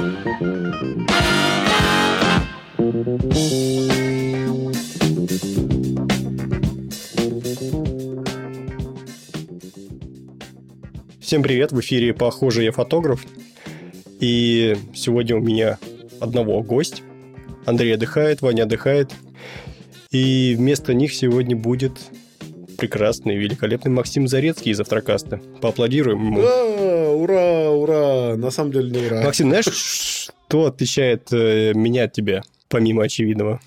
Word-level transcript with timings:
Всем 0.00 0.12
привет, 11.42 11.72
в 11.72 11.80
эфире 11.80 12.14
«Похоже, 12.14 12.62
я 12.62 12.72
фотограф». 12.72 13.26
И 14.20 14.74
сегодня 14.94 15.36
у 15.36 15.40
меня 15.40 15.78
одного 16.18 16.62
гость. 16.62 17.02
Андрей 17.66 17.94
отдыхает, 17.94 18.40
Ваня 18.40 18.62
отдыхает. 18.62 19.12
И 20.10 20.54
вместо 20.56 20.94
них 20.94 21.12
сегодня 21.12 21.56
будет 21.56 21.92
прекрасный, 22.78 23.36
великолепный 23.36 23.92
Максим 23.92 24.26
Зарецкий 24.26 24.72
из 24.72 24.80
Автрокаста. 24.80 25.40
Поаплодируем 25.60 26.24
ему. 26.24 26.40
Ура, 27.10 27.70
ура. 27.70 28.36
На 28.36 28.50
самом 28.50 28.72
деле 28.72 28.90
не 28.90 29.06
ура. 29.06 29.22
Максим, 29.22 29.48
знаешь, 29.48 29.66
что 29.66 30.66
отличает 30.66 31.28
э, 31.32 31.72
меня 31.74 32.04
от 32.04 32.12
тебя, 32.12 32.42
помимо 32.68 33.04
очевидного? 33.04 33.60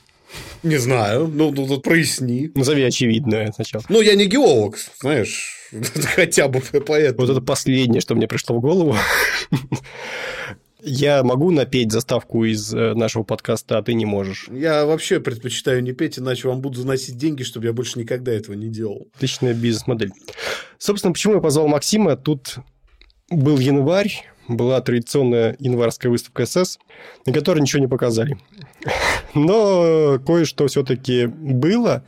Не 0.64 0.78
знаю. 0.78 1.28
Ну, 1.28 1.52
ну 1.52 1.68
тут 1.68 1.84
проясни. 1.84 2.52
Назови 2.56 2.84
очевидное 2.84 3.52
сначала. 3.52 3.84
Ну, 3.90 4.02
я 4.02 4.16
не 4.16 4.26
геолог, 4.26 4.78
знаешь. 5.00 5.70
Хотя 6.16 6.48
бы 6.48 6.62
поэтому. 6.62 7.26
Вот 7.26 7.30
это 7.30 7.42
последнее, 7.42 8.02
что 8.02 8.16
мне 8.16 8.28
пришло 8.28 8.56
в 8.56 8.62
голову. 8.62 8.96
Я 10.86 11.24
могу 11.24 11.50
напеть 11.52 11.94
заставку 11.94 12.44
из 12.44 12.74
э, 12.74 12.94
нашего 12.94 13.24
подкаста, 13.24 13.78
а 13.78 13.84
ты 13.84 13.94
не 13.94 14.06
можешь. 14.06 14.50
Я 14.52 14.86
вообще 14.86 15.22
предпочитаю 15.22 15.82
не 15.82 15.94
петь, 15.94 16.20
иначе 16.20 16.50
вам 16.50 16.60
буду 16.60 16.82
заносить 16.82 17.18
деньги, 17.18 17.44
чтобы 17.44 17.68
я 17.68 17.74
больше 17.74 18.00
никогда 18.00 18.34
этого 18.34 18.56
не 18.56 18.68
делал. 18.68 19.08
Отличная 19.16 19.54
бизнес-модель. 19.54 20.12
Собственно, 20.78 21.14
почему 21.14 21.36
я 21.36 21.40
позвал 21.40 21.70
Максима? 21.70 22.18
Тут 22.18 22.58
был 23.34 23.58
январь, 23.58 24.26
была 24.48 24.82
традиционная 24.82 25.56
январская 25.60 26.12
выставка 26.12 26.46
СС, 26.46 26.80
на 27.26 27.34
которой 27.34 27.62
ничего 27.62 27.82
не 27.82 27.88
показали. 27.88 28.38
Но 29.34 30.20
кое-что 30.26 30.68
все-таки 30.68 31.26
было. 31.26 32.04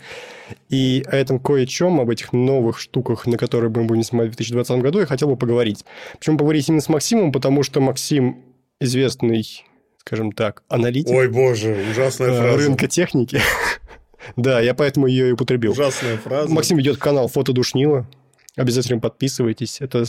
И 0.70 1.04
о 1.08 1.16
этом 1.16 1.40
кое-чем, 1.40 2.00
об 2.00 2.10
этих 2.10 2.34
новых 2.34 2.80
штуках, 2.80 3.26
на 3.26 3.38
которые 3.38 3.72
мы 3.72 3.86
будем 3.86 4.04
снимать 4.04 4.28
в 4.28 4.36
2020 4.36 4.78
году, 4.78 5.00
я 5.00 5.06
хотел 5.06 5.28
бы 5.28 5.38
поговорить. 5.38 5.86
Почему 6.20 6.38
поговорить 6.38 6.68
именно 6.70 6.82
с 6.82 6.90
Максимом? 6.90 7.32
Потому 7.32 7.64
что 7.64 7.82
Максим 7.82 8.44
известный, 8.80 9.64
скажем 9.98 10.32
так, 10.32 10.64
аналитик. 10.68 11.16
Ой, 11.16 11.30
боже, 11.30 11.78
ужасная 11.92 12.30
э, 12.30 12.38
фраза. 12.38 12.58
Рынка 12.58 12.88
техники. 12.88 13.42
Да, 14.36 14.60
я 14.60 14.74
поэтому 14.74 15.06
ее 15.06 15.30
и 15.30 15.32
употребил. 15.34 15.74
Ужасная 15.74 16.18
фраза. 16.18 16.52
Максим 16.52 16.78
ведет 16.78 16.98
канал 16.98 17.28
Фотодушнила. 17.28 18.08
Обязательно 18.56 19.00
подписывайтесь. 19.00 19.82
Это 19.82 20.06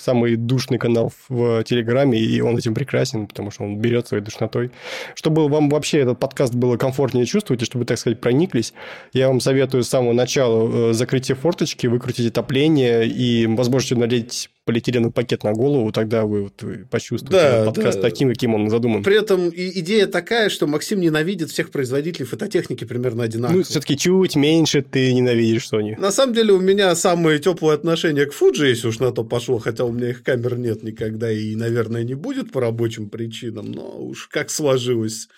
самый 0.00 0.36
душный 0.36 0.78
канал 0.78 1.12
в 1.28 1.64
Телеграме, 1.64 2.18
и 2.18 2.40
он 2.40 2.56
этим 2.56 2.74
прекрасен, 2.74 3.26
потому 3.26 3.50
что 3.50 3.64
он 3.64 3.78
берет 3.78 4.06
своей 4.06 4.22
душнотой. 4.22 4.70
Чтобы 5.14 5.48
вам 5.48 5.68
вообще 5.68 5.98
этот 5.98 6.18
подкаст 6.18 6.54
было 6.54 6.76
комфортнее 6.76 7.26
чувствовать, 7.26 7.62
и 7.62 7.64
чтобы, 7.64 7.84
так 7.84 7.98
сказать, 7.98 8.20
прониклись, 8.20 8.72
я 9.12 9.28
вам 9.28 9.40
советую 9.40 9.82
с 9.82 9.88
самого 9.88 10.12
начала 10.12 10.90
э, 10.90 10.92
закрыть 10.92 11.24
все 11.24 11.34
форточки, 11.34 11.86
выкрутить 11.88 12.30
отопление 12.30 13.06
и, 13.06 13.46
возможно, 13.46 13.98
налить 13.98 14.48
полиэтиленовый 14.68 15.12
пакет 15.12 15.44
на 15.44 15.54
голову, 15.54 15.90
тогда 15.92 16.26
вы, 16.26 16.42
вот, 16.42 16.62
почувствуете 16.90 17.34
Да, 17.34 17.64
подкаст 17.64 17.96
да. 17.96 18.02
таким, 18.02 18.28
каким 18.28 18.54
он 18.54 18.68
задуман. 18.68 19.02
При 19.02 19.18
этом 19.18 19.48
идея 19.48 20.06
такая, 20.06 20.50
что 20.50 20.66
Максим 20.66 21.00
ненавидит 21.00 21.50
всех 21.50 21.70
производителей 21.70 22.26
фототехники 22.26 22.84
примерно 22.84 23.24
одинаково. 23.24 23.56
Ну, 23.56 23.62
все-таки 23.62 23.96
чуть 23.96 24.36
меньше 24.36 24.82
ты 24.82 25.14
ненавидишь 25.14 25.68
Sony. 25.72 25.98
На 25.98 26.12
самом 26.12 26.34
деле 26.34 26.52
у 26.52 26.60
меня 26.60 26.94
самое 26.94 27.38
теплое 27.38 27.76
отношение 27.76 28.26
к 28.26 28.34
Fuji, 28.34 28.66
если 28.68 28.88
уж 28.88 28.98
на 28.98 29.10
то 29.10 29.24
пошло, 29.24 29.58
хотя 29.58 29.84
у 29.84 29.90
меня 29.92 30.10
их 30.10 30.22
камер 30.22 30.58
нет 30.58 30.82
никогда 30.82 31.32
и, 31.32 31.54
наверное, 31.54 32.02
не 32.02 32.14
будет 32.14 32.52
по 32.52 32.60
рабочим 32.60 33.08
причинам, 33.08 33.72
но 33.72 33.98
уж 33.98 34.28
как 34.28 34.50
сложилось. 34.50 35.28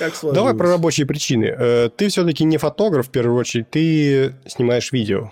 Как 0.00 0.16
сложилось. 0.16 0.34
Давай 0.34 0.54
про 0.54 0.68
рабочие 0.70 1.06
причины. 1.06 1.54
Э, 1.56 1.90
Ты 1.96 2.08
все-таки 2.08 2.42
не 2.42 2.58
фотограф, 2.58 3.06
в 3.06 3.10
первую 3.12 3.38
очередь, 3.38 3.70
ты 3.70 4.34
снимаешь 4.48 4.90
видео. 4.90 5.30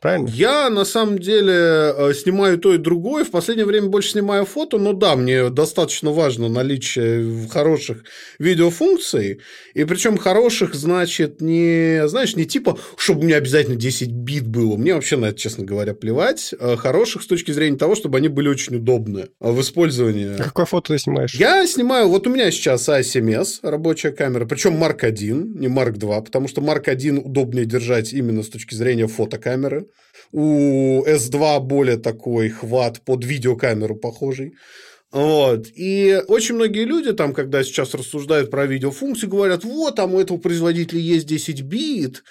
Правильно? 0.00 0.28
Я, 0.28 0.70
на 0.70 0.84
самом 0.84 1.18
деле, 1.18 1.52
э, 1.52 2.12
снимаю 2.14 2.58
то 2.58 2.74
и 2.74 2.78
другое. 2.78 3.24
В 3.24 3.30
последнее 3.30 3.66
время 3.66 3.88
больше 3.88 4.10
снимаю 4.10 4.44
фото, 4.44 4.78
но 4.78 4.92
да, 4.92 5.16
мне 5.16 5.50
достаточно 5.50 6.10
важно 6.10 6.48
наличие 6.48 7.48
хороших 7.48 8.04
видеофункций. 8.38 9.40
И 9.74 9.84
причем 9.84 10.16
хороших, 10.16 10.74
значит, 10.74 11.40
не, 11.40 12.06
знаешь, 12.08 12.36
не 12.36 12.46
типа, 12.46 12.78
чтобы 12.96 13.20
у 13.20 13.24
меня 13.24 13.36
обязательно 13.36 13.76
10 13.76 14.10
бит 14.10 14.46
было. 14.46 14.76
Мне 14.76 14.94
вообще 14.94 15.16
на 15.16 15.26
это, 15.26 15.38
честно 15.38 15.64
говоря, 15.64 15.94
плевать. 15.94 16.54
А 16.58 16.76
Хороших 16.76 17.22
с 17.22 17.26
точки 17.26 17.50
зрения 17.50 17.76
того, 17.76 17.94
чтобы 17.94 18.18
они 18.18 18.28
были 18.28 18.48
очень 18.48 18.76
удобны 18.76 19.28
в 19.40 19.60
использовании. 19.60 20.36
А 20.38 20.42
Какое 20.42 20.66
фото 20.66 20.92
ты 20.92 20.98
снимаешь? 20.98 21.34
Я 21.34 21.66
снимаю, 21.66 22.08
вот 22.08 22.26
у 22.26 22.30
меня 22.30 22.50
сейчас 22.50 22.88
A7S, 22.88 23.60
рабочая 23.62 24.12
камера, 24.12 24.46
причем 24.46 24.82
Mark 24.82 25.04
1, 25.04 25.58
не 25.58 25.66
Mark 25.66 25.92
2, 25.92 26.20
потому 26.22 26.48
что 26.48 26.60
Mark 26.60 26.88
1 26.88 27.18
удобнее 27.18 27.66
держать 27.66 28.12
именно 28.12 28.42
с 28.42 28.48
точки 28.48 28.74
зрения 28.74 29.06
фотокамеры. 29.06 29.87
У 30.32 31.04
S2 31.04 31.60
более 31.60 31.96
такой 31.96 32.48
хват 32.50 33.00
под 33.02 33.24
видеокамеру 33.24 33.96
похожий. 33.96 34.54
Вот. 35.10 35.68
И 35.74 36.20
очень 36.28 36.54
многие 36.56 36.84
люди 36.84 37.12
там, 37.12 37.32
когда 37.32 37.64
сейчас 37.64 37.94
рассуждают 37.94 38.50
про 38.50 38.66
видеофункции, 38.66 39.26
говорят, 39.26 39.64
вот, 39.64 39.96
там 39.96 40.14
у 40.14 40.20
этого 40.20 40.36
производителя 40.36 41.00
есть 41.00 41.26
10 41.26 41.62
бит, 41.62 42.24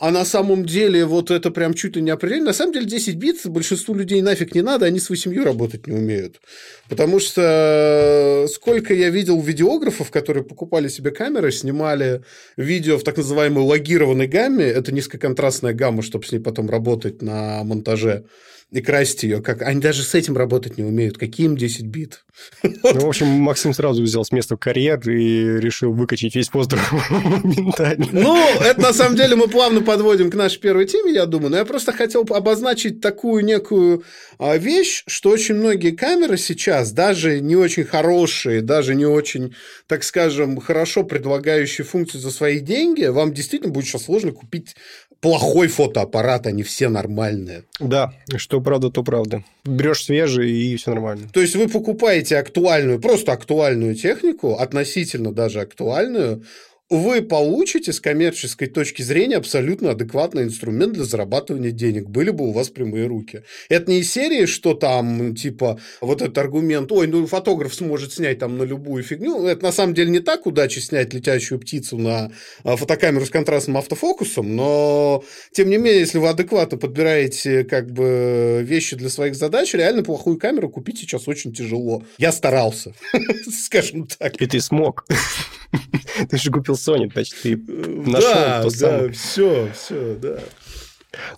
а 0.00 0.10
на 0.10 0.24
самом 0.24 0.64
деле 0.64 1.04
вот 1.04 1.30
это 1.30 1.50
прям 1.50 1.74
чуть 1.74 1.94
ли 1.94 2.02
не 2.02 2.10
определенно. 2.10 2.46
На 2.46 2.52
самом 2.54 2.72
деле 2.72 2.86
10 2.86 3.16
бит 3.16 3.46
большинству 3.46 3.94
людей 3.94 4.22
нафиг 4.22 4.54
не 4.54 4.62
надо, 4.62 4.86
они 4.86 4.98
с 4.98 5.10
8 5.10 5.44
работать 5.44 5.86
не 5.86 5.92
умеют. 5.92 6.40
Потому 6.88 7.20
что 7.20 8.46
сколько 8.48 8.94
я 8.94 9.10
видел 9.10 9.38
видеографов, 9.42 10.10
которые 10.10 10.42
покупали 10.42 10.88
себе 10.88 11.10
камеры, 11.10 11.52
снимали 11.52 12.22
видео 12.56 12.96
в 12.96 13.04
так 13.04 13.18
называемой 13.18 13.62
логированной 13.62 14.26
гамме, 14.26 14.64
это 14.64 14.90
низкоконтрастная 14.90 15.74
гамма, 15.74 16.02
чтобы 16.02 16.24
с 16.24 16.32
ней 16.32 16.38
потом 16.38 16.70
работать 16.70 17.20
на 17.20 17.62
монтаже 17.62 18.24
и 18.70 18.80
красить 18.80 19.24
ее, 19.24 19.42
как 19.42 19.62
они 19.62 19.80
даже 19.80 20.04
с 20.04 20.14
этим 20.14 20.36
работать 20.36 20.78
не 20.78 20.84
умеют. 20.84 21.18
Какие 21.18 21.46
им 21.46 21.56
10 21.56 21.86
бит? 21.86 22.24
Ну, 22.82 23.00
в 23.00 23.08
общем, 23.08 23.26
Максим 23.26 23.74
сразу 23.74 24.02
взял 24.02 24.24
с 24.24 24.32
места 24.32 24.56
карьер 24.56 24.98
и 25.08 25.60
решил 25.60 25.92
выкачать 25.92 26.34
весь 26.34 26.52
воздух 26.52 26.80
моментально. 27.10 28.06
Ну, 28.12 28.36
это 28.60 28.80
на 28.80 28.92
самом 28.92 29.16
деле 29.16 29.36
мы 29.36 29.48
плавно 29.48 29.82
подводим 29.82 30.30
к 30.30 30.34
нашей 30.34 30.60
первой 30.60 30.86
теме, 30.86 31.12
я 31.12 31.26
думаю. 31.26 31.50
Но 31.50 31.56
я 31.58 31.64
просто 31.64 31.92
хотел 31.92 32.26
обозначить 32.30 33.00
такую 33.00 33.44
некую 33.44 34.04
а, 34.38 34.56
вещь, 34.56 35.04
что 35.06 35.30
очень 35.30 35.56
многие 35.56 35.90
камеры 35.90 36.38
сейчас, 36.38 36.92
даже 36.92 37.40
не 37.40 37.56
очень 37.56 37.84
хорошие, 37.84 38.62
даже 38.62 38.94
не 38.94 39.06
очень, 39.06 39.54
так 39.86 40.02
скажем, 40.04 40.60
хорошо 40.60 41.04
предлагающие 41.04 41.84
функцию 41.84 42.20
за 42.20 42.30
свои 42.30 42.60
деньги, 42.60 43.04
вам 43.04 43.32
действительно 43.32 43.72
будет 43.72 43.86
сейчас 43.86 44.04
сложно 44.04 44.32
купить 44.32 44.76
плохой 45.20 45.68
фотоаппарат, 45.68 46.46
они 46.46 46.62
все 46.62 46.88
нормальные. 46.88 47.64
Да, 47.78 48.12
что 48.36 48.60
правда, 48.60 48.90
то 48.90 49.02
правда. 49.02 49.44
Берешь 49.64 50.04
свежий, 50.04 50.50
и 50.50 50.76
все 50.76 50.90
нормально. 50.90 51.28
То 51.32 51.40
есть 51.40 51.56
вы 51.56 51.68
покупаете 51.68 52.38
актуальную, 52.38 53.00
просто 53.00 53.32
актуальную 53.32 53.94
технику, 53.94 54.54
относительно 54.54 55.32
даже 55.32 55.60
актуальную, 55.60 56.44
вы 56.90 57.22
получите 57.22 57.92
с 57.92 58.00
коммерческой 58.00 58.66
точки 58.66 59.02
зрения 59.02 59.36
абсолютно 59.36 59.92
адекватный 59.92 60.42
инструмент 60.42 60.94
для 60.94 61.04
зарабатывания 61.04 61.70
денег. 61.70 62.08
Были 62.08 62.30
бы 62.30 62.48
у 62.48 62.52
вас 62.52 62.68
прямые 62.68 63.06
руки. 63.06 63.44
Это 63.68 63.90
не 63.90 64.00
из 64.00 64.12
серии, 64.12 64.46
что 64.46 64.74
там, 64.74 65.36
типа, 65.36 65.78
вот 66.00 66.20
этот 66.20 66.36
аргумент, 66.38 66.90
ой, 66.90 67.06
ну 67.06 67.26
фотограф 67.28 67.74
сможет 67.74 68.12
снять 68.12 68.40
там 68.40 68.58
на 68.58 68.64
любую 68.64 69.04
фигню. 69.04 69.46
Это 69.46 69.62
на 69.62 69.72
самом 69.72 69.94
деле 69.94 70.10
не 70.10 70.18
так 70.18 70.46
удача 70.46 70.80
снять 70.80 71.14
летящую 71.14 71.60
птицу 71.60 71.96
на 71.96 72.32
а, 72.64 72.74
фотокамеру 72.76 73.24
с 73.24 73.30
контрастным 73.30 73.76
автофокусом, 73.76 74.56
но, 74.56 75.22
тем 75.52 75.70
не 75.70 75.76
менее, 75.76 76.00
если 76.00 76.18
вы 76.18 76.28
адекватно 76.28 76.76
подбираете 76.76 77.62
как 77.62 77.92
бы 77.92 78.62
вещи 78.64 78.96
для 78.96 79.10
своих 79.10 79.36
задач, 79.36 79.72
реально 79.74 80.02
плохую 80.02 80.38
камеру 80.38 80.68
купить 80.68 80.98
сейчас 80.98 81.28
очень 81.28 81.52
тяжело. 81.52 82.02
Я 82.18 82.32
старался, 82.32 82.94
скажем 83.64 84.08
так. 84.08 84.42
И 84.42 84.46
ты 84.46 84.60
смог. 84.60 85.06
Ты 86.28 86.36
же 86.36 86.50
купил 86.50 86.76
Sony, 86.86 87.10
значит, 87.12 87.34
ты 87.42 87.56
нашел 87.56 88.32
Да, 88.32 88.62
то 88.62 88.70
да, 88.70 88.76
самое. 88.76 89.12
все, 89.12 89.70
все, 89.74 90.14
да. 90.16 90.38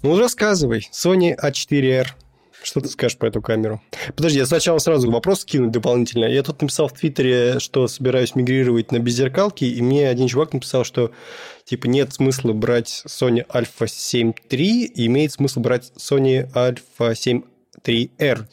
Ну, 0.02 0.18
рассказывай. 0.18 0.88
Sony 0.92 1.34
A4R. 1.36 2.06
Что 2.62 2.80
ты 2.80 2.88
скажешь 2.88 3.18
про 3.18 3.28
эту 3.28 3.42
камеру? 3.42 3.82
Подожди, 4.14 4.38
я 4.38 4.46
сначала 4.46 4.78
сразу 4.78 5.10
вопрос 5.10 5.44
кину 5.44 5.68
дополнительно. 5.70 6.26
Я 6.26 6.44
тут 6.44 6.62
написал 6.62 6.86
в 6.86 6.92
Твиттере, 6.92 7.58
что 7.58 7.88
собираюсь 7.88 8.36
мигрировать 8.36 8.92
на 8.92 9.00
беззеркалки, 9.00 9.64
и 9.64 9.82
мне 9.82 10.08
один 10.08 10.28
чувак 10.28 10.52
написал, 10.52 10.84
что 10.84 11.10
типа 11.64 11.86
нет 11.86 12.12
смысла 12.14 12.52
брать 12.52 13.02
Sony 13.08 13.44
Alpha 13.48 13.88
7 13.88 14.32
III, 14.48 14.90
имеет 14.94 15.32
смысл 15.32 15.58
брать 15.58 15.92
Sony 15.98 16.48
Alpha 16.52 17.16
7 17.16 17.42
3R. 17.84 18.46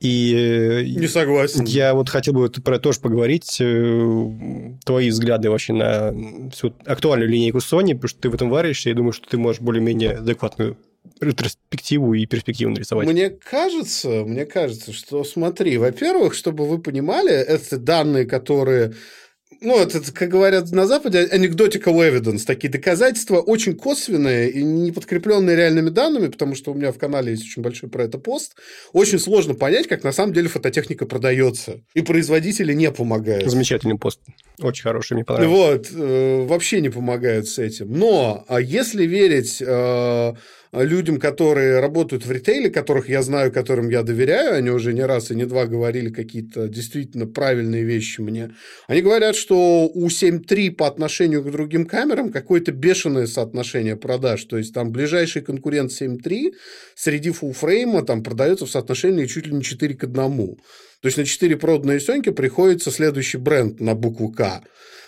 И 0.00 0.32
э, 0.34 0.82
Не 0.84 1.08
согласен. 1.08 1.64
я 1.64 1.92
вот 1.92 2.08
хотел 2.08 2.34
бы 2.34 2.48
про 2.48 2.74
это 2.76 2.84
тоже 2.84 3.00
поговорить. 3.00 3.56
э, 3.60 4.72
Твои 4.84 5.10
взгляды 5.10 5.50
вообще 5.50 5.72
на 5.72 6.14
всю 6.52 6.72
актуальную 6.86 7.28
линейку 7.28 7.58
Sony, 7.58 7.94
потому 7.94 8.08
что 8.08 8.20
ты 8.20 8.30
в 8.30 8.34
этом 8.34 8.48
варишься, 8.48 8.90
и 8.90 8.94
думаю, 8.94 9.12
что 9.12 9.28
ты 9.28 9.38
можешь 9.38 9.60
более-менее 9.60 10.18
адекватную 10.18 10.76
ретроспективу 11.20 12.14
и 12.14 12.26
перспективу 12.26 12.70
нарисовать. 12.70 13.08
Мне 13.08 13.30
кажется, 13.30 14.24
мне 14.24 14.46
кажется, 14.46 14.92
что 14.92 15.24
смотри, 15.24 15.78
во-первых, 15.78 16.34
чтобы 16.34 16.68
вы 16.68 16.78
понимали, 16.78 17.32
это 17.32 17.76
данные, 17.78 18.24
которые 18.24 18.94
ну, 19.60 19.78
это, 19.78 20.00
как 20.12 20.28
говорят 20.28 20.70
на 20.70 20.86
Западе, 20.86 21.26
anecdotical 21.32 21.94
evidence, 21.96 22.44
такие 22.46 22.70
доказательства 22.70 23.38
очень 23.38 23.74
косвенные 23.74 24.50
и 24.50 24.62
не 24.62 24.92
подкрепленные 24.92 25.56
реальными 25.56 25.90
данными, 25.90 26.28
потому 26.28 26.54
что 26.54 26.72
у 26.72 26.74
меня 26.74 26.92
в 26.92 26.98
канале 26.98 27.32
есть 27.32 27.44
очень 27.44 27.62
большой 27.62 27.88
про 27.88 28.04
это 28.04 28.18
пост. 28.18 28.54
Очень 28.92 29.18
сложно 29.18 29.54
понять, 29.54 29.88
как 29.88 30.04
на 30.04 30.12
самом 30.12 30.32
деле 30.32 30.48
фототехника 30.48 31.06
продается. 31.06 31.80
И 31.94 32.02
производители 32.02 32.72
не 32.72 32.90
помогают. 32.92 33.50
Замечательный 33.50 33.98
пост. 33.98 34.20
Очень 34.60 34.82
хороший, 34.84 35.14
мне 35.14 35.24
понравился. 35.24 35.56
Вот, 35.56 35.88
э, 35.92 36.46
вообще 36.46 36.80
не 36.80 36.90
помогают 36.90 37.48
с 37.48 37.58
этим. 37.58 37.92
Но, 37.92 38.44
а 38.48 38.60
если 38.60 39.06
верить 39.06 39.60
э, 39.60 40.34
людям, 40.72 41.18
которые 41.18 41.80
работают 41.80 42.26
в 42.26 42.30
ритейле, 42.30 42.70
которых 42.70 43.08
я 43.08 43.22
знаю, 43.22 43.52
которым 43.52 43.88
я 43.88 44.02
доверяю, 44.02 44.54
они 44.54 44.70
уже 44.70 44.92
не 44.92 45.02
раз 45.02 45.30
и 45.30 45.34
не 45.34 45.44
два 45.44 45.66
говорили 45.66 46.10
какие-то 46.10 46.68
действительно 46.68 47.26
правильные 47.26 47.84
вещи 47.84 48.20
мне, 48.20 48.54
они 48.86 49.02
говорят, 49.02 49.36
что 49.36 49.88
у 49.88 50.08
7.3 50.08 50.72
по 50.72 50.86
отношению 50.86 51.42
к 51.42 51.50
другим 51.50 51.86
камерам 51.86 52.30
какое-то 52.30 52.72
бешеное 52.72 53.26
соотношение 53.26 53.96
продаж, 53.96 54.44
то 54.44 54.58
есть 54.58 54.74
там 54.74 54.92
ближайший 54.92 55.42
конкурент 55.42 55.90
7.3 55.90 56.52
среди 56.94 57.30
фуллфрейма 57.30 58.04
там 58.04 58.22
продается 58.22 58.66
в 58.66 58.70
соотношении 58.70 59.26
чуть 59.26 59.46
ли 59.46 59.54
не 59.54 59.62
4 59.62 59.94
к 59.94 60.04
1. 60.04 60.56
То 61.00 61.06
есть 61.06 61.18
на 61.18 61.24
4 61.24 61.56
проданные 61.56 62.00
Соньки 62.00 62.30
приходится 62.30 62.90
следующий 62.90 63.38
бренд 63.38 63.80
на 63.80 63.94
букву 63.94 64.30
К. 64.30 64.62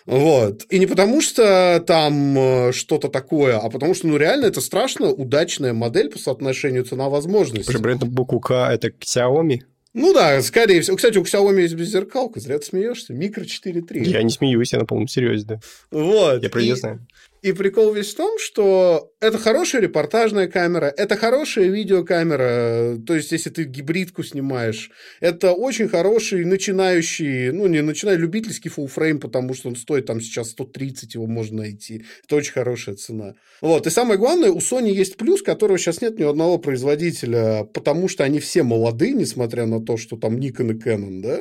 Вот. 0.07 0.65
И 0.71 0.79
не 0.79 0.87
потому, 0.87 1.21
что 1.21 1.83
там 1.87 2.39
э, 2.39 2.73
что-то 2.73 3.09
такое, 3.09 3.59
а 3.59 3.69
потому 3.69 3.95
что, 3.95 4.09
ну, 4.09 4.17
реально, 4.17 4.47
это 4.47 4.61
страшно 4.61 5.11
удачная 5.11 5.73
модель 5.73 6.11
по 6.11 6.19
соотношению 6.19 6.85
цена-возможность. 6.85 7.77
Бренд 7.79 8.05
букву 8.05 8.41
К– 8.41 8.71
это 8.73 8.89
Xiaomi? 8.89 9.61
Ну 9.93 10.15
да, 10.15 10.41
скорее 10.43 10.81
всего. 10.81 10.97
Кстати, 10.97 11.19
у 11.19 11.23
Xiaomi 11.23 11.63
есть 11.63 11.75
беззеркалка, 11.75 12.39
зря 12.41 12.59
ты 12.59 12.67
смеешься. 12.67 13.13
Микро 13.13 13.43
4.3. 13.43 14.05
Я 14.05 14.23
не 14.23 14.31
смеюсь, 14.31 14.73
я 14.73 14.79
на 14.79 14.87
полном 14.87 15.09
серьезе, 15.09 15.45
да. 15.45 15.61
Вот. 15.91 16.43
Я 16.43 16.49
про 16.49 16.63
и... 16.63 16.73
знаю. 16.73 17.07
И 17.43 17.53
прикол 17.53 17.95
весь 17.95 18.13
в 18.13 18.17
том, 18.17 18.39
что 18.39 19.15
это 19.19 19.39
хорошая 19.39 19.81
репортажная 19.81 20.47
камера, 20.47 20.93
это 20.95 21.17
хорошая 21.17 21.69
видеокамера, 21.69 22.99
то 23.07 23.15
есть 23.15 23.33
если 23.33 23.49
ты 23.49 23.65
гибридку 23.65 24.23
снимаешь, 24.23 24.91
это 25.21 25.53
очень 25.53 25.89
хороший 25.89 26.45
начинающий, 26.45 27.51
ну 27.51 27.67
не 27.67 27.81
начинающий, 27.81 28.21
любительский 28.21 28.69
фуллфрейм, 28.69 29.21
потому 29.21 29.55
что 29.55 29.71
он 29.71 29.77
стоит 29.77 30.05
там 30.05 30.21
сейчас 30.21 30.51
130, 30.51 31.15
его 31.15 31.27
можно 31.27 31.63
найти. 31.63 32.05
Это 32.25 32.37
очень 32.37 32.53
хорошая 32.53 32.97
цена. 32.97 33.35
Вот. 33.63 33.87
И 33.87 33.91
самое 33.91 34.19
главное, 34.19 34.51
у 34.51 34.59
Sony 34.59 34.91
есть 34.91 35.17
плюс, 35.17 35.43
которого 35.43 35.79
сейчас 35.79 36.03
нет 36.03 36.19
ни 36.19 36.25
у 36.25 36.29
одного 36.29 36.59
производителя, 36.59 37.65
потому 37.65 38.09
что 38.09 38.25
они 38.25 38.39
все 38.41 38.63
молодые, 38.63 39.13
несмотря 39.13 39.65
на 39.65 39.81
то, 39.81 39.97
что 39.97 40.17
там 40.17 40.37
Nikon 40.37 40.73
и 40.73 40.79
Canon, 40.79 41.23
да, 41.23 41.41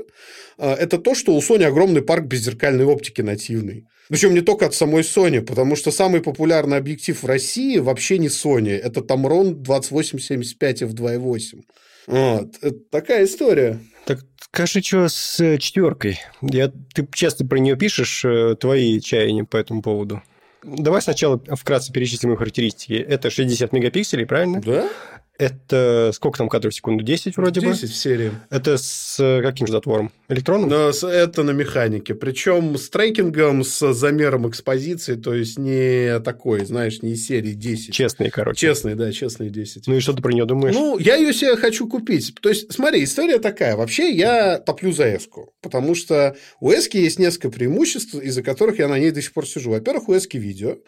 а, 0.58 0.76
это 0.76 0.98
то, 0.98 1.14
что 1.14 1.36
у 1.36 1.40
Sony 1.40 1.64
огромный 1.64 2.02
парк 2.02 2.26
беззеркальной 2.26 2.86
оптики 2.86 3.20
нативный. 3.22 3.86
Причем 4.10 4.34
не 4.34 4.42
только 4.42 4.66
от 4.66 4.74
самой 4.74 5.04
Sony, 5.04 5.42
потому 5.42 5.76
что 5.76 5.92
самый 5.92 6.22
популярный 6.22 6.78
объектив 6.78 7.22
в 7.22 7.26
России 7.26 7.78
вообще 7.78 8.18
не 8.18 8.28
Sony. 8.28 8.72
Это 8.72 9.02
Tamron 9.02 9.54
2875 9.54 10.82
f2.8. 10.82 11.64
Вот. 12.08 12.56
Это 12.62 12.80
такая 12.90 13.26
история. 13.26 13.80
Так 14.06 14.22
скажи, 14.40 14.82
что 14.82 15.08
с 15.08 15.40
э, 15.40 15.60
четверкой? 15.60 16.20
Я, 16.42 16.72
ты 16.94 17.08
часто 17.14 17.46
про 17.46 17.58
нее 17.60 17.76
пишешь, 17.76 18.26
э, 18.26 18.56
твои 18.60 19.00
чаяния 19.00 19.44
по 19.44 19.58
этому 19.58 19.84
поводу. 19.84 20.24
Давай 20.64 21.04
сначала 21.04 21.40
вкратце 21.56 21.94
перечислим 21.94 22.34
их 22.34 22.40
характеристики. 22.40 22.94
Это 22.94 23.30
60 23.30 23.72
мегапикселей, 23.72 24.26
правильно? 24.26 24.60
Да. 24.60 24.90
Это 25.40 26.12
сколько 26.14 26.38
там 26.38 26.50
кадров 26.50 26.74
в 26.74 26.76
секунду? 26.76 27.02
10 27.02 27.38
вроде 27.38 27.62
10 27.62 27.68
бы? 27.68 27.74
10 27.74 27.90
в 27.90 27.96
серии. 27.96 28.32
Это 28.50 28.78
с 28.78 29.18
э, 29.22 29.42
каким 29.42 29.68
же 29.68 29.74
затвором? 29.74 30.12
Электронным? 30.28 30.70
Но 30.70 30.90
это 30.90 31.44
на 31.44 31.52
механике. 31.52 32.14
Причем 32.14 32.78
с 32.78 32.90
трекингом, 32.90 33.64
с 33.64 33.94
замером 33.94 34.50
экспозиции, 34.50 35.16
то 35.16 35.34
есть 35.34 35.58
не 35.58 36.20
такой, 36.20 36.66
знаешь, 36.66 37.02
не 37.02 37.14
из 37.14 37.26
серии 37.26 37.54
10. 37.54 37.94
Честный, 37.94 38.30
короче. 38.30 38.60
Честный, 38.60 38.96
да, 38.96 39.14
честный 39.14 39.50
10. 39.50 39.88
Ну 39.88 39.96
и 39.96 40.02
что 40.02 40.12
ты 40.12 40.22
про 40.22 40.34
нее 40.34 40.44
думаешь? 40.44 40.76
Ну, 40.76 40.98
я 40.98 41.16
ее 41.16 41.32
себе 41.34 41.56
хочу 41.56 41.88
купить. 41.88 42.36
То 42.42 42.50
есть, 42.50 42.74
смотри, 42.74 43.06
история 43.06 43.40
такая. 43.40 43.78
Вообще, 43.78 44.12
я 44.12 44.60
топлю 44.60 44.92
за 44.92 45.16
эску, 45.16 45.54
потому 45.62 45.96
что 45.96 46.36
у 46.60 46.70
эски 46.70 46.98
есть 46.98 47.18
несколько 47.18 47.50
преимуществ, 47.50 48.14
из-за 48.16 48.44
которых 48.44 48.80
я 48.80 48.90
на 48.90 49.00
ней 49.00 49.12
до 49.12 49.22
сих 49.22 49.32
пор 49.32 49.48
сижу. 49.48 49.72
Во-первых, 49.72 50.10
у 50.10 50.18
эски 50.18 50.36
видео. 50.36 50.80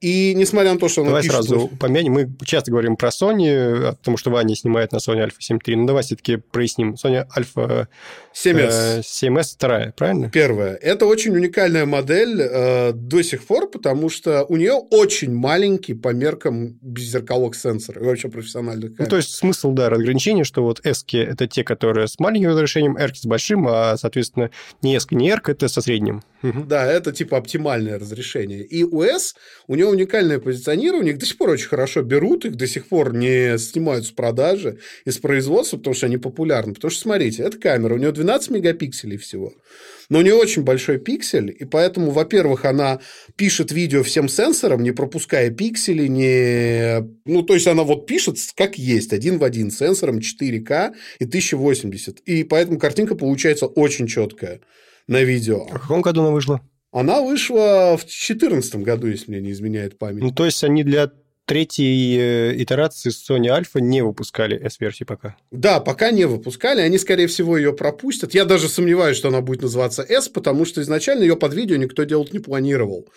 И 0.00 0.32
несмотря 0.34 0.72
на 0.72 0.78
то, 0.78 0.88
что 0.88 1.02
она 1.02 1.10
Давай 1.10 1.22
пишет... 1.22 1.34
сразу 1.34 1.68
помянем. 1.78 2.12
Мы 2.12 2.30
часто 2.46 2.70
говорим 2.70 2.96
про 2.96 3.10
Sony, 3.10 3.89
потому 3.92 4.16
что 4.16 4.30
Ваня 4.30 4.54
снимает 4.54 4.92
на 4.92 4.96
Sony 4.96 5.24
Alpha 5.24 5.36
7 5.38 5.58
III. 5.58 5.76
Ну, 5.76 5.86
давай 5.86 6.02
все-таки 6.02 6.36
проясним. 6.36 6.94
Sony 6.94 7.26
Alpha 7.36 7.86
7S. 8.34 9.00
7S 9.00 9.54
вторая, 9.54 9.92
правильно? 9.96 10.30
Первая. 10.30 10.74
Это 10.74 11.06
очень 11.06 11.34
уникальная 11.34 11.86
модель 11.86 12.40
э, 12.40 12.92
до 12.92 13.22
сих 13.22 13.44
пор, 13.44 13.70
потому 13.70 14.08
что 14.08 14.44
у 14.44 14.56
нее 14.56 14.74
очень 14.74 15.34
маленький 15.34 15.94
по 15.94 16.10
меркам 16.12 16.78
беззеркалок 16.80 17.54
сенсор 17.54 17.98
и 17.98 18.04
вообще 18.04 18.28
профессиональных 18.28 18.96
камер. 18.96 19.06
Ну, 19.06 19.06
то 19.06 19.16
есть 19.16 19.34
смысл, 19.34 19.72
да, 19.72 19.90
разграничения, 19.90 20.44
что 20.44 20.62
вот 20.62 20.80
S 20.84 21.04
это 21.12 21.46
те, 21.46 21.64
которые 21.64 22.06
с 22.08 22.18
маленьким 22.18 22.50
разрешением, 22.50 22.96
R 22.96 23.14
с 23.14 23.26
большим, 23.26 23.66
а, 23.68 23.96
соответственно, 23.96 24.50
не 24.82 24.96
S, 24.96 25.10
не 25.10 25.28
R, 25.30 25.42
это 25.46 25.68
со 25.68 25.80
средним. 25.80 26.22
Да, 26.42 26.86
это 26.86 27.12
типа 27.12 27.36
оптимальное 27.36 27.98
разрешение. 27.98 28.62
И 28.62 28.84
у 28.84 29.02
S, 29.02 29.34
у 29.66 29.74
нее 29.74 29.86
уникальное 29.86 30.38
позиционирование, 30.38 31.12
их 31.12 31.18
до 31.18 31.26
сих 31.26 31.36
пор 31.36 31.50
очень 31.50 31.68
хорошо 31.68 32.02
берут, 32.02 32.44
их 32.44 32.56
до 32.56 32.66
сих 32.66 32.86
пор 32.86 33.14
не 33.14 33.58
снимают 33.58 33.79
с 33.88 34.10
продажи, 34.10 34.78
из 35.04 35.18
производства, 35.18 35.76
потому 35.76 35.94
что 35.94 36.06
они 36.06 36.16
популярны. 36.16 36.74
Потому 36.74 36.90
что, 36.90 37.02
смотрите, 37.02 37.42
эта 37.42 37.58
камера, 37.58 37.94
у 37.94 37.98
нее 37.98 38.12
12 38.12 38.50
мегапикселей 38.50 39.16
всего. 39.16 39.52
Но 40.08 40.18
у 40.18 40.22
нее 40.22 40.34
очень 40.34 40.62
большой 40.62 40.98
пиксель, 40.98 41.54
и 41.56 41.64
поэтому, 41.64 42.10
во-первых, 42.10 42.64
она 42.64 43.00
пишет 43.36 43.70
видео 43.70 44.02
всем 44.02 44.28
сенсором, 44.28 44.82
не 44.82 44.90
пропуская 44.90 45.50
пиксели, 45.50 46.08
не... 46.08 47.08
Ну, 47.24 47.42
то 47.42 47.54
есть, 47.54 47.68
она 47.68 47.84
вот 47.84 48.06
пишет 48.06 48.36
как 48.56 48.76
есть, 48.76 49.12
один 49.12 49.38
в 49.38 49.44
один, 49.44 49.70
сенсором 49.70 50.18
4К 50.18 50.92
и 51.20 51.24
1080. 51.24 52.20
И 52.20 52.42
поэтому 52.42 52.78
картинка 52.78 53.14
получается 53.14 53.66
очень 53.66 54.08
четкая 54.08 54.60
на 55.06 55.22
видео. 55.22 55.66
А 55.70 55.78
в 55.78 55.82
каком 55.82 56.02
году 56.02 56.22
она 56.22 56.30
вышла? 56.30 56.60
Она 56.92 57.20
вышла 57.20 57.96
в 57.96 58.00
2014 58.00 58.76
году, 58.76 59.06
если 59.06 59.30
мне 59.30 59.40
не 59.40 59.52
изменяет 59.52 59.96
память. 59.96 60.22
Ну, 60.22 60.32
то 60.32 60.44
есть, 60.44 60.64
они 60.64 60.82
для 60.82 61.12
третьей 61.50 62.16
э, 62.16 62.62
итерации 62.62 63.10
Sony 63.10 63.48
Alpha 63.48 63.80
не 63.80 64.02
выпускали 64.04 64.56
S-версии 64.68 65.02
пока. 65.02 65.36
Да, 65.50 65.80
пока 65.80 66.12
не 66.12 66.24
выпускали. 66.24 66.80
Они, 66.80 66.96
скорее 66.96 67.26
всего, 67.26 67.58
ее 67.58 67.72
пропустят. 67.72 68.34
Я 68.34 68.44
даже 68.44 68.68
сомневаюсь, 68.68 69.16
что 69.16 69.30
она 69.30 69.40
будет 69.40 69.62
называться 69.62 70.06
S, 70.08 70.28
потому 70.28 70.64
что 70.64 70.80
изначально 70.80 71.22
ее 71.22 71.34
под 71.34 71.52
видео 71.52 71.74
никто 71.74 72.04
делать 72.04 72.32
не 72.32 72.38
планировал. 72.38 73.08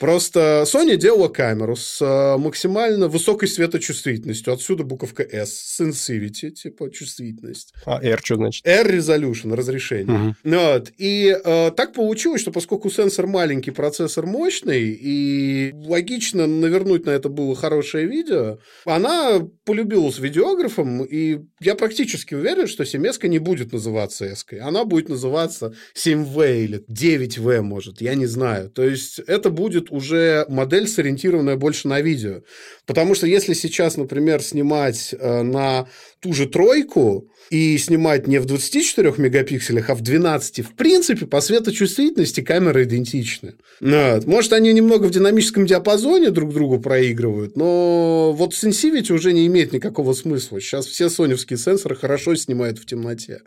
Просто 0.00 0.64
Sony 0.66 0.96
делала 0.96 1.28
камеру 1.28 1.76
с 1.76 2.00
э, 2.00 2.38
максимально 2.38 3.08
высокой 3.08 3.48
светочувствительностью. 3.48 4.54
Отсюда 4.54 4.82
буковка 4.82 5.22
S. 5.22 5.78
Sensivity, 5.78 6.48
типа 6.50 6.90
чувствительность. 6.90 7.74
А 7.84 8.02
R 8.02 8.18
что 8.24 8.36
значит? 8.36 8.66
R 8.66 8.96
Resolution, 8.96 9.54
разрешение. 9.54 10.16
Угу. 10.16 10.34
Вот. 10.42 10.90
И 10.96 11.36
э, 11.44 11.70
так 11.76 11.92
получилось, 11.92 12.40
что 12.40 12.50
поскольку 12.50 12.88
сенсор 12.88 13.26
маленький, 13.26 13.72
процессор 13.72 14.24
мощный, 14.24 14.98
и 14.98 15.74
логично 15.74 16.46
навернуть 16.46 17.04
на 17.04 17.10
это 17.10 17.28
было 17.28 17.54
хорошее 17.54 18.06
видео, 18.06 18.58
она 18.86 19.46
полюбилась 19.66 20.18
видеографом, 20.18 21.04
и 21.04 21.40
я 21.60 21.74
практически 21.74 22.32
уверен, 22.32 22.68
что 22.68 22.86
7 22.86 23.06
не 23.24 23.38
будет 23.38 23.72
называться 23.72 24.24
S. 24.24 24.46
Она 24.62 24.86
будет 24.86 25.10
называться 25.10 25.74
7V 25.94 26.64
или 26.64 26.84
9V, 26.88 27.60
может, 27.60 28.00
я 28.00 28.14
не 28.14 28.24
знаю. 28.24 28.70
То 28.70 28.82
есть, 28.82 29.18
это 29.18 29.50
будет 29.50 29.89
уже 29.90 30.44
модель, 30.48 30.88
сориентированная 30.88 31.56
больше 31.56 31.88
на 31.88 32.00
видео. 32.00 32.42
Потому 32.86 33.14
что 33.14 33.26
если 33.26 33.54
сейчас, 33.54 33.96
например, 33.96 34.42
снимать 34.42 35.14
э, 35.18 35.42
на 35.42 35.86
ту 36.20 36.32
же 36.32 36.46
тройку 36.46 37.30
и 37.50 37.76
снимать 37.78 38.26
не 38.26 38.38
в 38.38 38.46
24 38.46 39.14
мегапикселях, 39.16 39.90
а 39.90 39.94
в 39.94 40.02
12, 40.02 40.60
в 40.60 40.74
принципе, 40.74 41.26
по 41.26 41.40
светочувствительности 41.40 42.40
камеры 42.40 42.84
идентичны. 42.84 43.54
Вот. 43.80 44.26
Может, 44.26 44.52
они 44.52 44.72
немного 44.72 45.06
в 45.06 45.10
динамическом 45.10 45.66
диапазоне 45.66 46.30
друг 46.30 46.52
другу 46.52 46.78
проигрывают, 46.78 47.56
но 47.56 48.32
вот 48.32 48.52
Sensivity 48.52 49.12
уже 49.12 49.32
не 49.32 49.46
имеет 49.46 49.72
никакого 49.72 50.12
смысла. 50.12 50.60
Сейчас 50.60 50.86
все 50.86 51.08
соневские 51.08 51.58
сенсоры 51.58 51.96
хорошо 51.96 52.34
снимают 52.36 52.78
в 52.78 52.86
темноте. 52.86 53.40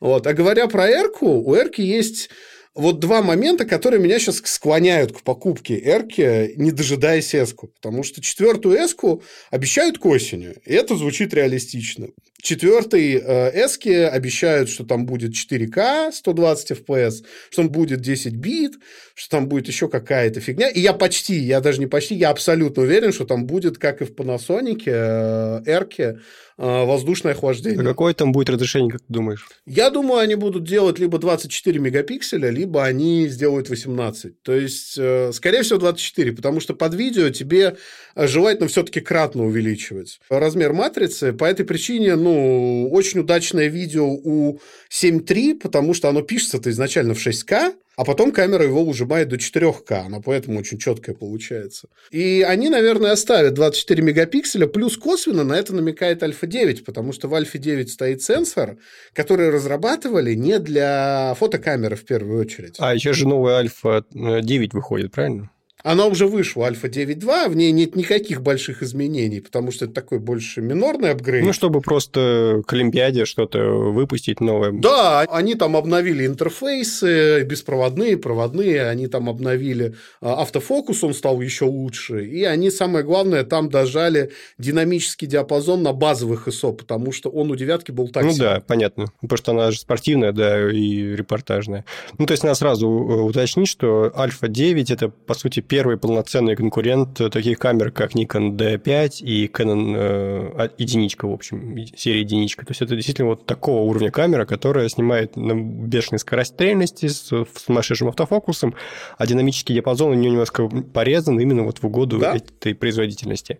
Вот. 0.00 0.26
А 0.26 0.34
говоря 0.34 0.66
про 0.66 0.88
Эрку, 0.88 1.26
у 1.26 1.54
Эрки 1.54 1.80
есть 1.80 2.30
вот 2.76 3.00
два 3.00 3.22
момента, 3.22 3.64
которые 3.64 4.00
меня 4.00 4.18
сейчас 4.18 4.42
склоняют 4.44 5.12
к 5.12 5.22
покупке 5.22 5.80
Эрки, 5.82 6.52
не 6.56 6.70
дожидаясь 6.70 7.34
эску. 7.34 7.68
Потому 7.68 8.02
что 8.02 8.20
четвертую 8.20 8.76
эску 8.76 9.22
обещают 9.50 9.98
к 9.98 10.06
осени. 10.06 10.54
И 10.64 10.74
это 10.74 10.94
звучит 10.94 11.32
реалистично. 11.32 12.08
Четвертый 12.42 13.14
э, 13.14 13.66
эски 13.66 13.88
обещают, 13.88 14.68
что 14.68 14.84
там 14.84 15.06
будет 15.06 15.32
4К 15.32 16.12
120 16.12 16.70
FPS, 16.72 17.24
что 17.50 17.62
там 17.62 17.70
будет 17.70 18.02
10 18.02 18.34
бит, 18.34 18.74
что 19.14 19.30
там 19.30 19.48
будет 19.48 19.66
еще 19.68 19.88
какая-то 19.88 20.40
фигня. 20.40 20.68
И 20.68 20.80
я 20.80 20.92
почти, 20.92 21.34
я 21.34 21.60
даже 21.60 21.80
не 21.80 21.86
почти, 21.86 22.14
я 22.14 22.30
абсолютно 22.30 22.82
уверен, 22.82 23.12
что 23.12 23.24
там 23.24 23.46
будет, 23.46 23.78
как 23.78 24.02
и 24.02 24.04
в 24.04 24.12
Panasonic, 24.12 24.82
э, 24.86 25.62
Эрке, 25.66 26.02
э, 26.02 26.16
воздушное 26.58 27.32
охлаждение. 27.32 27.80
А 27.80 27.84
какое 27.84 28.14
там 28.14 28.32
будет 28.32 28.48
разрешение, 28.48 28.90
как 28.92 29.02
ты 29.02 29.12
думаешь? 29.12 29.46
Я 29.66 29.90
думаю, 29.90 30.20
они 30.20 30.36
будут 30.36 30.64
делать 30.64 30.98
либо 30.98 31.18
24 31.18 31.78
мегапикселя, 31.78 32.48
либо 32.48 32.84
они 32.84 33.28
сделают 33.28 33.68
18. 33.68 34.42
То 34.42 34.54
есть, 34.54 34.96
э, 34.96 35.32
скорее 35.32 35.62
всего, 35.62 35.78
24, 35.78 36.32
потому 36.32 36.60
что 36.60 36.74
под 36.74 36.94
видео 36.94 37.28
тебе 37.28 37.76
э, 38.14 38.26
желательно 38.26 38.68
все-таки 38.68 39.00
кратно 39.00 39.44
увеличивать 39.44 40.18
размер 40.30 40.72
матрицы. 40.72 41.32
По 41.32 41.44
этой 41.44 41.66
причине, 41.66 42.16
ну, 42.16 42.88
очень 42.90 43.20
удачное 43.20 43.66
видео 43.66 44.06
у 44.06 44.60
7.3, 44.90 45.58
потому 45.60 45.92
что 45.92 46.08
оно 46.08 46.22
пишется-то 46.22 46.70
изначально 46.70 47.14
в 47.14 47.18
6К, 47.18 47.74
а 47.96 48.04
потом 48.04 48.30
камера 48.30 48.64
его 48.64 48.82
ужимает 48.82 49.28
до 49.28 49.36
4К, 49.36 50.06
она 50.06 50.20
поэтому 50.20 50.60
очень 50.60 50.78
четкая 50.78 51.14
получается. 51.14 51.88
И 52.10 52.44
они, 52.46 52.68
наверное, 52.68 53.12
оставят 53.12 53.54
24 53.54 54.02
мегапикселя, 54.02 54.66
плюс 54.66 54.96
косвенно 54.96 55.44
на 55.44 55.54
это 55.54 55.74
намекает 55.74 56.22
Альфа 56.22 56.46
9, 56.46 56.84
потому 56.84 57.12
что 57.12 57.28
в 57.28 57.34
Альфа 57.34 57.58
9 57.58 57.90
стоит 57.90 58.22
сенсор, 58.22 58.76
который 59.14 59.50
разрабатывали 59.50 60.34
не 60.34 60.58
для 60.58 61.34
фотокамеры 61.38 61.96
в 61.96 62.04
первую 62.04 62.40
очередь. 62.40 62.76
А 62.78 62.94
еще 62.94 63.14
же 63.14 63.26
новая 63.26 63.56
Альфа 63.56 64.04
9 64.12 64.74
выходит, 64.74 65.12
правильно? 65.12 65.50
Она 65.86 66.06
уже 66.06 66.26
вышла, 66.26 66.66
Альфа 66.66 66.88
9.2, 66.88 67.48
в 67.48 67.54
ней 67.54 67.70
нет 67.70 67.94
никаких 67.94 68.42
больших 68.42 68.82
изменений, 68.82 69.38
потому 69.38 69.70
что 69.70 69.84
это 69.84 69.94
такой 69.94 70.18
больше 70.18 70.60
минорный 70.60 71.12
апгрейд. 71.12 71.44
Ну, 71.44 71.52
чтобы 71.52 71.80
просто 71.80 72.62
к 72.66 72.72
Олимпиаде 72.72 73.24
что-то 73.24 73.60
выпустить 73.60 74.40
новое. 74.40 74.72
Да, 74.72 75.20
они 75.30 75.54
там 75.54 75.76
обновили 75.76 76.26
интерфейсы, 76.26 77.44
беспроводные, 77.44 78.16
проводные, 78.18 78.88
они 78.88 79.06
там 79.06 79.28
обновили 79.28 79.94
а, 80.20 80.42
автофокус, 80.42 81.04
он 81.04 81.14
стал 81.14 81.40
еще 81.40 81.66
лучше, 81.66 82.26
и 82.26 82.42
они, 82.42 82.72
самое 82.72 83.04
главное, 83.04 83.44
там 83.44 83.70
дожали 83.70 84.32
динамический 84.58 85.28
диапазон 85.28 85.84
на 85.84 85.92
базовых 85.92 86.48
ISO, 86.48 86.72
потому 86.72 87.12
что 87.12 87.30
он 87.30 87.52
у 87.52 87.54
девятки 87.54 87.92
был 87.92 88.08
так 88.08 88.24
Ну 88.24 88.32
себе. 88.32 88.42
да, 88.42 88.60
понятно, 88.66 89.06
потому 89.20 89.38
что 89.38 89.52
она 89.52 89.70
же 89.70 89.78
спортивная, 89.78 90.32
да, 90.32 90.68
и 90.68 91.14
репортажная. 91.14 91.84
Ну, 92.18 92.26
то 92.26 92.32
есть, 92.32 92.42
надо 92.42 92.56
сразу 92.56 92.88
э, 92.88 93.20
уточнить, 93.22 93.68
что 93.68 94.12
Альфа 94.16 94.48
9– 94.48 94.90
это, 94.92 95.10
по 95.10 95.34
сути, 95.34 95.60
первый 95.60 95.75
полноценный 95.96 96.56
конкурент 96.56 97.14
таких 97.30 97.58
камер, 97.58 97.90
как 97.90 98.14
Nikon 98.14 98.56
D5 98.56 99.20
и 99.20 99.46
Canon 99.46 99.94
э, 99.96 100.50
а, 100.56 100.70
единичка, 100.78 101.26
в 101.26 101.32
общем, 101.32 101.76
серия 101.96 102.20
единичка. 102.20 102.64
То 102.64 102.72
есть 102.72 102.82
это 102.82 102.94
действительно 102.94 103.28
вот 103.28 103.46
такого 103.46 103.82
уровня 103.82 104.10
камера, 104.10 104.44
которая 104.44 104.88
снимает 104.88 105.36
на 105.36 105.54
бешеной 105.54 106.18
скорострельности 106.18 107.06
с, 107.08 107.28
с 107.28 107.46
сумасшедшим 107.64 108.08
автофокусом, 108.08 108.74
а 109.18 109.26
динамический 109.26 109.74
диапазон 109.74 110.12
у 110.12 110.14
нее 110.14 110.30
немножко 110.30 110.68
порезан 110.68 111.38
именно 111.40 111.64
вот 111.64 111.78
в 111.78 111.86
угоду 111.86 112.18
да? 112.18 112.36
этой 112.36 112.74
производительности. 112.74 113.58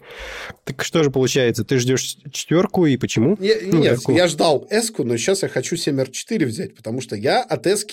Так 0.64 0.82
что 0.84 1.02
же 1.02 1.10
получается? 1.10 1.64
Ты 1.64 1.78
ждешь 1.78 2.16
четверку 2.32 2.86
и 2.86 2.96
почему? 2.96 3.36
Не, 3.38 3.54
ну, 3.62 3.78
нет, 3.78 3.96
такую? 3.96 4.16
я 4.16 4.28
ждал 4.28 4.66
s 4.70 4.92
но 4.98 5.16
сейчас 5.16 5.42
я 5.42 5.48
хочу 5.48 5.76
7R4 5.76 6.44
взять, 6.44 6.74
потому 6.74 7.00
что 7.00 7.16
я 7.16 7.42
от 7.42 7.66
s 7.66 7.86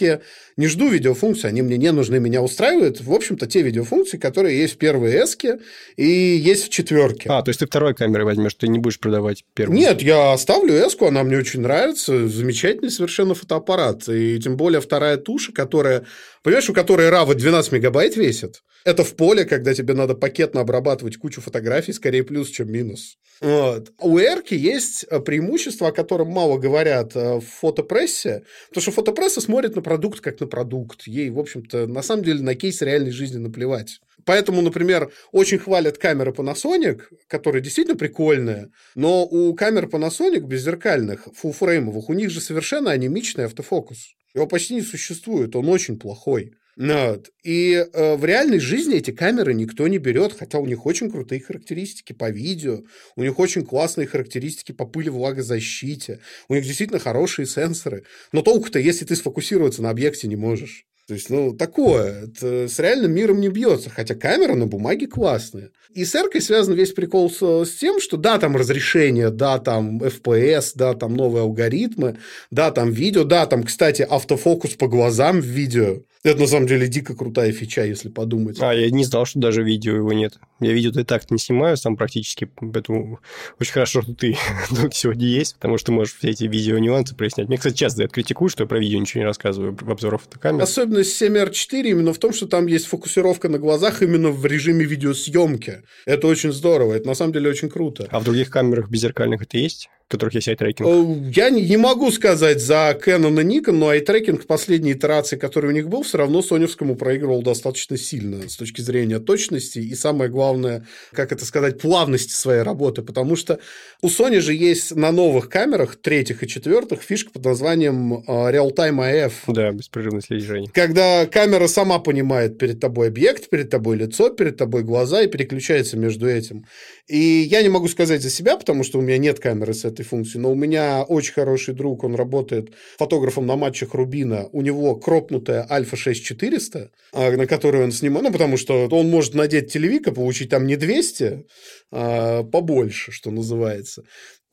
не 0.57 0.67
жду 0.67 0.89
видеофункции, 0.89 1.47
они 1.47 1.61
мне 1.61 1.77
не 1.77 1.91
нужны, 1.91 2.19
меня 2.19 2.41
устраивают, 2.41 3.01
в 3.01 3.11
общем-то, 3.11 3.47
те 3.47 3.61
видеофункции, 3.61 4.12
функций, 4.13 4.19
которые 4.19 4.57
есть 4.57 4.75
в 4.75 4.77
первой 4.77 5.11
эске 5.23 5.59
и 5.97 6.05
есть 6.05 6.65
в 6.65 6.69
четверке. 6.69 7.29
А, 7.29 7.41
то 7.41 7.49
есть 7.49 7.59
ты 7.59 7.65
второй 7.65 7.93
камерой 7.93 8.25
возьмешь, 8.25 8.53
ты 8.53 8.67
не 8.67 8.79
будешь 8.79 8.99
продавать 8.99 9.43
первую? 9.53 9.77
Нет, 9.77 10.01
я 10.01 10.33
оставлю 10.33 10.73
эску, 10.73 11.07
она 11.07 11.23
мне 11.23 11.37
очень 11.37 11.61
нравится, 11.61 12.27
замечательный 12.27 12.91
совершенно 12.91 13.33
фотоаппарат. 13.33 14.07
И 14.09 14.39
тем 14.39 14.57
более 14.57 14.81
вторая 14.81 15.17
туша, 15.17 15.51
которая, 15.51 16.05
понимаешь, 16.43 16.69
у 16.69 16.73
которой 16.73 17.09
RAW 17.09 17.33
12 17.33 17.71
мегабайт 17.71 18.15
весит, 18.15 18.61
это 18.85 19.03
в 19.03 19.15
поле, 19.15 19.45
когда 19.45 19.73
тебе 19.73 19.93
надо 19.93 20.13
пакетно 20.13 20.61
обрабатывать 20.61 21.17
кучу 21.17 21.41
фотографий, 21.41 21.93
скорее 21.93 22.23
плюс, 22.23 22.49
чем 22.49 22.71
минус. 22.71 23.17
Вот. 23.41 23.91
У 23.99 24.19
Эрки 24.19 24.53
есть 24.53 25.05
э, 25.09 25.19
преимущество, 25.19 25.87
о 25.87 25.91
котором 25.91 26.29
мало 26.29 26.57
говорят 26.57 27.15
э, 27.15 27.39
в 27.39 27.45
фотопрессе, 27.45 28.43
потому 28.69 28.81
что 28.81 28.91
фотопресса 28.91 29.41
смотрит 29.41 29.75
на 29.75 29.81
продукт 29.81 30.19
как 30.19 30.39
на 30.39 30.47
продукт. 30.47 31.07
Ей, 31.07 31.29
в 31.29 31.39
общем-то, 31.39 31.87
на 31.87 32.01
самом 32.01 32.23
деле 32.23 32.41
на 32.41 32.55
кейс 32.55 32.81
реальной 32.81 33.11
жизни 33.11 33.37
наплевать. 33.37 33.99
Поэтому, 34.25 34.61
например, 34.61 35.11
очень 35.31 35.59
хвалят 35.59 35.97
камеры 35.97 36.31
Panasonic, 36.31 37.01
которые 37.27 37.61
действительно 37.61 37.97
прикольные, 37.97 38.69
но 38.95 39.25
у 39.25 39.53
камер 39.53 39.85
Panasonic 39.85 40.41
беззеркальных, 40.41 41.27
фулфреймовых, 41.35 42.09
у 42.09 42.13
них 42.13 42.29
же 42.29 42.39
совершенно 42.39 42.91
анемичный 42.91 43.45
автофокус. 43.45 44.15
Его 44.33 44.47
почти 44.47 44.75
не 44.75 44.81
существует, 44.81 45.55
он 45.55 45.69
очень 45.69 45.99
плохой. 45.99 46.53
Вот. 46.75 47.29
И 47.43 47.73
э, 47.73 48.15
в 48.15 48.25
реальной 48.25 48.59
жизни 48.59 48.97
эти 48.97 49.11
камеры 49.11 49.53
никто 49.53 49.87
не 49.87 49.99
берет, 49.99 50.33
хотя 50.33 50.57
у 50.57 50.65
них 50.65 50.87
очень 50.87 51.11
крутые 51.11 51.39
характеристики 51.39 52.13
по 52.13 52.31
видео, 52.31 52.81
у 53.15 53.21
них 53.21 53.37
очень 53.37 53.63
классные 53.63 54.07
характеристики 54.07 54.71
по 54.71 54.85
пыли 54.85 55.09
влагозащите, 55.09 56.19
у 56.47 56.55
них 56.55 56.63
действительно 56.63 56.99
хорошие 56.99 57.45
сенсоры. 57.45 58.05
Но 58.31 58.41
толку-то, 58.41 58.79
если 58.79 59.05
ты 59.05 59.15
сфокусироваться 59.15 59.83
на 59.83 59.91
объекте 59.91 60.27
не 60.27 60.35
можешь. 60.35 60.85
То 61.07 61.15
есть, 61.15 61.29
ну, 61.29 61.53
такое. 61.53 62.25
Это 62.25 62.67
с 62.67 62.79
реальным 62.79 63.13
миром 63.13 63.41
не 63.41 63.49
бьется. 63.49 63.89
Хотя 63.89 64.15
камера 64.15 64.55
на 64.55 64.67
бумаге 64.67 65.07
классная. 65.07 65.71
И 65.93 66.05
с 66.05 66.15
эркой 66.15 66.41
связан 66.41 66.73
весь 66.73 66.93
прикол 66.93 67.29
с, 67.29 67.41
с 67.41 67.75
тем, 67.75 67.99
что 67.99 68.17
да, 68.17 68.39
там 68.39 68.55
разрешение, 68.55 69.29
да, 69.29 69.59
там 69.59 70.01
FPS, 70.01 70.71
да, 70.75 70.93
там 70.93 71.15
новые 71.15 71.43
алгоритмы, 71.43 72.17
да, 72.51 72.71
там 72.71 72.91
видео, 72.91 73.23
да, 73.25 73.45
там, 73.45 73.63
кстати, 73.63 74.01
автофокус 74.01 74.71
по 74.71 74.87
глазам 74.87 75.39
в 75.39 75.45
видео. 75.45 76.01
Это 76.23 76.39
на 76.39 76.47
самом 76.47 76.67
деле 76.67 76.87
дико 76.87 77.15
крутая 77.15 77.51
фича, 77.51 77.83
если 77.83 78.07
подумать. 78.07 78.57
А, 78.61 78.73
я 78.73 78.89
не 78.89 79.03
знал, 79.03 79.25
что 79.25 79.39
даже 79.39 79.61
видео 79.61 79.97
его 79.97 80.13
нет. 80.13 80.39
Я 80.61 80.71
видео 80.71 80.97
и 81.01 81.03
так 81.03 81.29
не 81.29 81.37
снимаю 81.37 81.75
сам 81.75 81.97
практически, 81.97 82.49
поэтому 82.55 83.19
очень 83.59 83.73
хорошо, 83.73 84.01
что 84.01 84.15
ты 84.15 84.37
тут 84.69 84.95
сегодня 84.95 85.27
есть, 85.27 85.55
потому 85.55 85.77
что 85.77 85.91
можешь 85.91 86.15
все 86.15 86.29
эти 86.29 86.45
видео 86.45 86.77
нюансы 86.77 87.13
прояснять. 87.13 87.49
Мне, 87.49 87.57
кстати, 87.57 87.75
часто 87.75 88.03
это 88.03 88.13
критикуют, 88.13 88.53
что 88.53 88.63
я 88.63 88.67
про 88.67 88.79
видео 88.79 88.99
ничего 88.99 89.19
не 89.19 89.25
рассказываю 89.25 89.77
в 89.79 89.91
обзорах 89.91 90.21
фотокамер. 90.21 90.63
Особенность 90.93 91.21
7R4 91.21 91.89
именно 91.89 92.13
в 92.13 92.19
том, 92.19 92.33
что 92.33 92.45
там 92.45 92.67
есть 92.67 92.85
фокусировка 92.85 93.49
на 93.49 93.57
глазах 93.57 94.03
именно 94.03 94.29
в 94.29 94.45
режиме 94.45 94.85
видеосъемки. 94.85 95.81
Это 96.05 96.27
очень 96.27 96.51
здорово, 96.51 96.93
это 96.93 97.07
на 97.07 97.15
самом 97.15 97.33
деле 97.33 97.49
очень 97.49 97.69
круто. 97.69 98.07
А 98.11 98.19
в 98.19 98.23
других 98.23 98.51
камерах 98.51 98.89
беззеркальных 98.89 99.41
это 99.41 99.57
есть? 99.57 99.89
Которых 100.07 100.35
есть 100.35 100.47
eye 100.47 100.57
tracking? 100.57 100.87
Э, 100.87 101.31
я 101.33 101.49
не, 101.49 101.77
могу 101.77 102.11
сказать 102.11 102.61
за 102.61 102.97
Canon 103.03 103.41
и 103.41 103.45
Nikon, 103.45 103.71
но 103.71 103.89
eye 103.89 104.05
tracking 104.05 104.45
последней 104.45 104.93
итерации, 104.93 105.37
который 105.37 105.71
у 105.71 105.73
них 105.73 105.89
был, 105.89 106.03
все 106.03 106.17
равно 106.19 106.41
соневскому 106.41 106.95
проигрывал 106.95 107.41
достаточно 107.41 107.97
сильно 107.97 108.47
с 108.47 108.55
точки 108.55 108.81
зрения 108.81 109.19
точности 109.19 109.79
и, 109.79 109.95
самое 109.95 110.29
главное, 110.29 110.85
как 111.11 111.31
это 111.31 111.45
сказать, 111.45 111.79
плавности 111.79 112.33
своей 112.33 112.61
работы, 112.61 113.01
потому 113.01 113.35
что 113.35 113.59
у 114.01 114.07
Sony 114.07 114.39
же 114.39 114.53
есть 114.53 114.95
на 114.95 115.11
новых 115.11 115.49
камерах, 115.49 115.95
третьих 115.95 116.43
и 116.43 116.47
четвертых, 116.47 117.01
фишка 117.01 117.31
под 117.31 117.45
названием 117.45 118.13
э, 118.13 118.23
Real-Time 118.27 118.99
AF. 118.99 119.33
Да, 119.47 119.71
беспрерывное 119.71 120.21
слежение. 120.21 120.69
Когда 120.73 121.25
камера 121.25 121.67
сама 121.67 121.99
понимает 121.99 122.57
перед 122.57 122.79
тобой 122.79 123.07
объект, 123.07 123.49
перед 123.49 123.69
тобой 123.69 123.97
лицо, 123.97 124.29
перед 124.29 124.57
тобой 124.57 124.83
глаза 124.83 125.21
и 125.21 125.27
переключается 125.27 125.97
между 125.97 126.27
этим. 126.27 126.65
И 127.07 127.17
я 127.17 127.61
не 127.61 127.69
могу 127.69 127.87
сказать 127.87 128.21
за 128.21 128.29
себя, 128.29 128.57
потому 128.57 128.83
что 128.83 128.99
у 128.99 129.01
меня 129.01 129.17
нет 129.17 129.39
камеры 129.39 129.73
с 129.73 129.85
этой 129.85 130.02
функцией, 130.03 130.41
но 130.41 130.51
у 130.51 130.55
меня 130.55 131.03
очень 131.03 131.33
хороший 131.33 131.73
друг, 131.73 132.03
он 132.03 132.15
работает 132.15 132.73
фотографом 132.97 133.45
на 133.45 133.55
матчах 133.55 133.93
Рубина, 133.93 134.47
у 134.51 134.61
него 134.61 134.95
кропнутая 134.95 135.65
Альфа 135.69 135.95
6400, 135.95 136.91
а, 137.13 137.31
на 137.31 137.47
которую 137.47 137.85
он 137.85 137.91
снимает, 137.91 138.25
ну, 138.25 138.31
потому 138.31 138.57
что 138.57 138.87
он 138.89 139.09
может 139.09 139.33
надеть 139.33 139.71
телевика, 139.71 140.11
получить 140.11 140.49
там 140.49 140.67
не 140.67 140.75
200, 140.75 141.45
а 141.91 142.43
побольше, 142.43 143.11
что 143.11 143.31
называется. 143.31 144.03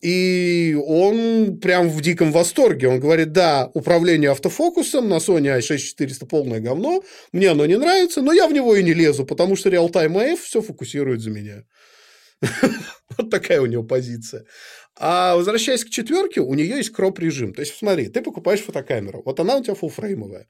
И 0.01 0.75
он 0.87 1.59
прям 1.59 1.89
в 1.89 2.01
диком 2.01 2.31
восторге. 2.31 2.87
Он 2.87 2.99
говорит, 2.99 3.31
да, 3.33 3.69
управление 3.75 4.31
автофокусом 4.31 5.07
на 5.07 5.17
Sony 5.17 5.59
i6400 5.59 6.25
полное 6.25 6.59
говно, 6.59 7.03
мне 7.31 7.49
оно 7.49 7.65
не 7.67 7.77
нравится, 7.77 8.21
но 8.21 8.33
я 8.33 8.47
в 8.47 8.53
него 8.53 8.75
и 8.75 8.83
не 8.83 8.93
лезу, 8.93 9.25
потому 9.25 9.55
что 9.55 9.69
Real-Time 9.69 10.13
AF 10.13 10.37
все 10.37 10.61
фокусирует 10.61 11.21
за 11.21 11.29
меня. 11.29 11.63
Вот 13.17 13.29
такая 13.29 13.61
у 13.61 13.65
него 13.65 13.83
позиция. 13.83 14.45
А 15.03 15.35
возвращаясь 15.35 15.83
к 15.83 15.89
четверке, 15.89 16.41
у 16.41 16.53
нее 16.53 16.77
есть 16.77 16.91
кроп-режим. 16.91 17.55
То 17.55 17.61
есть, 17.61 17.75
смотри, 17.75 18.07
ты 18.07 18.21
покупаешь 18.21 18.61
фотокамеру, 18.61 19.23
вот 19.25 19.39
она 19.39 19.57
у 19.57 19.63
тебя 19.63 19.73
фулфреймовая. 19.73 20.47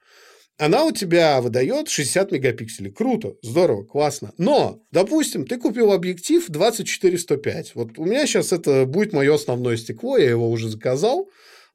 Она 0.57 0.83
у 0.83 0.91
тебя 0.91 1.39
выдает 1.39 1.87
60 1.87 2.33
мегапикселей. 2.33 2.91
Круто, 2.91 3.35
здорово, 3.41 3.85
классно. 3.85 4.33
Но, 4.37 4.81
допустим, 4.91 5.47
ты 5.47 5.57
купил 5.57 5.93
объектив 5.93 6.49
24-105. 6.49 7.67
Вот 7.75 7.97
у 7.97 8.03
меня 8.03 8.27
сейчас 8.27 8.51
это 8.51 8.85
будет 8.85 9.13
мое 9.13 9.33
основное 9.33 9.77
стекло, 9.77 10.17
я 10.17 10.29
его 10.29 10.51
уже 10.51 10.67
заказал. 10.67 11.29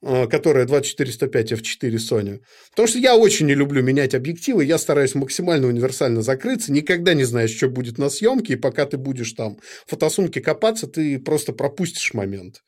Э, 0.06 0.26
которая 0.28 0.66
2405 0.66 1.52
f4 1.52 1.90
Sony. 1.96 2.40
Потому 2.70 2.88
что 2.88 2.98
я 2.98 3.16
очень 3.16 3.46
не 3.46 3.54
люблю 3.54 3.82
менять 3.82 4.14
объективы, 4.14 4.64
я 4.64 4.78
стараюсь 4.78 5.14
максимально 5.14 5.66
универсально 5.66 6.22
закрыться, 6.22 6.72
никогда 6.72 7.14
не 7.14 7.25
знаешь, 7.25 7.56
что 7.56 7.68
будет 7.68 7.98
на 7.98 8.08
съемке, 8.08 8.52
и 8.52 8.56
пока 8.56 8.86
ты 8.86 8.96
будешь 8.96 9.32
там 9.32 9.58
в 9.86 9.90
фотосумке 9.90 10.40
копаться, 10.40 10.86
ты 10.86 11.18
просто 11.18 11.52
пропустишь 11.52 12.14
момент. 12.14 12.62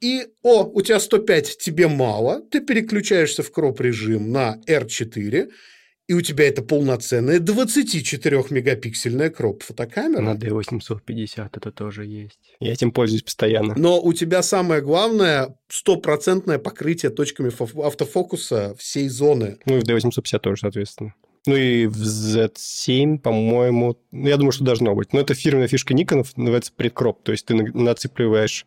И, 0.00 0.28
о, 0.42 0.64
у 0.64 0.80
тебя 0.80 0.98
105, 0.98 1.58
тебе 1.58 1.86
мало, 1.86 2.40
ты 2.50 2.60
переключаешься 2.60 3.42
в 3.42 3.52
кроп-режим 3.52 4.32
на 4.32 4.58
R4, 4.66 5.50
и 6.10 6.12
у 6.12 6.22
тебя 6.22 6.48
это 6.48 6.60
полноценная 6.60 7.38
24-мегапиксельная 7.38 9.30
кроп-фотокамера. 9.30 10.20
На 10.20 10.34
D850 10.34 11.50
это 11.52 11.70
тоже 11.70 12.04
есть. 12.04 12.56
Я 12.58 12.72
этим 12.72 12.90
пользуюсь 12.90 13.22
постоянно. 13.22 13.74
Но 13.76 14.00
у 14.02 14.12
тебя 14.12 14.42
самое 14.42 14.82
главное 14.82 15.56
стопроцентное 15.68 16.58
покрытие 16.58 17.12
точками 17.12 17.52
автофокуса 17.86 18.74
всей 18.76 19.08
зоны. 19.08 19.58
Ну 19.66 19.76
и 19.76 19.80
в 19.80 19.84
D850 19.84 20.40
тоже, 20.40 20.62
соответственно. 20.62 21.14
Ну 21.46 21.56
и 21.56 21.86
в 21.86 21.96
Z7, 21.96 23.18
по-моему, 23.18 23.96
ну, 24.12 24.28
я 24.28 24.36
думаю, 24.36 24.52
что 24.52 24.62
должно 24.62 24.94
быть. 24.94 25.14
Но 25.14 25.20
это 25.20 25.32
фирменная 25.32 25.68
фишка 25.68 25.94
Nikon, 25.94 26.26
называется 26.36 26.70
предкроп. 26.76 27.22
То 27.22 27.32
есть 27.32 27.46
ты 27.46 27.54
нацепливаешь 27.54 28.66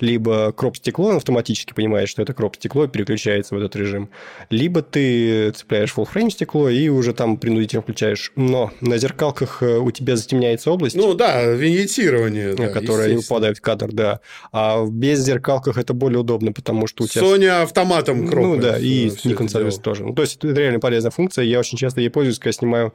либо 0.00 0.52
кроп-стекло, 0.52 1.08
он 1.08 1.16
автоматически 1.16 1.74
понимает, 1.74 2.08
что 2.08 2.22
это 2.22 2.32
кроп-стекло, 2.32 2.84
и 2.84 2.88
переключается 2.88 3.54
в 3.54 3.58
этот 3.58 3.76
режим. 3.76 4.08
Либо 4.48 4.80
ты 4.80 5.50
цепляешь 5.50 5.92
full 5.94 6.08
frame 6.10 6.30
стекло 6.30 6.70
и 6.70 6.88
уже 6.88 7.12
там 7.12 7.36
принудительно 7.36 7.82
включаешь. 7.82 8.32
Но 8.34 8.72
на 8.80 8.96
зеркалках 8.96 9.62
э, 9.62 9.76
у 9.76 9.90
тебя 9.90 10.16
затемняется 10.16 10.70
область. 10.70 10.96
Ну 10.96 11.12
да, 11.12 11.44
виньетирование. 11.44 12.54
Да, 12.54 12.68
которая 12.68 13.12
не 13.12 13.20
попадает 13.20 13.58
в 13.58 13.60
кадр, 13.60 13.92
да. 13.92 14.20
А 14.52 14.86
без 14.86 15.20
зеркалках 15.20 15.76
это 15.76 15.92
более 15.92 16.20
удобно, 16.20 16.52
потому 16.52 16.86
что 16.86 17.04
у 17.04 17.06
тебя... 17.06 17.22
Sony 17.22 17.62
автоматом 17.62 18.26
кроп. 18.26 18.46
Ну 18.46 18.56
да, 18.56 18.78
и 18.78 19.08
Nikon, 19.08 19.48
соответственно, 19.48 19.84
тоже. 19.84 20.04
Ну, 20.04 20.14
то 20.14 20.22
есть 20.22 20.36
это 20.36 20.48
реально 20.58 20.80
полезная 20.80 21.10
функция. 21.10 21.44
Я 21.44 21.58
очень 21.58 21.76
часто 21.76 22.05
ей 22.06 22.10
пользуюсь, 22.10 22.38
когда 22.38 22.52
снимаю 22.52 22.94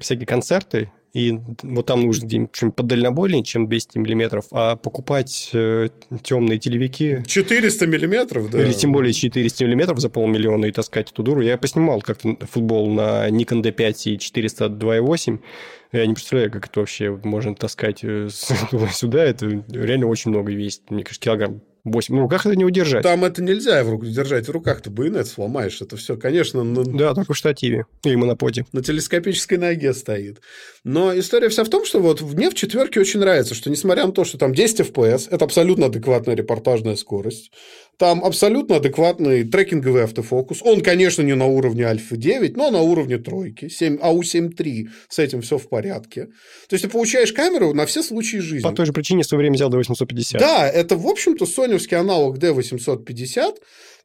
всякие 0.00 0.26
концерты, 0.26 0.90
и 1.16 1.38
вот 1.62 1.86
там 1.86 2.02
нужно 2.02 2.26
где-нибудь 2.26 2.74
подальнобойнее, 2.74 3.42
чем 3.42 3.68
200 3.68 3.96
миллиметров, 3.96 4.44
а 4.50 4.76
покупать 4.76 5.48
э, 5.54 5.88
темные 6.22 6.58
телевики... 6.58 7.22
400 7.26 7.86
миллиметров, 7.86 8.50
да? 8.50 8.62
Или 8.62 8.74
тем 8.74 8.92
более 8.92 9.14
400 9.14 9.64
миллиметров 9.64 9.98
за 9.98 10.10
полмиллиона 10.10 10.66
и 10.66 10.72
таскать 10.72 11.10
эту 11.10 11.22
дуру. 11.22 11.40
Я 11.40 11.56
поснимал 11.56 12.02
как-то 12.02 12.36
футбол 12.52 12.90
на 12.90 13.30
Nikon 13.30 13.62
D5 13.62 13.94
и 14.04 14.16
402.8. 14.16 15.38
Я 15.92 16.06
не 16.06 16.12
представляю, 16.12 16.50
как 16.50 16.66
это 16.66 16.80
вообще 16.80 17.18
можно 17.24 17.54
таскать 17.54 18.00
э, 18.02 18.28
сюда. 18.92 19.24
Это 19.24 19.64
реально 19.70 20.08
очень 20.08 20.32
много 20.32 20.52
весит. 20.52 20.90
Мне 20.90 21.02
кажется, 21.02 21.24
килограмм 21.24 21.62
8. 21.86 22.14
Ну, 22.14 22.20
в 22.20 22.24
руках 22.24 22.46
это 22.46 22.56
не 22.56 22.64
удержать. 22.64 23.02
Там 23.02 23.24
это 23.24 23.42
нельзя 23.42 23.82
в 23.84 23.90
руку 23.90 24.06
держать. 24.06 24.48
В 24.48 24.50
руках 24.50 24.80
ты 24.80 24.90
байонет 24.90 25.28
сломаешь. 25.28 25.80
Это 25.80 25.96
все, 25.96 26.16
конечно... 26.16 26.64
На... 26.64 26.84
Да, 26.84 27.14
только 27.14 27.32
в 27.32 27.36
штативе. 27.36 27.86
Или 28.02 28.16
моноподе. 28.16 28.66
На 28.72 28.82
телескопической 28.82 29.56
ноге 29.56 29.94
стоит. 29.94 30.40
Но 30.82 31.16
история 31.16 31.48
вся 31.48 31.64
в 31.64 31.68
том, 31.68 31.84
что 31.84 32.00
вот 32.00 32.20
мне 32.20 32.50
в 32.50 32.54
четверке 32.54 33.00
очень 33.00 33.20
нравится, 33.20 33.54
что 33.54 33.70
несмотря 33.70 34.06
на 34.06 34.12
то, 34.12 34.24
что 34.24 34.36
там 34.36 34.52
10 34.52 34.80
FPS, 34.80 35.28
это 35.30 35.44
абсолютно 35.44 35.86
адекватная 35.86 36.34
репортажная 36.34 36.96
скорость. 36.96 37.52
Там 37.98 38.22
абсолютно 38.24 38.76
адекватный 38.76 39.44
трекинговый 39.44 40.04
автофокус. 40.04 40.60
Он, 40.62 40.82
конечно, 40.82 41.22
не 41.22 41.34
на 41.34 41.46
уровне 41.46 41.84
Альфа 41.84 42.16
9, 42.16 42.56
но 42.56 42.70
на 42.70 42.82
уровне 42.82 43.16
тройки. 43.16 43.68
7, 43.68 43.96
AU7 43.96 44.54
III. 44.54 44.88
С 45.08 45.18
этим 45.18 45.40
все 45.40 45.56
в 45.56 45.68
порядке. 45.68 46.26
То 46.68 46.74
есть 46.74 46.84
ты 46.84 46.90
получаешь 46.90 47.32
камеру 47.32 47.72
на 47.72 47.86
все 47.86 48.02
случаи 48.02 48.38
жизни. 48.38 48.62
По 48.62 48.72
той 48.72 48.84
же 48.84 48.92
причине 48.92 49.22
в 49.22 49.26
свое 49.26 49.38
время 49.38 49.54
взял 49.54 49.70
D850. 49.70 50.38
Да, 50.38 50.68
это, 50.68 50.96
в 50.96 51.06
общем-то, 51.06 51.46
соневский 51.46 51.96
аналог 51.96 52.36
D850. 52.36 53.54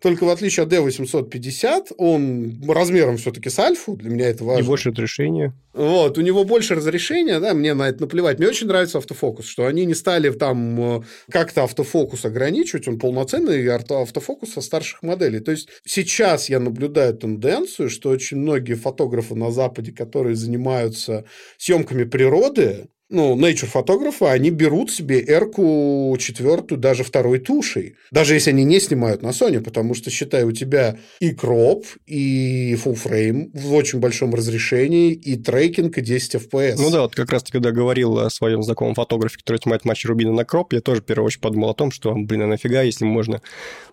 Только 0.02 0.24
в 0.24 0.30
отличие 0.30 0.64
от 0.64 0.74
D850, 0.74 1.94
он 1.98 2.60
размером 2.68 3.18
все-таки 3.18 3.50
с 3.50 3.60
альфу, 3.60 3.96
для 3.96 4.10
меня 4.10 4.30
это 4.30 4.44
важно. 4.44 4.64
И 4.64 4.68
больше 4.68 4.90
разрешения. 4.90 5.54
Вот, 5.74 6.18
у 6.18 6.22
него 6.22 6.44
больше 6.44 6.74
разрешения, 6.74 7.40
да, 7.40 7.54
мне 7.54 7.76
на 7.76 7.88
это 7.88 8.02
наплевать. 8.02 8.40
Мне 8.40 8.48
очень 8.48 8.66
нравится 8.66 8.98
автофокус, 8.98 9.46
что 9.46 9.68
они 9.68 9.86
не 9.86 9.94
стали 9.94 10.32
там 10.32 10.98
э, 10.98 11.04
как-то 11.30 11.64
автофокус 11.64 12.26
ограничивать, 12.26 12.88
он 12.88 12.98
полноценный 12.98 13.68
автофокус 13.68 14.54
со 14.54 14.62
старших 14.62 15.04
моделей. 15.04 15.40
То 15.40 15.52
есть 15.52 15.70
сейчас 15.86 16.50
я 16.50 16.60
наблюдаю 16.60 17.16
тенденцию, 17.16 17.92
что 17.92 18.10
очень 18.10 18.38
многие 18.38 18.74
фотографы 18.74 19.36
на 19.36 19.52
Западе, 19.52 19.92
которые 19.92 20.36
занимаются 20.36 21.26
съемками 21.58 22.06
природы, 22.06 22.90
ну, 23.12 23.36
nature-фотографы, 23.36 24.26
они 24.26 24.50
берут 24.50 24.90
себе 24.90 25.22
R-ку 25.22 26.16
четвертую, 26.18 26.80
даже 26.80 27.04
второй 27.04 27.40
тушей. 27.40 27.96
Даже 28.12 28.34
если 28.34 28.52
они 28.52 28.64
не 28.64 28.80
снимают 28.80 29.22
на 29.22 29.30
Sony, 29.30 29.60
потому 29.60 29.94
что, 29.94 30.10
считай, 30.10 30.44
у 30.44 30.52
тебя 30.52 30.98
и 31.20 31.32
кроп, 31.34 31.86
и 32.06 32.74
full 32.76 32.96
frame 32.96 33.52
в 33.54 33.74
очень 33.74 34.00
большом 34.00 34.34
разрешении, 34.34 35.12
и 35.12 35.36
трекинг, 35.36 35.98
и 35.98 36.02
10 36.02 36.36
FPS. 36.36 36.76
Ну 36.78 36.90
да, 36.90 37.02
вот 37.02 37.14
как 37.14 37.32
раз 37.32 37.44
ты 37.44 37.52
когда 37.52 37.72
говорил 37.72 38.18
о 38.18 38.30
своем 38.30 38.64
знакомом 38.64 38.96
фотографе, 38.96 39.38
который 39.38 39.58
снимает 39.58 39.84
матчи 39.84 40.08
Рубина 40.08 40.32
на 40.32 40.46
кроп, 40.46 40.74
я 40.74 40.80
тоже 40.80 41.02
в 41.02 41.06
первую 41.06 41.28
очередь 41.28 41.42
подумал 41.42 41.72
о 41.72 41.76
том, 41.76 41.92
что, 41.92 42.14
блин, 42.16 42.44
а 42.44 42.48
нафига, 42.48 42.82
если 42.82 43.04
можно 43.04 43.42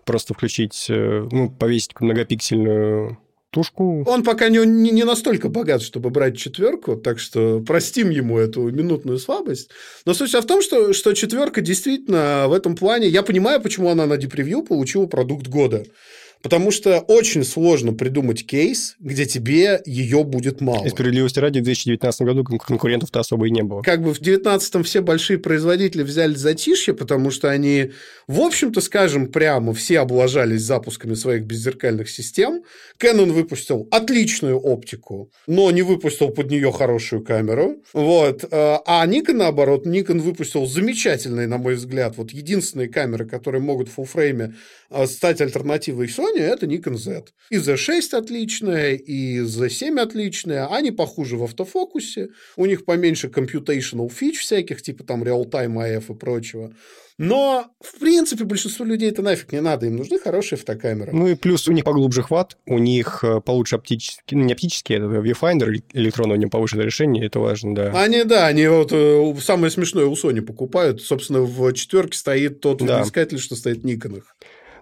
просто 0.05 0.33
включить, 0.33 0.87
э, 0.89 1.27
ну, 1.29 1.49
повесить 1.49 1.99
многопиксельную 1.99 3.17
тушку. 3.51 4.03
Он 4.07 4.23
пока 4.23 4.49
не, 4.49 4.65
не, 4.65 4.91
не 4.91 5.03
настолько 5.03 5.49
богат, 5.49 5.81
чтобы 5.81 6.09
брать 6.09 6.37
четверку, 6.37 6.95
так 6.95 7.19
что 7.19 7.61
простим 7.61 8.09
ему 8.09 8.37
эту 8.37 8.69
минутную 8.69 9.17
слабость. 9.17 9.69
Но 10.05 10.13
суть 10.13 10.33
в 10.33 10.45
том, 10.45 10.61
что, 10.61 10.93
что 10.93 11.13
четверка 11.13 11.61
действительно 11.61 12.45
в 12.47 12.53
этом 12.53 12.75
плане... 12.75 13.07
Я 13.07 13.23
понимаю, 13.23 13.61
почему 13.61 13.89
она 13.89 14.05
на 14.05 14.17
депревью 14.17 14.63
получила 14.63 15.07
продукт 15.07 15.47
года. 15.47 15.85
Потому 16.41 16.71
что 16.71 16.99
очень 16.99 17.43
сложно 17.43 17.93
придумать 17.93 18.45
кейс, 18.45 18.95
где 18.99 19.25
тебе 19.25 19.81
ее 19.85 20.23
будет 20.23 20.61
мало. 20.61 20.85
И 20.85 20.89
справедливости 20.89 21.39
ради, 21.39 21.59
в 21.59 21.63
2019 21.63 22.21
году 22.21 22.43
конкурентов-то 22.43 23.19
особо 23.19 23.47
и 23.47 23.51
не 23.51 23.61
было. 23.61 23.81
Как 23.81 24.01
бы 24.01 24.13
в 24.13 24.19
2019 24.19 24.85
все 24.85 25.01
большие 25.01 25.37
производители 25.37 26.03
взяли 26.03 26.33
затишье, 26.35 26.93
потому 26.93 27.31
что 27.31 27.49
они, 27.49 27.91
в 28.27 28.39
общем-то, 28.39 28.79
скажем 28.79 29.27
прямо, 29.27 29.73
все 29.73 29.99
облажались 29.99 30.61
запусками 30.61 31.13
своих 31.13 31.43
беззеркальных 31.43 32.09
систем. 32.09 32.63
Canon 33.01 33.31
выпустил 33.31 33.87
отличную 33.91 34.57
оптику, 34.57 35.31
но 35.47 35.71
не 35.71 35.81
выпустил 35.81 36.29
под 36.29 36.49
нее 36.49 36.71
хорошую 36.71 37.23
камеру. 37.23 37.83
Вот. 37.93 38.45
А 38.51 39.05
Nikon, 39.05 39.33
наоборот, 39.33 39.85
Nikon 39.85 40.19
выпустил 40.19 40.65
замечательные, 40.65 41.47
на 41.47 41.57
мой 41.57 41.75
взгляд, 41.75 42.15
вот 42.17 42.31
единственные 42.31 42.87
камеры, 42.87 43.25
которые 43.25 43.61
могут 43.61 43.89
в 43.89 43.93
фуллфрейме 43.93 44.49
а, 44.49 44.55
стать 45.07 45.41
альтернативой 45.41 46.07
Sony, 46.07 46.39
это 46.39 46.65
Nikon 46.65 46.97
Z. 46.97 47.25
И 47.49 47.57
Z6 47.57 48.15
отличная, 48.15 48.93
и 48.93 49.39
Z7 49.39 49.99
отличная. 49.99 50.67
Они 50.67 50.91
похуже 50.91 51.37
в 51.37 51.43
автофокусе. 51.43 52.29
У 52.55 52.65
них 52.65 52.85
поменьше 52.85 53.27
computational 53.27 54.09
фич 54.09 54.39
всяких, 54.39 54.81
типа 54.81 55.03
там 55.03 55.23
real-time 55.23 55.75
AF 55.75 56.13
и 56.13 56.17
прочего. 56.17 56.73
Но, 57.19 57.65
в 57.81 57.99
принципе, 57.99 58.45
большинству 58.45 58.85
людей 58.85 59.09
это 59.09 59.21
нафиг 59.21 59.51
не 59.51 59.59
надо. 59.59 59.85
Им 59.85 59.97
нужны 59.97 60.19
хорошие 60.19 60.57
фотокамеры. 60.57 61.11
Ну 61.11 61.27
и 61.27 61.35
плюс 61.35 61.67
у 61.67 61.73
них 61.73 61.83
поглубже 61.83 62.23
хват, 62.23 62.55
у 62.65 62.77
них 62.77 63.25
э, 63.25 63.41
получше 63.41 63.75
оптический, 63.75 64.37
ну 64.37 64.45
не 64.45 64.53
оптический, 64.53 64.95
это 64.95 65.05
viewfinder 65.05 65.83
электронный, 65.91 66.35
у 66.35 66.37
него 66.37 66.49
повышенное 66.49 66.85
решение, 66.85 67.25
это 67.25 67.39
важно, 67.41 67.75
да. 67.75 67.91
Они, 68.01 68.23
да, 68.23 68.47
они 68.47 68.65
вот 68.67 68.93
э, 68.93 69.33
самое 69.41 69.69
смешное 69.69 70.05
у 70.05 70.13
Sony 70.13 70.39
покупают. 70.39 71.01
Собственно, 71.01 71.41
в 71.41 71.73
четверке 71.73 72.17
стоит 72.17 72.61
тот 72.61 72.77
да. 72.77 73.01
искатель, 73.01 73.37
что 73.37 73.57
стоит 73.57 73.79
в 73.79 73.85
Никонах. 73.85 74.37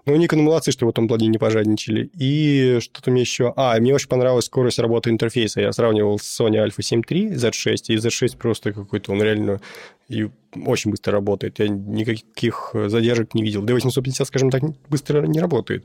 Ну, 0.08 0.16
Nikon 0.16 0.40
молодцы, 0.40 0.72
что 0.72 0.86
в 0.86 0.88
этом 0.88 1.06
плане 1.06 1.26
не 1.26 1.36
пожадничали. 1.36 2.10
И 2.18 2.78
что-то 2.80 3.10
мне 3.10 3.20
еще... 3.20 3.52
А, 3.56 3.78
мне 3.78 3.94
очень 3.94 4.08
понравилась 4.08 4.46
скорость 4.46 4.78
работы 4.78 5.10
интерфейса. 5.10 5.60
Я 5.60 5.70
сравнивал 5.72 6.18
с 6.18 6.40
Sony 6.40 6.56
Alpha 6.56 6.80
7 6.80 7.02
III 7.02 7.34
Z6, 7.34 7.76
и 7.88 7.96
Z6 7.96 8.38
просто 8.38 8.72
какой-то, 8.72 9.12
он 9.12 9.22
реально 9.22 9.60
и 10.08 10.30
очень 10.64 10.92
быстро 10.92 11.12
работает. 11.12 11.58
Я 11.58 11.68
никаких 11.68 12.70
задержек 12.86 13.34
не 13.34 13.42
видел. 13.42 13.62
D850, 13.66 14.24
скажем 14.24 14.50
так, 14.50 14.62
быстро 14.88 15.26
не 15.26 15.40
работает. 15.40 15.84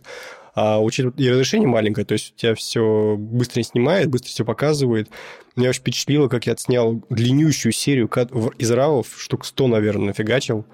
А 0.55 0.81
учитывая 0.81 1.17
и 1.17 1.29
разрешение 1.29 1.67
маленькое, 1.67 2.05
то 2.05 2.13
есть 2.13 2.33
у 2.33 2.39
тебя 2.39 2.55
все 2.55 3.17
быстро 3.17 3.61
снимает, 3.61 4.07
быстро 4.07 4.29
все 4.29 4.45
показывает. 4.45 5.09
Меня 5.57 5.69
очень 5.69 5.81
впечатлило, 5.81 6.29
как 6.29 6.45
я 6.45 6.53
отснял 6.53 7.03
длиннющую 7.09 7.73
серию 7.73 8.09
из 8.57 8.71
равов, 8.71 9.07
штук 9.17 9.45
100, 9.45 9.67
наверное, 9.67 10.07
нафигачил 10.07 10.65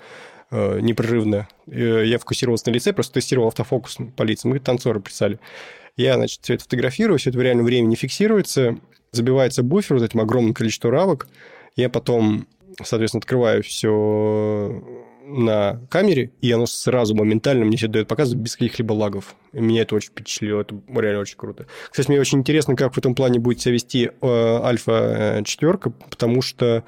непрерывно. 0.52 1.48
Э, 1.68 2.04
я 2.06 2.18
фокусировался 2.18 2.70
на 2.70 2.74
лице, 2.74 2.94
просто 2.94 3.14
тестировал 3.14 3.50
автофокус 3.50 3.98
по 4.16 4.24
лицам. 4.24 4.52
Мы 4.52 4.60
танцоры 4.60 5.02
писали. 5.02 5.40
Я, 5.96 6.16
значит, 6.16 6.40
все 6.42 6.56
это 6.56 6.64
фотографирую, 6.64 7.20
все 7.20 7.30
это 7.30 7.40
в 7.40 7.42
реальном 7.42 7.66
времени 7.66 7.96
фиксируется, 7.96 8.78
забивается 9.12 9.64
буфер 9.64 9.98
вот 9.98 10.06
этим 10.06 10.22
огромным 10.22 10.54
количеством 10.54 10.92
равок. 10.92 11.28
Я 11.76 11.90
потом, 11.90 12.48
соответственно, 12.84 13.20
открываю 13.20 13.64
все 13.64 14.82
на 15.30 15.80
камере, 15.90 16.32
и 16.42 16.52
оно 16.52 16.66
сразу 16.66 17.16
моментально 17.16 17.64
мне 17.64 17.78
все 17.78 17.88
дает 17.88 18.08
показывать 18.08 18.42
без 18.42 18.56
каких-либо 18.56 18.94
лагов. 18.94 19.36
И 19.54 19.60
меня 19.60 19.84
это 19.84 19.96
очень 19.96 20.10
впечатлило, 20.10 20.62
это 20.62 20.80
реально 20.88 21.22
очень 21.22 21.38
круто. 21.38 21.68
Кстати, 21.92 22.10
мне 22.10 22.20
очень 22.20 22.40
интересно, 22.40 22.76
как 22.76 22.96
в 22.96 22.98
этом 22.98 23.14
плане 23.14 23.40
будет 23.40 23.62
себя 23.62 23.74
вести 23.74 24.10
э, 24.22 24.60
Альфа 24.64 25.42
4, 25.46 25.78
потому 26.10 26.42
что 26.42 26.84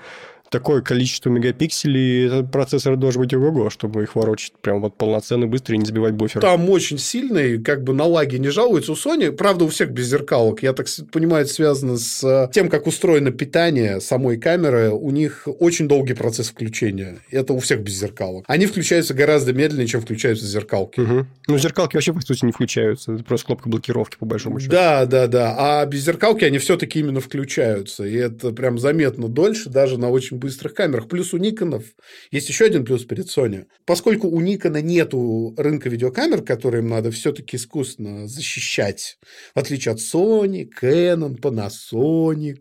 такое 0.52 0.82
количество 0.82 1.30
мегапикселей, 1.30 2.28
этот 2.28 2.52
процессор 2.52 2.98
должен 2.98 3.22
быть 3.22 3.34
ого-го, 3.34 3.70
чтобы 3.70 4.04
их 4.04 4.16
ворочать 4.16 4.52
прям 4.62 4.82
вот 4.82 4.98
полноценно 4.98 5.48
быстро 5.48 5.76
и 5.76 5.78
не 5.78 5.86
сбивать 5.86 6.14
буфер. 6.14 6.42
Там 6.42 6.70
очень 6.70 6.98
сильный, 6.98 7.58
как 7.62 7.84
бы 7.84 7.94
на 7.94 8.06
лаги 8.06 8.36
не 8.36 8.50
жалуется 8.50 8.92
у 8.92 8.96
Sony. 8.96 9.32
Правда, 9.32 9.64
у 9.66 9.70
всех 9.70 9.92
без 9.92 10.08
зеркалок. 10.08 10.62
Я 10.62 10.74
так 10.74 10.88
понимаю, 11.12 11.46
это 11.46 11.54
связано 11.54 11.98
с 11.98 12.50
тем, 12.54 12.70
как 12.70 12.86
устроено 12.86 13.32
питание 13.32 14.02
самой 14.02 14.38
камеры. 14.38 14.90
У 14.92 15.10
них 15.12 15.48
очень 15.60 15.88
долгий 15.88 16.14
процесс 16.14 16.50
включения. 16.50 17.20
Это 17.32 17.54
у 17.54 17.60
всех 17.60 17.82
без 17.82 17.94
зеркалок. 17.94 18.44
Они 18.48 18.66
включаются 18.66 19.14
гораздо 19.14 19.54
медленнее, 19.54 19.88
чем 19.88 20.02
включаются 20.02 20.46
зеркалки. 20.46 21.00
Угу. 21.00 21.26
Ну, 21.48 21.58
зеркалки 21.58 21.96
вообще, 21.96 22.12
по 22.12 22.20
сути, 22.20 22.44
не 22.44 22.52
включаются. 22.52 23.14
Это 23.14 23.24
просто 23.24 23.46
кнопка 23.48 23.70
блокировки, 23.70 24.18
по 24.20 24.26
большому 24.26 24.60
счету. 24.60 24.74
Да, 24.74 25.06
да, 25.06 25.28
да. 25.28 25.56
А 25.58 25.86
без 25.86 26.04
зеркалки 26.04 26.44
они 26.44 26.58
все-таки 26.58 27.00
именно 27.00 27.22
включаются. 27.22 28.04
И 28.04 28.16
это 28.16 28.52
прям 28.52 28.78
заметно 28.78 29.30
дольше, 29.30 29.70
даже 29.70 29.98
на 29.98 30.10
очень 30.10 30.41
быстрых 30.42 30.74
камерах. 30.74 31.08
Плюс 31.08 31.34
у 31.34 31.38
Никонов 31.38 31.86
есть 32.32 32.50
еще 32.50 32.66
один 32.66 32.84
плюс 32.84 33.06
перед 33.06 33.28
Sony. 33.28 33.66
Поскольку 33.86 34.28
у 34.28 34.42
Никона 34.42 34.82
нету 34.82 35.54
рынка 35.58 35.88
видеокамер, 35.90 36.44
которые 36.44 36.82
им 36.82 36.90
надо 36.90 37.12
все-таки 37.12 37.56
искусственно 37.56 38.28
защищать, 38.28 39.18
в 39.56 39.60
отличие 39.60 39.94
от 39.94 40.00
Sony, 40.00 40.68
Canon, 40.82 41.40
Panasonic, 41.40 42.60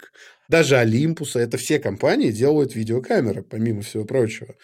даже 0.49 0.77
Олимпуса, 0.77 1.39
это 1.39 1.57
все 1.59 1.79
компании 1.79 2.33
делают 2.33 2.75
видеокамеры, 2.75 3.43
помимо 3.43 3.83
всего 3.83 4.05
прочего. 4.05 4.57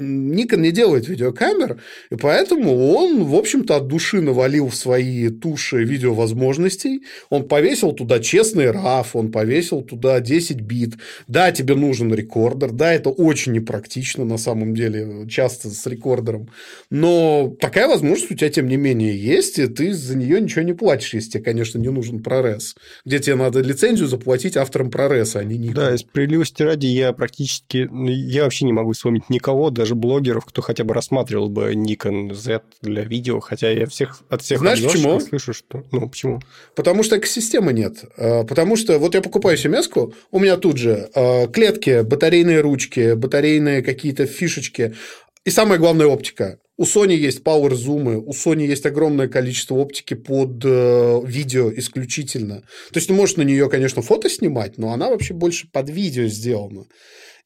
Никон 0.00 0.62
не 0.62 0.72
делает 0.72 1.08
видеокамер, 1.08 1.80
и 2.10 2.16
поэтому 2.16 2.94
он, 2.94 3.24
в 3.24 3.34
общем-то, 3.34 3.76
от 3.76 3.86
души 3.86 4.20
навалил 4.20 4.68
в 4.68 4.74
свои 4.74 5.28
туши 5.28 5.84
видеовозможностей. 5.84 7.02
Он 7.28 7.46
повесил 7.46 7.92
туда 7.92 8.18
честный 8.18 8.66
RAW, 8.66 9.06
он 9.12 9.30
повесил 9.30 9.82
туда 9.82 10.20
10 10.20 10.60
бит. 10.60 10.94
Да, 11.28 11.52
тебе 11.52 11.74
нужен 11.74 12.12
рекордер, 12.14 12.72
да, 12.72 12.92
это 12.92 13.10
очень 13.10 13.52
непрактично 13.52 14.24
на 14.24 14.38
самом 14.38 14.74
деле, 14.74 15.26
часто 15.28 15.68
с 15.68 15.86
рекордером. 15.86 16.48
Но 16.90 17.54
такая 17.60 17.86
возможность 17.86 18.30
у 18.30 18.34
тебя, 18.34 18.50
тем 18.50 18.68
не 18.68 18.76
менее, 18.76 19.16
есть, 19.16 19.58
и 19.58 19.66
ты 19.66 19.92
за 19.92 20.16
нее 20.16 20.40
ничего 20.40 20.62
не 20.62 20.72
платишь, 20.72 21.14
если 21.14 21.30
тебе, 21.32 21.44
конечно, 21.44 21.78
не 21.78 21.90
нужен 21.90 22.18
ProRes, 22.18 22.74
где 23.04 23.18
тебе 23.18 23.36
надо 23.36 23.60
лицензию 23.60 24.08
заплатить 24.08 24.56
авторам 24.56 24.88
ProRes, 24.88 25.36
а 25.36 25.44
не 25.44 25.58
Nikon. 25.58 25.74
Да, 25.74 25.98
справедливости 25.98 26.62
ради, 26.62 26.86
я 26.86 27.12
практически... 27.12 27.88
Я 27.92 28.44
вообще 28.44 28.64
не 28.64 28.72
могу 28.72 28.92
вспомнить 28.92 29.28
никого, 29.28 29.70
даже 29.70 29.89
блогеров, 29.94 30.44
кто 30.44 30.62
хотя 30.62 30.84
бы 30.84 30.94
рассматривал 30.94 31.48
бы 31.48 31.72
Nikon 31.74 32.34
Z 32.34 32.62
для 32.82 33.02
видео, 33.02 33.40
хотя 33.40 33.70
я 33.70 33.86
всех 33.86 34.22
от 34.28 34.42
всех 34.42 34.60
Знаешь, 34.60 34.82
почему? 34.82 35.20
слышу, 35.20 35.52
что... 35.52 35.84
Ну, 35.92 36.08
почему? 36.08 36.40
Потому 36.74 37.02
что 37.02 37.18
экосистемы 37.18 37.72
нет. 37.72 38.04
А, 38.16 38.44
Потому 38.44 38.76
что 38.76 38.98
вот 38.98 39.14
я 39.14 39.22
покупаю 39.22 39.56
семеску, 39.56 40.14
у 40.30 40.38
меня 40.38 40.56
тут 40.56 40.76
же 40.76 41.10
а, 41.14 41.46
клетки, 41.46 42.02
батарейные 42.02 42.60
ручки, 42.60 43.14
батарейные 43.14 43.82
какие-то 43.82 44.26
фишечки. 44.26 44.94
И 45.44 45.50
самое 45.50 45.80
главное 45.80 46.06
оптика. 46.06 46.58
У 46.80 46.84
Sony 46.84 47.14
есть 47.14 47.42
power 47.42 47.74
зумы, 47.74 48.16
у 48.18 48.30
Sony 48.30 48.64
есть 48.64 48.86
огромное 48.86 49.28
количество 49.28 49.74
оптики 49.74 50.14
под 50.14 50.64
э, 50.64 51.20
видео 51.26 51.70
исключительно. 51.76 52.62
То 52.90 52.96
есть, 52.96 53.08
ты 53.08 53.12
можешь 53.12 53.36
на 53.36 53.42
нее, 53.42 53.68
конечно, 53.68 54.00
фото 54.00 54.30
снимать, 54.30 54.78
но 54.78 54.94
она 54.94 55.10
вообще 55.10 55.34
больше 55.34 55.68
под 55.70 55.90
видео 55.90 56.26
сделана. 56.26 56.86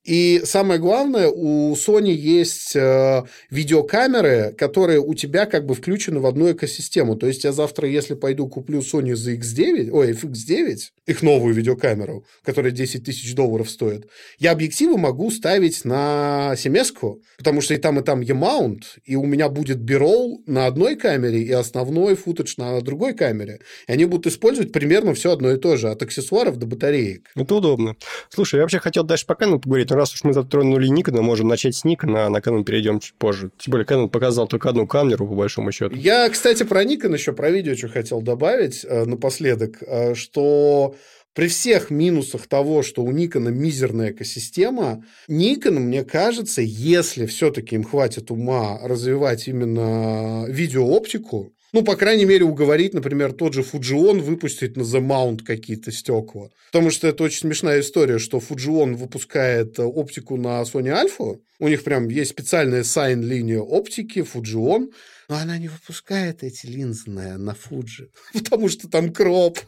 И 0.05 0.43
самое 0.45 0.79
главное, 0.79 1.29
у 1.29 1.73
Sony 1.75 2.13
есть 2.13 2.77
э, 2.77 3.23
видеокамеры, 3.51 4.55
которые 4.57 5.01
у 5.01 5.15
тебя 5.15 5.47
как 5.47 5.65
бы 5.65 5.75
включены 5.75 6.21
в 6.21 6.27
одну 6.27 6.53
экосистему. 6.53 7.17
То 7.17 7.27
есть 7.27 7.45
я 7.45 7.53
завтра, 7.53 7.89
если 7.89 8.15
пойду 8.15 8.47
куплю 8.47 8.81
Sony 8.81 9.13
ZX9, 9.13 9.91
ой, 9.91 10.13
FX9, 10.13 10.79
их 11.07 11.23
новую 11.23 11.55
видеокамеру, 11.55 12.27
которая 12.43 12.71
10 12.71 13.03
тысяч 13.03 13.35
долларов 13.35 13.71
стоит, 13.71 14.07
я 14.39 14.53
объективы 14.53 14.99
могу 14.99 15.31
ставить 15.31 15.87
на 15.87 16.55
семеску, 16.59 17.23
потому 17.39 17.63
что 17.63 17.73
и 17.73 17.79
там, 17.79 17.99
и 17.99 18.03
там 18.03 18.21
E-mount, 18.21 18.83
и 19.05 19.17
у 19.17 19.25
меня 19.25 19.49
будет 19.49 19.81
B-roll 19.81 20.43
на 20.47 20.67
одной 20.67 20.97
камере 20.97 21.41
и 21.41 21.53
основной 21.53 22.15
футаж 22.15 22.59
на 22.59 22.79
другой 22.83 23.15
камере. 23.15 23.61
И 23.89 23.93
они 23.93 24.05
будут 24.05 24.27
использовать 24.27 24.71
примерно 24.71 25.15
все 25.15 25.33
одно 25.33 25.53
и 25.53 25.57
то 25.57 25.79
же, 25.79 25.89
от 25.89 26.03
аксессуаров 26.03 26.59
до 26.59 26.67
батареек. 26.67 27.31
Это 27.35 27.55
удобно. 27.55 27.97
Слушай, 28.29 28.57
я 28.57 28.63
вообще 28.63 28.81
хотел 28.81 29.05
дальше 29.05 29.25
по 29.25 29.33
Canon 29.33 29.61
поговорить, 29.61 29.94
раз 29.95 30.15
уж 30.15 30.25
мы 30.25 30.33
затронули 30.33 30.87
Никона, 30.89 31.23
можем 31.23 31.49
начать 31.49 31.75
с 31.75 31.85
Никона, 31.85 32.27
а 32.27 32.31
на 32.31 32.39
Canon 32.39 32.65
перейдем 32.65 33.01
чуть 33.01 33.15
позже. 33.15 33.51
Тем 33.59 33.73
более, 33.73 33.87
Canon 33.87 34.09
показал 34.09 34.47
только 34.47 34.69
одну 34.69 34.87
камеру, 34.87 35.27
по 35.27 35.35
большому 35.35 35.73
счету. 35.73 35.95
Я, 35.95 36.29
кстати, 36.29 36.63
про 36.63 36.85
Nikon 36.85 37.15
еще 37.15 37.33
про 37.33 37.51
видео 37.51 37.75
что 37.75 37.89
хотел 37.89 38.23
добавить 38.23 38.85
э, 38.85 39.05
напоследок, 39.05 39.83
э, 39.83 40.15
что 40.15 40.95
при 41.35 41.49
всех 41.49 41.91
минусах 41.91 42.47
того, 42.47 42.83
что 42.83 43.03
у 43.03 43.11
Никона 43.11 43.49
мизерная 43.49 44.13
экосистема, 44.13 45.05
Nikon, 45.29 45.81
мне 45.81 46.05
кажется, 46.05 46.63
если 46.63 47.27
все-таки 47.27 47.75
им 47.75 47.83
хватит 47.83 48.31
ума 48.31 48.79
развивать 48.83 49.49
именно 49.49 50.47
видеооптику, 50.49 51.53
ну, 51.75 51.83
по 51.83 51.97
крайней 51.97 52.25
мере, 52.25 52.45
уговорить, 52.45 52.95
например, 52.95 53.33
тот 53.33 53.53
же 53.53 53.63
Fujion 53.63 54.21
выпустить 54.21 54.77
на 54.77 54.83
The 54.83 55.01
Mount 55.01 55.43
какие-то 55.43 55.91
стекла. 55.91 56.51
Потому 56.71 56.91
что 56.93 57.09
это 57.09 57.25
очень 57.25 57.41
смешная 57.41 57.81
история, 57.81 58.21
что 58.21 58.39
Fujion 58.39 58.95
выпускает 58.95 59.77
э, 59.81 59.83
оптику 59.83 60.37
на 60.37 60.63
Sony 60.63 60.93
Alpha. 60.93 61.41
У 61.59 61.67
них 61.67 61.83
прям 61.83 62.07
есть 62.09 62.31
специальная 62.31 62.85
сайн-линия 62.85 63.59
оптики 63.59 64.21
Fujion, 64.21 64.93
но 65.29 65.37
она 65.37 65.59
не 65.59 65.67
выпускает 65.67 66.45
эти 66.45 66.67
линзы 66.67 67.11
на, 67.11 67.39
на 67.39 67.57
Fuji, 67.57 68.09
потому 68.33 68.69
что 68.69 68.89
там 68.89 69.13
кроп. 69.13 69.59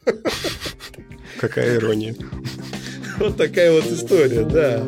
Какая 1.41 1.75
ирония. 1.75 2.15
Вот 3.19 3.37
такая 3.37 3.73
вот 3.73 3.87
история, 3.87 4.45
да. 4.45 4.87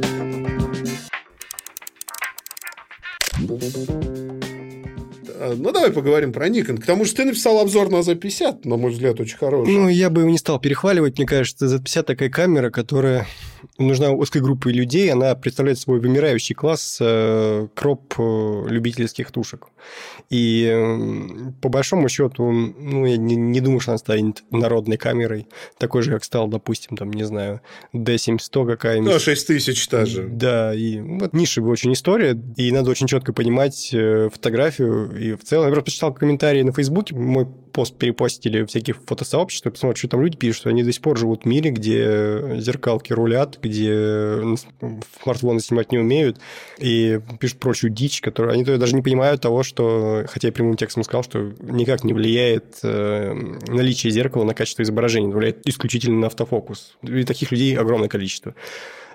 А, 5.40 5.54
Ну, 5.56 5.72
давай 5.72 5.90
поговорим 5.92 6.32
про 6.32 6.48
Nikon. 6.48 6.78
К 6.78 6.86
тому 6.86 7.04
же 7.04 7.14
ты 7.14 7.24
написал 7.24 7.58
обзор 7.60 7.90
на 7.90 7.96
Z50, 7.96 8.60
на 8.64 8.76
мой 8.76 8.90
взгляд, 8.90 9.20
очень 9.20 9.36
хороший. 9.38 9.72
Ну, 9.72 9.88
я 9.88 10.10
бы 10.10 10.22
его 10.22 10.30
не 10.30 10.38
стал 10.38 10.58
перехваливать. 10.60 11.16
Мне 11.18 11.26
кажется, 11.26 11.66
Z50 11.66 12.02
такая 12.02 12.30
камера, 12.30 12.70
которая 12.70 13.26
нужна 13.78 14.10
узкой 14.10 14.42
группе 14.42 14.70
людей. 14.70 15.12
Она 15.12 15.34
представляет 15.34 15.78
собой 15.78 16.00
вымирающий 16.00 16.54
класс 16.54 16.98
э, 17.00 17.68
кроп 17.74 18.14
э, 18.18 18.64
любительских 18.68 19.30
тушек. 19.30 19.68
И 20.30 20.86
по 21.62 21.68
большому 21.68 22.08
счету, 22.08 22.50
ну, 22.50 23.06
я 23.06 23.16
не, 23.16 23.36
не 23.36 23.60
думаю, 23.60 23.80
что 23.80 23.92
она 23.92 23.98
станет 23.98 24.44
народной 24.50 24.98
камерой. 24.98 25.46
Такой 25.78 26.02
же, 26.02 26.10
как 26.10 26.24
стал, 26.24 26.48
допустим, 26.48 26.96
там, 26.96 27.10
не 27.12 27.24
знаю, 27.24 27.60
D700 27.94 28.66
какая-нибудь. 28.66 29.12
Ну, 29.12 29.18
6 29.18 29.46
тысяч 29.46 29.88
та 29.88 30.04
же. 30.04 30.28
Да, 30.28 30.74
и 30.74 31.00
вот 31.00 31.32
нишевая 31.32 31.72
очень 31.72 31.92
история, 31.94 32.38
и 32.56 32.70
надо 32.72 32.90
очень 32.90 33.06
четко 33.06 33.32
понимать 33.32 33.90
э, 33.92 34.28
фотографию, 34.30 35.16
и 35.18 35.34
в 35.34 35.44
целом, 35.44 35.66
я 35.66 35.72
просто 35.72 35.84
почитал 35.86 36.12
комментарии 36.12 36.62
на 36.62 36.72
Фейсбуке, 36.72 37.14
мой 37.14 37.46
пост 37.46 37.96
перепостили 37.96 38.64
всякие 38.64 38.94
фотосообщества, 38.94 39.70
посмотрю, 39.70 39.96
что 39.96 40.08
там 40.08 40.22
люди 40.22 40.36
пишут, 40.36 40.60
что 40.60 40.70
они 40.70 40.82
до 40.82 40.92
сих 40.92 41.00
пор 41.00 41.16
живут 41.16 41.44
в 41.44 41.46
мире, 41.46 41.70
где 41.70 42.56
зеркалки 42.58 43.12
рулят, 43.12 43.47
где 43.56 44.40
смартфоны 45.22 45.60
снимать 45.60 45.92
не 45.92 45.98
умеют, 45.98 46.38
и 46.78 47.20
пишут 47.40 47.58
прочую 47.58 47.90
дичь, 47.90 48.20
которую 48.20 48.52
они 48.52 48.64
даже 48.64 48.94
не 48.94 49.02
понимают 49.02 49.40
того, 49.40 49.62
что, 49.62 50.24
хотя 50.28 50.48
я 50.48 50.52
прямым 50.52 50.76
текстом 50.76 51.04
сказал, 51.04 51.22
что 51.22 51.52
никак 51.60 52.04
не 52.04 52.12
влияет 52.12 52.80
э, 52.82 53.32
наличие 53.68 54.10
зеркала 54.10 54.44
на 54.44 54.54
качество 54.54 54.82
изображения, 54.82 55.28
влияет 55.28 55.66
исключительно 55.66 56.18
на 56.20 56.26
автофокус. 56.26 56.96
И 57.02 57.24
таких 57.24 57.50
людей 57.52 57.76
огромное 57.76 58.08
количество. 58.08 58.54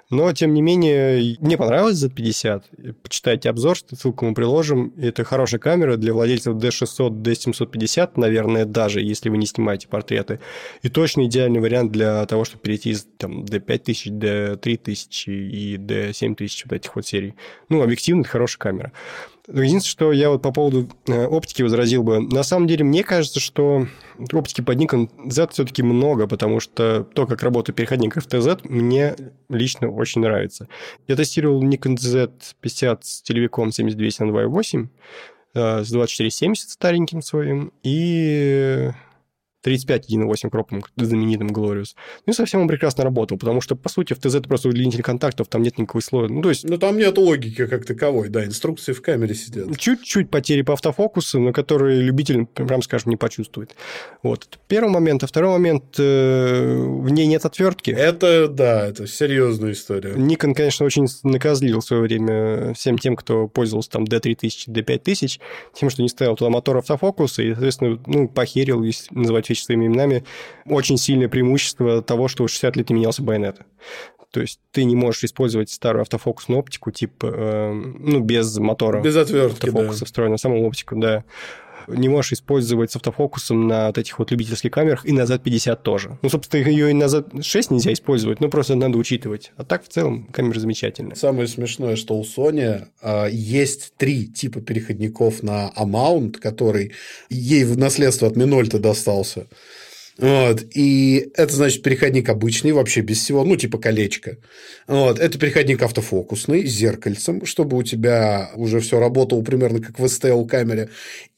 Но, 0.10 0.32
тем 0.34 0.54
не 0.54 0.62
менее, 0.62 1.38
мне 1.40 1.58
понравилось 1.58 2.04
Z50. 2.04 2.96
Почитайте 3.02 3.50
обзор, 3.50 3.78
ссылку 3.78 4.26
мы 4.26 4.34
приложим. 4.34 4.94
Это 4.98 5.24
хорошая 5.24 5.60
камера 5.60 5.98
для 5.98 6.14
владельцев 6.14 6.56
D600, 6.56 7.22
D750, 7.22 8.12
наверное, 8.18 8.66
даже 8.66 9.02
если 9.02 9.30
вы 9.30 9.38
не 9.38 9.46
снимаете 9.46 9.88
портреты. 9.88 10.40
И 10.82 10.90
точно 10.90 11.26
идеальный 11.26 11.60
вариант 11.60 11.92
для 11.92 12.26
того, 12.26 12.46
чтобы 12.46 12.62
перейти 12.62 12.92
из 12.92 13.08
там, 13.18 13.44
D5000, 13.44 14.60
D3000 14.60 15.32
и 15.32 15.78
D7000 15.78 16.62
вот 16.66 16.74
этих 16.74 16.96
вот 16.96 17.06
серий. 17.06 17.34
Ну, 17.70 17.82
объективно, 17.82 18.22
это 18.22 18.30
хорошая 18.30 18.60
камера. 18.60 18.92
Единственное, 19.48 19.82
что 19.82 20.12
я 20.14 20.30
вот 20.30 20.42
по 20.42 20.52
поводу 20.52 20.90
э, 21.08 21.26
оптики 21.26 21.62
возразил 21.64 22.04
бы. 22.04 22.22
На 22.22 22.44
самом 22.44 22.66
деле, 22.66 22.86
мне 22.86 23.04
кажется, 23.04 23.42
что 23.42 23.88
оптики 24.32 24.62
под 24.62 24.78
Nikon 24.78 25.10
Z 25.30 25.50
все-таки 25.52 25.84
много, 25.84 26.28
потому 26.28 26.62
что 26.62 27.04
то, 27.04 27.28
как 27.28 27.44
работает 27.44 27.76
переходник 27.76 28.16
FTZ, 28.16 28.62
мне 28.64 29.16
лично 29.50 29.90
очень 29.90 30.22
нравится. 30.22 30.70
Я 31.08 31.18
тестировал 31.18 31.62
Nikon 31.62 31.96
Z50 31.96 33.00
с 33.02 33.22
телевиком 33.22 33.74
72 33.74 34.26
на 34.26 34.32
2.8, 34.32 34.88
э, 35.56 35.84
с 35.84 35.92
2470 35.92 36.70
стареньким 36.70 37.22
своим, 37.22 37.74
и 37.84 38.92
35 39.64 40.12
1.8 40.12 40.50
кропом 40.50 40.84
знаменитым 40.96 41.48
Glorious. 41.48 41.96
Ну 42.26 42.32
и 42.32 42.36
совсем 42.36 42.62
он 42.62 42.68
прекрасно 42.68 43.04
работал, 43.04 43.38
потому 43.38 43.62
что, 43.62 43.76
по 43.76 43.90
сути, 43.90 44.14
в 44.14 44.20
ТЗ 44.20 44.36
это 44.36 44.48
просто 44.48 44.70
удлинитель 44.70 45.02
контактов, 45.02 45.48
там 45.48 45.64
нет 45.64 45.78
никакой 45.78 46.02
слоя. 46.02 46.28
Ну, 46.28 46.42
то 46.42 46.50
есть... 46.50 46.64
Ну, 46.64 46.78
там 46.78 46.98
нет 46.98 47.18
логики 47.18 47.66
как 47.66 47.86
таковой, 47.86 48.30
да, 48.30 48.46
инструкции 48.46 48.94
в 48.94 49.02
камере 49.02 49.34
сидят. 49.36 49.78
Чуть-чуть 49.78 50.30
потери 50.30 50.62
по 50.62 50.74
автофокусу, 50.74 51.40
но 51.40 51.54
которые 51.54 52.02
любитель, 52.02 52.46
прям 52.46 52.82
скажем, 52.82 53.10
не 53.12 53.18
почувствует. 53.18 53.76
Вот. 54.22 54.48
Первый 54.68 54.92
момент. 54.92 55.24
А 55.24 55.28
второй 55.28 55.52
момент, 55.52 55.84
э, 55.98 56.76
в 56.78 57.10
ней 57.10 57.26
нет 57.28 57.46
отвертки. 57.46 57.92
Это, 57.92 58.48
да, 58.48 58.88
это 58.88 59.08
серьезная 59.08 59.72
история. 59.72 60.14
Nikon, 60.14 60.54
конечно, 60.54 60.86
очень 60.86 61.08
накозлил 61.24 61.80
в 61.80 61.86
свое 61.86 62.04
время 62.04 62.74
всем 62.74 62.98
тем, 62.98 63.16
кто 63.16 63.48
пользовался 63.48 63.92
там 63.92 64.04
D3000, 64.04 64.68
D5000, 64.68 65.40
тем, 65.74 65.90
что 65.90 66.02
не 66.02 66.10
ставил 66.10 66.36
туда 66.36 66.50
мотор 66.50 66.78
автофокуса, 66.78 67.44
и, 67.44 67.52
соответственно, 67.52 68.00
ну, 68.06 68.28
похерил, 68.28 68.84
если 68.84 69.14
называть 69.14 69.50
своими 69.62 69.88
именами, 69.88 70.24
очень 70.66 70.98
сильное 70.98 71.30
преимущество 71.30 72.02
того, 72.02 72.28
что 72.28 72.48
60 72.48 72.76
лет 72.76 72.90
не 72.90 72.96
менялся 72.96 73.22
байонет. 73.22 73.60
То 74.32 74.42
есть 74.42 74.60
ты 74.72 74.84
не 74.84 74.96
можешь 74.96 75.24
использовать 75.26 75.70
старую 75.70 76.02
автофокусную 76.02 76.60
оптику, 76.60 76.90
типа, 76.90 77.28
э, 77.28 77.72
ну, 77.72 78.20
без 78.20 78.58
мотора. 78.58 79.00
Без 79.02 79.16
отвертки, 79.16 79.68
автофокуса 79.68 80.00
да. 80.00 80.06
встроенную, 80.08 80.40
саму 80.40 80.66
оптику, 80.66 80.96
да 80.96 81.24
не 81.88 82.10
можешь 82.10 82.34
использовать 82.34 82.92
с 82.92 82.96
автофокусом 82.96 83.68
на 83.68 83.88
вот 83.88 83.98
этих 83.98 84.20
вот 84.20 84.32
любительских 84.32 84.72
камерах, 84.72 85.06
и 85.06 85.12
на 85.12 85.22
Z50 85.22 85.82
тоже. 85.82 86.18
Ну, 86.22 86.30
собственно, 86.30 86.62
ее 86.68 86.92
и 86.92 86.94
на 86.94 87.06
Z6 87.06 87.68
нельзя 87.70 87.94
использовать, 87.94 88.40
но 88.40 88.50
просто 88.50 88.76
надо 88.76 88.98
учитывать. 88.98 89.52
А 89.58 89.64
так, 89.64 89.84
в 89.84 89.88
целом, 89.88 90.28
камера 90.32 90.60
замечательная. 90.60 91.16
Самое 91.16 91.48
смешное, 91.48 91.96
что 91.96 92.16
у 92.16 92.24
Sony 92.24 92.88
э, 93.02 93.28
есть 93.32 93.94
три 93.98 94.28
типа 94.28 94.62
переходников 94.62 95.44
на 95.44 95.72
Amount, 95.78 96.40
который 96.40 96.94
ей 97.30 97.64
в 97.64 97.78
наследство 97.78 98.28
от 98.28 98.36
Минольта 98.36 98.80
достался. 98.80 99.48
Вот. 100.18 100.64
И 100.76 101.32
это, 101.36 101.54
значит, 101.54 101.82
переходник 101.82 102.30
обычный, 102.30 102.72
вообще 102.72 103.02
без 103.02 103.20
всего, 103.20 103.44
ну, 103.44 103.56
типа 103.56 103.80
колечко. 103.80 104.38
Вот. 104.88 105.20
Это 105.20 105.40
переходник 105.40 105.82
автофокусный 105.82 106.68
с 106.68 106.72
зеркальцем, 106.72 107.46
чтобы 107.46 107.78
у 107.78 107.84
тебя 107.84 108.52
уже 108.56 108.80
все 108.80 109.00
работало 109.00 109.42
примерно 109.42 109.82
как 109.82 109.98
в 109.98 110.06
STL-камере. 110.06 110.90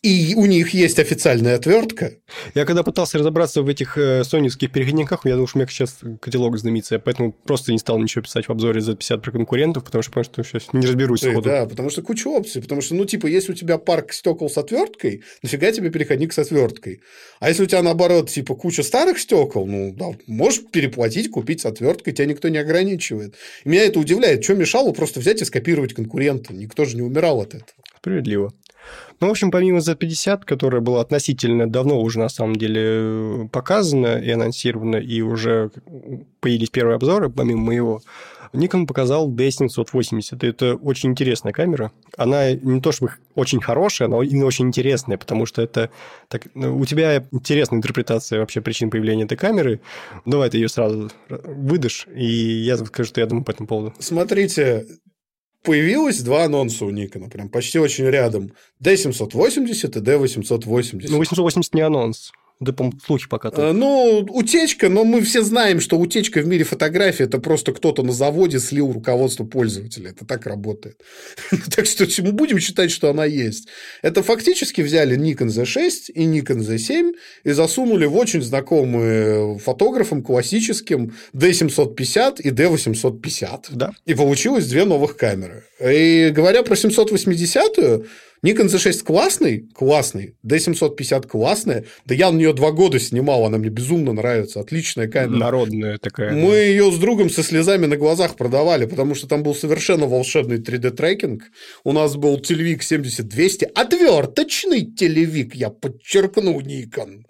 И 0.05 0.35
у 0.35 0.45
них 0.45 0.69
есть 0.69 0.99
официальная 0.99 1.55
отвертка. 1.55 2.11
Я 2.53 2.65
когда 2.65 2.83
пытался 2.83 3.17
разобраться 3.17 3.63
в 3.63 3.67
этих 3.67 3.97
э, 3.97 4.23
соневских 4.23 4.71
переходниках, 4.71 5.25
я 5.25 5.33
думал, 5.33 5.47
что 5.47 5.57
у 5.57 5.61
меня 5.61 5.67
сейчас 5.67 5.97
котелок 6.21 6.55
изнымится, 6.55 6.93
я 6.93 6.99
поэтому 6.99 7.31
просто 7.31 7.71
не 7.71 7.79
стал 7.79 7.97
ничего 7.97 8.21
писать 8.21 8.45
в 8.45 8.51
обзоре 8.51 8.81
за 8.81 8.95
50 8.95 9.23
про 9.23 9.31
конкурентов, 9.31 9.83
потому 9.83 10.03
что 10.03 10.11
понял, 10.11 10.25
что 10.25 10.43
сейчас 10.43 10.71
не 10.73 10.85
разберусь 10.85 11.21
сходу. 11.21 11.41
Да, 11.41 11.65
потому 11.65 11.89
что 11.89 12.03
куча 12.03 12.27
опций. 12.27 12.61
Потому 12.61 12.81
что, 12.81 12.93
ну, 12.93 13.05
типа, 13.05 13.25
если 13.25 13.53
у 13.53 13.55
тебя 13.55 13.79
парк 13.79 14.13
стекол 14.13 14.47
с 14.47 14.59
отверткой, 14.59 15.23
нафига 15.41 15.71
тебе 15.71 15.89
переходник 15.89 16.33
с 16.33 16.37
отверткой? 16.37 17.01
А 17.39 17.49
если 17.49 17.63
у 17.63 17.65
тебя, 17.65 17.81
наоборот, 17.81 18.29
типа, 18.29 18.53
куча 18.53 18.83
старых 18.83 19.17
стекол, 19.17 19.65
ну, 19.65 19.91
да, 19.91 20.11
можешь 20.27 20.61
переплатить, 20.71 21.31
купить 21.31 21.61
с 21.61 21.65
отверткой, 21.65 22.13
тебя 22.13 22.27
никто 22.27 22.47
не 22.49 22.59
ограничивает. 22.59 23.33
И 23.63 23.69
меня 23.69 23.85
это 23.85 23.99
удивляет. 23.99 24.43
Что 24.43 24.53
мешало 24.53 24.91
просто 24.91 25.19
взять 25.19 25.41
и 25.41 25.45
скопировать 25.45 25.95
конкурента? 25.95 26.53
Никто 26.53 26.85
же 26.85 26.95
не 26.95 27.01
умирал 27.01 27.41
от 27.41 27.55
этого. 27.55 27.73
Справедливо. 27.97 28.53
Ну, 29.19 29.27
в 29.27 29.31
общем, 29.31 29.51
помимо 29.51 29.79
Z50, 29.79 30.43
которая 30.45 30.81
была 30.81 31.01
относительно 31.01 31.69
давно 31.69 32.01
уже, 32.01 32.19
на 32.19 32.29
самом 32.29 32.55
деле, 32.55 33.49
показана 33.51 34.17
и 34.17 34.29
анонсирована, 34.29 34.97
и 34.97 35.21
уже 35.21 35.71
появились 36.41 36.69
первые 36.69 36.95
обзоры, 36.95 37.29
помимо 37.29 37.61
моего, 37.61 38.01
Nikon 38.55 38.85
показал 38.85 39.31
D780. 39.31 40.47
Это 40.47 40.75
очень 40.75 41.11
интересная 41.11 41.53
камера. 41.53 41.91
Она 42.17 42.53
не 42.53 42.81
то 42.81 42.91
чтобы 42.91 43.13
очень 43.35 43.61
хорошая, 43.61 44.07
но 44.07 44.23
именно 44.23 44.45
очень 44.45 44.67
интересная, 44.67 45.17
потому 45.17 45.45
что 45.45 45.61
это... 45.61 45.89
Так, 46.27 46.47
ну, 46.53 46.77
у 46.77 46.85
тебя 46.85 47.25
интересная 47.31 47.77
интерпретация 47.77 48.39
вообще 48.39 48.61
причин 48.61 48.89
появления 48.89 49.23
этой 49.23 49.37
камеры. 49.37 49.81
Давай 50.25 50.49
ты 50.49 50.57
ее 50.57 50.69
сразу 50.69 51.11
выдашь, 51.29 52.07
и 52.13 52.25
я 52.25 52.77
скажу, 52.77 53.09
что 53.09 53.21
я 53.21 53.27
думаю 53.27 53.43
по 53.43 53.51
этому 53.51 53.67
поводу. 53.67 53.93
Смотрите, 53.99 54.85
появилось 55.65 56.21
два 56.21 56.45
анонса 56.45 56.85
у 56.85 56.89
Никона, 56.89 57.29
прям 57.29 57.49
почти 57.49 57.79
очень 57.79 58.05
рядом. 58.05 58.51
D780 58.83 59.97
и 59.97 60.01
D880. 60.01 61.07
Ну, 61.09 61.17
880 61.17 61.73
не 61.73 61.81
анонс. 61.81 62.31
Да, 62.61 62.71
по 62.71 62.89
слухи 63.05 63.27
пока 63.27 63.49
-то. 63.49 63.73
Ну, 63.73 64.25
утечка, 64.29 64.87
но 64.87 65.03
мы 65.03 65.21
все 65.21 65.41
знаем, 65.41 65.81
что 65.81 65.97
утечка 65.97 66.39
в 66.39 66.47
мире 66.47 66.63
фотографии– 66.63 67.25
это 67.25 67.37
просто 67.39 67.73
кто-то 67.73 68.01
на 68.01 68.13
заводе 68.13 68.59
слил 68.59 68.93
руководство 68.93 69.43
пользователя. 69.43 70.11
Это 70.11 70.25
так 70.25 70.45
работает. 70.45 71.01
так 71.75 71.85
что 71.85 72.05
мы 72.23 72.31
будем 72.31 72.59
считать, 72.59 72.91
что 72.91 73.09
она 73.09 73.25
есть. 73.25 73.67
Это 74.01 74.23
фактически 74.23 74.81
взяли 74.81 75.17
Nikon 75.17 75.47
Z6 75.47 76.11
и 76.13 76.25
Nikon 76.25 76.59
Z7 76.59 77.11
и 77.43 77.51
засунули 77.51 78.05
в 78.05 78.15
очень 78.15 78.41
знакомые 78.41 79.59
фотографам 79.59 80.23
классическим 80.23 81.13
D750 81.33 82.41
и 82.41 82.51
D850. 82.51 83.65
Да. 83.71 83.91
И 84.05 84.13
получилось 84.13 84.67
две 84.67 84.85
новых 84.85 85.17
камеры. 85.17 85.65
И 85.81 86.31
говоря 86.33 86.63
про 86.63 86.75
780-ю, 86.75 88.05
Nikon 88.45 88.67
Z6 88.67 89.03
классный, 89.03 89.67
классный, 89.73 90.35
D750 90.45 91.27
классная, 91.27 91.85
да 92.05 92.13
я 92.13 92.31
на 92.31 92.37
нее 92.37 92.53
два 92.53 92.71
года 92.71 92.99
снимал, 92.99 93.43
она 93.43 93.57
мне 93.57 93.69
безумно 93.69 94.13
нравится, 94.13 94.59
отличная 94.59 95.07
камера. 95.07 95.35
Народная 95.35 95.97
такая. 95.97 96.31
Мы 96.31 96.51
да. 96.51 96.61
ее 96.61 96.91
с 96.91 96.97
другом 96.99 97.31
со 97.31 97.41
слезами 97.41 97.87
на 97.87 97.97
глазах 97.97 98.35
продавали, 98.35 98.85
потому 98.85 99.15
что 99.15 99.27
там 99.27 99.41
был 99.41 99.55
совершенно 99.55 100.05
волшебный 100.05 100.59
3D-трекинг. 100.59 101.41
У 101.83 101.91
нас 101.91 102.15
был 102.17 102.39
телевик 102.39 102.83
70-200, 102.83 103.63
отверточный 103.73 104.85
телевик, 104.85 105.55
я 105.55 105.71
подчеркну, 105.71 106.61
Nikon. 106.61 107.23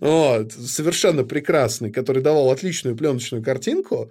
Вот, 0.00 0.52
совершенно 0.52 1.22
прекрасный, 1.24 1.92
который 1.92 2.22
давал 2.22 2.50
отличную 2.50 2.96
пленочную 2.96 3.44
картинку. 3.44 4.10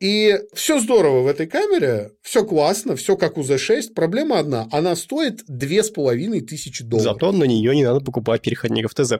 И 0.00 0.34
все 0.54 0.80
здорово 0.80 1.20
в 1.22 1.26
этой 1.26 1.46
камере, 1.46 2.12
все 2.22 2.44
классно, 2.44 2.96
все 2.96 3.16
как 3.16 3.36
у 3.36 3.42
Z6. 3.42 3.92
Проблема 3.94 4.38
одна, 4.38 4.66
она 4.72 4.96
стоит 4.96 5.42
две 5.46 5.82
с 5.82 5.90
половиной 5.90 6.40
тысячи 6.40 6.82
долларов. 6.82 7.12
Зато 7.12 7.32
на 7.32 7.44
нее 7.44 7.74
не 7.74 7.84
надо 7.84 8.00
покупать 8.00 8.40
переходников 8.40 8.94
ТЗ. 8.94 9.14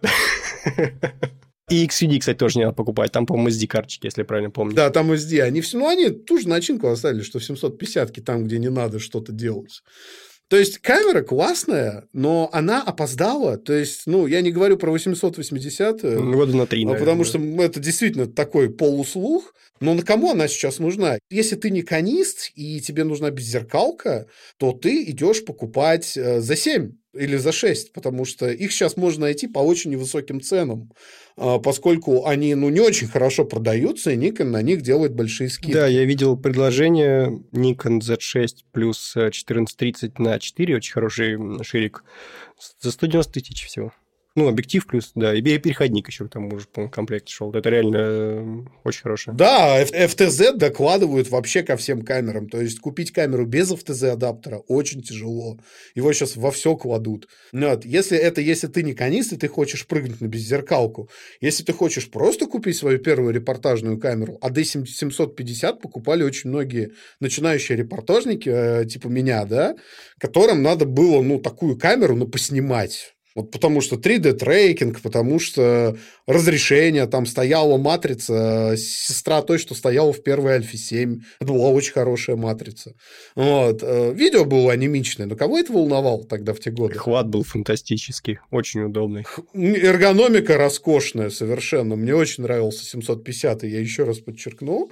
И 1.69 1.87
XUD, 1.87 2.19
кстати, 2.19 2.37
тоже 2.37 2.59
не 2.59 2.65
надо 2.65 2.75
покупать. 2.75 3.13
Там, 3.13 3.27
по-моему, 3.27 3.51
SD-карточки, 3.51 4.07
если 4.07 4.23
я 4.23 4.25
правильно 4.25 4.51
помню. 4.51 4.75
Да, 4.75 4.91
там 4.91 5.13
SD. 5.13 5.41
Они 5.41 5.61
все, 5.61 5.79
ну, 5.79 5.87
они 5.87 6.09
ту 6.11 6.39
же 6.39 6.49
начинку 6.49 6.89
оставили, 6.89 7.23
что 7.23 7.39
в 7.39 7.45
750 7.45 8.25
там, 8.25 8.45
где 8.45 8.59
не 8.59 8.71
надо 8.71 8.99
что-то 8.99 9.31
делать. 9.31 9.83
То 10.51 10.57
есть 10.57 10.79
камера 10.79 11.23
классная, 11.23 12.09
но 12.13 12.51
она 12.53 12.83
опоздала. 12.83 13.57
То 13.57 13.73
есть, 13.73 14.03
ну, 14.07 14.27
я 14.27 14.41
не 14.41 14.51
говорю 14.51 14.77
про 14.77 14.91
880. 14.91 16.03
Ну, 16.03 16.33
года 16.33 16.57
на 16.57 16.67
три, 16.67 16.85
наверное, 16.85 16.99
Потому 16.99 17.25
что 17.25 17.39
это 17.63 17.79
действительно 17.79 18.27
такой 18.27 18.69
полуслух. 18.69 19.55
Но 19.79 19.95
на 19.95 20.03
кому 20.03 20.33
она 20.33 20.49
сейчас 20.49 20.81
нужна? 20.81 21.19
Если 21.31 21.55
ты 21.55 21.71
не 21.71 21.83
канист 21.83 22.51
и 22.57 22.81
тебе 22.81 23.05
нужна 23.05 23.31
беззеркалка, 23.31 24.27
то 24.59 24.73
ты 24.73 25.05
идешь 25.05 25.45
покупать 25.45 26.17
э, 26.17 26.41
за 26.41 26.57
7 26.57 26.95
или 27.13 27.37
за 27.37 27.53
6, 27.53 27.93
потому 27.93 28.25
что 28.25 28.49
их 28.49 28.73
сейчас 28.73 28.97
можно 28.97 29.23
найти 29.23 29.49
по 29.49 29.59
очень 29.59 29.91
невысоким 29.91 30.41
ценам, 30.41 30.91
а, 31.37 31.59
поскольку 31.59 32.27
они 32.27 32.55
ну, 32.55 32.69
не 32.69 32.81
очень 32.81 33.09
хорошо 33.09 33.45
продаются, 33.45 34.13
и 34.13 34.17
Nikon 34.17 34.45
на 34.45 34.63
них 34.63 34.83
делает 34.83 35.15
большие 35.15 35.51
скидки. 35.51 35.73
Да, 35.73 35.87
я 35.87 36.05
видел 36.05 36.37
предложение 36.37 37.43
Nikon 37.53 38.01
Z6 38.01 38.49
плюс 38.73 39.17
1430 39.17 40.19
на 40.19 40.39
4, 40.39 40.77
очень 40.77 40.93
хороший 40.93 41.65
ширик, 41.65 42.05
за 42.81 42.93
190 42.93 43.33
тысяч 43.33 43.67
всего. 43.67 43.93
Ну, 44.37 44.47
объектив 44.47 44.87
плюс, 44.87 45.11
да, 45.17 45.35
и 45.35 45.43
переходник 45.43 46.07
еще 46.07 46.29
там 46.29 46.53
уже, 46.53 46.69
по 46.69 46.89
комплект 46.89 47.29
шел. 47.29 47.53
Это 47.53 47.69
реально 47.69 47.97
э, 47.97 48.59
очень 48.85 49.03
хорошее. 49.03 49.37
Да, 49.37 49.83
FTZ 49.83 50.57
докладывают 50.57 51.29
вообще 51.31 51.65
ко 51.65 51.77
всем 51.77 52.03
камерам. 52.03 52.49
То 52.49 52.61
есть, 52.61 52.79
купить 52.79 53.11
камеру 53.11 53.45
без 53.45 53.73
FTZ-адаптера 53.73 54.63
очень 54.69 55.03
тяжело. 55.03 55.59
Его 55.97 56.13
сейчас 56.13 56.37
во 56.37 56.53
все 56.53 56.77
кладут. 56.77 57.29
Вот. 57.53 57.85
Если 57.85 58.17
это, 58.17 58.41
если 58.41 58.69
ты 58.69 58.85
не 58.85 58.95
канист, 58.95 59.33
и 59.33 59.37
ты 59.37 59.49
хочешь 59.49 59.85
прыгнуть 59.85 60.21
на 60.21 60.27
беззеркалку, 60.27 61.11
если 61.41 61.65
ты 61.65 61.73
хочешь 61.73 62.09
просто 62.09 62.47
купить 62.47 62.77
свою 62.77 63.01
первую 63.01 63.35
репортажную 63.35 63.99
камеру, 63.99 64.39
а 64.41 64.51
D750 64.51 65.81
покупали 65.81 66.23
очень 66.23 66.51
многие 66.51 66.93
начинающие 67.19 67.77
репортажники, 67.77 68.49
э, 68.49 68.85
типа 68.85 69.09
меня, 69.09 69.45
да, 69.45 69.75
которым 70.19 70.63
надо 70.63 70.85
было, 70.85 71.21
ну, 71.21 71.41
такую 71.41 71.77
камеру, 71.77 72.15
ну, 72.15 72.29
поснимать 72.29 73.15
вот 73.41 73.51
потому 73.51 73.81
что 73.81 73.97
3D-трекинг, 73.97 75.01
потому 75.03 75.39
что 75.39 75.97
разрешение, 76.27 77.07
там 77.07 77.27
стояла 77.27 77.77
матрица, 77.77 78.75
сестра 78.77 79.43
той, 79.43 79.59
что 79.59 79.75
стояла 79.75 80.13
в 80.13 80.23
первой 80.23 80.53
Альфе 80.53 80.77
7. 80.77 81.21
Это 81.41 81.53
была 81.53 81.69
очень 81.69 81.93
хорошая 81.93 82.37
матрица. 82.37 82.95
Вот. 83.35 83.83
Э, 83.83 84.13
видео 84.13 84.45
было 84.45 84.73
анимичное, 84.73 85.27
но 85.27 85.37
кого 85.37 85.59
это 85.59 85.73
волновало 85.73 86.25
тогда 86.25 86.55
в 86.55 86.61
те 86.61 86.71
годы? 86.71 86.99
Хват 86.99 87.29
был 87.29 87.43
фантастический, 87.43 88.39
очень 88.51 88.83
удобный. 88.83 89.25
Эргономика 89.55 90.57
роскошная 90.57 91.31
совершенно. 91.31 91.97
Мне 91.97 92.15
очень 92.15 92.43
нравился 92.43 92.85
750, 92.85 93.65
я 93.65 93.81
еще 93.81 94.05
раз 94.05 94.19
подчеркну. 94.19 94.91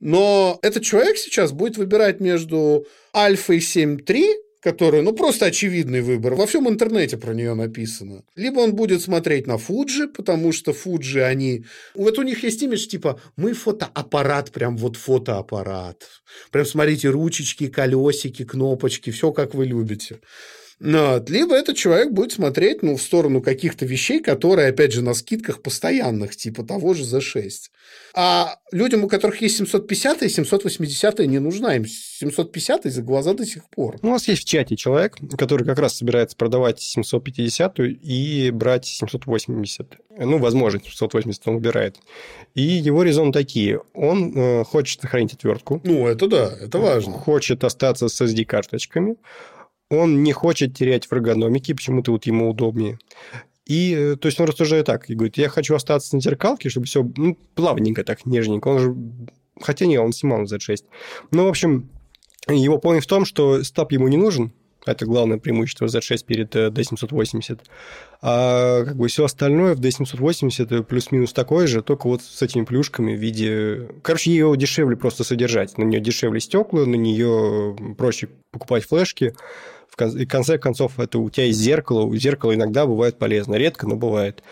Но 0.00 0.58
этот 0.62 0.82
человек 0.82 1.18
сейчас 1.18 1.52
будет 1.52 1.76
выбирать 1.76 2.20
между 2.20 2.86
Альфой 3.14 3.58
7.3 3.58 4.49
которая, 4.60 5.02
ну, 5.02 5.12
просто 5.12 5.46
очевидный 5.46 6.02
выбор. 6.02 6.34
Во 6.34 6.46
всем 6.46 6.68
интернете 6.68 7.16
про 7.16 7.34
нее 7.34 7.54
написано. 7.54 8.24
Либо 8.36 8.60
он 8.60 8.74
будет 8.74 9.00
смотреть 9.00 9.46
на 9.46 9.54
Fuji, 9.54 10.08
потому 10.08 10.52
что 10.52 10.72
Fuji, 10.72 11.22
они... 11.22 11.64
Вот 11.94 12.18
у 12.18 12.22
них 12.22 12.42
есть 12.44 12.62
имидж, 12.62 12.86
типа, 12.86 13.20
мы 13.36 13.54
фотоаппарат, 13.54 14.50
прям 14.50 14.76
вот 14.76 14.96
фотоаппарат. 14.96 16.08
Прям 16.50 16.66
смотрите, 16.66 17.08
ручечки, 17.08 17.68
колесики, 17.68 18.44
кнопочки, 18.44 19.10
все 19.10 19.32
как 19.32 19.54
вы 19.54 19.64
любите. 19.64 20.20
Либо 20.80 21.54
этот 21.54 21.76
человек 21.76 22.10
будет 22.10 22.32
смотреть 22.32 22.82
ну, 22.82 22.96
в 22.96 23.02
сторону 23.02 23.42
каких-то 23.42 23.84
вещей, 23.84 24.20
которые, 24.20 24.68
опять 24.68 24.92
же, 24.92 25.02
на 25.02 25.12
скидках 25.12 25.60
постоянных, 25.60 26.36
типа 26.36 26.64
того 26.64 26.94
же 26.94 27.04
Z6. 27.04 27.50
А 28.14 28.56
людям, 28.72 29.04
у 29.04 29.08
которых 29.08 29.42
есть 29.42 29.58
750 29.58 30.22
и 30.22 30.28
780 30.30 31.18
не 31.20 31.38
нужна. 31.38 31.76
Им 31.76 31.84
750 31.86 32.84
за 32.84 33.02
глаза 33.02 33.34
до 33.34 33.44
сих 33.44 33.68
пор. 33.68 33.98
Ну, 34.00 34.08
у 34.08 34.12
нас 34.12 34.26
есть 34.26 34.42
в 34.42 34.44
чате 34.46 34.74
человек, 34.74 35.18
который 35.36 35.66
как 35.66 35.78
раз 35.78 35.98
собирается 35.98 36.34
продавать 36.34 36.80
750 36.80 37.78
и 37.78 38.50
брать 38.50 38.86
780. 38.86 39.96
Ну, 40.18 40.38
возможно, 40.38 40.80
780 40.80 41.46
он 41.46 41.56
убирает. 41.56 41.96
И 42.54 42.62
его 42.62 43.02
резон 43.02 43.32
такие. 43.32 43.80
Он 43.92 44.32
э, 44.34 44.64
хочет 44.64 45.02
сохранить 45.02 45.34
отвертку. 45.34 45.82
Ну, 45.84 46.08
это 46.08 46.26
да, 46.26 46.50
это 46.58 46.78
важно. 46.78 47.12
Хочет 47.12 47.64
остаться 47.64 48.08
с 48.08 48.20
SD-карточками 48.20 49.16
он 49.90 50.22
не 50.22 50.32
хочет 50.32 50.74
терять 50.74 51.06
в 51.06 51.12
эргономике, 51.12 51.74
почему-то 51.74 52.12
вот 52.12 52.24
ему 52.26 52.48
удобнее. 52.48 52.98
И, 53.66 53.94
э, 53.94 54.16
то 54.16 54.26
есть, 54.26 54.40
он 54.40 54.46
рассуждает 54.46 54.86
так, 54.86 55.10
и 55.10 55.14
говорит, 55.14 55.36
я 55.36 55.48
хочу 55.48 55.74
остаться 55.74 56.14
на 56.14 56.22
зеркалке, 56.22 56.70
чтобы 56.70 56.86
все 56.86 57.08
ну, 57.16 57.36
плавненько 57.54 58.04
так, 58.04 58.24
нежненько. 58.26 58.68
Он 58.68 58.78
же... 58.78 58.96
Хотя 59.60 59.86
не, 59.86 59.98
он 59.98 60.12
снимал 60.12 60.44
Z6. 60.44 60.84
Ну, 61.32 61.44
в 61.44 61.48
общем, 61.48 61.90
его 62.48 62.78
point 62.78 63.00
в 63.00 63.06
том, 63.06 63.24
что 63.24 63.62
стаб 63.62 63.92
ему 63.92 64.08
не 64.08 64.16
нужен, 64.16 64.52
это 64.86 65.06
главное 65.06 65.38
преимущество 65.38 65.86
Z6 65.86 66.24
перед 66.24 66.54
D780. 66.54 67.52
Э, 67.52 67.56
а 68.22 68.84
как 68.84 68.96
бы 68.96 69.08
все 69.08 69.24
остальное 69.24 69.74
в 69.74 69.80
D780 69.80 70.82
плюс-минус 70.84 71.32
такое 71.32 71.66
же, 71.66 71.82
только 71.82 72.06
вот 72.06 72.22
с 72.22 72.42
этими 72.42 72.64
плюшками 72.64 73.14
в 73.14 73.18
виде... 73.18 73.88
Короче, 74.02 74.30
ее 74.30 74.54
дешевле 74.56 74.96
просто 74.96 75.24
содержать. 75.24 75.78
На 75.78 75.84
нее 75.84 76.00
дешевле 76.00 76.40
стекла, 76.40 76.86
на 76.86 76.96
нее 76.96 77.76
проще 77.96 78.28
покупать 78.50 78.84
флешки. 78.84 79.34
В 79.88 80.26
конце 80.26 80.58
концов, 80.58 80.98
это 80.98 81.18
у 81.18 81.28
тебя 81.30 81.46
есть 81.46 81.58
зеркало. 81.58 82.02
У 82.02 82.14
зеркала 82.16 82.54
иногда 82.54 82.86
бывает 82.86 83.18
полезно. 83.18 83.56
Редко, 83.56 83.86
но 83.86 83.96
бывает. 83.96 84.42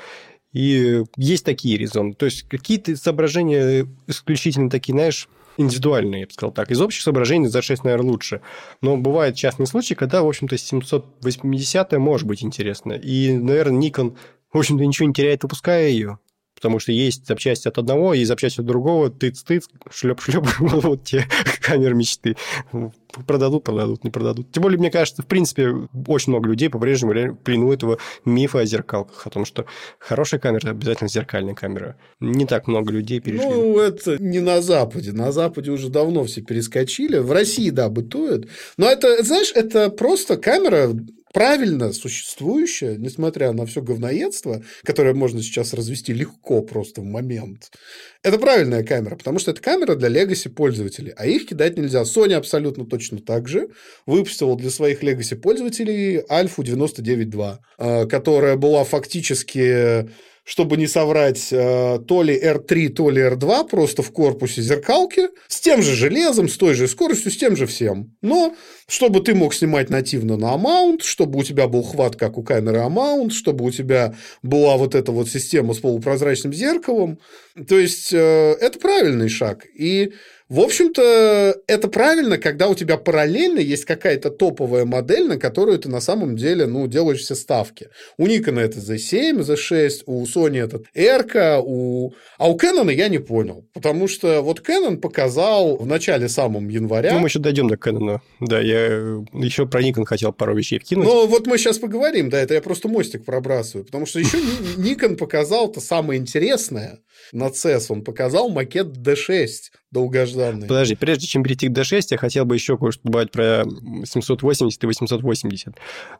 И 0.52 1.04
есть 1.16 1.44
такие 1.44 1.76
резоны. 1.76 2.14
То 2.14 2.26
есть 2.26 2.42
какие-то 2.48 2.96
соображения 2.96 3.86
исключительно 4.06 4.70
такие, 4.70 4.94
знаешь, 4.94 5.28
индивидуальные, 5.58 6.20
я 6.22 6.26
бы 6.26 6.32
сказал 6.32 6.52
так. 6.52 6.70
Из 6.70 6.80
общих 6.80 7.02
соображений 7.02 7.48
за 7.48 7.60
6, 7.60 7.84
наверное, 7.84 8.10
лучше. 8.10 8.40
Но 8.80 8.96
бывают 8.96 9.36
частные 9.36 9.66
случаи, 9.66 9.94
когда, 9.94 10.22
в 10.22 10.28
общем-то, 10.28 10.56
780 10.56 11.92
может 11.92 12.26
быть 12.26 12.42
интересно. 12.42 12.92
И, 12.92 13.32
наверное, 13.32 13.80
Nikon, 13.80 14.16
в 14.52 14.58
общем-то, 14.58 14.84
ничего 14.84 15.08
не 15.08 15.14
теряет, 15.14 15.42
выпуская 15.42 15.88
ее 15.88 16.18
потому 16.58 16.80
что 16.80 16.90
есть 16.90 17.26
запчасти 17.26 17.68
от 17.68 17.78
одного 17.78 18.14
и 18.14 18.24
запчасти 18.24 18.60
от 18.60 18.66
другого, 18.66 19.10
тыц-тыц, 19.10 19.68
шлеп-шлеп, 19.90 20.44
вот 20.58 21.04
те 21.04 21.24
камеры 21.60 21.94
мечты. 21.94 22.36
Продадут, 23.26 23.64
продадут, 23.64 24.04
не 24.04 24.10
продадут. 24.10 24.50
Тем 24.52 24.64
более, 24.64 24.78
мне 24.78 24.90
кажется, 24.90 25.22
в 25.22 25.26
принципе, 25.26 25.72
очень 26.06 26.32
много 26.32 26.48
людей 26.48 26.68
по-прежнему 26.68 27.36
плену 27.36 27.72
этого 27.72 27.98
мифа 28.24 28.60
о 28.60 28.66
зеркалках, 28.66 29.26
о 29.26 29.30
том, 29.30 29.44
что 29.44 29.66
хорошая 29.98 30.40
камера– 30.40 30.70
обязательно 30.70 31.08
зеркальная 31.08 31.54
камера. 31.54 31.96
Не 32.20 32.44
так 32.44 32.66
много 32.66 32.92
людей 32.92 33.20
перешли. 33.20 33.48
Ну, 33.48 33.78
это 33.78 34.22
не 34.22 34.40
на 34.40 34.60
Западе. 34.60 35.12
На 35.12 35.32
Западе 35.32 35.70
уже 35.70 35.88
давно 35.88 36.24
все 36.24 36.42
перескочили. 36.42 37.18
В 37.18 37.32
России, 37.32 37.70
да, 37.70 37.88
бытует. 37.88 38.48
Но 38.76 38.90
это, 38.90 39.22
знаешь, 39.24 39.52
это 39.54 39.90
просто 39.90 40.36
камера 40.36 40.92
правильно 41.32 41.92
существующая, 41.92 42.96
несмотря 42.96 43.52
на 43.52 43.66
все 43.66 43.82
говноедство, 43.82 44.62
которое 44.84 45.14
можно 45.14 45.42
сейчас 45.42 45.74
развести 45.74 46.12
легко 46.12 46.62
просто 46.62 47.00
в 47.00 47.04
момент, 47.04 47.70
это 48.22 48.38
правильная 48.38 48.82
камера, 48.82 49.16
потому 49.16 49.38
что 49.38 49.50
это 49.50 49.60
камера 49.60 49.94
для 49.94 50.08
legacy 50.08 50.48
пользователей, 50.48 51.12
а 51.16 51.26
их 51.26 51.46
кидать 51.46 51.76
нельзя. 51.76 52.02
Sony 52.02 52.34
абсолютно 52.34 52.86
точно 52.86 53.18
так 53.18 53.48
же 53.48 53.68
выпустила 54.06 54.56
для 54.56 54.70
своих 54.70 55.02
legacy 55.02 55.36
пользователей 55.36 56.22
Alpha'у 56.30 56.62
99.2, 56.62 58.08
которая 58.08 58.56
была 58.56 58.84
фактически 58.84 60.08
чтобы 60.48 60.78
не 60.78 60.87
соврать, 60.87 61.48
э, 61.52 61.98
то 62.08 62.22
ли 62.22 62.34
R3, 62.34 62.88
то 62.88 63.11
ли 63.11 63.20
R2, 63.20 63.68
просто 63.68 64.02
в 64.02 64.11
корпусе 64.11 64.62
зеркалки, 64.62 65.28
с 65.46 65.61
тем 65.61 65.82
же 65.82 65.94
железом, 65.94 66.48
с 66.48 66.56
той 66.56 66.72
же 66.72 66.88
скоростью, 66.88 67.30
с 67.30 67.37
тем 67.37 67.54
же 67.54 67.66
всем. 67.66 68.16
Но 68.22 68.56
чтобы 68.87 69.20
ты 69.20 69.34
мог 69.34 69.52
снимать 69.52 69.90
нативно 69.90 70.38
на 70.38 70.54
A-mount, 70.54 71.02
чтобы 71.02 71.38
у 71.38 71.42
тебя 71.42 71.68
был 71.68 71.82
хват, 71.82 72.16
как 72.16 72.38
у 72.38 72.42
камеры 72.42 72.78
A-mount, 72.78 73.34
чтобы 73.34 73.66
у 73.66 73.70
тебя 73.70 74.14
была 74.42 74.78
вот 74.78 74.94
эта 74.94 75.12
вот 75.12 75.28
система 75.28 75.74
с 75.74 75.80
полупрозрачным 75.80 76.54
зеркалом. 76.54 77.18
То 77.68 77.78
есть, 77.78 78.14
э, 78.14 78.56
это 78.58 78.78
правильный 78.78 79.28
шаг. 79.28 79.66
И 79.78 80.14
в 80.48 80.61
общем-то, 80.61 81.56
это 81.66 81.88
правильно, 81.88 82.38
когда 82.38 82.68
у 82.68 82.74
тебя 82.74 82.96
параллельно 82.96 83.58
есть 83.58 83.84
какая-то 83.84 84.30
топовая 84.30 84.87
модель, 84.87 85.26
на 85.26 85.38
которую 85.38 85.78
ты 85.78 85.90
на 85.90 86.00
самом 86.00 86.37
деле 86.37 86.66
ну, 86.66 86.87
делаешь 86.87 87.20
все 87.20 87.34
ставки. 87.34 87.88
У 88.16 88.26
Nikon 88.26 88.58
это 88.58 88.78
Z7, 88.78 89.40
Z6, 89.40 90.04
у 90.06 90.24
Sony 90.24 90.64
этот 90.64 90.87
R, 90.94 91.26
у... 91.62 92.12
а 92.38 92.50
у 92.50 92.56
Canon 92.56 92.92
я 92.92 93.08
не 93.08 93.18
понял. 93.18 93.66
Потому 93.74 94.08
что 94.08 94.40
вот 94.40 94.66
Canon 94.66 94.96
показал 94.96 95.76
в 95.76 95.87
начале 95.87 96.28
самом 96.28 96.68
января... 96.68 97.12
Ну, 97.12 97.20
мы 97.20 97.28
еще 97.28 97.40
дойдем 97.40 97.68
до 97.68 97.74
Canon. 97.74 98.20
Да, 98.40 98.61
я 98.61 98.87
еще 99.34 99.66
про 99.66 99.82
Nikon 99.82 100.06
хотел 100.06 100.32
пару 100.32 100.56
вещей 100.56 100.78
вкинуть. 100.78 101.04
Ну, 101.06 101.26
вот 101.26 101.46
мы 101.46 101.58
сейчас 101.58 101.78
поговорим, 101.78 102.30
да, 102.30 102.38
это 102.40 102.54
я 102.54 102.62
просто 102.62 102.88
мостик 102.88 103.26
пробрасываю. 103.26 103.84
Потому 103.84 104.06
что 104.06 104.18
еще 104.18 104.38
Nikon 104.78 105.16
показал 105.16 105.70
то 105.70 105.80
самое 105.80 106.18
интересное 106.18 107.00
на 107.33 107.48
CES. 107.48 107.87
Он 107.90 108.02
показал 108.02 108.48
макет 108.48 108.88
D6 108.88 109.48
долгожданный. 109.90 110.66
Подожди, 110.66 110.94
прежде 110.94 111.26
чем 111.26 111.42
перейти 111.42 111.68
к 111.68 111.72
D6, 111.72 112.09
я 112.11 112.18
хотел 112.18 112.44
бы 112.44 112.54
еще 112.54 112.76
кое-что 112.76 113.02
добавить 113.04 113.31
про 113.31 113.64
780 114.04 114.83
и 114.83 114.87
880. 114.87 115.74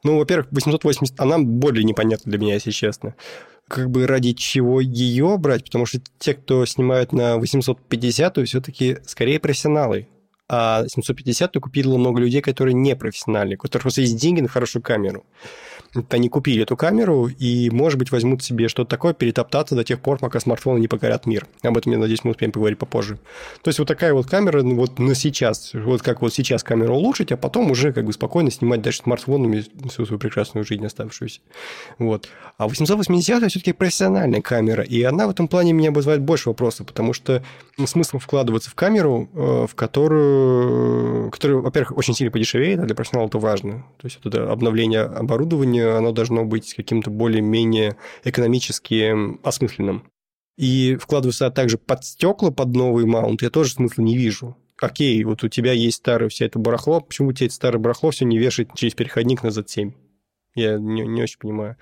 Ну, 0.05 0.19
во-первых, 0.19 0.49
880, 0.51 1.21
она 1.21 1.39
более 1.39 1.85
непонятна 1.85 2.31
для 2.31 2.39
меня, 2.39 2.55
если 2.55 2.71
честно. 2.71 3.15
Как 3.69 3.91
бы 3.91 4.07
ради 4.07 4.33
чего 4.33 4.81
ее 4.81 5.37
брать, 5.39 5.65
потому 5.65 5.85
что 5.85 6.01
те, 6.19 6.35
кто 6.35 6.65
снимают 6.65 7.13
на 7.13 7.37
850, 7.37 8.47
все-таки 8.47 8.99
скорее 9.05 9.39
профессионалы. 9.41 10.09
А 10.51 10.87
750 10.89 11.57
купило 11.61 11.99
много 11.99 12.21
людей, 12.21 12.41
которые 12.41 12.73
не 12.73 12.97
профессиональные, 12.97 13.57
у 13.57 13.61
которых 13.61 13.83
просто 13.83 14.01
есть 14.01 14.17
деньги 14.17 14.41
на 14.41 14.49
хорошую 14.49 14.83
камеру 14.83 15.27
они 16.11 16.29
купили 16.29 16.62
эту 16.62 16.77
камеру 16.77 17.29
и, 17.29 17.70
может 17.70 17.98
быть, 17.98 18.12
возьмут 18.12 18.42
себе 18.42 18.68
что-то 18.68 18.90
такое, 18.90 19.14
перетоптаться 19.14 19.74
до 19.74 19.85
тех 19.85 20.01
пор, 20.01 20.18
пока 20.18 20.40
смартфоны 20.40 20.79
не 20.79 20.88
покорят 20.88 21.27
мир. 21.27 21.46
Об 21.62 21.79
этом, 21.79 21.92
я 21.92 21.98
надеюсь, 21.98 22.24
мы 22.24 22.33
успеем 22.33 22.53
поговорить 22.53 22.79
попозже. 22.79 23.18
То 23.62 23.68
есть 23.68 23.79
вот 23.79 23.88
такая 23.88 24.12
вот 24.12 24.27
камера, 24.27 24.62
ну, 24.62 24.77
вот 24.77 24.98
на 24.98 25.14
сейчас, 25.14 25.72
вот 25.74 26.03
как 26.03 26.20
вот 26.20 26.35
сейчас 26.35 26.62
камеру 26.62 26.94
улучшить, 26.94 27.33
а 27.33 27.37
потом 27.37 27.70
уже 27.70 27.92
как 27.92 28.05
бы 28.05 28.12
спокойно 28.12 28.51
снимать 28.51 28.83
дальше 28.83 29.03
смартфонами 29.03 29.64
всю 29.88 30.05
свою 30.05 30.18
прекрасную 30.18 30.64
жизнь 30.64 30.85
оставшуюся. 30.85 31.40
Вот. 31.98 32.29
А 32.59 32.68
880 32.68 33.51
все-таки 33.51 33.72
профессиональная 33.72 34.42
камера, 34.42 34.83
и 34.83 35.03
она 35.03 35.27
в 35.27 35.31
этом 35.31 35.48
плане 35.48 35.72
меня 35.72 35.90
вызывает 35.90 36.20
больше 36.20 36.48
вопросов, 36.48 36.87
потому 36.87 37.12
что 37.12 37.42
смысл 37.87 38.18
вкладываться 38.18 38.70
в 38.70 38.74
камеру, 38.74 39.29
э, 39.33 39.66
в 39.68 39.74
которую, 39.74 41.31
которая, 41.31 41.59
во-первых, 41.59 41.96
очень 41.96 42.14
сильно 42.14 42.31
подешевеет, 42.31 42.81
а 42.81 42.85
для 42.85 42.94
профессионала 42.94 43.29
это 43.29 43.38
важно. 43.38 43.85
То 43.98 44.07
есть 44.07 44.18
это 44.24 44.51
обновление 44.51 45.03
оборудования, 45.03 45.78
оно 45.81 46.12
должно 46.12 46.45
быть 46.45 46.75
каким-то 46.75 47.11
более-менее 47.11 47.97
экономически 48.25 49.14
осмысленным. 49.47 50.11
И 50.57 50.97
вкладываться 50.97 51.51
также 51.51 51.79
под 51.79 52.05
стекла, 52.05 52.51
под 52.51 52.75
новый 52.75 53.07
маунт, 53.07 53.43
я 53.43 53.51
тоже 53.51 53.73
смысла 53.73 54.03
не 54.03 54.17
вижу. 54.17 54.57
Окей, 54.81 55.23
вот 55.25 55.43
у 55.43 55.49
тебя 55.49 55.73
есть 55.73 55.99
старое 55.99 56.29
все 56.29 56.47
это 56.47 56.59
барахло, 56.59 57.01
почему 57.01 57.29
у 57.29 57.33
тебя 57.33 57.47
это 57.47 57.55
старое 57.55 57.81
барахло 57.81 58.11
все 58.11 58.25
не 58.25 58.38
вешать 58.38 58.69
через 58.75 58.95
переходник 58.95 59.43
на 59.43 59.49
Z7? 59.49 59.93
Я 60.55 60.79
не, 60.79 61.03
не 61.07 61.23
очень 61.23 61.38
понимаю. 61.38 61.77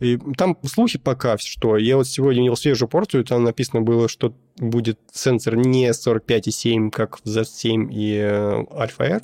И 0.00 0.18
там 0.36 0.56
слухи 0.64 0.98
пока, 0.98 1.36
что 1.36 1.76
я 1.76 1.96
вот 1.96 2.06
сегодня 2.06 2.42
видел 2.42 2.56
свежую 2.56 2.88
порцию, 2.88 3.24
там 3.24 3.44
написано 3.44 3.82
было, 3.82 4.08
что 4.08 4.34
будет 4.56 4.98
сенсор 5.12 5.56
не 5.56 5.90
45,7, 5.90 6.90
как 6.90 7.18
в 7.18 7.24
Z7 7.26 7.92
и 7.92 8.16
э, 8.16 8.62
Alpha 8.62 9.20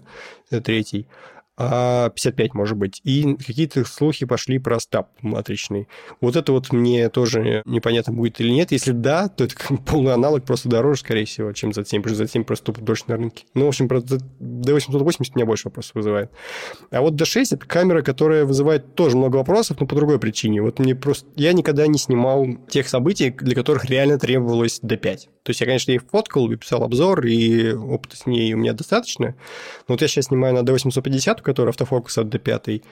R, 0.51 0.63
третий, 0.63 1.07
а 1.40 1.40
55, 1.61 2.55
может 2.55 2.77
быть. 2.77 3.01
И 3.05 3.35
какие-то 3.35 3.85
слухи 3.85 4.25
пошли 4.25 4.59
про 4.59 4.81
стаб 4.81 5.11
матричный. 5.21 5.89
Вот 6.21 6.37
это 6.37 6.53
вот 6.53 6.73
мне 6.73 7.09
тоже 7.11 7.63
непонятно 7.67 8.13
будет 8.13 8.41
или 8.41 8.51
нет. 8.51 8.73
Если 8.73 8.93
да, 8.93 9.29
то 9.29 9.45
это 9.45 9.55
полный 9.87 10.15
аналог, 10.15 10.45
просто 10.45 10.69
дороже, 10.69 11.01
скорее 11.01 11.27
всего, 11.27 11.53
чем 11.53 11.71
Z7, 11.71 12.03
потому 12.03 12.17
что 12.17 12.25
Z7 12.25 12.45
просто 12.45 12.65
тупо 12.67 12.81
дольше 12.81 13.05
на 13.09 13.17
рынке. 13.17 13.45
Ну, 13.55 13.67
в 13.67 13.69
общем, 13.69 13.89
про 13.89 13.99
D880 13.99 15.33
меня 15.35 15.47
больше 15.47 15.69
вопросов 15.69 15.95
вызывает. 15.95 16.31
А 16.91 17.01
вот 17.01 17.15
D6— 17.15 17.45
это 17.53 17.67
камера, 17.67 18.03
которая 18.03 18.45
вызывает 18.45 18.95
тоже 18.95 19.17
много 19.17 19.37
вопросов, 19.37 19.79
но 19.81 19.87
по 19.87 19.95
другой 19.95 20.19
причине. 20.19 20.63
Вот 20.63 20.79
мне 20.79 20.95
просто... 20.95 21.29
Я 21.37 21.53
никогда 21.53 21.87
не 21.87 21.99
снимал 21.99 22.47
тех 22.69 22.89
событий, 22.89 23.31
для 23.31 23.55
которых 23.55 23.85
реально 23.85 24.19
требовалось 24.19 24.81
D5. 24.83 25.19
То 25.43 25.51
есть 25.51 25.61
я, 25.61 25.67
конечно, 25.67 25.91
ей 25.91 25.99
фоткал, 25.99 26.49
писал 26.51 26.83
обзор, 26.85 27.27
и 27.27 27.73
опыта 27.73 28.17
с 28.17 28.27
ней 28.27 28.53
у 28.55 28.59
меня 28.59 28.73
достаточно. 28.73 29.35
Но 29.89 29.95
вот 29.95 30.03
я 30.03 30.09
сейчас 30.09 30.27
снимаю 30.27 30.55
на 30.55 30.61
D850, 30.61 31.43
который 31.51 31.71
автофокус 31.71 32.19
от 32.19 32.35
D5, 32.35 32.83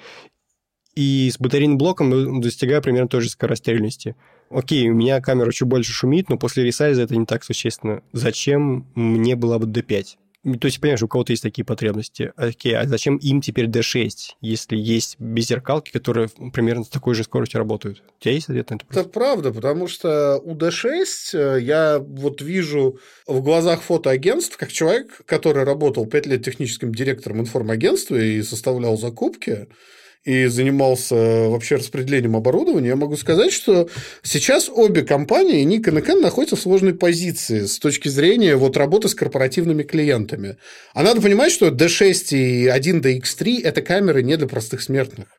и 0.94 1.30
с 1.30 1.38
батарейным 1.38 1.78
блоком 1.78 2.40
достигаю 2.40 2.82
примерно 2.82 3.08
той 3.08 3.20
же 3.20 3.28
скорострельности. 3.28 4.16
Окей, 4.50 4.88
у 4.88 4.94
меня 4.94 5.20
камера 5.20 5.52
чуть 5.52 5.68
больше 5.68 5.92
шумит, 5.92 6.28
но 6.28 6.38
после 6.38 6.64
ресайза 6.64 7.02
это 7.02 7.16
не 7.16 7.24
так 7.24 7.44
существенно. 7.44 8.02
Зачем 8.12 8.86
мне 8.94 9.36
была 9.36 9.58
бы 9.58 9.66
D5? 9.66 10.16
То 10.56 10.66
есть, 10.66 10.80
понимаешь, 10.80 11.02
у 11.02 11.08
кого-то 11.08 11.32
есть 11.32 11.42
такие 11.42 11.64
потребности. 11.64 12.32
Окей, 12.36 12.76
а 12.76 12.86
зачем 12.86 13.16
им 13.16 13.40
теперь 13.40 13.66
D6, 13.66 14.10
если 14.40 14.76
есть 14.76 15.16
беззеркалки, 15.18 15.90
которые 15.90 16.28
примерно 16.52 16.84
с 16.84 16.88
такой 16.88 17.14
же 17.14 17.24
скоростью 17.24 17.58
работают? 17.58 18.02
У 18.20 18.22
тебя 18.22 18.34
есть 18.34 18.48
ответ 18.48 18.70
на 18.70 18.76
это? 18.76 18.84
Это 18.90 19.04
правда, 19.04 19.52
потому 19.52 19.88
что 19.88 20.38
у 20.38 20.54
D6 20.54 21.04
э, 21.34 21.60
я 21.60 21.98
вот 21.98 22.40
вижу 22.40 22.98
в 23.26 23.42
глазах 23.42 23.82
фотоагентств, 23.82 24.56
как 24.56 24.72
человек, 24.72 25.22
который 25.26 25.64
работал 25.64 26.06
5 26.06 26.26
лет 26.26 26.44
техническим 26.44 26.94
директором 26.94 27.40
информагентства 27.40 28.16
и 28.16 28.42
составлял 28.42 28.96
закупки, 28.96 29.68
и 30.28 30.44
занимался 30.44 31.14
вообще 31.48 31.76
распределением 31.76 32.36
оборудования, 32.36 32.88
я 32.88 32.96
могу 32.96 33.16
сказать, 33.16 33.50
что 33.50 33.88
сейчас 34.22 34.68
обе 34.68 35.00
компании, 35.00 35.64
Nikon 35.64 36.00
и 36.00 36.02
Canon, 36.02 36.20
находятся 36.20 36.56
в 36.56 36.60
сложной 36.60 36.92
позиции 36.92 37.64
с 37.64 37.78
точки 37.78 38.08
зрения 38.08 38.56
вот 38.56 38.76
работы 38.76 39.08
с 39.08 39.14
корпоративными 39.14 39.84
клиентами. 39.84 40.58
А 40.92 41.02
надо 41.02 41.22
понимать, 41.22 41.50
что 41.50 41.68
D6 41.68 42.36
и 42.36 42.66
1DX3– 42.66 43.62
это 43.64 43.80
камеры 43.80 44.22
не 44.22 44.36
для 44.36 44.46
простых 44.46 44.82
смертных 44.82 45.37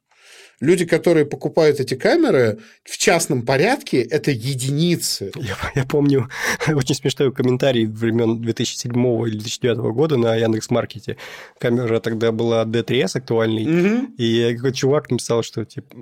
люди, 0.60 0.86
которые 0.86 1.26
покупают 1.26 1.80
эти 1.80 1.96
камеры 1.96 2.60
в 2.84 2.98
частном 2.98 3.44
порядке, 3.44 4.02
это 4.02 4.32
единицы. 4.32 5.32
Я, 5.36 5.56
я 5.76 5.86
помню 5.86 6.30
очень 6.68 6.96
смешной 6.96 7.32
комментарий 7.32 7.86
времен 7.86 8.42
2007 8.42 8.92
или 9.28 9.38
2009 9.38 9.78
года 9.94 10.18
на 10.18 10.36
Яндекс.Маркете. 10.36 11.18
Камера 11.60 12.00
тогда 12.00 12.32
была 12.32 12.66
D3S 12.66 13.18
актуальной, 13.18 13.64
угу. 13.64 14.14
и 14.18 14.54
какой-то 14.56 14.78
чувак 14.78 15.12
написал, 15.12 15.44
что 15.44 15.66
типа, 15.66 15.96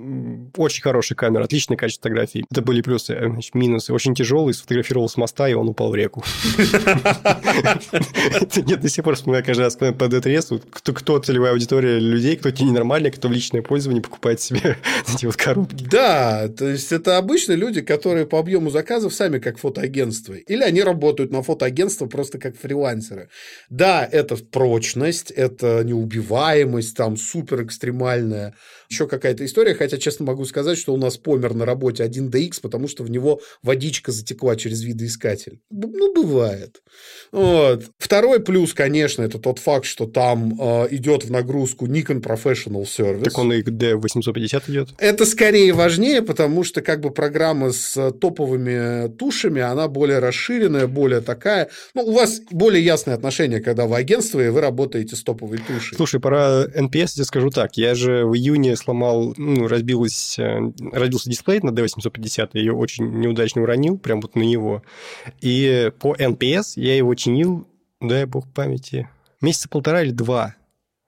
очень 0.56 0.82
хорошая 0.82 1.16
камера, 1.16 1.44
отличное 1.44 1.76
качество 1.76 2.08
фотографий. 2.08 2.44
Это 2.50 2.62
были 2.62 2.80
плюсы, 2.80 3.12
а, 3.12 3.28
значит, 3.28 3.54
минусы. 3.54 3.92
Очень 3.92 4.14
тяжелый, 4.14 4.54
сфотографировал 4.54 5.08
с 5.08 5.16
моста, 5.16 5.48
и 5.48 5.54
он 5.54 5.68
упал 5.68 5.90
в 5.90 5.94
реку. 5.94 6.24
Нет, 8.56 8.80
до 8.80 8.88
сих 8.88 9.04
пор 9.04 9.16
вспоминаю 9.16 9.44
каждый 9.44 9.62
раз, 9.62 9.76
когда 9.76 9.92
по 9.92 10.04
D3S, 10.04 10.62
кто 10.70 11.18
целевая 11.18 11.52
аудитория 11.52 11.98
людей, 11.98 12.36
кто 12.36 12.50
ненормальный, 12.50 13.10
кто 13.10 13.28
в 13.28 13.32
личное 13.32 13.62
пользование 13.62 14.02
покупает 14.02 14.40
себе 14.48 14.76
эти 15.14 15.26
вот 15.26 15.36
коробки. 15.36 15.86
Да, 15.90 16.48
то 16.48 16.68
есть 16.68 16.92
это 16.92 17.18
обычно 17.18 17.52
люди, 17.52 17.80
которые 17.80 18.26
по 18.26 18.38
объему 18.38 18.70
заказов 18.70 19.14
сами 19.14 19.38
как 19.38 19.58
фотоагентство. 19.58 20.34
Или 20.34 20.62
они 20.62 20.82
работают 20.82 21.30
на 21.30 21.42
фотоагентство 21.42 22.06
просто 22.06 22.38
как 22.38 22.56
фрилансеры. 22.56 23.28
Да, 23.70 24.08
это 24.10 24.36
прочность, 24.36 25.30
это 25.30 25.82
неубиваемость, 25.84 26.96
там 26.96 27.16
супер 27.16 27.62
экстремальная 27.64 28.54
еще 28.88 29.06
какая-то 29.06 29.44
история, 29.44 29.74
хотя, 29.74 29.98
честно 29.98 30.24
могу 30.24 30.44
сказать, 30.44 30.78
что 30.78 30.94
у 30.94 30.96
нас 30.96 31.18
помер 31.18 31.54
на 31.54 31.66
работе 31.66 32.04
1DX, 32.04 32.60
потому 32.62 32.88
что 32.88 33.04
в 33.04 33.10
него 33.10 33.40
водичка 33.62 34.12
затекла 34.12 34.56
через 34.56 34.82
видоискатель. 34.82 35.60
Ну, 35.70 36.14
бывает. 36.14 36.82
Вот. 37.30 37.84
Второй 37.98 38.40
плюс, 38.40 38.72
конечно, 38.72 39.22
это 39.22 39.38
тот 39.38 39.58
факт, 39.58 39.84
что 39.84 40.06
там 40.06 40.58
э, 40.58 40.88
идет 40.92 41.24
в 41.24 41.30
нагрузку 41.30 41.86
Nikon 41.86 42.22
Professional 42.22 42.84
Service. 42.84 43.24
Так 43.24 43.38
он 43.38 43.52
и 43.52 43.62
D850 43.62 44.37
идет? 44.46 44.90
Это 44.98 45.24
скорее 45.24 45.72
важнее, 45.72 46.22
потому 46.22 46.64
что 46.64 46.82
как 46.82 47.00
бы 47.00 47.10
программа 47.10 47.72
с 47.72 48.12
топовыми 48.12 49.08
тушами, 49.08 49.60
она 49.60 49.88
более 49.88 50.18
расширенная, 50.18 50.86
более 50.86 51.20
такая. 51.20 51.68
Ну, 51.94 52.02
у 52.02 52.12
вас 52.12 52.40
более 52.50 52.84
ясное 52.84 53.14
отношение, 53.14 53.60
когда 53.60 53.86
вы 53.86 53.96
агентство, 53.96 54.40
и 54.40 54.48
вы 54.48 54.60
работаете 54.60 55.16
с 55.16 55.22
топовой 55.22 55.58
тушей. 55.58 55.96
Слушай, 55.96 56.20
про 56.20 56.64
NPS 56.66 57.14
тебе 57.14 57.24
скажу 57.24 57.50
так. 57.50 57.76
Я 57.76 57.94
же 57.94 58.24
в 58.24 58.34
июне 58.34 58.76
сломал, 58.76 59.34
ну, 59.36 59.68
разбилась, 59.68 60.38
э, 60.38 60.72
разбился 60.92 61.30
дисплей 61.30 61.60
на 61.60 61.70
D850, 61.70 62.50
я 62.52 62.60
ее 62.60 62.72
очень 62.72 63.06
неудачно 63.20 63.62
уронил, 63.62 63.98
прям 63.98 64.20
вот 64.20 64.36
на 64.36 64.42
него. 64.42 64.82
И 65.40 65.90
по 66.00 66.14
NPS 66.14 66.72
я 66.76 66.96
его 66.96 67.14
чинил, 67.14 67.66
дай 68.00 68.24
бог 68.24 68.46
памяти, 68.52 69.08
месяца 69.40 69.68
полтора 69.68 70.02
или 70.02 70.10
два. 70.10 70.54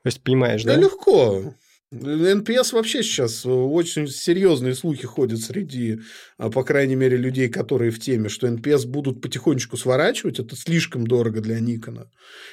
То 0.02 0.06
есть, 0.06 0.22
понимаешь, 0.22 0.62
да? 0.64 0.76
Да 0.76 0.80
легко. 0.80 1.54
NPS 1.92 2.72
вообще 2.72 3.02
сейчас 3.02 3.44
очень 3.44 4.06
серьезные 4.06 4.76
слухи 4.76 5.06
ходят 5.06 5.40
среди, 5.40 5.98
а, 6.38 6.48
по 6.48 6.62
крайней 6.62 6.94
мере, 6.94 7.16
людей, 7.16 7.48
которые 7.48 7.90
в 7.90 7.98
теме, 7.98 8.28
что 8.28 8.48
NPS 8.48 8.84
будут 8.84 9.20
потихонечку 9.20 9.76
сворачивать, 9.76 10.38
это 10.38 10.54
слишком 10.54 11.04
дорого 11.04 11.40
для 11.40 11.58
Никона. 11.58 12.08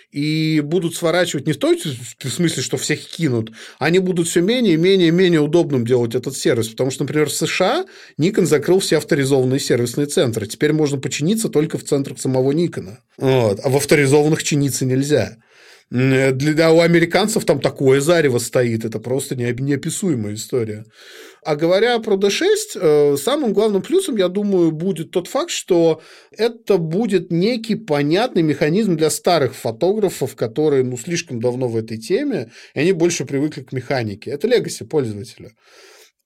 И 0.09 0.59
будут 0.61 0.95
сворачивать 0.95 1.45
не 1.45 1.53
в 1.53 1.57
том 1.57 1.77
смысле, 1.77 2.63
что 2.63 2.77
всех 2.77 2.99
кинут, 3.01 3.51
они 3.77 3.99
будут 3.99 4.27
все 4.27 4.41
менее 4.41 4.73
и 4.73 4.77
менее 4.77 5.09
и 5.09 5.11
менее 5.11 5.41
удобным 5.41 5.85
делать 5.85 6.15
этот 6.15 6.35
сервис. 6.35 6.69
Потому 6.69 6.89
что, 6.89 7.03
например, 7.03 7.29
в 7.29 7.33
США 7.33 7.85
Никон 8.17 8.47
закрыл 8.47 8.79
все 8.79 8.97
авторизованные 8.97 9.59
сервисные 9.59 10.07
центры. 10.07 10.47
Теперь 10.47 10.73
можно 10.73 10.97
починиться 10.97 11.47
только 11.49 11.77
в 11.77 11.83
центрах 11.83 12.19
самого 12.19 12.53
Никона. 12.53 13.01
Вот. 13.17 13.59
А 13.63 13.69
в 13.69 13.75
авторизованных 13.75 14.41
чиниться 14.41 14.83
нельзя. 14.85 15.38
Для, 15.89 16.71
у 16.73 16.81
американцев 16.81 17.45
там 17.45 17.61
такое 17.61 18.01
зарево 18.01 18.39
стоит, 18.39 18.83
это 18.83 18.99
просто 18.99 19.35
неописуемая 19.38 20.33
история. 20.33 20.85
А 21.45 21.55
говоря 21.55 21.97
про 21.99 22.17
D6, 22.17 22.43
э, 22.75 23.15
самым 23.17 23.53
главным 23.53 23.81
плюсом, 23.81 24.17
я 24.17 24.27
думаю, 24.27 24.71
будет 24.71 25.11
тот 25.11 25.27
факт, 25.27 25.49
что 25.49 26.01
это 26.31 26.77
будет 26.77 27.31
некий 27.31 27.75
понятный 27.75 28.41
механизм 28.41 28.97
для 28.97 29.09
старых 29.09 29.55
фотографов, 29.55 30.35
которые 30.35 30.83
ну, 30.83 30.97
слишком 30.97 31.39
давно 31.39 31.69
в 31.69 31.77
этой 31.77 31.97
теме, 31.97 32.51
и 32.73 32.81
они 32.81 32.91
больше 32.91 33.23
привыкли 33.23 33.61
к 33.61 33.71
механике. 33.71 34.31
Это 34.31 34.45
легаси 34.45 34.83
пользователя. 34.83 35.51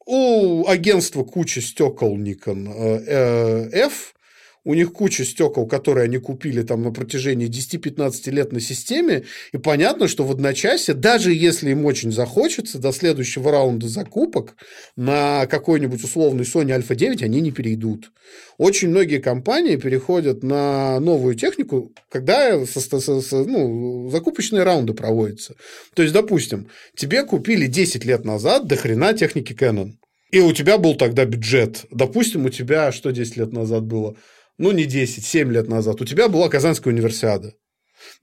У 0.08 0.66
агентства 0.68 1.24
куча 1.24 1.62
стекол 1.62 2.18
Nikon 2.18 2.68
э, 2.74 3.04
э, 3.06 3.70
F, 3.86 4.16
у 4.64 4.74
них 4.74 4.94
куча 4.94 5.26
стекол, 5.26 5.68
которые 5.68 6.06
они 6.06 6.18
купили 6.18 6.62
там 6.62 6.84
на 6.84 6.92
протяжении 6.92 7.50
10-15 7.50 8.30
лет 8.30 8.52
на 8.52 8.60
системе, 8.60 9.24
и 9.52 9.58
понятно, 9.58 10.08
что 10.08 10.24
в 10.24 10.32
одночасье, 10.32 10.94
даже 10.94 11.34
если 11.34 11.72
им 11.72 11.86
очень 11.86 12.12
захочется, 12.12 12.78
до 12.78 12.92
следующего 12.92 13.52
раунда 13.52 13.88
закупок 13.88 14.56
на 14.96 15.48
какой-нибудь 15.48 16.04
условный 16.04 16.44
Sony 16.44 16.78
Alpha 16.78 16.96
9 16.96 17.24
они 17.24 17.42
не 17.42 17.52
перейдут. 17.52 18.12
Очень 18.58 18.90
многие 18.90 19.18
компании 19.18 19.78
переходят 19.78 20.44
на 20.44 21.00
новую 21.00 21.36
технику, 21.36 21.92
когда 22.10 22.64
со, 22.66 22.80
со, 22.80 23.22
со, 23.22 23.44
ну, 23.44 24.10
закупочные 24.10 24.64
раунды 24.64 24.94
проводятся. 24.94 25.56
То 25.96 26.04
есть, 26.04 26.14
допустим, 26.14 26.68
тебе 26.96 27.24
купили 27.24 27.66
10 27.66 28.06
лет 28.06 28.26
назад 28.26 28.68
до 28.68 28.76
хрена 28.76 29.14
техники 29.14 29.54
Canon. 29.54 29.94
И 30.32 30.40
у 30.40 30.54
тебя 30.54 30.78
был 30.78 30.96
тогда 30.96 31.26
бюджет. 31.26 31.86
Допустим, 31.92 32.46
у 32.46 32.50
тебя, 32.50 32.92
что 32.92 33.12
10 33.12 33.38
лет 33.38 33.52
назад 33.52 33.84
было? 33.84 34.16
Ну, 34.62 34.72
не 34.72 34.86
10, 34.86 35.26
7 35.26 35.52
лет 35.52 35.68
назад, 35.68 36.02
у 36.02 36.06
тебя 36.06 36.30
была 36.30 36.48
Казанская 36.48 36.94
универсиада. 36.94 37.56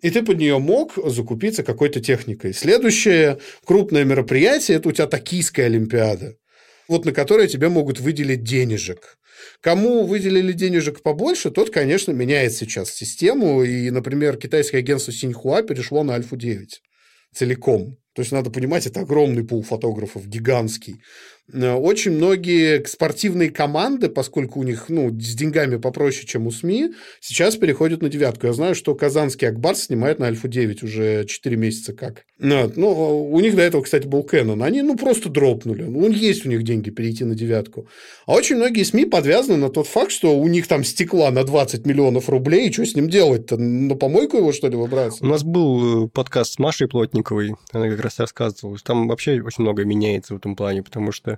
И 0.01 0.11
ты 0.11 0.23
под 0.23 0.39
нее 0.39 0.59
мог 0.59 0.93
закупиться 1.11 1.65
какой-то 1.65 2.01
техникой. 2.01 2.55
Следующее 2.55 3.39
крупное 3.65 4.05
мероприятие– 4.05 4.77
это 4.79 4.89
у 4.89 4.93
тебя 4.93 5.09
Токийская 5.09 5.67
Олимпиада, 5.67 6.37
вот 6.87 7.05
на 7.05 7.13
которое 7.13 7.49
тебе 7.49 7.69
могут 7.69 7.99
выделить 7.99 8.45
денежек. 8.45 9.19
Кому 9.61 10.05
выделили 10.05 10.53
денежек 10.53 11.03
побольше, 11.03 11.51
тот, 11.51 11.71
конечно, 11.71 12.13
меняет 12.13 12.53
сейчас 12.53 12.91
систему. 12.93 13.65
И, 13.65 13.91
например, 13.91 14.37
китайское 14.37 14.81
агентство 14.81 15.13
Синьхуа 15.13 15.63
перешло 15.63 16.05
на 16.05 16.15
Альфу-9 16.15 16.67
целиком. 17.35 17.97
То 18.15 18.23
есть, 18.23 18.33
надо 18.33 18.51
понимать, 18.51 18.87
это 18.87 19.01
огромный 19.01 19.45
пул 19.45 19.63
фотографов, 19.63 20.27
гигантский. 20.27 21.01
Э, 21.53 21.75
очень 21.75 22.13
многие 22.13 22.85
спортивные 22.87 23.51
команды, 23.51 24.09
поскольку 24.09 24.61
у 24.61 24.63
них 24.63 24.87
ну, 24.89 25.11
с 25.11 25.35
деньгами 25.35 25.77
попроще, 25.77 26.27
чем 26.27 26.47
у 26.47 26.51
СМИ, 26.51 26.93
сейчас 27.21 27.57
переходят 27.57 28.03
на 28.03 28.09
девятку. 28.09 28.47
Я 28.47 28.53
знаю, 28.53 28.75
что 28.75 28.95
казанский 28.95 29.49
Акбар 29.49 29.77
снимает 29.77 30.19
на 30.19 30.27
Альфа-9 30.27 30.85
уже 30.85 31.25
4 31.25 31.57
месяца 31.57 31.93
как. 31.93 32.25
Ну, 32.39 33.31
у 33.31 33.41
них 33.41 33.57
до 33.57 33.63
этого, 33.63 33.83
кстати, 33.83 34.07
был 34.07 34.21
Canon. 34.21 34.63
Они 34.65 34.83
ну, 34.83 34.97
просто 34.97 35.29
дропнули. 35.29 35.83
Ну, 35.83 36.09
есть 36.11 36.47
у 36.47 36.49
них 36.49 36.63
деньги 36.63 36.91
перейти 36.91 37.25
на 37.25 37.35
девятку. 37.35 37.89
А 38.27 38.35
очень 38.35 38.57
многие 38.57 38.83
СМИ 38.83 39.07
подвязаны 39.07 39.57
на 39.57 39.71
тот 39.71 39.87
факт, 39.87 40.13
что 40.13 40.39
у 40.39 40.47
них 40.49 40.67
там 40.67 40.85
стекла 40.85 41.31
на 41.31 41.45
20 41.45 41.87
миллионов 41.87 42.29
рублей, 42.29 42.69
и 42.69 42.73
что 42.73 42.85
с 42.85 42.95
ним 42.95 43.09
делать-то? 43.09 43.57
На 43.57 43.97
помойку 43.97 44.37
его, 44.37 44.53
что 44.53 44.69
ли, 44.69 44.77
выбраться? 44.77 45.25
У 45.25 45.27
нас 45.27 45.43
был 45.43 46.07
э, 46.07 46.09
подкаст 46.09 46.55
с 46.55 46.59
Машей 46.59 46.89
Плотниковой, 46.89 47.55
она 47.73 47.89
как 47.89 48.01
раз 48.01 48.19
рассказывала, 48.19 48.77
там 48.85 49.09
вообще 49.09 49.41
очень 49.41 49.63
много 49.63 49.85
меняется 49.85 50.35
в 50.35 50.37
этом 50.37 50.55
плане, 50.55 50.83
потому 50.83 51.13
что 51.13 51.38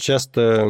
Часто 0.00 0.68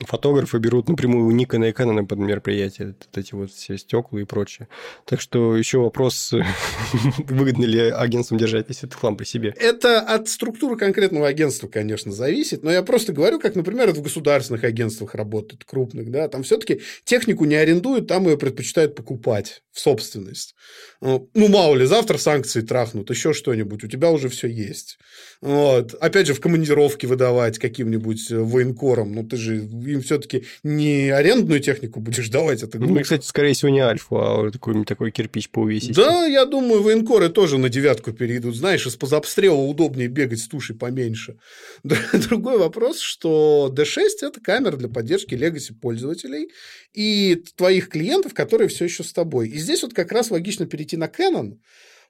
фотографы 0.00 0.58
берут 0.58 0.88
напрямую 0.88 1.26
у 1.26 1.30
Никона 1.30 1.64
и 1.64 1.72
Canon 1.72 2.06
под 2.06 2.18
мероприятия, 2.18 2.86
вот 2.86 3.18
эти 3.18 3.34
вот 3.34 3.50
все 3.50 3.76
стекла 3.78 4.20
и 4.20 4.24
прочее. 4.24 4.68
Так 5.06 5.20
что 5.20 5.56
еще 5.56 5.78
вопрос, 5.78 6.32
выгодно 7.18 7.64
ли 7.64 7.80
агентствам 7.90 8.38
держать 8.38 8.68
весь 8.68 8.78
этот 8.78 8.94
хлам 8.94 9.16
при 9.16 9.24
себе. 9.24 9.54
Это 9.58 10.00
от 10.00 10.28
структуры 10.28 10.76
конкретного 10.76 11.26
агентства, 11.26 11.68
конечно, 11.68 12.12
зависит, 12.12 12.62
но 12.62 12.70
я 12.70 12.82
просто 12.82 13.12
говорю, 13.12 13.40
как, 13.40 13.54
например, 13.54 13.88
это 13.88 13.98
в 14.00 14.02
государственных 14.02 14.64
агентствах 14.64 15.14
работает, 15.14 15.64
крупных, 15.64 16.10
да, 16.10 16.28
там 16.28 16.42
все-таки 16.42 16.80
технику 17.04 17.44
не 17.44 17.56
арендуют, 17.56 18.06
там 18.08 18.26
ее 18.26 18.38
предпочитают 18.38 18.94
покупать 18.94 19.62
в 19.72 19.80
собственность. 19.80 20.54
Ну, 21.00 21.28
мало 21.34 21.74
ли, 21.74 21.84
завтра 21.86 22.18
санкции 22.18 22.60
трахнут, 22.60 23.10
еще 23.10 23.32
что-нибудь, 23.32 23.84
у 23.84 23.88
тебя 23.88 24.10
уже 24.10 24.28
все 24.28 24.48
есть. 24.48 24.98
Вот. 25.40 25.94
Опять 25.94 26.26
же, 26.26 26.34
в 26.34 26.40
командировке 26.40 27.06
выдавать 27.06 27.58
каким-нибудь 27.58 28.30
военкором, 28.46 29.12
ну 29.12 29.24
ты 29.24 29.36
же 29.36 29.56
им 29.56 30.02
все-таки 30.02 30.44
не 30.62 31.10
арендную 31.10 31.60
технику 31.60 32.00
будешь 32.00 32.28
давать. 32.28 32.62
Это 32.62 32.78
ну, 32.78 33.00
кстати, 33.00 33.26
скорее 33.26 33.54
всего, 33.54 33.70
не 33.70 33.80
альфу, 33.80 34.16
а 34.16 34.50
такой, 34.50 34.84
такой 34.84 35.10
кирпич 35.10 35.50
поувесить. 35.50 35.94
Да, 35.94 36.26
я 36.26 36.44
думаю, 36.44 36.82
военкоры 36.82 37.28
тоже 37.28 37.58
на 37.58 37.68
девятку 37.68 38.12
перейдут. 38.12 38.56
Знаешь, 38.56 38.86
из-под 38.86 39.12
обстрела 39.12 39.58
удобнее 39.58 40.08
бегать 40.08 40.40
с 40.40 40.48
тушей 40.48 40.76
поменьше. 40.76 41.38
Другой 41.82 42.58
вопрос, 42.58 43.00
что 43.00 43.72
D6– 43.74 44.02
это 44.22 44.40
камера 44.40 44.76
для 44.76 44.88
поддержки 44.88 45.34
legacy 45.34 45.72
пользователей 45.74 46.50
и 46.92 47.42
твоих 47.56 47.88
клиентов, 47.88 48.34
которые 48.34 48.68
все 48.68 48.84
еще 48.84 49.02
с 49.02 49.12
тобой. 49.12 49.48
И 49.48 49.58
здесь 49.58 49.82
вот 49.82 49.94
как 49.94 50.12
раз 50.12 50.30
логично 50.30 50.66
перейти 50.66 50.96
на 50.96 51.06
Canon, 51.06 51.58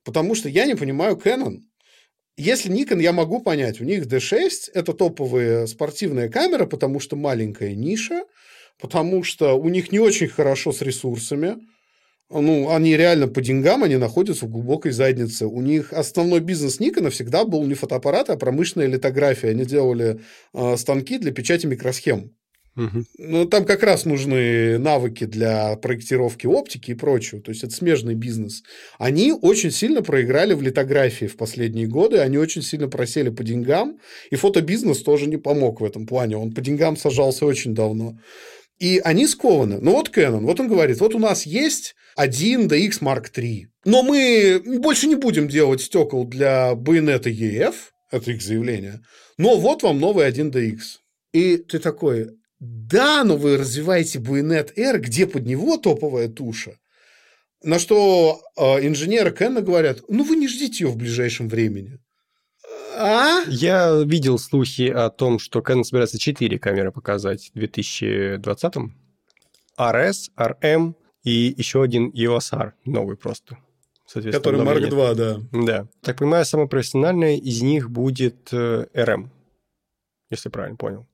потому 0.05 0.35
что 0.35 0.49
я 0.49 0.67
не 0.67 0.75
понимаю 0.75 1.17
Canon. 1.17 1.63
Если 2.37 2.71
Nikon 2.71 3.01
я 3.01 3.13
могу 3.13 3.41
понять, 3.41 3.81
у 3.81 3.85
них 3.85 4.07
D6 4.07 4.71
это 4.75 4.93
топовая 4.93 5.67
спортивная 5.67 6.29
камера, 6.29 6.67
потому 6.67 6.99
что 6.99 7.15
маленькая 7.15 7.75
ниша, 7.75 8.25
потому 8.81 9.23
что 9.23 9.55
у 9.55 9.69
них 9.69 9.93
не 9.93 10.01
очень 10.01 10.27
хорошо 10.27 10.73
с 10.73 10.83
ресурсами. 10.83 11.57
Ну, 12.31 12.71
они 12.71 12.97
реально 12.97 13.29
по 13.29 13.41
деньгам, 13.41 13.85
они 13.85 13.97
находятся 13.97 14.47
в 14.47 14.51
глубокой 14.51 14.91
заднице. 14.91 15.47
У 15.47 15.61
них 15.61 15.93
основной 15.93 16.41
бизнес 16.41 16.81
Никона 16.81 17.11
всегда 17.11 17.45
был 17.45 17.65
не 17.65 17.75
фотоаппарат, 17.75 18.31
а 18.31 18.37
промышленная 18.37 18.89
литография. 18.89 19.51
Они 19.51 19.65
делали 19.65 20.21
э, 20.53 20.77
станки 20.77 21.19
для 21.19 21.31
печати 21.31 21.67
микросхем. 21.67 22.35
Угу. 22.77 23.05
Ну, 23.19 23.45
там 23.47 23.65
как 23.65 23.83
раз 23.83 24.05
нужны 24.05 24.79
навыки 24.79 25.25
для 25.25 25.77
проектировки 25.77 26.47
оптики 26.47 26.91
и 26.91 26.95
прочего. 26.95 27.41
То 27.41 27.51
есть, 27.51 27.63
это 27.63 27.73
смежный 27.73 28.15
бизнес. 28.15 28.63
Они 28.99 29.33
очень 29.33 29.71
сильно 29.71 30.03
проиграли 30.03 30.55
в 30.55 30.63
литографии 30.63 31.27
в 31.27 31.37
последние 31.37 31.87
годы. 31.87 32.19
Они 32.19 32.37
очень 32.37 32.63
сильно 32.63 32.89
просели 32.89 33.31
по 33.31 33.45
деньгам. 33.45 33.99
И 34.31 34.37
фотобизнес 34.37 35.03
тоже 35.03 35.27
не 35.27 35.37
помог 35.37 35.81
в 35.81 35.85
этом 35.85 36.07
плане. 36.07 36.37
Он 36.37 36.53
по 36.53 36.61
деньгам 36.61 36.97
сажался 36.97 37.47
очень 37.47 37.75
давно. 37.75 38.19
И 38.79 39.01
они 39.05 39.27
скованы. 39.27 39.79
Ну, 39.81 39.93
вот 39.93 40.11
Canon. 40.17 40.41
Вот 40.41 40.59
он 40.59 40.69
говорит, 40.69 40.99
вот 41.01 41.15
у 41.15 41.19
нас 41.19 41.47
есть 41.47 41.95
один 42.17 42.67
DX 42.67 43.01
Mark 43.01 43.27
III. 43.33 43.67
Но 43.85 44.03
мы 44.03 44.61
больше 44.81 45.07
не 45.07 45.15
будем 45.15 45.49
делать 45.49 45.81
стекол 45.81 46.25
для 46.25 46.75
байонета 46.75 47.31
EF. 47.31 47.75
Это 48.11 48.33
их 48.33 48.43
заявление. 48.43 49.01
Но 49.39 49.57
вот 49.57 49.83
вам 49.83 50.01
новый 50.01 50.29
1DX. 50.29 50.79
И 51.33 51.57
ты 51.57 51.79
такой, 51.79 52.31
да, 52.61 53.25
но 53.25 53.37
вы 53.37 53.57
развиваете 53.57 54.19
Буйнет 54.19 54.79
R, 54.79 55.01
где 55.01 55.27
под 55.27 55.45
него 55.45 55.77
топовая 55.77 56.29
туша. 56.29 56.79
На 57.63 57.79
что 57.79 58.43
э, 58.57 58.87
инженеры 58.87 59.33
Кенна 59.33 59.63
говорят, 59.63 60.01
ну 60.09 60.25
вы 60.25 60.37
не 60.37 60.49
ждите 60.49 60.85
ее 60.85 60.91
в 60.91 60.97
ближайшем 60.97 61.49
времени. 61.49 61.99
А? 62.97 63.43
Я 63.49 64.03
видел 64.05 64.39
слухи 64.39 64.89
о 64.89 65.11
том, 65.11 65.39
что 65.39 65.61
Canon 65.61 65.85
собирается 65.85 66.19
4 66.19 66.59
камеры 66.59 66.93
показать 66.93 67.51
в 67.55 67.59
2020-м. 67.59 68.97
RS, 69.79 70.31
RM 70.39 70.95
и 71.25 71.55
еще 71.57 71.83
один 71.83 72.11
EOS 72.11 72.57
R, 72.57 72.75
новый 72.85 73.17
просто. 73.17 73.59
Который 74.13 74.61
Mark 74.61 74.87
2, 74.89 75.15
да. 75.15 75.41
Да. 75.53 75.89
Так 76.03 76.19
понимаю, 76.19 76.45
самая 76.45 76.69
профессиональная 76.69 77.37
из 77.37 77.63
них 77.63 77.91
будет 77.91 78.53
RM, 78.53 79.25
э, 79.25 79.29
если 80.31 80.51
правильно 80.51 80.77
понял. 80.77 81.09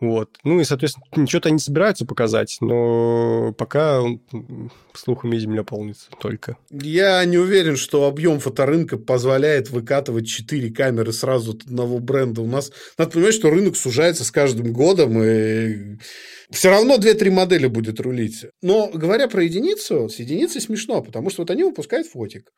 Вот. 0.00 0.30
Ну 0.44 0.60
и, 0.60 0.64
соответственно, 0.64 1.26
что-то 1.26 1.48
они 1.48 1.58
собираются 1.58 2.04
показать, 2.04 2.56
но 2.60 3.54
пока 3.56 4.02
слухами 4.94 5.38
земля 5.38 5.62
полнится 5.62 6.10
только. 6.20 6.56
Я 6.70 7.24
не 7.24 7.38
уверен, 7.38 7.76
что 7.76 8.06
объем 8.06 8.40
фоторынка 8.40 8.98
позволяет 8.98 9.70
выкатывать 9.70 10.26
4 10.26 10.70
камеры 10.70 11.12
сразу 11.12 11.52
от 11.52 11.62
одного 11.62 11.98
бренда. 11.98 12.42
У 12.42 12.46
нас, 12.46 12.72
надо 12.98 13.12
понимать, 13.12 13.34
что 13.34 13.50
рынок 13.50 13.76
сужается 13.76 14.24
с 14.24 14.30
каждым 14.30 14.72
годом, 14.72 15.22
и 15.22 15.98
все 16.50 16.70
равно 16.70 16.96
2-3 16.96 17.30
модели 17.30 17.66
будет 17.66 18.00
рулить. 18.00 18.46
Но 18.60 18.90
говоря 18.92 19.28
про 19.28 19.44
единицу, 19.44 20.08
с 20.08 20.16
единицей 20.16 20.60
смешно, 20.60 21.00
потому 21.02 21.30
что 21.30 21.42
вот 21.42 21.50
они 21.50 21.64
выпускают 21.64 22.06
фотик. 22.06 22.50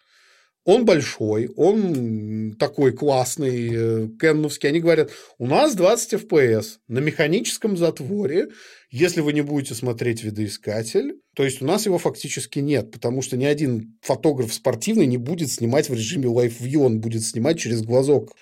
Он 0.64 0.86
большой, 0.86 1.50
он 1.56 2.56
такой 2.58 2.92
классный, 2.92 3.68
э, 3.70 4.08
кенновский. 4.18 4.70
Они 4.70 4.80
говорят, 4.80 5.10
у 5.36 5.46
нас 5.46 5.74
20 5.74 6.14
FPS 6.14 6.78
на 6.88 7.00
механическом 7.00 7.76
затворе. 7.76 8.48
Если 8.90 9.20
вы 9.20 9.34
не 9.34 9.42
будете 9.42 9.74
смотреть 9.74 10.22
видоискатель, 10.22 11.16
то 11.36 11.44
есть 11.44 11.60
у 11.60 11.66
нас 11.66 11.84
его 11.84 11.98
фактически 11.98 12.60
нет, 12.60 12.90
потому 12.92 13.20
что 13.20 13.36
ни 13.36 13.44
один 13.44 13.98
фотограф 14.00 14.54
спортивный 14.54 15.06
не 15.06 15.18
будет 15.18 15.50
снимать 15.50 15.90
в 15.90 15.94
режиме 15.94 16.28
Live 16.28 16.60
View, 16.60 16.84
он 16.84 17.00
будет 17.00 17.24
снимать 17.24 17.58
через 17.58 17.82
глазок. 17.82 18.32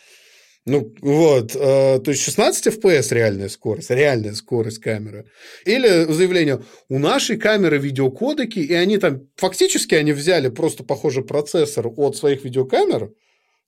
Ну, 0.65 0.95
вот, 1.01 1.57
э, 1.57 1.99
то 1.99 2.11
есть 2.13 2.23
16 2.23 2.69
FPS 2.69 3.13
реальная 3.13 3.49
скорость, 3.49 3.91
реальная 3.91 4.35
скорость 4.35 4.79
камеры. 4.79 5.27
Или 5.65 6.05
заявление, 6.13 6.63
у 6.89 7.01
нашей 7.01 7.37
камеры 7.37 7.79
видеокодеки, 7.79 8.61
и 8.61 8.73
они 8.73 8.99
там, 8.99 9.23
фактически 9.35 9.97
они 9.97 10.13
взяли 10.13 10.51
просто, 10.51 10.85
похоже, 10.85 11.23
процессор 11.23 11.89
от 11.97 12.17
своих 12.17 12.45
видеокамер, 12.45 13.11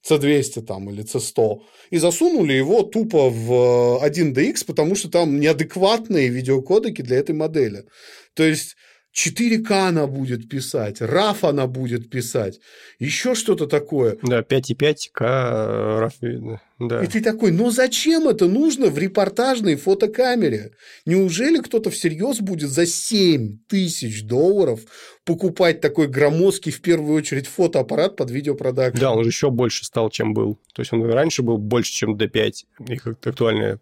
C200 0.09 0.63
там 0.63 0.89
или 0.89 1.03
C100, 1.03 1.63
и 1.91 1.99
засунули 1.99 2.53
его 2.53 2.83
тупо 2.83 3.29
в 3.29 4.01
1DX, 4.05 4.65
потому 4.65 4.95
что 4.95 5.11
там 5.11 5.41
неадекватные 5.41 6.29
видеокодеки 6.29 7.03
для 7.03 7.17
этой 7.17 7.35
модели. 7.35 7.87
То 8.35 8.45
есть 8.45 8.77
4К 9.15 9.89
она 9.89 10.07
будет 10.07 10.49
писать, 10.49 11.01
RAF 11.01 11.49
она 11.49 11.67
будет 11.67 12.11
писать, 12.11 12.61
еще 12.99 13.35
что-то 13.35 13.67
такое. 13.67 14.17
Да, 14.23 14.41
5,5К 14.41 15.21
RAF 15.21 16.13
видно. 16.21 16.61
Да. 16.81 17.05
И 17.05 17.07
ты 17.07 17.21
такой, 17.21 17.53
ну 17.53 17.71
зачем 17.71 18.29
это 18.29 18.49
нужно 18.49 18.89
в 18.89 18.99
репортажной 18.99 19.77
фотокамере? 19.77 20.73
Неужели 21.07 21.59
кто-то 21.59 21.91
всерьез 21.91 22.41
будет 22.41 22.71
за 22.71 22.87
7 22.87 23.59
тысяч 23.69 24.25
долларов 24.25 24.81
покупать 25.25 25.81
такой 25.81 26.09
громоздкий, 26.09 26.73
в 26.73 26.81
первую 26.81 27.15
очередь, 27.15 27.47
фотоаппарат 27.47 28.17
под 28.17 28.33
видеопродакшн? 28.33 29.01
Да, 29.01 29.13
он 29.13 29.23
же 29.23 29.31
еще 29.31 29.51
больше 29.51 29.85
стал, 29.85 30.11
чем 30.11 30.35
был. 30.35 30.59
То 30.75 30.83
есть, 30.83 30.93
он 30.93 31.05
раньше 31.09 31.43
был 31.43 31.59
больше, 31.59 31.93
чем 31.93 32.17
D5, 32.17 32.53
их 32.89 33.07
актуальная 33.07 33.79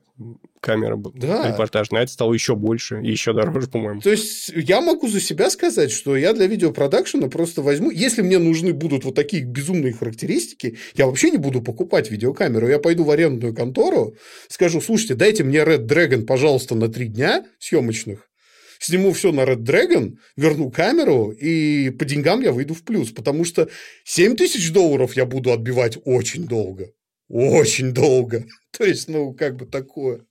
камера 0.62 0.96
да. 1.14 1.48
репортажная, 1.48 2.00
а 2.00 2.04
это 2.04 2.12
стало 2.12 2.32
еще 2.32 2.54
больше 2.54 3.02
и 3.02 3.10
еще 3.10 3.32
дороже, 3.32 3.66
по-моему. 3.66 4.00
То 4.00 4.10
есть, 4.10 4.48
я 4.54 4.80
могу 4.80 5.08
за 5.08 5.20
себя 5.20 5.50
сказать, 5.50 5.90
что 5.90 6.16
я 6.16 6.32
для 6.32 6.46
видеопродакшена 6.46 7.28
просто 7.28 7.62
возьму, 7.62 7.90
если 7.90 8.22
мне 8.22 8.38
нужны 8.38 8.72
будут 8.72 9.04
вот 9.04 9.16
такие 9.16 9.42
безумные 9.42 9.92
характеристики, 9.92 10.78
я 10.94 11.06
вообще 11.06 11.30
не 11.30 11.38
буду 11.38 11.62
покупать 11.62 12.10
видеокамеру, 12.10 12.68
я 12.68 12.78
пойду 12.78 13.02
в 13.02 13.10
арендную 13.10 13.54
контору, 13.54 14.14
скажу, 14.48 14.80
слушайте, 14.80 15.16
дайте 15.16 15.42
мне 15.42 15.58
Red 15.58 15.86
Dragon, 15.86 16.22
пожалуйста, 16.24 16.76
на 16.76 16.88
три 16.88 17.08
дня 17.08 17.44
съемочных, 17.58 18.30
сниму 18.78 19.12
все 19.12 19.32
на 19.32 19.40
Red 19.40 19.64
Dragon, 19.64 20.14
верну 20.36 20.70
камеру, 20.70 21.32
и 21.32 21.90
по 21.90 22.04
деньгам 22.04 22.40
я 22.40 22.52
выйду 22.52 22.74
в 22.74 22.84
плюс, 22.84 23.10
потому 23.10 23.44
что 23.44 23.68
7 24.04 24.36
тысяч 24.36 24.70
долларов 24.72 25.16
я 25.16 25.26
буду 25.26 25.52
отбивать 25.52 25.98
очень 26.04 26.46
долго. 26.46 26.92
Очень 27.28 27.92
долго. 27.92 28.44
То 28.78 28.84
есть, 28.84 29.08
ну, 29.08 29.34
как 29.34 29.56
бы 29.56 29.66
такое. 29.66 30.26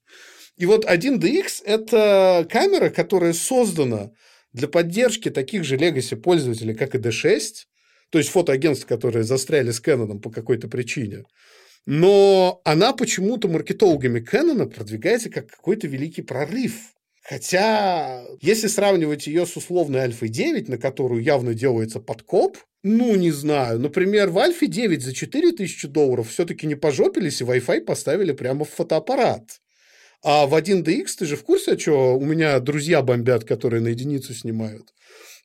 И 0.57 0.65
вот 0.65 0.85
1DX– 0.85 1.63
это 1.65 2.47
камера, 2.49 2.89
которая 2.89 3.33
создана 3.33 4.11
для 4.53 4.67
поддержки 4.67 5.29
таких 5.29 5.63
же 5.63 5.77
legacy 5.77 6.15
пользователей, 6.15 6.75
как 6.75 6.93
и 6.95 6.97
D6, 6.97 7.65
то 8.09 8.17
есть 8.17 8.29
фотоагентств, 8.29 8.85
которые 8.85 9.23
застряли 9.23 9.71
с 9.71 9.81
Canon 9.81 10.19
по 10.19 10.29
какой-то 10.29 10.67
причине. 10.67 11.23
Но 11.85 12.61
она 12.65 12.93
почему-то 12.93 13.47
маркетологами 13.47 14.19
Canon 14.19 14.69
продвигается 14.69 15.29
как 15.29 15.47
какой-то 15.47 15.87
великий 15.87 16.21
прорыв. 16.21 16.93
Хотя, 17.31 18.25
если 18.41 18.67
сравнивать 18.67 19.25
ее 19.25 19.45
с 19.45 19.55
условной 19.55 20.01
Альфой 20.01 20.27
9, 20.27 20.67
на 20.67 20.77
которую 20.77 21.23
явно 21.23 21.53
делается 21.53 22.01
подкоп, 22.01 22.57
ну, 22.83 23.15
не 23.15 23.31
знаю. 23.31 23.79
Например, 23.79 24.29
в 24.29 24.37
Альфе 24.37 24.67
9 24.67 25.01
за 25.01 25.13
4000 25.13 25.87
долларов 25.87 26.27
все-таки 26.29 26.67
не 26.67 26.75
пожопились 26.75 27.39
и 27.39 27.45
Wi-Fi 27.45 27.85
поставили 27.85 28.33
прямо 28.33 28.65
в 28.65 28.69
фотоаппарат. 28.71 29.61
А 30.21 30.45
в 30.45 30.53
1DX 30.53 31.05
ты 31.19 31.25
же 31.25 31.37
в 31.37 31.43
курсе, 31.43 31.77
что 31.77 32.17
у 32.17 32.25
меня 32.25 32.59
друзья 32.59 33.01
бомбят, 33.01 33.45
которые 33.45 33.81
на 33.81 33.87
единицу 33.87 34.33
снимают? 34.33 34.89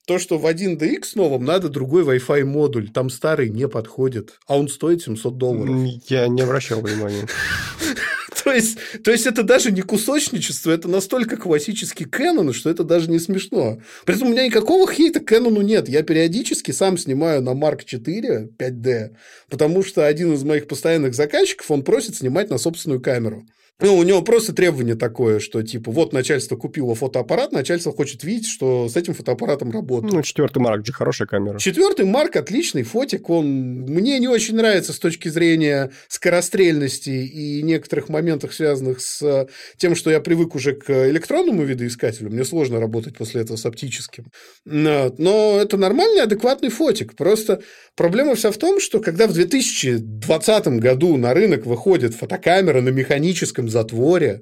То, 0.08 0.18
что 0.18 0.38
в 0.38 0.46
1DX 0.46 1.02
новом 1.14 1.44
надо 1.44 1.68
другой 1.68 2.02
Wi-Fi 2.02 2.42
модуль, 2.42 2.90
там 2.90 3.10
старый 3.10 3.48
не 3.48 3.68
подходит, 3.68 4.40
а 4.48 4.58
он 4.58 4.68
стоит 4.68 5.02
700 5.02 5.38
долларов. 5.38 5.76
Я 6.08 6.26
не 6.26 6.42
обращал 6.42 6.80
внимания. 6.80 7.28
То 8.46 8.52
есть, 8.52 8.78
то 9.02 9.10
есть 9.10 9.26
это 9.26 9.42
даже 9.42 9.72
не 9.72 9.82
кусочничество, 9.82 10.70
это 10.70 10.86
настолько 10.86 11.36
классический 11.36 12.04
Canon, 12.04 12.52
что 12.52 12.70
это 12.70 12.84
даже 12.84 13.10
не 13.10 13.18
смешно. 13.18 13.80
При 14.04 14.14
этом 14.14 14.28
у 14.28 14.30
меня 14.30 14.46
никакого 14.46 14.88
хейта 14.88 15.18
к 15.18 15.32
Canon 15.32 15.64
нет. 15.64 15.88
Я 15.88 16.04
периодически 16.04 16.70
сам 16.70 16.96
снимаю 16.96 17.42
на 17.42 17.54
Mark 17.54 17.84
4 17.84 18.50
5D, 18.56 19.16
потому 19.50 19.82
что 19.82 20.06
один 20.06 20.32
из 20.32 20.44
моих 20.44 20.68
постоянных 20.68 21.16
заказчиков, 21.16 21.72
он 21.72 21.82
просит 21.82 22.14
снимать 22.14 22.48
на 22.48 22.58
собственную 22.58 23.00
камеру. 23.00 23.44
Ну, 23.78 23.94
у 23.94 24.02
него 24.04 24.22
просто 24.22 24.54
требование 24.54 24.94
такое, 24.94 25.38
что 25.38 25.62
типа 25.62 25.90
вот 25.90 26.14
начальство 26.14 26.56
купило 26.56 26.94
фотоаппарат, 26.94 27.52
начальство 27.52 27.92
хочет 27.92 28.24
видеть, 28.24 28.46
что 28.46 28.88
с 28.88 28.96
этим 28.96 29.12
фотоаппаратом 29.12 29.70
работает. 29.70 30.14
Ну, 30.14 30.22
четвертый 30.22 30.58
Марк 30.58 30.86
же 30.86 30.94
хорошая 30.94 31.28
камера. 31.28 31.58
Четвертый 31.58 32.06
Марк 32.06 32.36
отличный 32.36 32.84
фотик, 32.84 33.28
он 33.28 33.46
мне 33.46 34.18
не 34.18 34.28
очень 34.28 34.56
нравится 34.56 34.94
с 34.94 34.98
точки 34.98 35.28
зрения 35.28 35.90
скорострельности 36.08 37.10
и 37.10 37.62
некоторых 37.62 38.08
моментах, 38.08 38.54
связанных 38.54 39.02
с 39.02 39.46
тем, 39.76 39.94
что 39.94 40.10
я 40.10 40.20
привык 40.20 40.54
уже 40.54 40.72
к 40.72 41.10
электронному 41.10 41.62
видоискателю. 41.62 42.30
Мне 42.30 42.44
сложно 42.44 42.80
работать 42.80 43.18
после 43.18 43.42
этого 43.42 43.58
с 43.58 43.66
оптическим. 43.66 44.24
Но 44.64 45.58
это 45.60 45.76
нормальный, 45.76 46.22
адекватный 46.22 46.70
фотик. 46.70 47.14
Просто 47.14 47.60
проблема 47.94 48.36
вся 48.36 48.50
в 48.50 48.56
том, 48.56 48.80
что 48.80 49.00
когда 49.00 49.26
в 49.26 49.34
2020 49.34 50.66
году 50.78 51.18
на 51.18 51.34
рынок 51.34 51.66
выходит 51.66 52.14
фотокамера 52.14 52.80
на 52.80 52.88
механическом 52.88 53.65
затворе, 53.68 54.40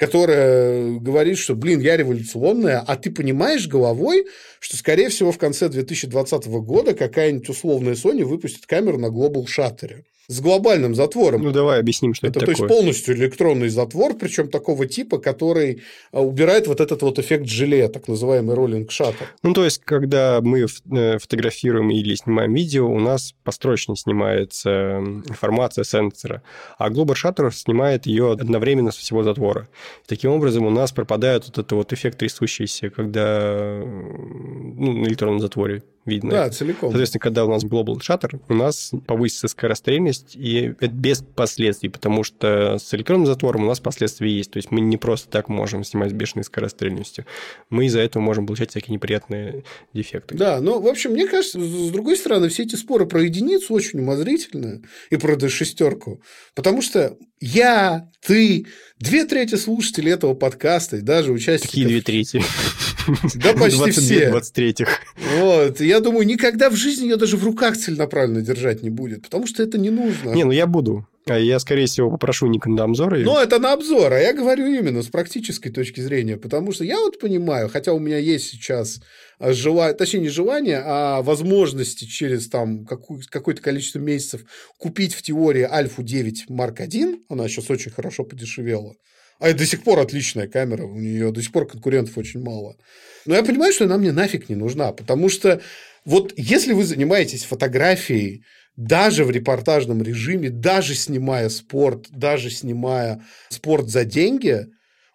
которая 0.00 0.98
говорит, 0.98 1.36
что, 1.36 1.54
блин, 1.54 1.80
я 1.80 1.94
революционная, 1.94 2.78
а 2.78 2.96
ты 2.96 3.10
понимаешь 3.10 3.68
головой, 3.68 4.24
что, 4.58 4.78
скорее 4.78 5.10
всего, 5.10 5.30
в 5.30 5.36
конце 5.36 5.68
2020 5.68 6.46
года 6.46 6.94
какая-нибудь 6.94 7.50
условная 7.50 7.94
Sony 7.94 8.24
выпустит 8.24 8.64
камеру 8.64 8.96
на 8.96 9.08
Global 9.08 9.44
Shutter 9.44 10.04
с 10.30 10.40
глобальным 10.40 10.94
затвором. 10.94 11.42
Ну, 11.42 11.50
давай 11.50 11.80
объясним, 11.80 12.14
что 12.14 12.28
это, 12.28 12.38
это 12.38 12.46
такое. 12.46 12.54
То 12.54 12.62
есть, 12.62 12.78
полностью 12.80 13.16
электронный 13.16 13.68
затвор, 13.68 14.14
причем 14.14 14.48
такого 14.48 14.86
типа, 14.86 15.18
который 15.18 15.82
а, 16.12 16.22
убирает 16.22 16.68
вот 16.68 16.80
этот 16.80 17.02
вот 17.02 17.18
эффект 17.18 17.46
желе, 17.46 17.88
так 17.88 18.06
называемый 18.06 18.54
роллинг 18.54 18.92
шаттер. 18.92 19.26
Ну, 19.42 19.52
то 19.54 19.64
есть, 19.64 19.82
когда 19.84 20.40
мы 20.40 20.66
э, 20.66 21.18
фотографируем 21.18 21.90
или 21.90 22.14
снимаем 22.14 22.54
видео, 22.54 22.88
у 22.88 23.00
нас 23.00 23.34
построчно 23.42 23.96
снимается 23.96 24.98
информация 25.28 25.82
сенсора, 25.82 26.44
а 26.78 26.90
Global 26.90 27.16
Shutter 27.16 27.50
снимает 27.50 28.06
ее 28.06 28.30
одновременно 28.30 28.92
со 28.92 29.00
всего 29.00 29.24
затвора. 29.24 29.68
Таким 30.06 30.32
образом, 30.32 30.66
у 30.66 30.70
нас 30.70 30.92
пропадает 30.92 31.46
вот 31.46 31.58
этот 31.58 31.72
вот 31.72 31.92
эффект 31.92 32.18
трясущийся, 32.18 32.90
когда 32.90 33.80
ну, 33.82 34.92
на 34.92 35.06
электронном 35.06 35.40
затворе 35.40 35.82
видно. 36.06 36.30
Да, 36.30 36.50
целиком. 36.50 36.90
Соответственно, 36.90 37.20
когда 37.20 37.44
у 37.44 37.50
нас 37.50 37.64
Global 37.64 37.98
Shutter, 37.98 38.40
у 38.48 38.54
нас 38.54 38.92
повысится 39.06 39.48
скорострельность, 39.48 40.34
и 40.36 40.74
это 40.80 40.88
без 40.88 41.22
последствий, 41.22 41.88
потому 41.88 42.24
что 42.24 42.78
с 42.78 42.92
электронным 42.94 43.26
затвором 43.26 43.64
у 43.64 43.66
нас 43.66 43.80
последствия 43.80 44.30
есть. 44.30 44.50
То 44.50 44.58
есть 44.58 44.70
мы 44.70 44.80
не 44.80 44.96
просто 44.96 45.28
так 45.28 45.48
можем 45.48 45.84
снимать 45.84 46.10
с 46.10 46.14
бешеной 46.14 46.44
скорострельностью. 46.44 47.26
Мы 47.68 47.86
из-за 47.86 48.00
этого 48.00 48.22
можем 48.22 48.46
получать 48.46 48.70
всякие 48.70 48.94
неприятные 48.94 49.64
дефекты. 49.92 50.34
Да, 50.34 50.60
ну, 50.60 50.80
в 50.80 50.86
общем, 50.86 51.12
мне 51.12 51.26
кажется, 51.26 51.60
с 51.60 51.90
другой 51.90 52.16
стороны, 52.16 52.48
все 52.48 52.64
эти 52.64 52.76
споры 52.76 53.06
про 53.06 53.22
единицу 53.22 53.72
очень 53.74 54.00
умозрительны 54.00 54.82
и 55.10 55.16
про 55.16 55.34
D6, 55.34 56.18
потому 56.54 56.82
что 56.82 57.16
я, 57.40 58.10
ты, 58.26 58.66
две 58.98 59.24
трети 59.24 59.54
слушателей 59.54 60.12
этого 60.12 60.34
подкаста 60.34 60.98
и 60.98 61.00
даже 61.00 61.32
участники... 61.32 61.70
Какие 61.70 61.86
две 61.86 62.02
трети? 62.02 62.42
Да 63.36 63.52
почти 63.58 63.90
все. 63.90 64.30
23-х. 64.30 64.90
Вот. 65.38 65.80
Я 65.80 66.00
думаю, 66.00 66.26
никогда 66.26 66.70
в 66.70 66.76
жизни 66.76 67.04
ее 67.04 67.16
даже 67.16 67.36
в 67.36 67.44
руках 67.44 67.76
целенаправленно 67.76 68.42
держать 68.42 68.82
не 68.82 68.90
будет, 68.90 69.22
потому 69.22 69.46
что 69.46 69.62
это 69.62 69.78
не 69.78 69.90
нужно. 69.90 70.30
Не, 70.30 70.44
ну 70.44 70.50
я 70.50 70.66
буду. 70.66 71.06
А 71.26 71.38
я, 71.38 71.58
скорее 71.58 71.86
всего, 71.86 72.10
попрошу 72.10 72.46
Никон 72.46 72.74
на 72.74 72.84
обзор. 72.84 73.18
Ну, 73.18 73.38
это 73.38 73.58
на 73.58 73.72
обзор, 73.72 74.12
а 74.12 74.18
я 74.18 74.32
говорю 74.32 74.66
именно 74.66 75.02
с 75.02 75.08
практической 75.08 75.70
точки 75.70 76.00
зрения, 76.00 76.36
потому 76.36 76.72
что 76.72 76.82
я 76.82 76.98
вот 76.98 77.20
понимаю, 77.20 77.68
хотя 77.68 77.92
у 77.92 77.98
меня 77.98 78.18
есть 78.18 78.48
сейчас 78.48 79.00
а, 79.38 79.52
желание, 79.52 79.94
точнее, 79.94 80.20
не 80.20 80.28
желание, 80.28 80.82
а 80.84 81.22
возможности 81.22 82.06
через 82.06 82.48
там 82.48 82.84
какое-то 82.84 83.62
количество 83.62 83.98
месяцев 83.98 84.42
купить 84.78 85.14
в 85.14 85.22
теории 85.22 85.62
Альфу 85.62 86.02
9 86.02 86.48
Марк 86.48 86.80
1, 86.80 87.24
она 87.28 87.48
сейчас 87.48 87.70
очень 87.70 87.92
хорошо 87.92 88.24
подешевела, 88.24 88.94
а 89.40 89.52
до 89.52 89.66
сих 89.66 89.82
пор 89.82 89.98
отличная 89.98 90.46
камера, 90.46 90.84
у 90.84 90.98
нее 90.98 91.32
до 91.32 91.42
сих 91.42 91.50
пор 91.50 91.66
конкурентов 91.66 92.16
очень 92.18 92.42
мало. 92.42 92.76
Но 93.26 93.34
я 93.34 93.42
понимаю, 93.42 93.72
что 93.72 93.84
она 93.84 93.98
мне 93.98 94.12
нафиг 94.12 94.48
не 94.48 94.54
нужна, 94.54 94.92
потому 94.92 95.28
что 95.28 95.60
вот 96.04 96.32
если 96.36 96.72
вы 96.72 96.84
занимаетесь 96.84 97.44
фотографией 97.44 98.44
даже 98.76 99.24
в 99.24 99.30
репортажном 99.30 100.02
режиме, 100.02 100.50
даже 100.50 100.94
снимая 100.94 101.48
спорт, 101.48 102.06
даже 102.10 102.50
снимая 102.50 103.24
спорт 103.48 103.88
за 103.88 104.04
деньги, 104.04 104.66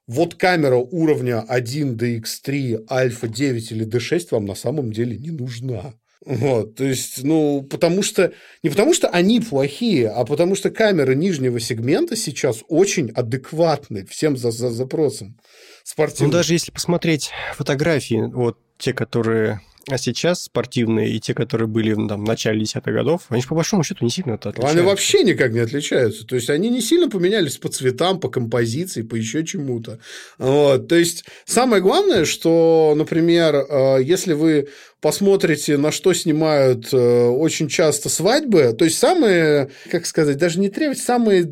вот 0.07 0.35
камера 0.35 0.75
уровня 0.75 1.41
1 1.47 1.95
DX3, 1.95 2.85
Альфа 2.89 3.27
9 3.27 3.71
или 3.71 3.87
D6 3.87 4.27
вам 4.31 4.45
на 4.45 4.55
самом 4.55 4.91
деле 4.91 5.17
не 5.17 5.31
нужна. 5.31 5.93
Вот, 6.25 6.75
то 6.75 6.83
есть, 6.83 7.23
ну, 7.23 7.61
потому 7.61 8.01
что, 8.01 8.33
не 8.63 8.69
потому 8.69 8.93
что 8.93 9.07
они 9.09 9.39
плохие, 9.39 10.09
а 10.09 10.25
потому 10.25 10.55
что 10.55 10.71
камеры 10.71 11.15
нижнего 11.15 11.59
сегмента 11.59 12.15
сейчас 12.15 12.63
очень 12.67 13.11
адекватны 13.11 14.05
всем 14.05 14.35
за, 14.35 14.51
за 14.51 14.71
запросам 14.71 15.37
спортивным. 15.83 16.31
Ну, 16.31 16.37
даже 16.37 16.53
если 16.53 16.71
посмотреть 16.71 17.31
фотографии, 17.53 18.23
вот 18.33 18.57
те, 18.77 18.93
которые 18.93 19.61
а 19.87 19.97
сейчас 19.97 20.43
спортивные 20.43 21.11
и 21.11 21.19
те, 21.19 21.33
которые 21.33 21.67
были 21.67 21.93
там, 21.93 22.23
в 22.23 22.27
начале 22.27 22.59
десятых 22.59 22.93
годов, 22.93 23.23
они 23.29 23.41
же 23.41 23.47
по 23.47 23.55
большому 23.55 23.83
счету 23.83 24.03
не 24.03 24.11
сильно 24.11 24.35
отличаются. 24.35 24.69
Они 24.69 24.81
вообще 24.81 25.23
никак 25.23 25.51
не 25.51 25.59
отличаются. 25.59 26.25
То 26.25 26.35
есть 26.35 26.49
они 26.49 26.69
не 26.69 26.81
сильно 26.81 27.09
поменялись 27.09 27.57
по 27.57 27.69
цветам, 27.69 28.19
по 28.19 28.29
композиции, 28.29 29.03
по 29.03 29.15
еще 29.15 29.45
чему-то. 29.45 29.99
Вот. 30.37 30.87
То 30.87 30.95
есть 30.95 31.25
самое 31.45 31.81
главное, 31.81 32.25
что, 32.25 32.93
например, 32.95 33.55
э, 33.55 33.99
если 34.03 34.33
вы 34.33 34.69
посмотрите, 35.01 35.77
на 35.77 35.91
что 35.91 36.13
снимают 36.13 36.91
э, 36.91 36.97
очень 36.97 37.67
часто 37.67 38.09
свадьбы, 38.09 38.73
то 38.77 38.85
есть 38.85 38.97
самые, 38.97 39.69
как 39.91 40.05
сказать, 40.07 40.37
даже 40.37 40.59
не 40.59 40.69
требовать, 40.69 40.99
самые 40.99 41.45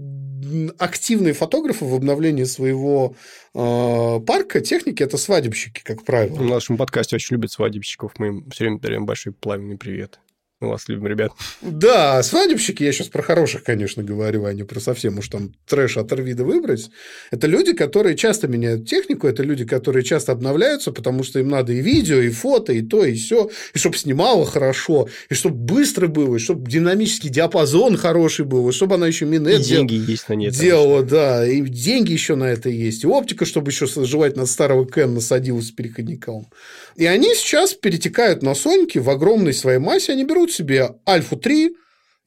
активные 0.77 1.33
фотографы 1.33 1.85
в 1.85 1.93
обновлении 1.93 2.43
своего 2.43 3.15
э, 3.53 4.19
парка 4.25 4.61
техники– 4.61 5.03
это 5.03 5.17
свадебщики, 5.17 5.81
как 5.83 6.03
правило. 6.03 6.35
В 6.35 6.43
нашем 6.43 6.77
подкасте 6.77 7.15
очень 7.15 7.35
любят 7.35 7.51
свадебщиков. 7.51 8.13
Мы 8.17 8.27
им 8.27 8.49
все 8.51 8.65
время 8.65 8.79
дарим 8.79 9.05
большой 9.05 9.33
пламенный 9.33 9.77
привет. 9.77 10.19
Мы 10.63 10.69
вас 10.69 10.87
любим, 10.87 11.07
ребят. 11.07 11.33
Да, 11.61 12.23
свадебщики, 12.23 12.83
я 12.83 12.93
сейчас 12.93 13.09
про 13.09 13.21
хороших, 13.21 13.63
конечно, 13.63 14.01
говорю, 14.01 14.45
а 14.45 14.53
не 14.53 14.63
про 14.63 14.79
совсем 14.79 15.17
уж 15.17 15.27
там 15.27 15.51
трэш 15.67 15.97
от 15.97 16.13
Арвида 16.13 16.45
выбрать. 16.45 16.89
Это 17.31 17.47
люди, 17.47 17.73
которые 17.73 18.15
часто 18.15 18.47
меняют 18.47 18.87
технику, 18.87 19.27
это 19.27 19.43
люди, 19.43 19.65
которые 19.65 20.05
часто 20.05 20.31
обновляются, 20.31 20.93
потому 20.93 21.23
что 21.23 21.39
им 21.39 21.49
надо 21.49 21.73
и 21.73 21.81
видео, 21.81 22.21
и 22.21 22.29
фото, 22.29 22.71
и 22.71 22.81
то, 22.81 23.03
и 23.03 23.15
все, 23.15 23.49
и 23.73 23.77
чтобы 23.77 23.97
снимало 23.97 24.45
хорошо, 24.45 25.09
и 25.29 25.33
чтобы 25.33 25.57
быстро 25.57 26.07
было, 26.07 26.37
и 26.37 26.39
чтобы 26.39 26.69
динамический 26.71 27.29
диапазон 27.29 27.97
хороший 27.97 28.45
был, 28.45 28.69
и 28.69 28.71
чтобы 28.71 28.95
она 28.95 29.07
еще 29.07 29.25
минет 29.25 29.59
и 29.59 29.63
деньги 29.63 29.95
есть 29.95 30.29
на 30.29 30.33
нет. 30.33 30.53
Делала, 30.53 31.03
да, 31.03 31.45
и 31.45 31.59
деньги 31.59 32.13
еще 32.13 32.35
на 32.35 32.45
это 32.45 32.69
есть, 32.69 33.03
и 33.03 33.07
оптика, 33.07 33.43
чтобы 33.43 33.71
еще 33.71 33.85
желательно 33.85 34.45
старого 34.45 34.87
Кен 34.89 35.13
насадилась 35.13 35.67
с 35.67 35.71
переходником. 35.71 36.47
И 36.95 37.05
они 37.05 37.35
сейчас 37.35 37.73
перетекают 37.73 38.43
на 38.43 38.55
Соньки 38.55 38.97
в 38.97 39.09
огромной 39.09 39.53
своей 39.53 39.79
массе, 39.79 40.13
они 40.13 40.23
берут 40.23 40.52
себе 40.53 40.95
Альфу 41.07 41.35
3 41.37 41.75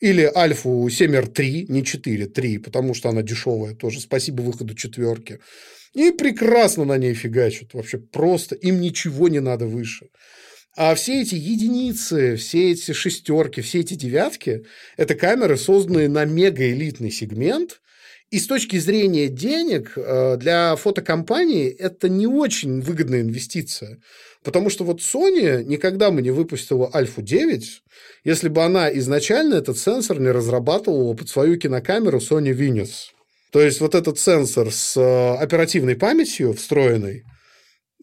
или 0.00 0.30
Альфу 0.34 0.86
7R3, 0.88 1.66
не 1.68 1.84
4, 1.84 2.26
3, 2.26 2.58
потому 2.58 2.94
что 2.94 3.08
она 3.08 3.22
дешевая 3.22 3.74
тоже, 3.74 4.00
спасибо 4.00 4.42
выходу 4.42 4.74
четверки. 4.74 5.40
И 5.94 6.10
прекрасно 6.10 6.84
на 6.84 6.98
ней 6.98 7.14
фигачат. 7.14 7.72
Вообще 7.72 7.96
просто 7.96 8.54
им 8.54 8.80
ничего 8.80 9.28
не 9.28 9.40
надо 9.40 9.66
выше. 9.66 10.10
А 10.76 10.94
все 10.94 11.22
эти 11.22 11.34
единицы, 11.36 12.36
все 12.36 12.72
эти 12.72 12.92
шестерки, 12.92 13.62
все 13.62 13.80
эти 13.80 13.94
девятки– 13.94 14.66
это 14.98 15.14
камеры, 15.14 15.56
созданные 15.56 16.10
на 16.10 16.26
мегаэлитный 16.26 17.10
сегмент. 17.10 17.80
И 18.30 18.40
с 18.40 18.46
точки 18.48 18.76
зрения 18.76 19.28
денег 19.28 19.92
э, 19.96 20.36
для 20.36 20.74
фотокомпании 20.74 21.68
это 21.68 22.08
не 22.08 22.26
очень 22.26 22.80
выгодная 22.80 23.20
инвестиция. 23.20 24.00
Потому 24.42 24.68
что 24.68 24.84
вот 24.84 25.00
Sony 25.00 25.62
никогда 25.62 26.10
бы 26.10 26.22
не 26.22 26.30
выпустила 26.30 26.90
Альфу 26.92 27.22
9, 27.22 27.82
если 28.24 28.48
бы 28.48 28.64
она 28.64 28.92
изначально 28.98 29.54
этот 29.54 29.78
сенсор 29.78 30.20
не 30.20 30.30
разрабатывала 30.30 31.14
под 31.14 31.28
свою 31.28 31.56
кинокамеру 31.56 32.18
Sony 32.18 32.52
Venus. 32.52 33.10
То 33.52 33.60
есть 33.60 33.80
вот 33.80 33.94
этот 33.94 34.18
сенсор 34.18 34.72
с 34.72 34.96
э, 34.96 35.36
оперативной 35.36 35.94
памятью 35.94 36.52
встроенной, 36.52 37.24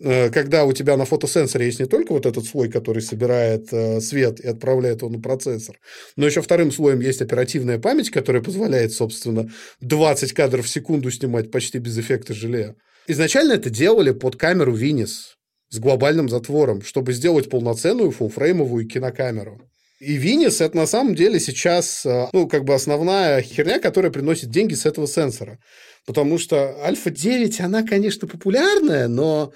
когда 0.02 0.66
у 0.66 0.74
тебя 0.74 0.98
на 0.98 1.06
фотосенсоре 1.06 1.68
есть 1.68 1.80
не 1.80 1.86
только 1.86 2.14
вот 2.14 2.26
этот 2.26 2.46
слой, 2.46 2.70
который 2.70 3.02
собирает 3.02 3.72
э, 3.72 4.02
свет 4.02 4.40
и 4.40 4.48
отправляет 4.48 5.02
его 5.02 5.10
на 5.10 5.20
процессор, 5.22 5.80
но 6.16 6.26
еще 6.26 6.42
вторым 6.42 6.72
слоем 6.72 7.00
есть 7.00 7.22
оперативная 7.22 7.80
память, 7.80 8.10
которая 8.10 8.42
позволяет, 8.42 8.92
собственно, 8.92 9.50
20 9.82 10.34
кадров 10.34 10.66
в 10.66 10.70
секунду 10.70 11.12
снимать 11.12 11.52
почти 11.52 11.78
без 11.78 11.98
эффекта 11.98 12.34
желе. 12.34 12.76
Изначально 13.08 13.54
это 13.54 13.70
делали 13.70 14.12
под 14.12 14.36
камеру 14.36 14.76
Venus 14.76 15.36
с 15.70 15.80
глобальным 15.80 16.30
затвором, 16.30 16.82
чтобы 16.82 17.14
сделать 17.14 17.50
полноценную 17.50 18.12
фулфреймовую 18.12 18.88
кинокамеру. 18.88 19.62
И 20.00 20.18
Винис 20.18 20.60
это 20.60 20.76
на 20.76 20.86
самом 20.86 21.16
деле 21.16 21.40
сейчас, 21.40 22.06
э, 22.06 22.28
ну, 22.34 22.48
как 22.48 22.66
бы 22.66 22.74
основная 22.74 23.42
херня, 23.42 23.80
которая 23.80 24.12
приносит 24.12 24.50
деньги 24.50 24.74
с 24.74 24.86
этого 24.86 25.08
сенсора. 25.08 25.60
Потому 26.06 26.38
что 26.38 26.78
Альфа-9, 26.84 27.62
она, 27.62 27.84
конечно, 27.84 28.28
популярная, 28.28 29.08
но 29.08 29.54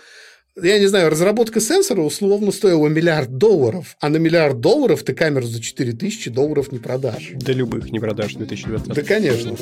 я 0.62 0.80
не 0.80 0.88
знаю, 0.88 1.10
разработка 1.10 1.60
сенсора 1.60 2.02
условно 2.02 2.52
стоила 2.52 2.88
миллиард 2.88 3.38
долларов, 3.38 3.96
а 4.00 4.10
на 4.10 4.18
миллиард 4.18 4.60
долларов 4.60 5.04
ты 5.04 5.14
камеру 5.14 5.46
за 5.46 5.62
4000 5.62 6.30
долларов 6.32 6.72
не 6.72 6.80
продашь. 6.80 7.32
Да 7.36 7.54
любых 7.54 7.92
не 7.92 8.00
продашь 8.00 8.34
в 8.34 8.38
2020. 8.38 8.88
Да, 8.88 9.02
конечно. 9.04 9.56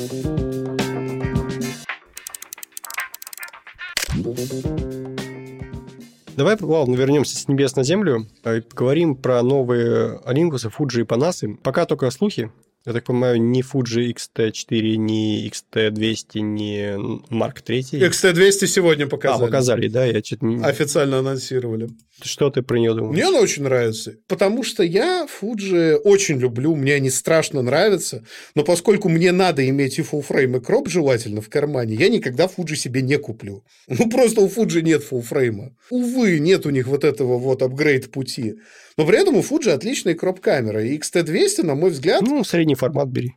Давай, 6.36 6.56
ладно, 6.60 6.94
вернемся 6.94 7.36
с 7.36 7.48
небес 7.48 7.76
на 7.76 7.82
землю 7.82 8.26
и 8.44 8.60
поговорим 8.60 9.16
про 9.16 9.42
новые 9.42 10.20
Olympus, 10.26 10.70
Fuji 10.70 11.00
и 11.00 11.04
Panasonic. 11.04 11.56
Пока 11.62 11.86
только 11.86 12.10
слухи, 12.10 12.50
я 12.86 12.92
так 12.92 13.04
понимаю, 13.04 13.42
ни 13.42 13.64
Fuji 13.64 14.10
X-T4, 14.10 14.94
ни 14.94 15.44
X-T200, 15.46 16.40
ни 16.40 17.34
Mark 17.34 17.60
3. 17.62 17.80
X-T200 18.06 18.66
сегодня 18.68 19.08
показали. 19.08 19.42
А, 19.42 19.46
показали, 19.46 19.88
да? 19.88 20.04
Я 20.04 20.22
что-то... 20.22 20.46
Официально 20.64 21.18
анонсировали. 21.18 21.88
Что 22.22 22.48
ты 22.48 22.62
про 22.62 22.78
нее 22.78 22.94
думаешь? 22.94 23.14
Мне 23.14 23.26
она 23.26 23.40
очень 23.40 23.64
нравится. 23.64 24.14
Потому 24.28 24.62
что 24.62 24.84
я 24.84 25.26
Fuji 25.26 25.96
очень 25.96 26.38
люблю, 26.38 26.76
мне 26.76 26.94
они 26.94 27.10
страшно 27.10 27.60
нравятся. 27.60 28.24
Но 28.54 28.62
поскольку 28.62 29.08
мне 29.08 29.32
надо 29.32 29.68
иметь 29.68 29.98
и 29.98 30.02
frame, 30.02 30.58
и 30.58 30.60
кроп 30.60 30.88
желательно 30.88 31.40
в 31.40 31.48
кармане, 31.48 31.96
я 31.96 32.08
никогда 32.08 32.46
Fuji 32.46 32.76
себе 32.76 33.02
не 33.02 33.18
куплю. 33.18 33.64
Ну, 33.88 34.08
просто 34.08 34.42
у 34.42 34.48
Fuji 34.48 34.82
нет 34.82 35.02
frame. 35.10 35.72
Увы, 35.90 36.38
нет 36.38 36.66
у 36.66 36.70
них 36.70 36.86
вот 36.86 37.02
этого 37.02 37.36
вот 37.36 37.62
апгрейд 37.62 38.12
пути. 38.12 38.54
Но 38.96 39.06
при 39.06 39.18
этом 39.18 39.36
у 39.36 39.40
Fuji 39.40 39.70
отличная 39.70 40.14
кроп-камера. 40.14 40.82
И 40.82 40.98
XT200, 40.98 41.64
на 41.64 41.74
мой 41.74 41.90
взгляд... 41.90 42.22
Ну, 42.22 42.42
средний 42.44 42.74
формат 42.74 43.08
бери. 43.08 43.34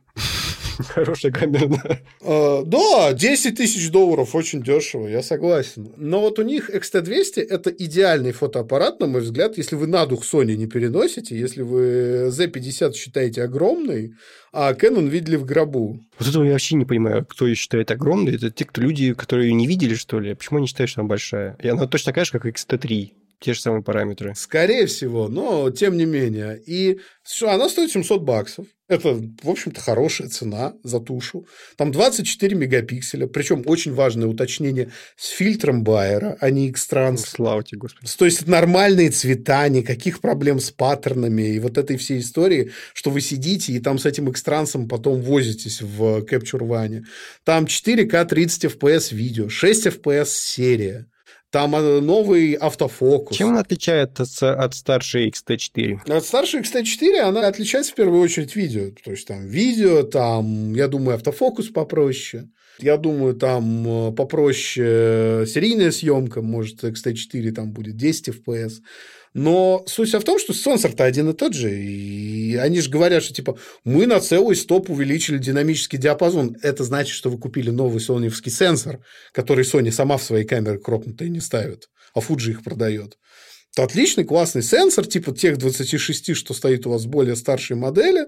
Хорошая 0.88 1.32
камера. 1.32 2.00
Uh, 2.22 2.64
да, 2.64 3.12
10 3.12 3.56
тысяч 3.56 3.90
долларов 3.90 4.34
очень 4.34 4.62
дешево, 4.62 5.06
я 5.06 5.22
согласен. 5.22 5.92
Но 5.96 6.20
вот 6.20 6.38
у 6.38 6.42
них 6.42 6.70
XT200 6.70 7.42
это 7.42 7.70
идеальный 7.70 8.32
фотоаппарат, 8.32 9.00
на 9.00 9.06
мой 9.06 9.20
взгляд, 9.20 9.58
если 9.58 9.76
вы 9.76 9.86
на 9.86 10.06
дух 10.06 10.24
Sony 10.24 10.56
не 10.56 10.66
переносите, 10.66 11.38
если 11.38 11.60
вы 11.60 12.28
Z50 12.28 12.94
считаете 12.94 13.42
огромной, 13.42 14.14
а 14.52 14.72
Canon 14.72 15.08
видели 15.08 15.36
в 15.36 15.44
гробу. 15.44 16.00
Вот 16.18 16.28
этого 16.28 16.44
я 16.44 16.52
вообще 16.52 16.76
не 16.76 16.84
понимаю, 16.84 17.26
кто 17.26 17.46
ее 17.46 17.54
считает 17.54 17.90
огромной. 17.90 18.36
Это 18.36 18.50
те, 18.50 18.64
кто 18.64 18.80
люди, 18.80 19.12
которые 19.12 19.48
ее 19.48 19.54
не 19.54 19.66
видели, 19.66 19.94
что 19.94 20.18
ли? 20.20 20.34
Почему 20.34 20.58
они 20.58 20.66
считают, 20.66 20.90
что 20.90 21.02
она 21.02 21.08
большая? 21.08 21.56
И 21.62 21.68
она 21.68 21.86
точно 21.86 22.12
такая 22.12 22.24
же, 22.24 22.32
как 22.32 22.46
XT3 22.46 23.12
те 23.40 23.54
же 23.54 23.60
самые 23.60 23.82
параметры. 23.82 24.34
Скорее 24.36 24.86
всего, 24.86 25.28
но 25.28 25.70
тем 25.70 25.96
не 25.96 26.04
менее. 26.04 26.60
И 26.66 27.00
она 27.42 27.68
стоит 27.68 27.90
700 27.90 28.22
баксов. 28.22 28.66
Это, 28.86 29.14
в 29.14 29.48
общем-то, 29.48 29.80
хорошая 29.80 30.28
цена 30.28 30.74
за 30.82 30.98
тушу. 30.98 31.46
Там 31.76 31.92
24 31.92 32.56
мегапикселя, 32.56 33.28
причем 33.28 33.62
очень 33.66 33.94
важное 33.94 34.26
уточнение 34.26 34.90
с 35.16 35.28
фильтром 35.28 35.84
Байера, 35.84 36.36
а 36.40 36.50
не 36.50 36.68
X-Trans. 36.68 37.18
Слава 37.18 37.62
тебе, 37.62 37.78
Господи. 37.78 38.10
То 38.18 38.24
есть, 38.24 38.48
нормальные 38.48 39.10
цвета, 39.10 39.68
никаких 39.68 40.20
проблем 40.20 40.58
с 40.58 40.72
паттернами 40.72 41.54
и 41.54 41.60
вот 41.60 41.78
этой 41.78 41.96
всей 41.98 42.18
истории, 42.18 42.72
что 42.92 43.10
вы 43.10 43.20
сидите 43.20 43.72
и 43.72 43.78
там 43.78 43.96
с 43.98 44.06
этим 44.06 44.28
X-Trans 44.28 44.88
потом 44.88 45.22
возитесь 45.22 45.80
в 45.80 46.24
Capture 46.24 46.66
One. 46.66 47.04
Там 47.44 47.66
4К 47.66 48.24
30 48.24 48.64
FPS 48.64 49.14
видео, 49.14 49.48
6 49.48 49.86
FPS 49.86 50.26
серия. 50.26 51.06
Там 51.50 51.74
э, 51.74 52.00
новый 52.00 52.54
автофокус. 52.54 53.36
Чем 53.36 53.48
она 53.50 53.60
отличается 53.60 54.24
от 54.54 54.74
старшей 54.74 55.30
XT4? 55.30 56.08
От 56.08 56.24
старшей 56.24 56.60
XT4 56.60 57.18
она 57.20 57.46
отличается 57.46 57.92
в 57.92 57.96
первую 57.96 58.22
очередь 58.22 58.54
видео. 58.54 58.90
То 59.04 59.10
есть, 59.10 59.26
там 59.26 59.46
видео, 59.46 60.04
там, 60.04 60.74
я 60.74 60.86
думаю, 60.86 61.16
автофокус 61.16 61.68
попроще. 61.68 62.48
Я 62.78 62.96
думаю, 62.96 63.34
там 63.34 63.86
э, 63.86 64.12
попроще 64.12 65.44
серийная 65.46 65.90
съемка, 65.90 66.40
может, 66.40 66.84
XT4 66.84 67.50
там 67.50 67.72
будет 67.72 67.96
10 67.96 68.28
FPS. 68.28 68.74
Но 69.32 69.84
суть 69.86 70.12
в 70.12 70.22
том, 70.22 70.38
что 70.40 70.52
сенсор-то 70.52 71.04
один 71.04 71.30
и 71.30 71.34
тот 71.34 71.54
же. 71.54 71.72
И 71.72 72.56
они 72.56 72.80
же 72.80 72.90
говорят, 72.90 73.22
что 73.22 73.32
типа 73.32 73.58
мы 73.84 74.06
на 74.06 74.20
целый 74.20 74.56
стоп 74.56 74.90
увеличили 74.90 75.38
динамический 75.38 75.98
диапазон. 75.98 76.56
Это 76.62 76.82
значит, 76.82 77.14
что 77.14 77.30
вы 77.30 77.38
купили 77.38 77.70
новый 77.70 78.00
соневский 78.00 78.50
сенсор, 78.50 78.98
который 79.32 79.64
Sony 79.64 79.92
сама 79.92 80.16
в 80.16 80.22
своей 80.22 80.44
камеры 80.44 80.78
кропнутые 80.78 81.30
не 81.30 81.40
ставит, 81.40 81.88
а 82.12 82.20
Fuji 82.20 82.50
их 82.50 82.64
продает. 82.64 83.18
Это 83.72 83.84
отличный, 83.84 84.24
классный 84.24 84.62
сенсор, 84.62 85.06
типа 85.06 85.32
тех 85.32 85.58
26, 85.58 86.34
что 86.34 86.52
стоит 86.52 86.86
у 86.86 86.90
вас 86.90 87.06
более 87.06 87.36
старшей 87.36 87.76
модели. 87.76 88.26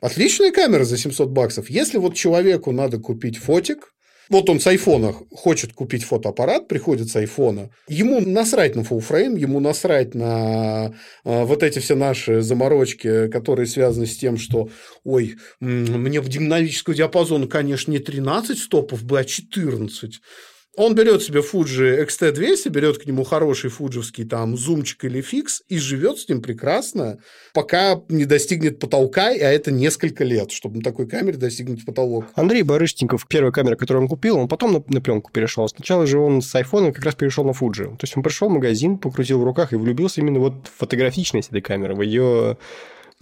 Отличная 0.00 0.52
камера 0.52 0.84
за 0.84 0.96
700 0.96 1.28
баксов. 1.28 1.68
Если 1.68 1.98
вот 1.98 2.14
человеку 2.14 2.72
надо 2.72 2.98
купить 2.98 3.36
фотик, 3.36 3.93
вот 4.28 4.48
он 4.48 4.60
с 4.60 4.66
айфона 4.66 5.14
хочет 5.30 5.72
купить 5.72 6.04
фотоаппарат, 6.04 6.68
приходит 6.68 7.08
с 7.08 7.16
айфона, 7.16 7.70
ему 7.88 8.20
насрать 8.20 8.74
на 8.74 8.80
frame, 8.80 9.38
ему 9.38 9.60
насрать 9.60 10.14
на 10.14 10.94
э, 11.24 11.44
вот 11.44 11.62
эти 11.62 11.78
все 11.78 11.94
наши 11.94 12.42
заморочки, 12.42 13.28
которые 13.28 13.66
связаны 13.66 14.06
с 14.06 14.16
тем, 14.16 14.36
что, 14.36 14.68
ой, 15.04 15.36
мне 15.60 16.20
в 16.20 16.28
динамического 16.28 16.94
диапазона, 16.94 17.46
конечно, 17.46 17.90
не 17.90 17.98
13 17.98 18.58
стопов 18.58 19.04
бы, 19.04 19.20
а 19.20 19.24
14. 19.24 20.20
Он 20.76 20.94
берет 20.94 21.22
себе 21.22 21.40
Fuji 21.40 22.04
XT200, 22.04 22.68
берет 22.70 22.98
к 22.98 23.06
нему 23.06 23.22
хороший 23.22 23.70
фуджевский 23.70 24.24
там 24.24 24.56
зумчик 24.56 25.04
или 25.04 25.20
фикс 25.20 25.62
и 25.68 25.78
живет 25.78 26.18
с 26.18 26.28
ним 26.28 26.42
прекрасно, 26.42 27.18
пока 27.52 28.02
не 28.08 28.24
достигнет 28.24 28.80
потолка, 28.80 29.28
а 29.28 29.32
это 29.32 29.70
несколько 29.70 30.24
лет, 30.24 30.50
чтобы 30.50 30.78
на 30.78 30.82
такой 30.82 31.06
камере 31.06 31.38
достигнуть 31.38 31.84
потолок. 31.84 32.26
Андрей 32.34 32.62
Барышников, 32.62 33.26
первая 33.28 33.52
камера, 33.52 33.76
которую 33.76 34.02
он 34.02 34.08
купил, 34.08 34.36
он 34.36 34.48
потом 34.48 34.72
на, 34.72 34.82
на 34.88 35.00
пленку 35.00 35.30
перешел. 35.30 35.68
Сначала 35.68 36.06
же 36.06 36.18
он 36.18 36.42
с 36.42 36.52
айфона 36.54 36.92
как 36.92 37.04
раз 37.04 37.14
перешел 37.14 37.44
на 37.44 37.50
Fuji. 37.50 37.96
То 37.96 38.02
есть 38.02 38.16
он 38.16 38.24
пришел 38.24 38.48
в 38.48 38.52
магазин, 38.52 38.98
покрутил 38.98 39.40
в 39.40 39.44
руках 39.44 39.72
и 39.72 39.76
влюбился 39.76 40.20
именно 40.20 40.40
вот 40.40 40.66
в 40.66 40.78
фотографичность 40.78 41.50
этой 41.50 41.60
камеры, 41.60 41.94
в 41.94 42.02
ее 42.02 42.58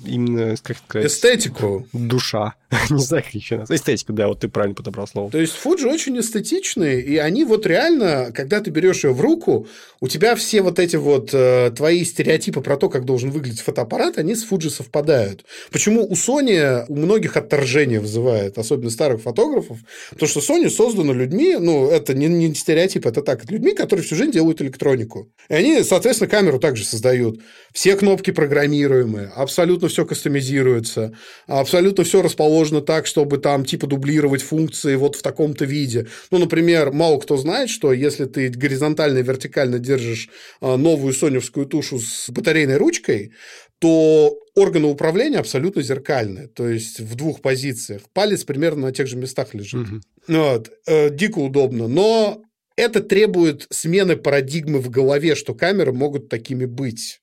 именно, 0.04 0.54
как 0.62 0.78
сказать... 0.78 1.10
Эстетику. 1.10 1.86
Душа. 1.92 2.54
Не 2.90 3.02
знаю, 3.02 3.22
как 3.22 3.34
еще 3.34 3.58
назвать. 3.58 3.80
Эстетика, 3.80 4.12
да, 4.12 4.28
вот 4.28 4.40
ты 4.40 4.48
правильно 4.48 4.74
подобрал 4.74 5.06
слово. 5.06 5.30
То 5.30 5.38
есть, 5.38 5.54
Fuji 5.62 5.86
очень 5.86 6.18
эстетичные, 6.18 7.00
и 7.02 7.16
они 7.18 7.44
вот 7.44 7.66
реально, 7.66 8.32
когда 8.34 8.60
ты 8.60 8.70
берешь 8.70 9.04
ее 9.04 9.12
в 9.12 9.20
руку, 9.20 9.66
у 10.00 10.08
тебя 10.08 10.34
все 10.34 10.62
вот 10.62 10.78
эти 10.78 10.96
вот 10.96 11.30
э, 11.32 11.70
твои 11.76 12.04
стереотипы 12.04 12.60
про 12.60 12.76
то, 12.76 12.88
как 12.88 13.04
должен 13.04 13.30
выглядеть 13.30 13.60
фотоаппарат, 13.60 14.18
они 14.18 14.34
с 14.34 14.48
Fuji 14.48 14.70
совпадают. 14.70 15.44
Почему 15.70 16.04
у 16.04 16.12
Sony 16.14 16.84
у 16.88 16.96
многих 16.96 17.36
отторжение 17.36 18.00
вызывает, 18.00 18.58
особенно 18.58 18.90
старых 18.90 19.22
фотографов? 19.22 19.78
Потому 20.10 20.28
что 20.28 20.40
Sony 20.40 20.70
создана 20.70 21.12
людьми, 21.12 21.56
ну, 21.58 21.88
это 21.90 22.14
не, 22.14 22.26
не 22.26 22.54
стереотип, 22.54 23.06
это 23.06 23.22
так, 23.22 23.50
людьми, 23.50 23.74
которые 23.74 24.04
всю 24.04 24.16
жизнь 24.16 24.32
делают 24.32 24.62
электронику. 24.62 25.28
И 25.48 25.54
они, 25.54 25.82
соответственно, 25.82 26.30
камеру 26.30 26.58
также 26.58 26.84
создают. 26.84 27.40
Все 27.72 27.96
кнопки 27.96 28.30
программируемые, 28.30 29.30
абсолютно 29.34 29.81
все 29.88 30.04
кастомизируется, 30.04 31.16
абсолютно 31.46 32.04
все 32.04 32.22
расположено 32.22 32.80
так, 32.80 33.06
чтобы 33.06 33.38
там 33.38 33.64
типа 33.64 33.86
дублировать 33.86 34.42
функции 34.42 34.96
вот 34.96 35.16
в 35.16 35.22
таком-то 35.22 35.64
виде. 35.64 36.06
Ну, 36.30 36.38
например, 36.38 36.92
мало 36.92 37.18
кто 37.18 37.36
знает, 37.36 37.70
что 37.70 37.92
если 37.92 38.24
ты 38.26 38.48
горизонтально 38.48 39.18
и 39.18 39.22
вертикально 39.22 39.78
держишь 39.78 40.28
а, 40.60 40.76
новую 40.76 41.12
соневскую 41.12 41.66
тушу 41.66 41.98
с 41.98 42.28
батарейной 42.30 42.76
ручкой, 42.76 43.32
то 43.78 44.38
органы 44.54 44.86
управления 44.86 45.38
абсолютно 45.38 45.82
зеркальные, 45.82 46.46
то 46.46 46.68
есть 46.68 47.00
в 47.00 47.16
двух 47.16 47.40
позициях. 47.40 48.02
Палец 48.12 48.44
примерно 48.44 48.82
на 48.82 48.92
тех 48.92 49.08
же 49.08 49.16
местах 49.16 49.54
лежит. 49.54 49.88
Угу. 49.88 50.00
Вот. 50.28 50.70
Э, 50.86 51.10
дико 51.10 51.40
удобно. 51.40 51.88
Но 51.88 52.44
это 52.76 53.00
требует 53.00 53.66
смены 53.70 54.16
парадигмы 54.16 54.78
в 54.78 54.88
голове, 54.88 55.34
что 55.34 55.54
камеры 55.54 55.92
могут 55.92 56.28
такими 56.28 56.64
быть. 56.64 57.20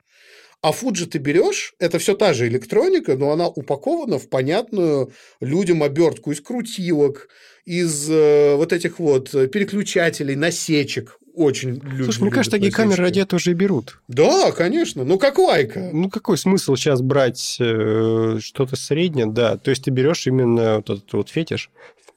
А 0.62 0.72
Fuji 0.72 1.06
ты 1.06 1.20
берешь, 1.20 1.74
это 1.80 2.00
все 2.00 2.16
та 2.16 2.34
же 2.34 2.48
электроника, 2.48 3.16
но 3.16 3.32
она 3.32 3.48
упакована 3.48 4.20
в 4.20 4.28
понятную 4.28 5.12
людям 5.40 5.84
обертку 5.84 6.32
из 6.32 6.42
крутилок, 6.42 7.30
из 7.64 8.10
э, 8.10 8.56
вот 8.56 8.74
этих 8.74 9.00
вот 9.00 9.32
переключателей, 9.32 10.36
насечек. 10.36 11.18
Очень 11.34 11.76
люди 11.76 12.04
Слушай, 12.04 12.24
мне 12.24 12.32
кажется, 12.32 12.58
такие 12.58 12.72
камеры 12.72 13.04
ради 13.04 13.22
этого 13.22 13.38
уже 13.38 13.52
и 13.52 13.54
берут. 13.54 14.02
Да, 14.10 14.52
конечно. 14.52 15.06
Ну, 15.06 15.18
как 15.18 15.38
лайка. 15.38 15.90
Ну, 15.94 16.10
какой 16.10 16.38
смысл 16.38 16.76
сейчас 16.76 17.02
брать 17.02 17.56
э, 17.62 18.40
что-то 18.42 18.76
среднее, 18.76 19.28
да. 19.28 19.56
То 19.56 19.70
есть, 19.70 19.86
ты 19.86 19.92
берешь 19.92 20.28
именно 20.28 20.78
вот 20.78 20.90
этот 20.90 21.14
вот 21.14 21.30
фетиш, 21.30 21.70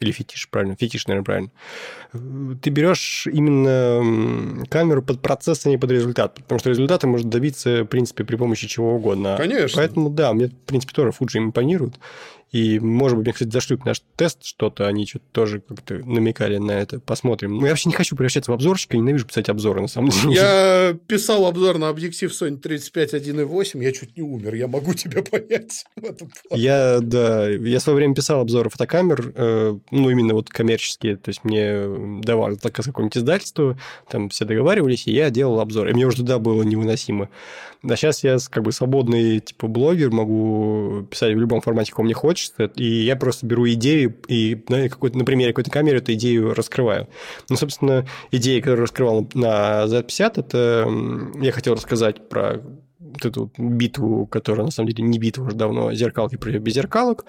или 0.03 0.13
фетиш, 0.13 0.49
правильно, 0.49 0.77
фетиш, 0.77 1.07
наверное, 1.07 1.25
правильно. 1.25 2.57
Ты 2.61 2.71
берешь 2.71 3.27
именно 3.27 4.65
камеру 4.69 5.03
под 5.03 5.23
процесс, 5.23 5.65
а 5.67 5.69
не 5.69 5.79
под 5.79 5.91
результат, 5.91 6.35
потому 6.35 6.59
что 6.59 6.71
результаты 6.71 7.07
можно 7.07 7.31
добиться, 7.31 7.85
в 7.85 7.87
принципе, 7.87 8.25
при 8.25 8.37
помощи 8.37 8.69
чего 8.69 8.95
угодно. 8.97 9.37
Конечно. 9.39 9.77
Поэтому, 9.77 10.11
да, 10.11 10.33
мне, 10.33 10.47
в 10.47 10.55
принципе, 10.55 10.93
тоже 10.93 11.13
Fuji 11.19 11.39
импонирует. 11.39 11.95
И, 12.53 12.79
может 12.79 13.17
быть, 13.17 13.27
мне, 13.27 13.33
кстати, 13.33 13.51
зашлют 13.51 13.85
наш 13.87 14.03
тест 14.15 14.45
что-то, 14.45 14.87
они 14.87 15.07
что-то 15.07 15.25
тоже 15.33 15.61
как-то 15.61 15.95
намекали 16.05 16.59
на 16.59 16.73
это. 16.73 17.01
Посмотрим. 17.01 17.57
Ну, 17.57 17.65
я 17.65 17.71
вообще 17.71 17.89
не 17.89 17.95
хочу 17.95 18.15
превращаться 18.15 18.51
в 18.51 18.55
обзорщика, 18.55 18.99
ненавижу 18.99 19.27
писать 19.27 19.49
обзоры, 19.49 19.81
на 19.81 19.89
самом 19.89 20.11
деле. 20.11 20.35
Я 20.35 20.99
писал 21.07 21.47
обзор 21.47 21.79
на 21.79 21.89
объектив 21.89 22.31
Sony 22.31 22.59
35 22.59 23.15
1.8, 23.15 23.83
я 23.83 23.93
чуть 23.93 24.17
не 24.19 24.23
умер, 24.23 24.55
я 24.55 24.69
могу 24.69 24.93
тебя 24.93 25.23
понять. 25.31 25.87
Я, 26.51 27.01
да, 27.01 27.49
я 27.49 27.79
в 27.79 27.83
свое 27.83 27.97
время 27.97 28.15
писал 28.15 28.41
обзоры 28.41 28.69
фотокамер, 28.69 29.33
э, 29.35 29.79
ну, 29.91 30.11
именно 30.11 30.35
вот 30.35 30.51
коммерческие, 30.51 31.17
то 31.17 31.31
есть 31.31 31.45
мне 31.45 32.21
давали 32.23 32.59
заказ 32.63 32.85
какое-нибудь 32.85 33.17
издательство, 33.17 33.79
там 34.11 34.29
все 34.29 34.45
договаривались, 34.45 35.07
и 35.07 35.13
я 35.13 35.31
делал 35.31 35.59
обзор. 35.59 35.89
И 35.89 35.95
мне 35.95 36.07
уже 36.07 36.19
тогда 36.19 36.39
было 36.39 36.63
невыносимо. 36.63 37.31
А 37.83 37.97
сейчас 37.97 38.23
я 38.23 38.37
как 38.51 38.63
бы 38.63 38.73
свободный 38.73 39.41
типа 39.41 39.67
блогер, 39.67 40.11
могу 40.11 41.07
писать 41.11 41.35
в 41.35 41.39
любом 41.39 41.61
формате, 41.61 41.91
каком 41.91 42.05
мне 42.05 42.15
хочется, 42.43 42.65
и 42.77 42.85
я 42.85 43.17
просто 43.17 43.47
беру 43.47 43.69
идею 43.71 44.17
и 44.29 44.63
на, 44.69 44.89
какой-то, 44.89 45.19
на 45.19 45.25
примере 45.25 45.53
какой-то 45.53 45.71
камеры 45.71 45.99
эту 45.99 46.13
идею 46.15 46.55
раскрываю. 46.55 47.09
Ну, 47.49 47.57
собственно, 47.57 48.07
идея, 48.31 48.61
которую 48.61 48.83
раскрывал 48.83 49.29
на 49.35 49.85
Z50, 49.85 50.41
это 50.41 50.89
я 51.41 51.53
хотел 51.53 51.75
рассказать 51.75 52.29
про 52.29 52.63
вот 52.99 53.25
эту 53.25 53.53
битву, 53.59 54.27
которая 54.27 54.67
на 54.67 54.71
самом 54.71 54.91
деле 54.91 55.05
не 55.05 55.19
битва 55.19 55.45
уже 55.45 55.57
давно, 55.57 55.93
зеркалки 55.93 56.37
против 56.37 56.63
беззеркалок, 56.63 57.25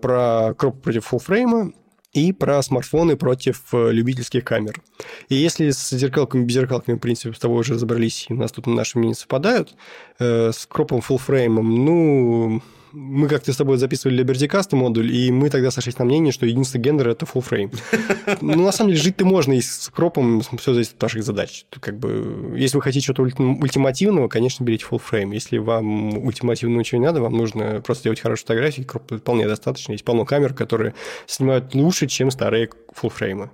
про 0.00 0.54
кроп 0.54 0.82
против 0.82 1.06
фуллфрейма, 1.06 1.72
и 2.12 2.32
про 2.32 2.62
смартфоны 2.62 3.16
против 3.16 3.62
э, 3.74 3.92
любительских 3.92 4.42
камер. 4.42 4.80
И 5.28 5.34
если 5.34 5.68
с 5.68 5.90
зеркалками 5.90 6.42
и 6.42 6.44
беззеркалками, 6.46 6.96
в 6.96 7.00
принципе, 7.00 7.34
с 7.34 7.38
тобой 7.38 7.60
уже 7.60 7.74
разобрались, 7.74 8.26
и 8.30 8.32
у 8.32 8.36
нас 8.36 8.52
тут 8.52 8.66
наши 8.66 8.98
мнения 8.98 9.14
совпадают, 9.14 9.74
э, 10.18 10.50
с 10.50 10.64
кропом 10.64 11.02
фуллфреймом, 11.02 11.84
ну, 11.84 12.62
мы 12.96 13.28
как-то 13.28 13.52
с 13.52 13.56
тобой 13.56 13.76
записывали 13.76 14.24
Liberty 14.24 14.48
Cast 14.48 14.74
модуль, 14.74 15.14
и 15.14 15.30
мы 15.30 15.50
тогда 15.50 15.70
сошлись 15.70 15.98
на 15.98 16.06
мнение, 16.06 16.32
что 16.32 16.46
единственный 16.46 16.80
гендер– 16.80 17.08
это 17.10 17.26
full 17.26 17.44
frame. 17.46 17.76
Ну, 18.40 18.64
на 18.64 18.72
самом 18.72 18.90
деле, 18.90 19.02
жить 19.02 19.16
ты 19.16 19.24
можно 19.24 19.52
и 19.52 19.60
с 19.60 19.90
кропом, 19.94 20.40
все 20.40 20.72
зависит 20.72 20.94
от 20.94 21.02
ваших 21.02 21.22
задач. 21.22 21.66
Как 21.80 21.98
бы, 21.98 22.54
если 22.56 22.76
вы 22.76 22.82
хотите 22.82 23.04
что-то 23.04 23.22
ультимативного, 23.22 24.28
конечно, 24.28 24.64
берите 24.64 24.86
full 24.90 25.00
frame. 25.00 25.34
Если 25.34 25.58
вам 25.58 26.18
ультимативного 26.18 26.80
ничего 26.80 27.00
не 27.00 27.06
надо, 27.06 27.20
вам 27.20 27.34
нужно 27.34 27.82
просто 27.84 28.04
делать 28.04 28.20
хорошие 28.20 28.44
фотографии, 28.44 28.82
кроп 28.82 29.12
вполне 29.12 29.46
достаточно. 29.46 29.92
Есть 29.92 30.04
полно 30.04 30.24
камер, 30.24 30.54
которые 30.54 30.94
снимают 31.26 31.74
лучше, 31.74 32.06
чем 32.06 32.30
старые 32.30 32.70
full 32.94 33.12
frame. 33.12 33.48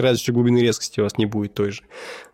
Разве 0.00 0.18
что 0.18 0.32
глубины 0.32 0.58
резкости 0.58 1.00
у 1.00 1.04
вас 1.04 1.18
не 1.18 1.26
будет 1.26 1.54
той 1.54 1.72
же. 1.72 1.82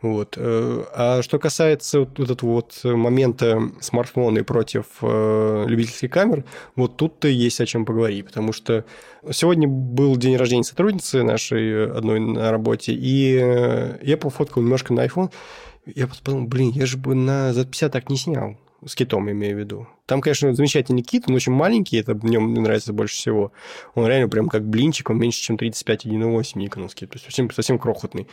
Вот. 0.02 0.34
Э, 0.36 0.84
а 0.94 1.22
что 1.22 1.38
касается 1.38 2.00
вот 2.00 2.18
этого 2.18 2.50
вот 2.50 2.80
момента 2.84 3.60
смартфоны 3.80 4.44
против 4.44 4.86
э, 5.02 5.64
любительских 5.66 6.10
камер, 6.10 6.44
вот 6.76 6.96
тут-то 6.96 7.28
есть 7.28 7.60
о 7.60 7.66
чем 7.66 7.84
поговорить, 7.84 8.26
потому 8.26 8.52
что 8.52 8.84
сегодня 9.30 9.68
был 9.68 10.16
день 10.16 10.36
рождения 10.36 10.64
сотрудницы 10.64 11.22
нашей 11.22 11.90
одной 11.90 12.20
на 12.20 12.50
работе, 12.50 12.92
и 12.92 13.38
э, 13.40 13.98
я 14.02 14.16
пофоткал 14.16 14.62
немножко 14.62 14.92
на 14.92 15.04
iPhone, 15.04 15.30
я 15.86 16.06
подумал, 16.06 16.46
блин, 16.46 16.70
я 16.70 16.86
же 16.86 16.96
бы 16.96 17.14
на 17.14 17.50
Z50 17.50 17.88
так 17.90 18.10
не 18.10 18.16
снял 18.16 18.56
с 18.86 18.94
китом, 18.94 19.30
имею 19.30 19.56
в 19.56 19.60
виду. 19.60 19.86
Там, 20.06 20.20
конечно, 20.20 20.52
замечательный 20.54 21.02
кит, 21.02 21.24
он 21.28 21.34
очень 21.34 21.52
маленький, 21.52 21.98
это 21.98 22.14
мне 22.14 22.38
нравится 22.38 22.92
больше 22.92 23.14
всего. 23.14 23.52
Он 23.94 24.06
реально 24.06 24.28
прям 24.28 24.48
как 24.48 24.64
блинчик, 24.64 25.10
он 25.10 25.18
меньше, 25.18 25.40
чем 25.40 25.56
35,1,8 25.56 26.58
никоновский, 26.58 27.06
то 27.06 27.14
есть 27.14 27.24
совсем, 27.24 27.50
совсем 27.50 27.78
крохотный. 27.78 28.26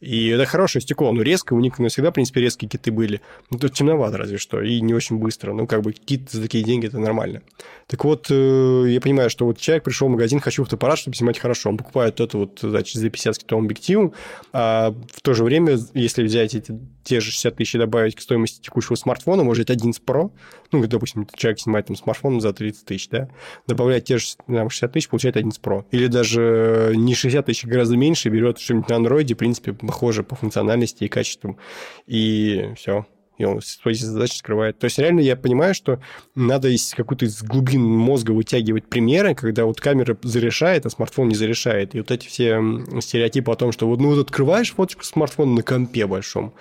И 0.00 0.28
это 0.28 0.44
хорошее 0.44 0.82
стекло, 0.82 1.08
оно 1.08 1.22
резкое, 1.22 1.54
у 1.54 1.60
Никона 1.60 1.88
всегда, 1.88 2.10
в 2.10 2.14
принципе, 2.14 2.40
резкие 2.42 2.68
киты 2.68 2.92
были. 2.92 3.22
Ну, 3.50 3.58
тут 3.58 3.72
темновато 3.72 4.18
разве 4.18 4.36
что, 4.36 4.60
и 4.60 4.80
не 4.80 4.92
очень 4.92 5.16
быстро. 5.16 5.54
Ну, 5.54 5.66
как 5.66 5.80
бы 5.80 5.92
кит 5.92 6.30
за 6.30 6.42
такие 6.42 6.62
деньги– 6.62 6.86
это 6.88 6.98
нормально. 6.98 7.42
Так 7.86 8.04
вот, 8.04 8.26
э, 8.30 8.84
я 8.88 9.00
понимаю, 9.00 9.30
что 9.30 9.46
вот 9.46 9.58
человек 9.58 9.84
пришел 9.84 10.08
в 10.08 10.10
магазин, 10.10 10.40
хочу 10.40 10.64
фотоаппарат, 10.64 10.98
чтобы 10.98 11.16
снимать 11.16 11.38
хорошо. 11.38 11.70
Он 11.70 11.78
покупает 11.78 12.20
это 12.20 12.36
вот, 12.36 12.58
значит, 12.60 13.00
за 13.00 13.08
50 13.08 13.36
с 13.36 13.38
китовым 13.38 13.64
объективом, 13.64 14.12
а 14.52 14.94
в 15.12 15.20
то 15.22 15.32
же 15.32 15.44
время, 15.44 15.78
если 15.94 16.22
взять 16.24 16.54
эти 16.54 16.78
те 17.02 17.20
же 17.20 17.30
60 17.30 17.56
тысяч 17.56 17.74
и 17.76 17.78
добавить 17.78 18.16
к 18.16 18.20
стоимости 18.20 18.60
текущего 18.60 18.96
смартфона, 18.96 19.44
может, 19.44 19.70
11 19.86 20.02
Pro, 20.04 20.30
ну, 20.72 20.86
допустим, 20.86 21.26
человек 21.34 21.60
снимает 21.60 21.86
там 21.86 21.96
смартфон 21.96 22.40
за 22.40 22.52
30 22.52 22.84
тысяч, 22.84 23.08
да, 23.08 23.28
добавляет 23.66 24.04
те 24.04 24.18
же 24.18 24.26
там, 24.46 24.70
60 24.70 24.92
тысяч, 24.92 25.08
получает 25.08 25.36
11 25.36 25.60
Pro. 25.62 25.84
Или 25.90 26.06
даже 26.06 26.92
не 26.96 27.14
60 27.14 27.46
тысяч, 27.46 27.64
а 27.64 27.68
гораздо 27.68 27.96
меньше, 27.96 28.28
берет 28.28 28.58
что-нибудь 28.58 28.88
на 28.88 28.96
андроиде, 28.96 29.34
в 29.34 29.38
принципе, 29.38 29.72
похоже 29.72 30.22
по 30.22 30.34
функциональности 30.34 31.04
и 31.04 31.08
качеству, 31.08 31.58
и 32.06 32.72
все 32.76 33.06
и 33.38 33.44
он 33.44 33.60
свои 33.60 33.94
задачи 33.94 34.36
скрывает. 34.36 34.78
То 34.78 34.86
есть 34.86 34.98
реально 34.98 35.20
я 35.20 35.36
понимаю, 35.36 35.74
что 35.74 36.00
надо 36.34 36.68
из 36.68 36.94
какой-то 36.94 37.26
из 37.26 37.42
глубин 37.42 37.82
мозга 37.82 38.32
вытягивать 38.32 38.88
примеры, 38.88 39.34
когда 39.34 39.66
вот 39.66 39.80
камера 39.80 40.16
зарешает, 40.22 40.86
а 40.86 40.90
смартфон 40.90 41.28
не 41.28 41.34
зарешает. 41.34 41.94
И 41.94 41.98
вот 41.98 42.10
эти 42.10 42.26
все 42.26 42.60
стереотипы 43.00 43.52
о 43.52 43.56
том, 43.56 43.72
что 43.72 43.86
вот 43.86 44.00
ну 44.00 44.10
вот 44.10 44.20
открываешь 44.20 44.72
фоточку 44.72 45.04
смартфона 45.04 45.56
на 45.56 45.62
компе 45.62 46.06
большом, 46.06 46.54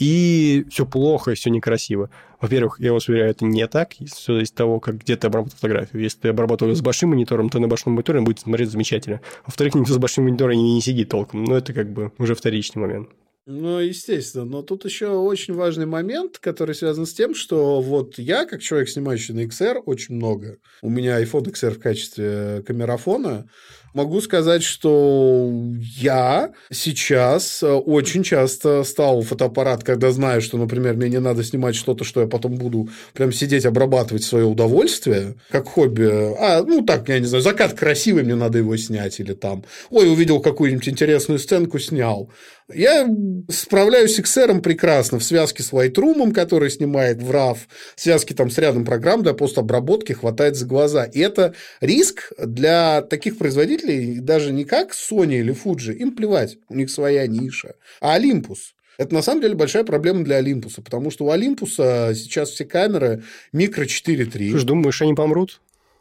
и 0.00 0.64
все 0.70 0.86
плохо, 0.86 1.34
все 1.34 1.50
некрасиво. 1.50 2.10
Во-первых, 2.40 2.80
я 2.80 2.92
вас 2.94 3.06
уверяю, 3.08 3.30
это 3.30 3.44
не 3.44 3.66
так. 3.68 3.92
Все 4.06 4.40
от 4.40 4.52
того, 4.54 4.80
как 4.80 4.96
где 4.96 5.14
ты 5.14 5.26
обработал 5.26 5.56
фотографию. 5.56 6.02
Если 6.02 6.20
ты 6.20 6.28
обработал 6.28 6.74
с 6.74 6.80
большим 6.80 7.10
монитором, 7.10 7.50
то 7.50 7.58
на 7.58 7.68
большом 7.68 7.92
мониторе 7.92 8.22
будет 8.22 8.40
смотреть 8.40 8.70
замечательно. 8.70 9.20
Во-вторых, 9.46 9.74
никто 9.74 9.92
с 9.92 9.98
большим 9.98 10.24
монитором 10.24 10.56
не, 10.56 10.74
не 10.74 10.80
сидит 10.80 11.10
толком. 11.10 11.44
Но 11.44 11.56
это 11.56 11.74
как 11.74 11.92
бы 11.92 12.12
уже 12.18 12.34
вторичный 12.34 12.80
момент. 12.80 13.10
Ну, 13.46 13.78
естественно. 13.78 14.44
Но 14.44 14.62
тут 14.62 14.84
еще 14.84 15.08
очень 15.08 15.54
важный 15.54 15.86
момент, 15.86 16.38
который 16.38 16.74
связан 16.74 17.04
с 17.04 17.12
тем, 17.12 17.34
что 17.34 17.80
вот 17.80 18.18
я, 18.18 18.46
как 18.46 18.62
человек, 18.62 18.88
снимающий 18.88 19.34
на 19.34 19.40
XR, 19.40 19.82
очень 19.84 20.14
много. 20.14 20.58
У 20.82 20.88
меня 20.88 21.20
iPhone 21.22 21.44
XR 21.52 21.72
в 21.72 21.80
качестве 21.80 22.62
камерафона. 22.66 23.50
Могу 23.92 24.20
сказать, 24.20 24.62
что 24.62 25.50
я 25.80 26.52
сейчас 26.70 27.62
э, 27.62 27.72
очень 27.72 28.22
часто 28.22 28.84
ставил 28.84 29.22
фотоаппарат, 29.22 29.82
когда 29.82 30.12
знаю, 30.12 30.42
что, 30.42 30.58
например, 30.58 30.94
мне 30.94 31.08
не 31.08 31.18
надо 31.20 31.42
снимать 31.42 31.74
что-то, 31.74 32.04
что 32.04 32.20
я 32.20 32.28
потом 32.28 32.54
буду 32.54 32.88
прям 33.14 33.32
сидеть, 33.32 33.66
обрабатывать 33.66 34.22
свое 34.22 34.44
удовольствие, 34.44 35.34
как 35.50 35.66
хобби. 35.66 36.04
А, 36.38 36.62
ну, 36.62 36.82
так, 36.82 37.08
я 37.08 37.18
не 37.18 37.26
знаю, 37.26 37.42
закат 37.42 37.74
красивый, 37.74 38.22
мне 38.22 38.36
надо 38.36 38.58
его 38.58 38.76
снять, 38.76 39.18
или 39.18 39.32
там, 39.32 39.64
ой, 39.90 40.08
увидел 40.08 40.40
какую-нибудь 40.40 40.88
интересную 40.88 41.40
сценку, 41.40 41.80
снял. 41.80 42.30
Я 42.72 43.08
справляюсь 43.48 44.14
с 44.14 44.20
XR 44.20 44.60
прекрасно 44.60 45.18
в 45.18 45.24
связке 45.24 45.62
с 45.62 45.72
Lightroom, 45.72 46.32
который 46.32 46.70
снимает 46.70 47.20
в 47.20 47.30
RAW, 47.30 47.56
в 47.96 48.00
связке 48.00 48.34
там 48.34 48.50
с 48.50 48.58
рядом 48.58 48.84
программ 48.84 49.22
для 49.22 49.34
постобработки 49.34 50.12
хватает 50.12 50.56
за 50.56 50.66
глаза. 50.66 51.04
И 51.04 51.18
это 51.18 51.54
риск 51.80 52.32
для 52.38 53.02
таких 53.02 53.38
производителей, 53.38 53.79
даже 54.20 54.52
не 54.52 54.64
как 54.64 54.92
Sony 54.92 55.40
или 55.40 55.54
Fuji, 55.54 55.94
им 55.94 56.14
плевать, 56.14 56.58
у 56.68 56.74
них 56.74 56.90
своя 56.90 57.26
ниша. 57.26 57.74
А 58.00 58.18
Olympus, 58.18 58.74
это 58.98 59.14
на 59.14 59.22
самом 59.22 59.40
деле 59.40 59.54
большая 59.54 59.84
проблема 59.84 60.24
для 60.24 60.36
Олимпуса, 60.36 60.82
потому 60.82 61.10
что 61.10 61.24
у 61.24 61.30
Олимпуса 61.30 62.12
сейчас 62.14 62.50
все 62.50 62.64
камеры 62.64 63.22
микро 63.52 63.84
4.3. 63.84 64.50
Слушай, 64.50 64.66
думаешь, 64.66 65.00
они 65.00 65.14
помрут? 65.14 65.60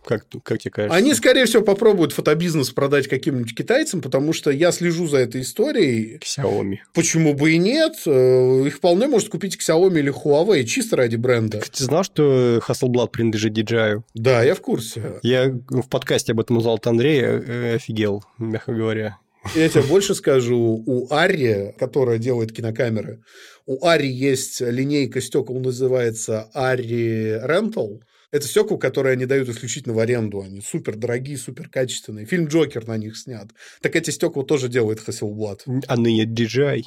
Как, 0.09 0.25
как 0.41 0.57
тебе 0.57 0.71
кажется? 0.71 0.97
Они, 0.97 1.13
скорее 1.13 1.45
всего, 1.45 1.61
попробуют 1.61 2.13
фотобизнес 2.13 2.71
продать 2.71 3.07
каким-нибудь 3.07 3.55
китайцам, 3.55 4.01
потому 4.01 4.33
что 4.33 4.49
я 4.49 4.71
слежу 4.71 5.07
за 5.07 5.17
этой 5.17 5.41
историей. 5.41 6.17
Xiaomi. 6.17 6.77
Почему 6.95 7.35
бы 7.35 7.51
и 7.51 7.59
нет? 7.59 7.93
Э, 8.07 8.63
их 8.65 8.77
вполне 8.77 9.07
может 9.07 9.29
купить 9.29 9.55
Xiaomi 9.61 9.99
или 9.99 10.11
Huawei, 10.11 10.63
чисто 10.63 10.95
ради 10.95 11.15
бренда. 11.15 11.59
Ты 11.59 11.83
знал, 11.83 12.03
что 12.03 12.57
Hasselblad 12.67 13.09
принадлежит 13.11 13.55
DJI? 13.55 14.01
Да, 14.15 14.41
я 14.41 14.55
в 14.55 14.61
курсе. 14.61 15.19
Я 15.21 15.45
в 15.47 15.87
подкасте 15.87 16.31
об 16.31 16.39
этом 16.39 16.57
узнал 16.57 16.73
от 16.77 16.87
Андрея, 16.87 17.43
э, 17.45 17.75
офигел, 17.75 18.23
мягко 18.39 18.73
говоря. 18.73 19.19
Я 19.53 19.69
тебе 19.69 19.83
больше 19.83 20.15
скажу, 20.15 20.83
у 20.87 21.13
Арри, 21.13 21.75
которая 21.77 22.17
делает 22.17 22.51
кинокамеры, 22.51 23.21
у 23.67 23.85
Арри 23.85 24.07
есть 24.07 24.59
линейка 24.59 25.21
стекол, 25.21 25.59
называется 25.59 26.49
Арри 26.55 27.39
Rental, 27.45 27.99
это 28.31 28.47
стекла, 28.47 28.77
которые 28.77 29.13
они 29.13 29.25
дают 29.25 29.49
исключительно 29.49 29.95
в 29.95 29.99
аренду. 29.99 30.41
Они 30.41 30.61
супер 30.61 30.95
дорогие, 30.95 31.37
супер 31.37 31.67
качественные. 31.69 32.25
Фильм 32.25 32.47
Джокер 32.47 32.87
на 32.87 32.97
них 32.97 33.17
снят. 33.17 33.49
Так 33.81 33.95
эти 33.95 34.11
стекла 34.11 34.43
тоже 34.43 34.69
делает 34.69 34.99
Hasselblad. 35.07 35.83
А 35.87 35.97
ныне 35.97 36.25
DJI. 36.25 36.83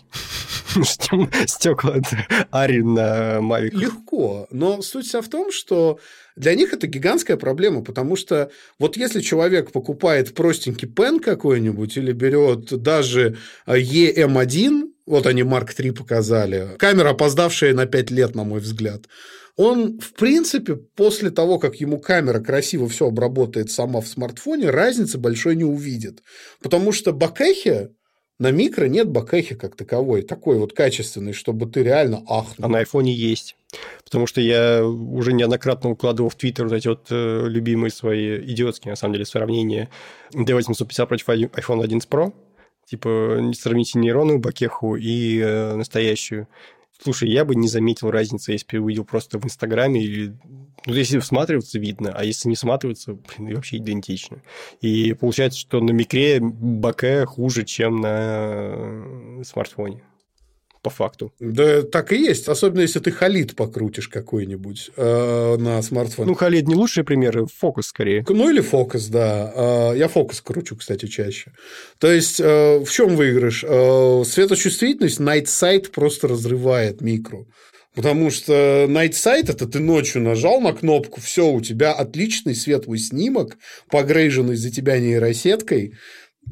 Стекла 1.46 1.96
Ари 2.50 2.80
на 2.80 3.38
Mavic. 3.38 3.76
Легко. 3.76 4.46
Но 4.50 4.82
суть 4.82 5.06
вся 5.06 5.20
в 5.20 5.28
том, 5.28 5.52
что 5.52 5.98
для 6.36 6.54
них 6.54 6.72
это 6.72 6.86
гигантская 6.86 7.36
проблема, 7.36 7.82
потому 7.82 8.16
что 8.16 8.50
вот 8.78 8.96
если 8.96 9.20
человек 9.20 9.72
покупает 9.72 10.34
простенький 10.34 10.88
пен 10.88 11.20
какой-нибудь 11.20 11.96
или 11.96 12.12
берет 12.12 12.82
даже 12.82 13.36
EM1, 13.66 14.91
вот 15.06 15.26
они 15.26 15.42
Mark 15.42 15.74
3 15.74 15.90
показали, 15.92 16.76
камера, 16.78 17.10
опоздавшая 17.10 17.74
на 17.74 17.86
5 17.86 18.10
лет, 18.10 18.34
на 18.34 18.44
мой 18.44 18.60
взгляд, 18.60 19.06
он, 19.56 19.98
в 19.98 20.14
принципе, 20.14 20.76
после 20.76 21.30
того, 21.30 21.58
как 21.58 21.76
ему 21.76 21.98
камера 21.98 22.40
красиво 22.40 22.88
все 22.88 23.08
обработает 23.08 23.70
сама 23.70 24.00
в 24.00 24.08
смартфоне, 24.08 24.70
разницы 24.70 25.18
большой 25.18 25.56
не 25.56 25.64
увидит. 25.64 26.22
Потому 26.62 26.92
что 26.92 27.12
Бакехи 27.12 27.90
На 28.38 28.50
микро 28.50 28.86
нет 28.86 29.08
бакехи 29.08 29.54
как 29.54 29.76
таковой, 29.76 30.22
такой 30.22 30.56
вот 30.56 30.72
качественный, 30.72 31.32
чтобы 31.32 31.66
ты 31.66 31.82
реально 31.82 32.24
ахнул. 32.26 32.66
А 32.66 32.68
на 32.68 32.78
айфоне 32.78 33.12
есть. 33.12 33.56
Потому 34.04 34.26
что 34.26 34.40
я 34.40 34.84
уже 34.84 35.32
неоднократно 35.32 35.90
укладывал 35.90 36.30
в 36.30 36.34
Твиттер 36.34 36.64
вот 36.66 36.74
эти 36.74 36.88
вот 36.88 37.06
э, 37.10 37.44
любимые 37.46 37.90
свои 37.90 38.40
идиотские, 38.40 38.92
на 38.92 38.96
самом 38.96 39.12
деле, 39.12 39.26
сравнения 39.26 39.90
D850 40.34 41.06
против 41.06 41.28
iPhone 41.28 41.84
11 41.84 42.08
Pro. 42.08 42.32
Типа, 42.86 43.38
сравните 43.54 43.98
нейронную 43.98 44.38
бакеху 44.38 44.96
и 44.96 45.38
э, 45.38 45.74
настоящую. 45.76 46.48
Слушай, 47.02 47.30
я 47.30 47.44
бы 47.44 47.56
не 47.56 47.68
заметил 47.68 48.10
разницы, 48.10 48.52
если 48.52 48.76
бы 48.76 48.84
увидел 48.84 49.04
просто 49.04 49.38
в 49.38 49.44
Инстаграме 49.44 50.02
или... 50.02 50.36
Ну, 50.86 50.94
если 50.94 51.18
всматриваться, 51.18 51.78
видно, 51.78 52.12
а 52.14 52.24
если 52.24 52.48
не 52.48 52.54
всматриваться, 52.54 53.14
блин, 53.14 53.54
вообще 53.54 53.78
идентично. 53.78 54.42
И 54.80 55.12
получается, 55.14 55.58
что 55.58 55.80
на 55.80 55.90
микре 55.90 56.38
баке 56.40 57.24
хуже, 57.24 57.64
чем 57.64 58.00
на 58.00 59.42
смартфоне 59.44 60.02
по 60.82 60.90
факту. 60.90 61.32
Да, 61.38 61.82
так 61.82 62.12
и 62.12 62.16
есть. 62.16 62.48
Особенно, 62.48 62.80
если 62.80 62.98
ты 62.98 63.12
халид 63.12 63.54
покрутишь 63.54 64.08
какой-нибудь 64.08 64.90
э, 64.96 65.56
на 65.56 65.80
смартфоне. 65.80 66.28
Ну, 66.28 66.34
халид 66.34 66.66
не 66.66 66.74
лучший 66.74 67.04
пример, 67.04 67.46
фокус 67.46 67.86
скорее. 67.86 68.24
Ну, 68.28 68.50
или 68.50 68.60
фокус, 68.60 69.06
да. 69.06 69.92
Э, 69.92 69.96
я 69.96 70.08
фокус 70.08 70.40
кручу, 70.40 70.76
кстати, 70.76 71.06
чаще. 71.06 71.52
То 71.98 72.10
есть, 72.10 72.40
э, 72.40 72.78
в 72.84 72.90
чем 72.90 73.16
выигрыш? 73.16 73.64
Э, 73.66 74.24
светочувствительность 74.26 75.20
Night 75.20 75.44
Sight 75.44 75.90
просто 75.90 76.28
разрывает 76.28 77.00
микро. 77.00 77.46
Потому 77.94 78.30
что 78.30 78.86
Night 78.88 79.10
Sight 79.10 79.50
это 79.50 79.66
ты 79.66 79.78
ночью 79.78 80.22
нажал 80.22 80.60
на 80.60 80.72
кнопку, 80.72 81.20
все, 81.20 81.50
у 81.50 81.60
тебя 81.60 81.92
отличный 81.92 82.54
светлый 82.54 82.98
снимок, 82.98 83.58
погрейженный 83.90 84.56
за 84.56 84.70
тебя 84.70 84.98
нейросеткой, 84.98 85.92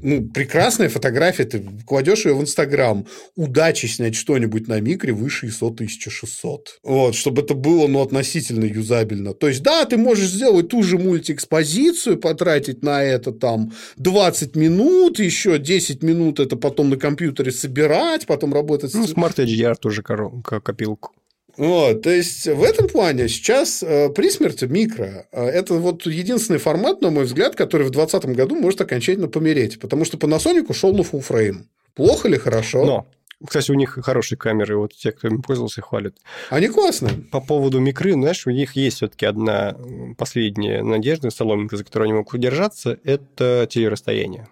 ну, 0.02 0.28
прекрасная 0.28 0.88
фотография, 0.88 1.44
ты 1.44 1.62
кладешь 1.86 2.24
ее 2.24 2.34
в 2.34 2.40
Инстаграм. 2.40 3.06
Удачи 3.36 3.86
снять 3.86 4.14
что-нибудь 4.14 4.68
на 4.68 4.80
микре 4.80 5.12
выше 5.12 5.46
ISO 5.46 5.68
1600. 5.68 6.80
Вот, 6.82 7.14
чтобы 7.14 7.42
это 7.42 7.54
было, 7.54 7.86
ну, 7.86 8.00
относительно 8.00 8.64
юзабельно. 8.64 9.34
То 9.34 9.48
есть, 9.48 9.62
да, 9.62 9.84
ты 9.84 9.96
можешь 9.96 10.30
сделать 10.30 10.68
ту 10.68 10.82
же 10.82 10.98
мультиэкспозицию, 10.98 12.18
потратить 12.18 12.82
на 12.82 13.02
это 13.02 13.32
там 13.32 13.72
20 13.96 14.56
минут, 14.56 15.18
еще 15.18 15.58
10 15.58 16.02
минут 16.02 16.40
это 16.40 16.56
потом 16.56 16.90
на 16.90 16.96
компьютере 16.96 17.52
собирать, 17.52 18.26
потом 18.26 18.54
работать... 18.54 18.94
Ну, 18.94 19.04
Smart 19.04 19.36
HDR 19.36 19.76
тоже 19.80 20.02
копилку. 20.02 21.12
Вот, 21.60 22.00
то 22.00 22.10
есть 22.10 22.46
в 22.46 22.62
этом 22.62 22.88
плане 22.88 23.28
сейчас 23.28 23.82
э, 23.82 24.08
при 24.08 24.30
смерти 24.30 24.64
микро 24.64 25.26
э, 25.30 25.44
это 25.44 25.74
вот 25.74 26.06
единственный 26.06 26.58
формат, 26.58 27.02
на 27.02 27.10
мой 27.10 27.24
взгляд, 27.24 27.54
который 27.54 27.86
в 27.86 27.90
2020 27.90 28.34
году 28.34 28.56
может 28.56 28.80
окончательно 28.80 29.28
помереть, 29.28 29.78
потому 29.78 30.06
что 30.06 30.16
Panasonic 30.16 30.64
ушел 30.70 30.94
на 30.94 31.02
frame. 31.02 31.64
Плохо 31.94 32.28
или 32.28 32.38
хорошо? 32.38 32.86
Но 32.86 33.06
кстати, 33.46 33.70
у 33.70 33.74
них 33.74 33.98
хорошие 34.02 34.38
камеры, 34.38 34.78
вот 34.78 34.94
те, 34.94 35.12
кто 35.12 35.28
им 35.28 35.42
пользовался, 35.42 35.82
хвалят. 35.82 36.16
Они 36.48 36.68
классные. 36.68 37.12
По 37.30 37.42
поводу 37.42 37.78
микры, 37.78 38.14
знаешь, 38.14 38.46
у 38.46 38.50
них 38.50 38.74
есть 38.74 38.96
все-таки 38.96 39.26
одна 39.26 39.76
последняя 40.16 40.82
надежда, 40.82 41.28
соломинка, 41.28 41.76
за 41.76 41.84
которую 41.84 42.06
они 42.06 42.14
могут 42.14 42.32
удержаться, 42.32 42.98
это 43.04 43.66
телерасстояние. 43.68 44.48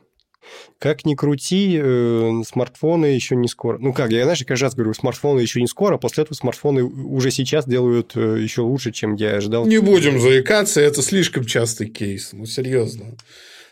Как 0.78 1.04
ни 1.04 1.14
крути, 1.14 1.78
э, 1.80 2.42
смартфоны 2.46 3.06
еще 3.06 3.36
не 3.36 3.48
скоро. 3.48 3.78
Ну 3.78 3.92
как, 3.92 4.10
я, 4.10 4.24
знаешь, 4.24 4.44
каждый 4.46 4.64
раз 4.64 4.74
говорю, 4.74 4.94
смартфоны 4.94 5.40
еще 5.40 5.60
не 5.60 5.66
скоро, 5.66 5.96
а 5.96 5.98
после 5.98 6.24
этого 6.24 6.34
смартфоны 6.34 6.84
уже 6.84 7.30
сейчас 7.30 7.66
делают 7.66 8.12
э, 8.14 8.38
еще 8.40 8.62
лучше, 8.62 8.92
чем 8.92 9.14
я 9.14 9.36
ожидал. 9.36 9.66
Не 9.66 9.78
будем 9.78 10.20
заикаться, 10.20 10.80
это 10.80 11.02
слишком 11.02 11.44
частый 11.44 11.88
кейс, 11.88 12.30
ну 12.32 12.46
серьезно. 12.46 13.16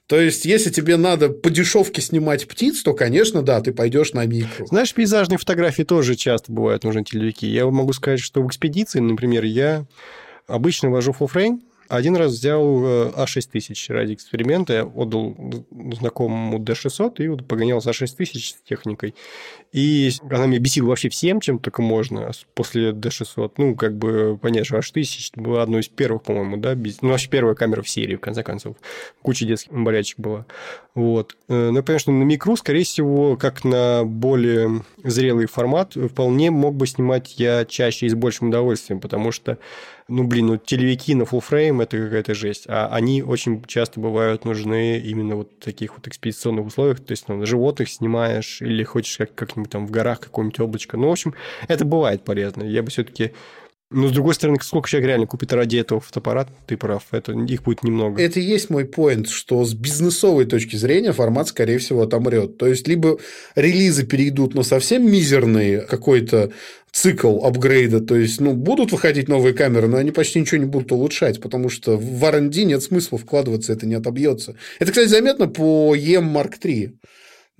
То 0.06 0.20
есть, 0.20 0.44
если 0.44 0.70
тебе 0.70 0.96
надо 0.96 1.30
по 1.30 1.50
дешевке 1.50 2.00
снимать 2.00 2.46
птиц, 2.46 2.82
то, 2.82 2.94
конечно, 2.94 3.42
да, 3.42 3.60
ты 3.60 3.72
пойдешь 3.72 4.12
на 4.12 4.24
микро. 4.24 4.66
Знаешь, 4.66 4.94
пейзажные 4.94 5.38
фотографии 5.38 5.82
тоже 5.82 6.14
часто 6.14 6.52
бывают 6.52 6.84
нужны 6.84 7.02
телевики. 7.02 7.46
Я 7.46 7.66
могу 7.66 7.92
сказать, 7.92 8.20
что 8.20 8.40
в 8.42 8.46
экспедиции, 8.46 9.00
например, 9.00 9.44
я 9.44 9.84
обычно 10.46 10.90
вожу 10.90 11.10
full 11.18 11.28
frame, 11.32 11.60
один 11.88 12.16
раз 12.16 12.32
взял 12.32 12.64
А6000 12.64 13.92
ради 13.92 14.14
эксперимента, 14.14 14.72
я 14.72 14.84
отдал 14.84 15.36
знакомому 15.98 16.58
D600 16.58 17.24
и 17.24 17.28
вот 17.28 17.46
погонял 17.46 17.80
за 17.80 17.92
6000 17.92 18.50
с 18.50 18.54
техникой. 18.68 19.14
И 19.72 20.10
она 20.30 20.46
меня 20.46 20.58
бесила 20.58 20.88
вообще 20.88 21.08
всем, 21.08 21.40
чем 21.40 21.58
только 21.58 21.82
можно 21.82 22.30
после 22.54 22.90
D600. 22.90 23.52
Ну, 23.58 23.74
как 23.74 23.96
бы, 23.96 24.38
понятно, 24.40 24.64
что 24.64 25.00
H1000 25.00 25.32
была 25.36 25.62
одной 25.62 25.80
из 25.80 25.88
первых, 25.88 26.22
по-моему, 26.22 26.56
да, 26.56 26.74
без... 26.74 27.02
ну, 27.02 27.10
вообще 27.10 27.28
первая 27.28 27.54
камера 27.54 27.82
в 27.82 27.88
серии, 27.88 28.16
в 28.16 28.20
конце 28.20 28.42
концов. 28.42 28.76
Куча 29.22 29.44
детских 29.44 29.72
болячек 29.72 30.18
была. 30.18 30.46
Вот. 30.94 31.36
Э, 31.48 31.70
но, 31.70 31.82
конечно, 31.82 32.12
на 32.12 32.22
микру, 32.22 32.56
скорее 32.56 32.84
всего, 32.84 33.36
как 33.36 33.64
на 33.64 34.04
более 34.04 34.82
зрелый 35.04 35.46
формат, 35.46 35.94
вполне 35.94 36.50
мог 36.50 36.74
бы 36.74 36.86
снимать 36.86 37.38
я 37.38 37.64
чаще 37.64 38.06
и 38.06 38.08
с 38.08 38.14
большим 38.14 38.48
удовольствием, 38.48 39.00
потому 39.00 39.30
что 39.30 39.58
ну, 40.08 40.24
блин, 40.24 40.46
ну, 40.46 40.56
телевики 40.56 41.14
на 41.14 41.22
full 41.22 41.42
frame 41.48 41.82
это 41.82 41.98
какая-то 41.98 42.34
жесть. 42.34 42.66
А 42.68 42.88
они 42.88 43.22
очень 43.22 43.62
часто 43.64 43.98
бывают 43.98 44.44
нужны 44.44 44.98
именно 44.98 45.36
вот 45.36 45.52
в 45.60 45.64
таких 45.64 45.96
вот 45.96 46.06
экспедиционных 46.06 46.66
условиях. 46.66 47.00
То 47.00 47.12
есть, 47.12 47.28
ну, 47.28 47.44
животных 47.44 47.88
снимаешь 47.90 48.62
или 48.62 48.84
хочешь 48.84 49.16
как- 49.16 49.34
как-нибудь 49.34 49.70
там 49.70 49.86
в 49.86 49.90
горах 49.90 50.20
какое-нибудь 50.20 50.60
облачко. 50.60 50.96
Ну, 50.96 51.08
в 51.08 51.12
общем, 51.12 51.34
это 51.66 51.84
бывает 51.84 52.24
полезно. 52.24 52.62
Я 52.62 52.82
бы 52.82 52.90
все-таки 52.90 53.32
но, 53.88 54.08
с 54.08 54.10
другой 54.10 54.34
стороны, 54.34 54.58
сколько 54.62 54.88
человек 54.88 55.08
реально 55.10 55.26
купит 55.28 55.52
ради 55.52 55.76
этого 55.76 56.00
фотоаппарат, 56.00 56.48
ты 56.66 56.76
прав, 56.76 57.04
это, 57.12 57.32
их 57.32 57.62
будет 57.62 57.84
немного. 57.84 58.20
Это 58.20 58.40
и 58.40 58.42
есть 58.42 58.68
мой 58.68 58.84
поинт, 58.84 59.28
что 59.28 59.64
с 59.64 59.74
бизнесовой 59.74 60.44
точки 60.44 60.74
зрения 60.74 61.12
формат, 61.12 61.48
скорее 61.48 61.78
всего, 61.78 62.02
отомрет. 62.02 62.58
То 62.58 62.66
есть, 62.66 62.88
либо 62.88 63.18
релизы 63.54 64.04
перейдут 64.04 64.54
на 64.54 64.64
совсем 64.64 65.08
мизерный 65.08 65.86
какой-то 65.86 66.50
цикл 66.96 67.44
апгрейда, 67.44 68.00
то 68.00 68.16
есть, 68.16 68.40
ну, 68.40 68.54
будут 68.54 68.90
выходить 68.90 69.28
новые 69.28 69.52
камеры, 69.52 69.86
но 69.86 69.98
они 69.98 70.12
почти 70.12 70.40
ничего 70.40 70.56
не 70.56 70.64
будут 70.64 70.92
улучшать, 70.92 71.42
потому 71.42 71.68
что 71.68 71.98
в 71.98 72.24
R&D 72.24 72.64
нет 72.64 72.82
смысла 72.82 73.18
вкладываться, 73.18 73.74
это 73.74 73.86
не 73.86 73.96
отобьется. 73.96 74.56
Это, 74.78 74.92
кстати, 74.92 75.08
заметно 75.08 75.46
по 75.46 75.94
EM 75.94 76.32
Mark 76.32 76.54
III 76.58 76.94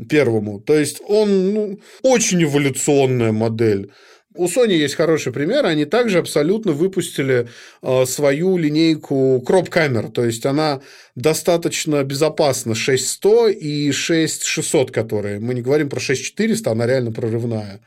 первому. 0.09 0.61
То 0.61 0.74
есть, 0.74 1.03
он 1.07 1.53
ну, 1.53 1.80
очень 2.03 2.43
эволюционная 2.45 3.32
модель. 3.32 3.91
У 4.34 4.47
Sony 4.47 4.72
есть 4.72 4.95
хороший 4.95 5.32
пример. 5.32 5.66
Они 5.66 5.84
также 5.84 6.18
абсолютно 6.18 6.72
выпустили 6.72 7.49
э, 7.82 8.07
свою 8.07 8.57
линейку 8.57 9.43
кроп-камер. 9.47 10.09
То 10.12 10.24
есть, 10.24 10.47
она 10.47 10.80
достаточно 11.14 12.03
безопасна 12.05 12.74
6100 12.74 13.49
и 13.49 13.93
6600, 13.93 14.91
которые... 14.93 15.41
Мы 15.41 15.53
не 15.53 15.61
говорим 15.61 15.91
про 15.91 16.01
6400, 16.01 16.70
она 16.70 16.87
реально 16.87 17.12
прорывная. 17.12 17.80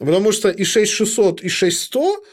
Потому 0.00 0.32
что 0.32 0.48
и 0.48 0.64
6600, 0.64 1.42
и 1.42 1.48
6100, 1.48 2.24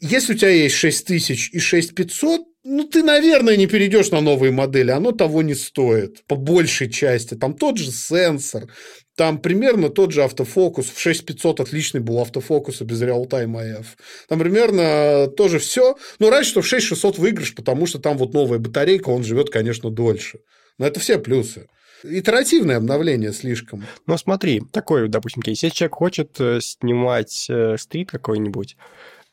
если 0.00 0.32
у 0.32 0.36
тебя 0.36 0.50
есть 0.50 0.74
6000 0.76 1.50
и 1.52 1.58
6500, 1.58 2.40
ну, 2.64 2.84
ты, 2.84 3.02
наверное, 3.02 3.56
не 3.56 3.66
перейдешь 3.66 4.10
на 4.10 4.20
новые 4.20 4.50
модели, 4.50 4.90
оно 4.92 5.12
того 5.12 5.42
не 5.42 5.54
стоит, 5.54 6.24
по 6.26 6.36
большей 6.36 6.90
части. 6.90 7.34
Там 7.34 7.54
тот 7.54 7.76
же 7.76 7.90
сенсор, 7.90 8.68
там 9.14 9.38
примерно 9.40 9.90
тот 9.90 10.12
же 10.12 10.22
автофокус. 10.24 10.86
В 10.86 10.98
6500 10.98 11.60
отличный 11.60 12.00
был 12.00 12.18
автофокус 12.20 12.80
без 12.80 13.02
реалтайм 13.02 13.58
AF. 13.58 13.86
Там 14.28 14.38
примерно 14.38 15.26
тоже 15.26 15.58
все. 15.58 15.96
Но 16.18 16.30
раньше, 16.30 16.50
что 16.50 16.62
в 16.62 16.66
6600 16.66 17.18
выигрыш, 17.18 17.54
потому 17.54 17.86
что 17.86 17.98
там 17.98 18.16
вот 18.16 18.32
новая 18.32 18.58
батарейка, 18.58 19.10
он 19.10 19.22
живет, 19.22 19.50
конечно, 19.50 19.90
дольше. 19.90 20.38
Но 20.78 20.86
это 20.86 20.98
все 20.98 21.18
плюсы. 21.18 21.66
Итеративное 22.04 22.78
обновление 22.78 23.32
слишком. 23.32 23.84
Ну, 24.06 24.16
смотри, 24.16 24.60
такой, 24.72 25.08
допустим, 25.08 25.42
кейс. 25.42 25.62
Если 25.62 25.76
человек 25.76 25.94
хочет 25.94 26.40
э, 26.40 26.60
снимать 26.60 27.46
э, 27.48 27.76
стрит 27.78 28.10
какой-нибудь, 28.10 28.76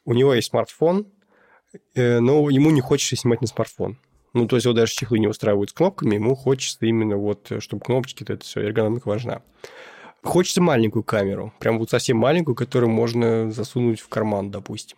у 0.06 0.14
него 0.14 0.34
есть 0.34 0.50
смартфон, 0.50 1.08
э, 1.96 2.20
но 2.20 2.50
ему 2.50 2.70
не 2.72 2.82
хочется 2.82 3.16
снимать 3.16 3.42
на 3.42 3.48
смартфон. 3.48 3.98
Ну, 4.34 4.48
то 4.48 4.56
есть, 4.56 4.68
вот 4.68 4.76
даже 4.76 4.94
чехлы 4.94 5.18
не 5.20 5.28
устраивают 5.28 5.72
с 5.72 5.74
кнопками, 5.74 6.16
ему 6.16 6.36
хочется 6.36 6.86
именно 6.86 7.18
вот, 7.18 7.52
чтобы 7.60 7.84
кнопочки, 7.84 8.24
это 8.24 8.46
все, 8.46 8.62
эргономика 8.62 9.08
важна. 9.08 9.42
Хочется 10.22 10.62
маленькую 10.62 11.04
камеру, 11.04 11.54
прям 11.60 11.80
вот 11.80 11.90
совсем 11.90 12.18
маленькую, 12.18 12.56
которую 12.56 12.92
можно 12.92 13.50
засунуть 13.52 14.02
в 14.02 14.10
карман, 14.10 14.52
допустим. 14.52 14.98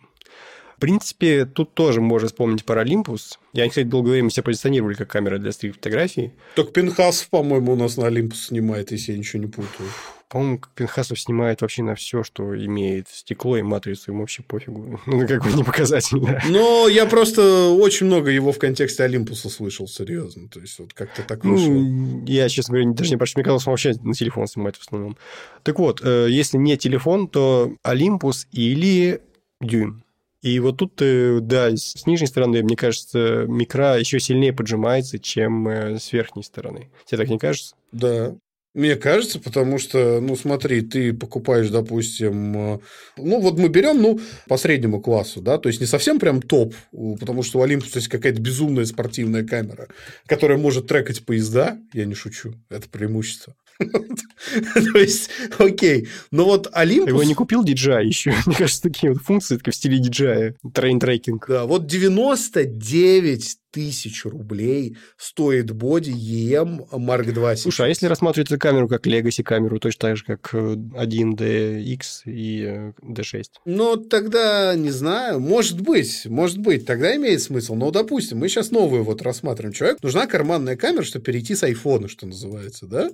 В 0.82 0.84
принципе, 0.84 1.44
тут 1.44 1.74
тоже 1.74 2.00
можно 2.00 2.26
вспомнить 2.26 2.64
Паралимпус. 2.64 3.38
Я, 3.52 3.68
кстати, 3.68 3.86
долгое 3.86 4.14
время 4.14 4.30
себя 4.30 4.42
позиционировали 4.42 4.94
как 4.94 5.08
камера 5.08 5.38
для 5.38 5.52
стрит-фотографий. 5.52 6.32
Только 6.56 6.72
Пинхас, 6.72 7.22
по-моему, 7.30 7.74
у 7.74 7.76
нас 7.76 7.96
на 7.96 8.08
Олимпус 8.08 8.46
снимает, 8.46 8.90
если 8.90 9.12
я 9.12 9.18
ничего 9.18 9.44
не 9.44 9.48
путаю. 9.48 9.88
По-моему, 10.28 10.60
Пинхасов 10.74 11.20
снимает 11.20 11.60
вообще 11.60 11.84
на 11.84 11.94
все, 11.94 12.24
что 12.24 12.56
имеет 12.56 13.06
стекло 13.10 13.56
и 13.56 13.62
матрицу, 13.62 14.10
ему 14.10 14.22
вообще 14.22 14.42
пофигу. 14.42 15.00
Ну, 15.06 15.24
как 15.28 15.44
бы 15.44 15.52
не 15.52 15.62
показательно. 15.62 16.42
Но 16.48 16.88
я 16.88 17.06
просто 17.06 17.68
очень 17.68 18.06
много 18.06 18.32
его 18.32 18.50
в 18.50 18.58
контексте 18.58 19.04
Олимпуса 19.04 19.50
слышал, 19.50 19.86
серьезно. 19.86 20.48
То 20.48 20.58
есть, 20.58 20.80
вот 20.80 20.94
как-то 20.94 21.22
так 21.22 21.44
вышло. 21.44 21.70
Ну, 21.70 22.24
я, 22.26 22.48
честно 22.48 22.72
говоря, 22.72 22.90
даже 22.90 23.10
не 23.10 23.16
прошу, 23.18 23.34
мне 23.36 23.44
казалось, 23.44 23.68
он 23.68 23.70
вообще 23.74 23.92
на 24.02 24.14
телефон 24.14 24.48
снимает 24.48 24.74
в 24.74 24.80
основном. 24.80 25.16
Так 25.62 25.78
вот, 25.78 26.00
э, 26.02 26.26
если 26.28 26.56
не 26.56 26.76
телефон, 26.76 27.28
то 27.28 27.72
Олимпус 27.84 28.48
или 28.50 29.20
Дюйм. 29.60 30.02
И 30.42 30.58
вот 30.58 30.78
тут, 30.78 31.00
э, 31.00 31.38
да, 31.40 31.70
с 31.70 32.04
нижней 32.04 32.26
стороны, 32.26 32.62
мне 32.62 32.76
кажется, 32.76 33.44
микро 33.46 33.98
еще 33.98 34.18
сильнее 34.18 34.52
поджимается, 34.52 35.20
чем 35.20 35.68
э, 35.68 35.98
с 36.00 36.12
верхней 36.12 36.42
стороны. 36.42 36.90
Тебе 37.06 37.18
так 37.18 37.28
не 37.28 37.38
кажется? 37.38 37.76
Да. 37.92 38.34
Мне 38.74 38.96
кажется, 38.96 39.38
потому 39.38 39.78
что, 39.78 40.20
ну, 40.20 40.34
смотри, 40.34 40.80
ты 40.80 41.12
покупаешь, 41.12 41.68
допустим, 41.68 42.56
э, 42.56 42.78
ну, 43.18 43.40
вот 43.40 43.56
мы 43.56 43.68
берем, 43.68 44.02
ну, 44.02 44.18
по 44.48 44.56
среднему 44.56 45.00
классу, 45.00 45.40
да, 45.40 45.58
то 45.58 45.68
есть 45.68 45.80
не 45.80 45.86
совсем 45.86 46.18
прям 46.18 46.42
топ, 46.42 46.74
потому 47.20 47.44
что 47.44 47.60
у 47.60 47.66
Olympus 47.66 47.92
есть 47.94 48.08
какая-то 48.08 48.40
безумная 48.40 48.86
спортивная 48.86 49.44
камера, 49.44 49.88
которая 50.26 50.58
может 50.58 50.88
трекать 50.88 51.24
поезда, 51.24 51.78
я 51.92 52.04
не 52.04 52.14
шучу, 52.14 52.54
это 52.68 52.88
преимущество. 52.88 53.54
То 53.78 54.98
есть, 54.98 55.30
окей. 55.58 56.08
Но 56.30 56.44
вот 56.44 56.66
Olympus... 56.68 57.08
Его 57.08 57.22
не 57.24 57.34
купил 57.34 57.64
DJI 57.64 58.04
еще? 58.04 58.34
Мне 58.46 58.56
кажется, 58.56 58.82
такие 58.82 59.12
вот 59.12 59.22
функции 59.22 59.58
в 59.58 59.72
стиле 59.72 59.98
DJI. 59.98 60.56
Train 60.72 61.00
tracking. 61.00 61.46
Да, 61.48 61.64
вот 61.64 61.86
99 61.86 63.58
тысяч 63.72 64.24
рублей 64.24 64.96
стоит 65.16 65.72
body 65.72 66.10
E-M1 66.10 66.88
Mark 66.92 67.26
II. 67.26 67.56
Слушай, 67.56 67.86
а 67.86 67.88
если 67.88 68.06
рассматривать 68.06 68.50
эту 68.50 68.60
камеру 68.60 68.86
как 68.86 69.06
Legacy 69.06 69.42
камеру, 69.42 69.80
точно 69.80 70.00
так 70.00 70.16
же, 70.18 70.24
как 70.24 70.54
1DX 70.54 72.00
э, 72.26 72.30
и 72.30 72.64
D6? 73.02 73.40
Э, 73.40 73.42
ну, 73.64 73.96
тогда, 73.96 74.74
не 74.76 74.90
знаю, 74.90 75.40
может 75.40 75.80
быть, 75.80 76.26
может 76.26 76.58
быть, 76.58 76.86
тогда 76.86 77.16
имеет 77.16 77.42
смысл. 77.42 77.74
Но, 77.74 77.90
допустим, 77.90 78.38
мы 78.38 78.48
сейчас 78.48 78.70
новую 78.70 79.02
вот 79.02 79.22
рассматриваем. 79.22 79.72
Человек 79.72 80.02
нужна 80.02 80.26
карманная 80.26 80.76
камера, 80.76 81.02
чтобы 81.02 81.24
перейти 81.24 81.54
с 81.54 81.62
айфона, 81.62 82.08
что 82.08 82.26
называется, 82.26 82.86
да? 82.86 83.10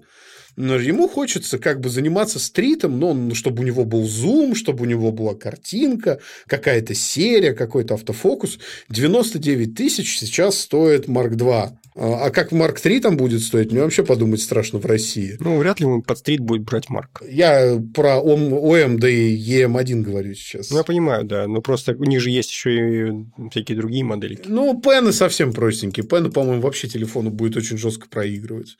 Но 0.59 0.75
ему 0.75 1.09
хочется 1.09 1.59
как 1.59 1.79
бы 1.79 1.89
заниматься 1.89 2.41
стритом, 2.41 2.99
но 2.99 3.33
чтобы 3.37 3.63
у 3.63 3.65
него 3.65 3.85
был 3.85 4.05
зум, 4.09 4.57
чтобы 4.57 4.83
у 4.83 4.87
него 4.87 5.13
была 5.13 5.37
картинка, 5.37 6.21
какая-то 6.49 6.95
серия, 6.95 7.53
какой-то 7.53 7.95
автофокус. 7.95 8.59
99 8.89 9.77
тысяч 9.77 10.19
сейчас 10.19 10.48
стоит 10.51 11.07
Mark 11.07 11.35
2. 11.35 11.79
А, 12.01 12.27
а 12.27 12.31
как 12.31 12.53
Марк 12.53 12.79
3 12.81 13.01
там 13.01 13.17
будет 13.17 13.43
стоить, 13.43 13.73
мне 13.73 13.83
вообще 13.83 14.05
подумать 14.05 14.41
страшно 14.41 14.79
в 14.79 14.87
России. 14.87 15.37
Ну, 15.41 15.59
вряд 15.59 15.81
ли 15.81 15.87
он 15.87 16.03
под 16.03 16.19
стрит 16.19 16.41
будет 16.41 16.63
брать 16.63 16.89
Марк. 16.89 17.23
Я 17.29 17.83
про 17.93 18.19
ОМ, 18.21 18.99
да 19.01 19.09
и 19.09 19.37
EM1 19.37 20.03
говорю 20.03 20.35
сейчас. 20.35 20.71
Ну, 20.71 20.79
я 20.79 20.85
понимаю, 20.85 21.25
да. 21.25 21.49
Но 21.49 21.61
просто 21.61 21.97
у 21.99 22.05
них 22.05 22.21
же 22.21 22.31
есть 22.31 22.51
еще 22.51 23.09
и 23.11 23.13
всякие 23.51 23.77
другие 23.77 24.05
модели. 24.05 24.39
Ну, 24.47 24.81
пены 24.81 25.13
совсем 25.13 25.53
простенькие. 25.53 26.07
Пены, 26.07 26.31
по-моему, 26.31 26.63
вообще 26.63 26.87
телефону 26.87 27.31
будет 27.31 27.57
очень 27.57 27.79
жестко 27.79 28.09
проигрывать. 28.09 28.77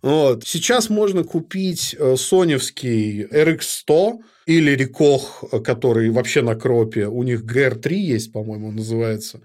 Вот. 0.00 0.44
Сейчас 0.46 0.88
можно 0.88 1.22
купить 1.22 1.94
э, 1.98 2.16
соневский 2.16 3.24
RX100 3.24 4.20
или 4.46 4.70
Рикох, 4.70 5.44
который 5.64 6.08
вообще 6.10 6.40
на 6.40 6.54
кропе. 6.54 7.06
У 7.06 7.22
них 7.22 7.44
GR3 7.44 7.92
есть, 7.94 8.32
по-моему, 8.32 8.70
называется. 8.70 9.40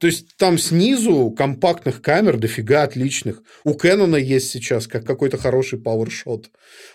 То 0.00 0.06
есть 0.06 0.34
там 0.38 0.56
снизу 0.56 1.30
компактных 1.30 2.00
камер 2.00 2.38
дофига 2.38 2.84
отличных. 2.84 3.42
У 3.64 3.74
Canon 3.74 4.18
есть 4.18 4.48
сейчас 4.48 4.86
как 4.86 5.04
какой-то 5.04 5.36
хороший 5.36 5.78
PowerShot. 5.78 6.46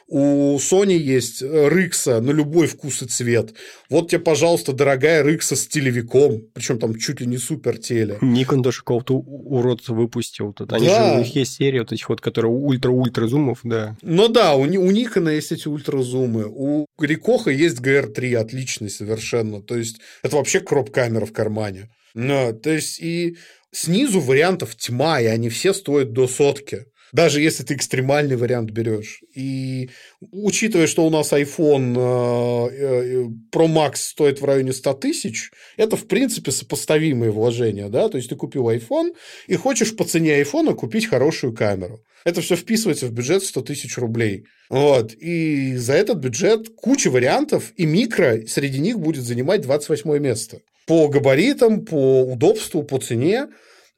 У 0.08 0.58
Sony 0.58 0.97
есть 0.97 1.43
Рыкса 1.43 2.20
на 2.20 2.32
любой 2.32 2.66
вкус 2.66 3.03
и 3.03 3.06
цвет. 3.06 3.53
Вот 3.91 4.10
тебе, 4.10 4.22
пожалуйста, 4.22 4.74
дорогая 4.74 5.22
Рыкса 5.22 5.56
с 5.56 5.68
телевиком. 5.68 6.41
Причем 6.56 6.80
там 6.80 6.97
чуть 6.97 7.22
ли 7.22 7.28
не 7.28 7.38
супер 7.38 7.78
теле. 7.78 8.18
Никон 8.22 8.64
даже 8.64 8.80
какого-то 8.80 9.14
урод 9.14 9.88
выпустил. 9.88 10.51
Тут 10.53 10.74
они 10.74 10.88
да. 10.88 11.10
же, 11.10 11.16
у 11.16 11.18
них 11.20 11.36
есть 11.36 11.53
серия 11.58 11.82
вот 11.82 11.91
этих 11.91 12.10
вот, 12.10 12.22
которые 12.22 12.51
ультра-ультра 12.51 13.28
зумов, 13.28 13.60
да. 13.64 13.95
Ну 14.01 14.30
да, 14.30 14.56
у, 14.56 14.62
у 14.62 14.66
Никона 14.66 15.30
есть 15.30 15.51
эти 15.51 15.68
ультра-зумы. 15.68 16.45
У 16.47 16.88
Рикоха 16.99 17.51
есть 17.51 17.82
GR3 17.82 18.36
отличный 18.36 18.89
совершенно. 18.89 19.62
То 19.62 19.78
есть 19.78 19.97
это 20.24 20.38
вообще 20.38 20.60
кроп-камера 20.60 21.28
в 21.28 21.34
кармане. 21.34 21.91
Но, 22.16 22.53
то 22.53 22.72
есть, 22.72 22.99
и 22.99 23.38
снизу 23.72 24.22
вариантов 24.22 24.76
тьма, 24.76 25.20
и 25.20 25.26
они 25.26 25.49
все 25.49 25.74
стоят 25.74 26.13
до 26.13 26.28
сотки. 26.28 26.86
Даже 27.11 27.39
если 27.39 27.63
ты 27.63 27.76
экстремальный 27.76 28.36
вариант 28.36 28.72
берешь. 28.72 29.22
И 29.34 29.89
учитывая, 30.32 30.88
что 30.88 31.05
у 31.05 31.09
нас 31.09 31.32
iPhone 31.32 31.95
э, 31.95 32.76
э, 32.76 33.24
Pro 33.53 33.68
Max 33.68 33.97
стоит 33.97 34.41
в 34.41 34.45
районе 34.45 34.74
100 34.74 34.93
тысяч, 34.95 35.51
это, 35.78 35.95
в 35.95 36.07
принципе, 36.07 36.51
сопоставимые 36.51 37.32
вложения. 37.32 37.89
Да? 37.89 38.09
То 38.09 38.18
есть, 38.18 38.30
ты 38.30 38.36
купил 38.36 38.70
iPhone 38.70 39.13
и 39.47 39.55
хочешь 39.55 39.95
по 39.95 40.03
цене 40.03 40.41
iPhone 40.41 40.74
купить 40.74 41.07
хорошую 41.07 41.53
камеру. 41.53 42.01
Это 42.26 42.41
все 42.41 42.55
вписывается 42.55 43.07
в 43.07 43.11
бюджет 43.11 43.43
100 43.43 43.61
тысяч 43.61 43.97
рублей. 43.97 44.45
Вот. 44.70 45.13
И 45.13 45.76
за 45.76 45.93
этот 45.93 46.18
бюджет 46.18 46.70
куча 46.76 47.09
вариантов, 47.09 47.72
и 47.78 47.86
микро 47.86 48.45
среди 48.47 48.80
них 48.80 48.99
будет 48.99 49.24
занимать 49.24 49.61
28 49.61 50.18
место 50.20 50.61
по 50.86 51.08
габаритам, 51.08 51.86
по 51.86 52.24
удобству, 52.24 52.84
по 52.84 53.00
цене. 53.00 53.48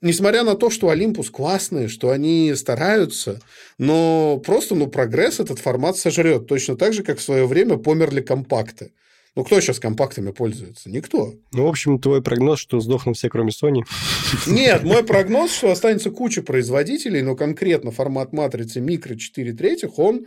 Несмотря 0.01 0.43
на 0.43 0.55
то, 0.55 0.69
что 0.69 0.89
Олимпус 0.89 1.29
классный, 1.29 1.87
что 1.87 2.11
они 2.11 2.53
стараются, 2.55 3.41
но 3.79 4.39
просто 4.45 4.75
ну, 4.75 4.87
прогресс 4.87 5.39
этот 5.39 5.59
формат 5.59 5.97
сожрет. 5.97 6.47
Точно 6.47 6.77
так 6.77 6.93
же, 6.93 7.03
как 7.03 7.17
в 7.17 7.23
свое 7.23 7.47
время 7.47 7.77
померли 7.77 8.21
компакты. 8.21 8.91
Ну, 9.37 9.43
кто 9.43 9.61
сейчас 9.61 9.79
компактами 9.79 10.31
пользуется? 10.31 10.89
Никто. 10.89 11.35
Ну, 11.53 11.65
в 11.65 11.67
общем, 11.67 11.99
твой 11.99 12.23
прогноз, 12.23 12.59
что 12.59 12.79
сдохнут 12.79 13.17
все, 13.17 13.29
кроме 13.29 13.51
Sony? 13.51 13.83
Нет, 14.47 14.83
мой 14.83 15.03
прогноз, 15.03 15.53
что 15.53 15.71
останется 15.71 16.09
куча 16.09 16.41
производителей, 16.41 17.21
но 17.21 17.35
конкретно 17.35 17.91
формат 17.91 18.33
матрицы 18.33 18.81
микро 18.81 19.13
4 19.13 19.53
третьих, 19.53 19.99
он 19.99 20.25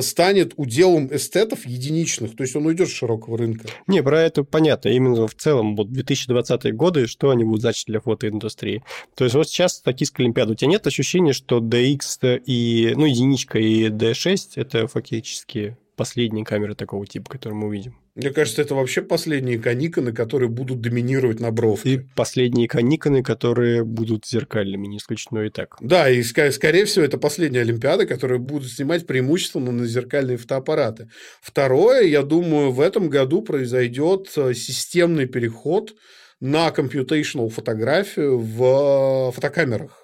станет 0.00 0.52
уделом 0.56 1.12
эстетов 1.12 1.66
единичных, 1.66 2.36
то 2.36 2.44
есть 2.44 2.54
он 2.54 2.66
уйдет 2.66 2.88
с 2.88 2.92
широкого 2.92 3.36
рынка. 3.36 3.66
Не, 3.88 4.00
про 4.00 4.22
это 4.22 4.44
понятно. 4.44 4.90
Именно 4.90 5.26
в 5.26 5.34
целом 5.34 5.74
вот 5.74 5.90
2020 5.90 6.72
годы, 6.76 7.08
что 7.08 7.30
они 7.30 7.42
будут 7.42 7.62
значить 7.62 7.86
для 7.88 7.98
фотоиндустрии. 7.98 8.84
То 9.16 9.24
есть 9.24 9.34
вот 9.34 9.48
сейчас 9.48 9.80
токийская 9.80 10.24
Олимпиада. 10.24 10.52
У 10.52 10.54
тебя 10.54 10.70
нет 10.70 10.86
ощущения, 10.86 11.32
что 11.32 11.58
DX 11.58 12.40
и, 12.46 12.92
ну, 12.94 13.06
единичка 13.06 13.58
и 13.58 13.88
D6 13.88 14.52
это 14.54 14.86
фактически 14.86 15.76
последние 15.96 16.44
камеры 16.44 16.76
такого 16.76 17.04
типа, 17.08 17.28
которые 17.28 17.58
мы 17.58 17.66
увидим. 17.66 17.96
Мне 18.14 18.30
кажется, 18.30 18.60
это 18.60 18.74
вообще 18.74 19.00
последние 19.00 19.58
каниконы, 19.58 20.12
которые 20.12 20.50
будут 20.50 20.82
доминировать 20.82 21.40
на 21.40 21.50
бровке. 21.50 21.94
И 21.94 21.98
последние 22.14 22.68
каниконы, 22.68 23.22
которые 23.22 23.84
будут 23.84 24.26
зеркальными, 24.26 24.86
не 24.86 24.98
исключено 24.98 25.38
и 25.40 25.48
так. 25.48 25.76
Да, 25.80 26.10
и 26.10 26.22
скорее 26.22 26.84
всего, 26.84 27.06
это 27.06 27.16
последняя 27.16 27.60
Олимпиада, 27.60 28.04
которые 28.04 28.38
будут 28.38 28.70
снимать 28.70 29.06
преимущественно 29.06 29.72
на 29.72 29.86
зеркальные 29.86 30.36
фотоаппараты. 30.36 31.08
Второе, 31.40 32.02
я 32.02 32.22
думаю, 32.22 32.70
в 32.70 32.82
этом 32.82 33.08
году 33.08 33.40
произойдет 33.40 34.30
э, 34.36 34.52
системный 34.52 35.26
переход 35.26 35.94
на 36.38 36.68
computational 36.68 37.48
фотографию 37.48 38.38
в 38.38 39.30
э, 39.30 39.32
фотокамерах. 39.32 40.02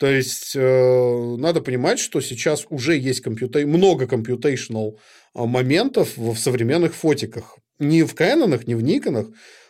То 0.00 0.06
есть 0.06 0.52
э, 0.56 1.36
надо 1.36 1.60
понимать, 1.60 1.98
что 1.98 2.22
сейчас 2.22 2.66
уже 2.70 2.96
есть 2.96 3.20
компьютер, 3.20 3.66
много 3.66 4.06
computational 4.06 4.96
моментов 5.34 6.16
в 6.16 6.36
современных 6.36 6.94
фотиках. 6.94 7.58
Не 7.78 8.02
в 8.02 8.14
Canon, 8.14 8.62
не 8.66 8.74
в 8.74 8.82
Никонах. 8.82 9.26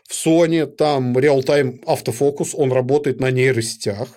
В 0.09 0.27
Sony 0.27 0.67
там 0.67 1.17
реал-тайм 1.17 1.81
автофокус, 1.87 2.55
он 2.55 2.73
работает 2.73 3.21
на 3.21 3.31
нейросетях, 3.31 4.09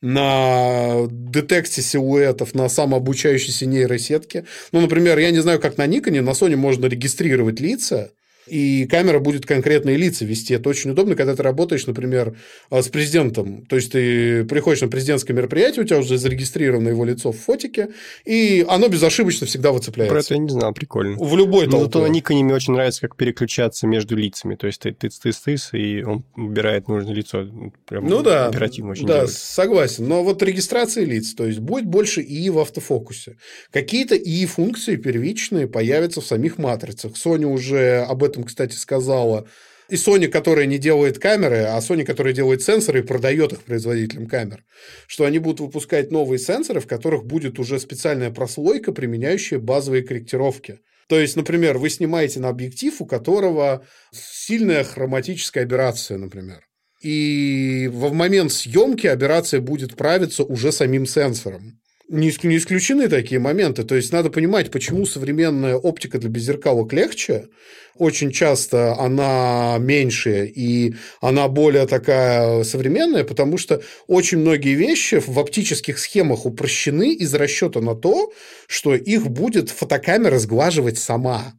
на 0.00 1.06
детекте 1.10 1.82
силуэтов, 1.82 2.54
на 2.54 2.68
самообучающейся 2.70 3.66
нейросетке. 3.66 4.46
Ну, 4.72 4.80
например, 4.80 5.18
я 5.18 5.30
не 5.30 5.40
знаю, 5.40 5.60
как 5.60 5.76
на 5.76 5.86
Никоне, 5.86 6.22
на 6.22 6.30
Sony 6.30 6.56
можно 6.56 6.86
регистрировать 6.86 7.60
лица, 7.60 8.12
и 8.50 8.86
камера 8.86 9.20
будет 9.20 9.46
конкретные 9.46 9.96
лица 9.96 10.24
вести. 10.24 10.54
Это 10.54 10.68
очень 10.68 10.90
удобно, 10.90 11.14
когда 11.14 11.34
ты 11.36 11.42
работаешь, 11.42 11.86
например, 11.86 12.36
а, 12.70 12.82
с 12.82 12.88
президентом. 12.88 13.64
То 13.66 13.76
есть, 13.76 13.92
ты 13.92 14.44
приходишь 14.44 14.80
на 14.82 14.88
президентское 14.88 15.36
мероприятие, 15.36 15.84
у 15.84 15.86
тебя 15.86 15.98
уже 15.98 16.18
зарегистрировано 16.18 16.88
его 16.88 17.04
лицо 17.04 17.32
в 17.32 17.38
фотике, 17.38 17.88
и 18.24 18.64
оно 18.68 18.88
безошибочно 18.88 19.46
всегда 19.46 19.72
выцепляется. 19.72 20.12
Про 20.14 20.20
это 20.20 20.34
я 20.34 20.40
не 20.40 20.48
знал, 20.48 20.72
прикольно. 20.72 21.16
В 21.16 21.36
любой 21.36 21.68
толпе. 21.68 21.84
Зато 21.84 22.08
Никоне 22.08 22.44
мне 22.44 22.54
очень 22.54 22.72
нравится, 22.72 23.00
как 23.02 23.16
переключаться 23.16 23.86
между 23.86 24.16
лицами. 24.16 24.56
То 24.56 24.66
есть, 24.66 24.80
ты 24.80 24.90
тыц-тыц-тыц, 24.90 25.70
и 25.72 26.02
он 26.02 26.24
выбирает 26.36 26.88
нужное 26.88 27.14
лицо. 27.14 27.46
Прям 27.88 28.06
ну 28.06 28.22
да, 28.22 28.46
оперативно 28.46 28.92
очень 28.92 29.06
Да, 29.06 29.14
делает. 29.14 29.30
согласен. 29.32 30.08
Но 30.08 30.24
вот 30.24 30.42
регистрация 30.42 31.04
лиц, 31.04 31.34
то 31.34 31.46
есть, 31.46 31.60
будет 31.60 31.86
больше 31.86 32.20
ИИ 32.22 32.48
в 32.48 32.58
автофокусе. 32.58 33.36
Какие-то 33.70 34.16
ИИ-функции 34.16 34.96
первичные 34.96 35.68
появятся 35.68 36.20
в 36.20 36.26
самих 36.26 36.58
матрицах. 36.58 37.12
Sony 37.12 37.44
уже 37.44 38.04
об 38.08 38.24
этом 38.24 38.39
этом, 38.40 38.44
кстати, 38.44 38.74
сказала 38.74 39.46
и 39.88 39.96
Sony, 39.96 40.28
которая 40.28 40.66
не 40.66 40.78
делает 40.78 41.18
камеры, 41.18 41.64
а 41.64 41.78
Sony, 41.78 42.04
которая 42.04 42.32
делает 42.32 42.62
сенсоры 42.62 43.00
и 43.00 43.02
продает 43.02 43.52
их 43.52 43.62
производителям 43.62 44.26
камер, 44.26 44.64
что 45.08 45.24
они 45.24 45.40
будут 45.40 45.60
выпускать 45.60 46.12
новые 46.12 46.38
сенсоры, 46.38 46.80
в 46.80 46.86
которых 46.86 47.24
будет 47.24 47.58
уже 47.58 47.80
специальная 47.80 48.30
прослойка, 48.30 48.92
применяющая 48.92 49.58
базовые 49.58 50.04
корректировки. 50.04 50.78
То 51.08 51.18
есть, 51.18 51.34
например, 51.34 51.78
вы 51.78 51.90
снимаете 51.90 52.38
на 52.38 52.50
объектив, 52.50 52.94
у 53.00 53.06
которого 53.06 53.84
сильная 54.12 54.84
хроматическая 54.84 55.64
аберрация, 55.64 56.18
например. 56.18 56.60
И 57.02 57.90
в 57.92 58.12
момент 58.12 58.52
съемки 58.52 59.08
аберрация 59.08 59.60
будет 59.60 59.96
правиться 59.96 60.44
уже 60.44 60.70
самим 60.70 61.06
сенсором. 61.06 61.79
Не, 62.12 62.30
исключены 62.30 63.08
такие 63.08 63.38
моменты. 63.38 63.84
То 63.84 63.94
есть 63.94 64.12
надо 64.12 64.30
понимать, 64.30 64.72
почему 64.72 65.06
современная 65.06 65.76
оптика 65.76 66.18
для 66.18 66.28
беззеркалок 66.28 66.92
легче. 66.92 67.46
Очень 67.94 68.32
часто 68.32 68.98
она 68.98 69.76
меньше 69.78 70.46
и 70.46 70.96
она 71.20 71.46
более 71.46 71.86
такая 71.86 72.64
современная, 72.64 73.22
потому 73.22 73.58
что 73.58 73.80
очень 74.08 74.38
многие 74.38 74.74
вещи 74.74 75.22
в 75.24 75.38
оптических 75.38 76.00
схемах 76.00 76.46
упрощены 76.46 77.14
из 77.14 77.32
расчета 77.32 77.80
на 77.80 77.94
то, 77.94 78.32
что 78.66 78.96
их 78.96 79.28
будет 79.28 79.70
фотокамера 79.70 80.40
сглаживать 80.40 80.98
сама. 80.98 81.54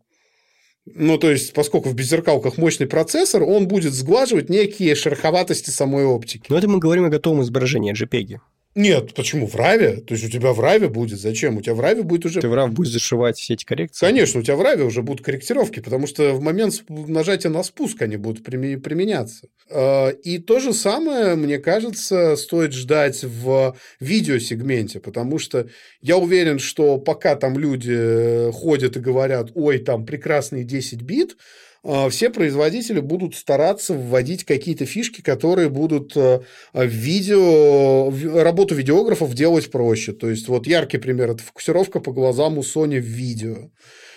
Ну, 0.86 1.18
то 1.18 1.32
есть, 1.32 1.54
поскольку 1.54 1.88
в 1.88 1.96
беззеркалках 1.96 2.58
мощный 2.58 2.88
процессор, 2.88 3.44
он 3.44 3.70
будет 3.70 3.94
сглаживать 3.94 4.50
некие 4.50 4.96
шероховатости 4.96 5.70
самой 5.70 6.04
оптики. 6.04 6.48
Но 6.50 6.58
это 6.58 6.68
мы 6.68 6.80
говорим 6.80 7.06
о 7.06 7.10
готовом 7.10 7.42
изображении, 7.42 7.94
JPEG. 7.94 8.40
Нет, 8.74 9.14
почему? 9.16 9.48
В 9.48 9.56
раве? 9.56 9.98
То 9.98 10.14
есть 10.14 10.26
у 10.26 10.30
тебя 10.30 10.54
в 10.54 10.60
раве 10.62 10.88
будет. 10.88 11.20
Зачем? 11.20 11.58
У 11.58 11.62
тебя 11.62 11.74
в 11.74 11.82
раве 11.82 12.04
будет 12.04 12.26
уже... 12.26 12.40
Ты 12.40 12.48
в 12.48 12.54
рав 12.54 12.72
будешь 12.72 12.92
зашивать 12.92 13.38
все 13.38 13.56
эти 13.56 13.66
коррекции? 13.66 14.06
Конечно, 14.06 14.40
у 14.40 14.44
тебя 14.44 14.56
в 14.56 14.62
раве 14.62 14.86
уже 14.86 15.02
будут 15.02 15.26
корректировки, 15.26 15.82
потому 15.82 16.08
что 16.08 16.34
в 16.34 16.42
момент 16.42 16.84
нажатия 16.88 17.50
на 17.50 17.64
спуск 17.64 18.02
они 18.02 18.16
будут 18.16 18.46
применяться. 18.46 19.48
А, 19.70 20.10
и 20.10 20.38
то 20.38 20.60
же 20.60 20.74
самое, 20.74 21.36
мне 21.36 21.60
кажется, 21.60 22.38
стоит 22.38 22.72
ждать 22.72 23.24
в 23.24 23.76
видеосегменте, 24.00 25.02
потому 25.02 25.38
что 25.38 25.68
я 26.02 26.16
уверен, 26.16 26.58
что 26.58 26.98
пока 26.98 27.36
там 27.36 27.60
люди 27.60 28.52
ходят 28.54 28.96
и 28.96 29.02
говорят, 29.02 29.52
ой, 29.54 29.80
там 29.80 30.06
прекрасные 30.06 30.64
10 30.64 31.02
бит, 31.02 31.36
все 31.84 32.30
производители 32.30 33.00
будут 33.00 33.36
стараться 33.36 33.94
вводить 33.94 34.44
какие-то 34.44 34.86
фишки, 34.86 35.22
которые 35.22 35.70
будут 35.70 36.16
э, 36.16 36.42
видео, 36.74 38.12
работу 38.42 38.76
видеографов 38.76 39.34
делать 39.34 39.72
проще. 39.72 40.14
То 40.14 40.30
есть, 40.30 40.48
вот 40.48 40.68
яркий 40.68 41.00
пример– 41.00 41.32
это 41.32 41.44
фокусировка 41.44 42.00
по 42.00 42.12
глазам 42.12 42.60
у 42.60 42.62
Sony 42.62 43.00
в 43.00 43.06
видео. 43.06 43.72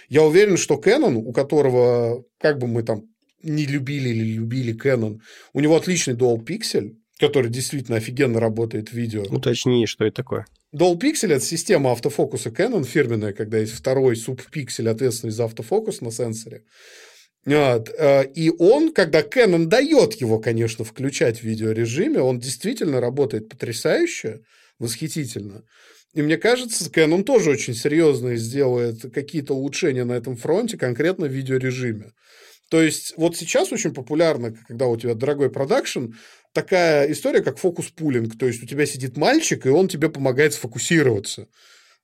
Я 0.09 0.23
уверен, 0.23 0.57
что 0.59 0.75
Canon, 0.75 1.15
у 1.15 1.33
которого, 1.33 2.25
как 2.39 2.59
бы 2.59 2.67
мы 2.67 2.83
там 2.83 3.05
не 3.43 3.65
любили 3.65 4.11
или 4.11 4.35
любили 4.35 4.75
Canon, 4.75 5.21
у 5.53 5.61
него 5.61 5.77
отличный 5.77 6.15
Dual 6.15 6.45
Pixel, 6.45 6.97
который 7.19 7.51
действительно 7.51 7.97
офигенно 7.97 8.41
работает 8.41 8.91
в 8.91 8.93
видео. 8.93 9.23
Уточни, 9.23 9.87
что 9.87 10.05
это 10.05 10.17
такое. 10.17 10.47
Dual 10.75 10.99
Pixel– 10.99 11.29
это 11.33 11.45
система 11.45 11.93
автофокуса 11.93 12.51
Canon 12.51 12.85
фирменная, 12.85 13.33
когда 13.33 13.59
есть 13.59 13.73
второй 13.73 14.17
субпиксель, 14.17 14.89
ответственный 14.89 15.33
за 15.33 15.45
автофокус 15.45 16.01
на 16.01 16.11
сенсоре. 16.11 16.65
Вот. 17.47 17.91
Э, 17.99 18.25
и 18.35 18.51
он, 18.51 18.93
когда 18.93 19.21
Canon 19.21 19.67
дает 19.67 20.15
его, 20.15 20.39
конечно, 20.39 20.85
включать 20.85 21.41
в 21.41 21.45
видеорежиме, 21.45 22.21
он 22.21 22.39
действительно 22.39 23.01
работает 23.01 23.49
потрясающе, 23.49 24.41
восхитительно. 24.79 25.65
И 26.15 26.23
мне 26.23 26.37
кажется, 26.37 26.89
Canon 26.91 27.25
тоже 27.25 27.51
очень 27.51 27.75
серьезно 27.75 28.37
сделает 28.37 29.13
какие-то 29.13 29.55
улучшения 29.55 30.05
на 30.05 30.13
этом 30.13 30.37
фронте, 30.37 30.79
конкретно 30.79 31.27
в 31.27 31.33
видеорежиме. 31.33 32.13
То 32.71 32.83
есть 32.83 33.15
вот 33.17 33.37
сейчас 33.37 33.73
очень 33.73 33.93
популярно, 33.93 34.55
когда 34.67 34.87
у 34.87 34.97
тебя 34.97 35.15
дорогой 35.15 35.51
продакшн, 35.51 36.13
такая 36.53 37.11
история, 37.13 37.43
как 37.43 37.59
фокус-пулинг. 37.59 38.39
То 38.39 38.47
есть 38.47 38.63
у 38.63 38.67
тебя 38.67 38.87
сидит 38.87 39.17
мальчик, 39.17 39.67
и 39.67 39.69
он 39.71 39.89
тебе 39.89 40.09
помогает 40.09 40.55
сфокусироваться 40.55 41.49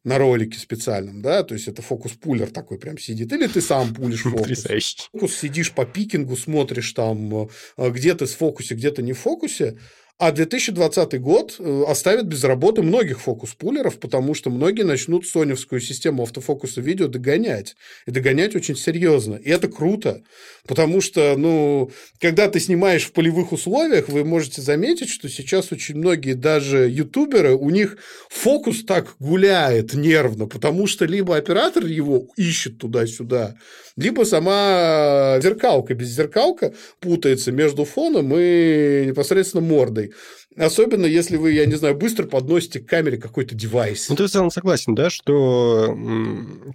на 0.04 0.18
ролике 0.18 0.58
специальном, 0.58 1.20
да, 1.20 1.42
то 1.42 1.54
есть 1.54 1.68
это 1.68 1.82
фокус-пулер 1.82 2.50
такой 2.50 2.78
прям 2.78 2.96
сидит, 2.98 3.32
или 3.32 3.46
ты 3.46 3.60
сам 3.60 3.94
пулишь 3.94 4.22
фокус. 4.22 4.40
Потрясающе. 4.40 4.96
Фокус 5.12 5.36
сидишь 5.36 5.72
по 5.72 5.84
пикингу, 5.84 6.36
смотришь 6.36 6.92
там, 6.92 7.48
э, 7.76 7.90
где 7.90 8.14
ты 8.14 8.26
с 8.26 8.34
фокусе, 8.34 8.74
где 8.74 8.90
то 8.90 9.02
не 9.02 9.12
в 9.12 9.18
фокусе, 9.18 9.78
а 10.20 10.32
2020 10.32 11.18
год 11.18 11.56
э, 11.58 11.84
оставит 11.88 12.26
без 12.26 12.44
работы 12.44 12.82
многих 12.82 13.22
фокус-пулеров, 13.22 13.98
потому 13.98 14.34
что 14.34 14.50
многие 14.50 14.82
начнут 14.82 15.26
соневскую 15.26 15.80
систему 15.80 16.24
автофокуса 16.24 16.82
видео 16.82 17.08
догонять. 17.08 17.74
И 18.04 18.10
догонять 18.10 18.54
очень 18.54 18.76
серьезно. 18.76 19.36
И 19.36 19.48
это 19.48 19.68
круто. 19.68 20.22
Потому 20.68 21.00
что, 21.00 21.34
ну, 21.38 21.90
когда 22.20 22.48
ты 22.48 22.60
снимаешь 22.60 23.04
в 23.06 23.12
полевых 23.12 23.52
условиях, 23.52 24.10
вы 24.10 24.24
можете 24.24 24.60
заметить, 24.60 25.08
что 25.08 25.26
сейчас 25.30 25.72
очень 25.72 25.96
многие 25.96 26.34
даже 26.34 26.86
ютуберы, 26.90 27.54
у 27.54 27.70
них 27.70 27.96
фокус 28.28 28.84
так 28.84 29.16
гуляет 29.20 29.94
нервно, 29.94 30.46
потому 30.46 30.86
что 30.86 31.06
либо 31.06 31.34
оператор 31.38 31.86
его 31.86 32.26
ищет 32.36 32.76
туда-сюда, 32.76 33.56
либо 33.96 34.24
сама 34.24 35.38
зеркалка 35.42 35.94
без 35.94 36.08
зеркалка 36.08 36.74
путается 37.00 37.52
между 37.52 37.84
фоном 37.84 38.32
и 38.36 39.04
непосредственно 39.06 39.62
мордой. 39.62 40.09
Особенно, 40.56 41.06
если 41.06 41.36
вы, 41.36 41.52
я 41.52 41.66
не 41.66 41.76
знаю, 41.76 41.96
быстро 41.96 42.26
подносите 42.26 42.80
к 42.80 42.86
камере 42.86 43.18
какой-то 43.18 43.54
девайс. 43.54 44.08
Ну, 44.08 44.16
ты 44.16 44.24
в 44.24 44.30
целом 44.30 44.50
согласен, 44.50 44.94
да, 44.94 45.10
что 45.10 45.96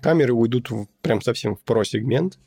камеры 0.01 0.33
уйдут 0.33 0.69
в, 0.69 0.87
прям 1.01 1.21
совсем 1.21 1.55
в 1.55 1.63
про-сегмент, 1.63 2.37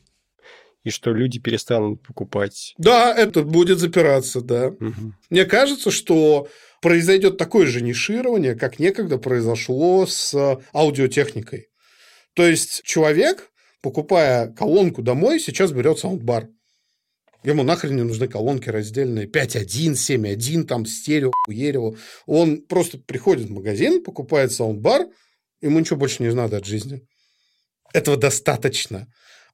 и 0.84 0.90
что 0.90 1.12
люди 1.12 1.38
перестанут 1.38 2.02
покупать. 2.02 2.74
Да, 2.78 3.14
это 3.14 3.42
будет 3.42 3.78
запираться, 3.78 4.40
да. 4.40 4.68
Угу. 4.68 5.12
Мне 5.30 5.44
кажется, 5.44 5.90
что 5.90 6.48
произойдет 6.80 7.36
такое 7.36 7.66
же 7.66 7.82
ниширование, 7.82 8.54
как 8.54 8.78
некогда 8.78 9.18
произошло 9.18 10.06
с 10.06 10.34
аудиотехникой. 10.72 11.68
То 12.34 12.46
есть 12.46 12.82
человек, 12.84 13.50
покупая 13.82 14.52
колонку 14.52 15.02
домой, 15.02 15.40
сейчас 15.40 15.72
берет 15.72 15.98
саундбар. 15.98 16.48
Ему 17.44 17.62
нахрен 17.62 17.96
не 17.96 18.02
нужны 18.02 18.26
колонки 18.26 18.68
раздельные 18.68 19.26
5.1, 19.26 19.92
7.1, 19.92 20.64
там 20.64 20.86
стерео, 20.86 21.30
хуерево. 21.46 21.96
Он 22.26 22.62
просто 22.62 22.98
приходит 22.98 23.48
в 23.48 23.52
магазин, 23.52 24.02
покупает 24.02 24.52
саундбар, 24.52 25.06
ему 25.60 25.78
ничего 25.78 25.98
больше 25.98 26.22
не 26.22 26.34
надо 26.34 26.56
от 26.56 26.66
жизни. 26.66 27.02
Этого 27.92 28.16
достаточно. 28.16 29.06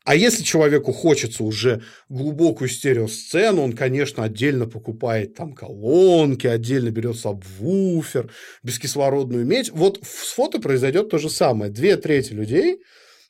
А 0.04 0.14
если 0.14 0.42
человеку 0.42 0.92
хочется 0.92 1.44
уже 1.44 1.82
глубокую 2.10 2.68
стереосцену, 2.68 3.62
он, 3.62 3.72
конечно, 3.72 4.22
отдельно 4.22 4.66
покупает 4.66 5.34
там 5.34 5.54
колонки, 5.54 6.46
отдельно 6.46 6.90
берет 6.90 7.16
сабвуфер, 7.16 8.30
бескислородную 8.62 9.46
медь. 9.46 9.70
Вот 9.70 10.00
с 10.02 10.32
фото 10.32 10.60
произойдет 10.60 11.08
то 11.08 11.16
же 11.16 11.30
самое. 11.30 11.70
Две 11.72 11.96
трети 11.96 12.32
людей 12.32 12.80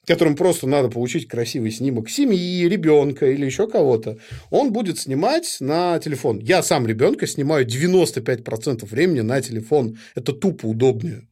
которым 0.07 0.37
просто 0.37 0.67
надо 0.67 0.89
получить 0.89 1.29
красивый 1.29 1.71
снимок 1.71 2.11
семьи, 2.11 2.67
ребенка 2.69 3.31
или 3.31 3.45
еще 3.45 3.69
кого-то, 3.69 4.19
он 4.51 4.73
будет 4.73 4.99
снимать 4.99 5.57
на 5.61 5.99
телефон. 5.99 6.39
Я 6.39 6.63
сам 6.63 6.87
ребенка 6.87 7.27
снимаю 7.27 7.67
95% 7.67 8.87
времени 8.87 9.21
на 9.21 9.41
телефон. 9.41 9.99
Это 10.15 10.33
тупо 10.33 10.67
удобнее. 10.67 11.29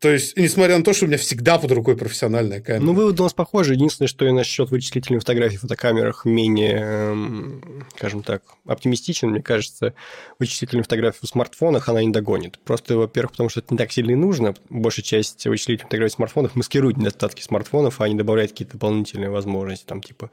То 0.00 0.10
есть, 0.10 0.36
несмотря 0.36 0.78
на 0.78 0.84
то, 0.84 0.92
что 0.92 1.06
у 1.06 1.08
меня 1.08 1.18
всегда 1.18 1.58
под 1.58 1.72
рукой 1.72 1.96
профессиональная 1.96 2.60
камера. 2.60 2.84
Ну, 2.84 2.92
вывод 2.92 3.18
у 3.18 3.24
нас 3.24 3.34
похожий. 3.34 3.74
Единственное, 3.74 4.06
что 4.06 4.24
я 4.24 4.32
насчет 4.32 4.70
вычислительной 4.70 5.18
фотографии 5.18 5.56
в 5.56 5.62
фотокамерах 5.62 6.24
менее, 6.24 6.78
эм, 6.80 7.84
скажем 7.96 8.22
так, 8.22 8.42
оптимистичен. 8.64 9.30
Мне 9.30 9.42
кажется, 9.42 9.94
вычислительную 10.38 10.84
фотографию 10.84 11.22
в 11.24 11.28
смартфонах 11.28 11.88
она 11.88 12.00
не 12.00 12.12
догонит. 12.12 12.60
Просто, 12.60 12.96
во-первых, 12.96 13.32
потому 13.32 13.48
что 13.48 13.58
это 13.58 13.74
не 13.74 13.78
так 13.78 13.90
сильно 13.90 14.12
и 14.12 14.14
нужно. 14.14 14.54
Большая 14.70 15.02
часть 15.02 15.44
вычислительной 15.46 15.88
фотографии 15.88 16.12
в 16.12 16.16
смартфонах 16.16 16.54
маскирует 16.54 16.96
недостатки 16.96 17.42
смартфонов, 17.42 18.00
а 18.00 18.08
не 18.08 18.14
добавляет 18.14 18.52
какие-то 18.52 18.74
дополнительные 18.74 19.30
возможности. 19.30 19.84
Там, 19.84 20.00
типа, 20.00 20.30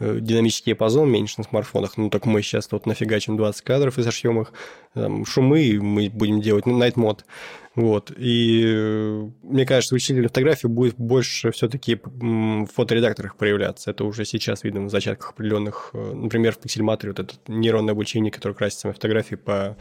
э, 0.00 0.18
динамический 0.20 0.72
диапазон 0.72 1.10
меньше 1.10 1.36
на 1.38 1.44
смартфонах. 1.44 1.96
Ну, 1.96 2.10
так 2.10 2.26
мы 2.26 2.42
сейчас 2.42 2.70
вот 2.72 2.84
нафигачим 2.84 3.38
20 3.38 3.62
кадров 3.62 3.96
и 3.96 4.02
зашьем 4.02 4.42
их. 4.42 4.52
Там, 4.92 5.24
шумы 5.24 5.78
мы 5.80 6.10
будем 6.10 6.42
делать, 6.42 6.66
ну, 6.66 6.78
night 6.78 6.94
mode 6.94 7.20
вот. 7.78 8.10
И 8.16 8.64
э, 8.66 9.30
мне 9.44 9.64
кажется, 9.64 9.94
вычислительная 9.94 10.28
фотография 10.28 10.66
будет 10.66 10.96
больше 10.96 11.52
все-таки 11.52 12.00
в 12.02 12.66
фоторедакторах 12.74 13.36
проявляться. 13.36 13.92
Это 13.92 14.02
уже 14.02 14.24
сейчас 14.24 14.64
видно 14.64 14.86
в 14.86 14.90
зачатках 14.90 15.30
определенных, 15.30 15.90
э, 15.92 16.12
например, 16.12 16.54
в 16.54 16.58
пиксельматоре 16.58 17.12
вот 17.12 17.20
это 17.20 17.34
нейронное 17.46 17.92
обучение, 17.92 18.32
которое 18.32 18.54
красит 18.54 18.80
сами 18.80 18.94
фотографии 18.94 19.36
по 19.36 19.76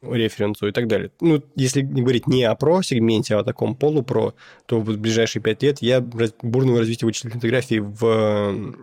референсу 0.00 0.68
и 0.68 0.70
так 0.70 0.86
далее. 0.86 1.10
Ну, 1.20 1.42
если 1.56 1.82
не 1.82 2.02
говорить 2.02 2.28
не 2.28 2.44
о 2.44 2.54
про-сегменте, 2.54 3.34
а 3.34 3.40
о 3.40 3.44
таком 3.44 3.74
полупро, 3.74 4.34
то 4.66 4.78
в 4.78 4.96
ближайшие 4.96 5.42
пять 5.42 5.60
лет 5.64 5.82
я 5.82 6.00
бурного 6.00 6.78
развития 6.78 7.06
вычислительной 7.06 7.40
фотографии 7.40 7.80
в 7.80 8.76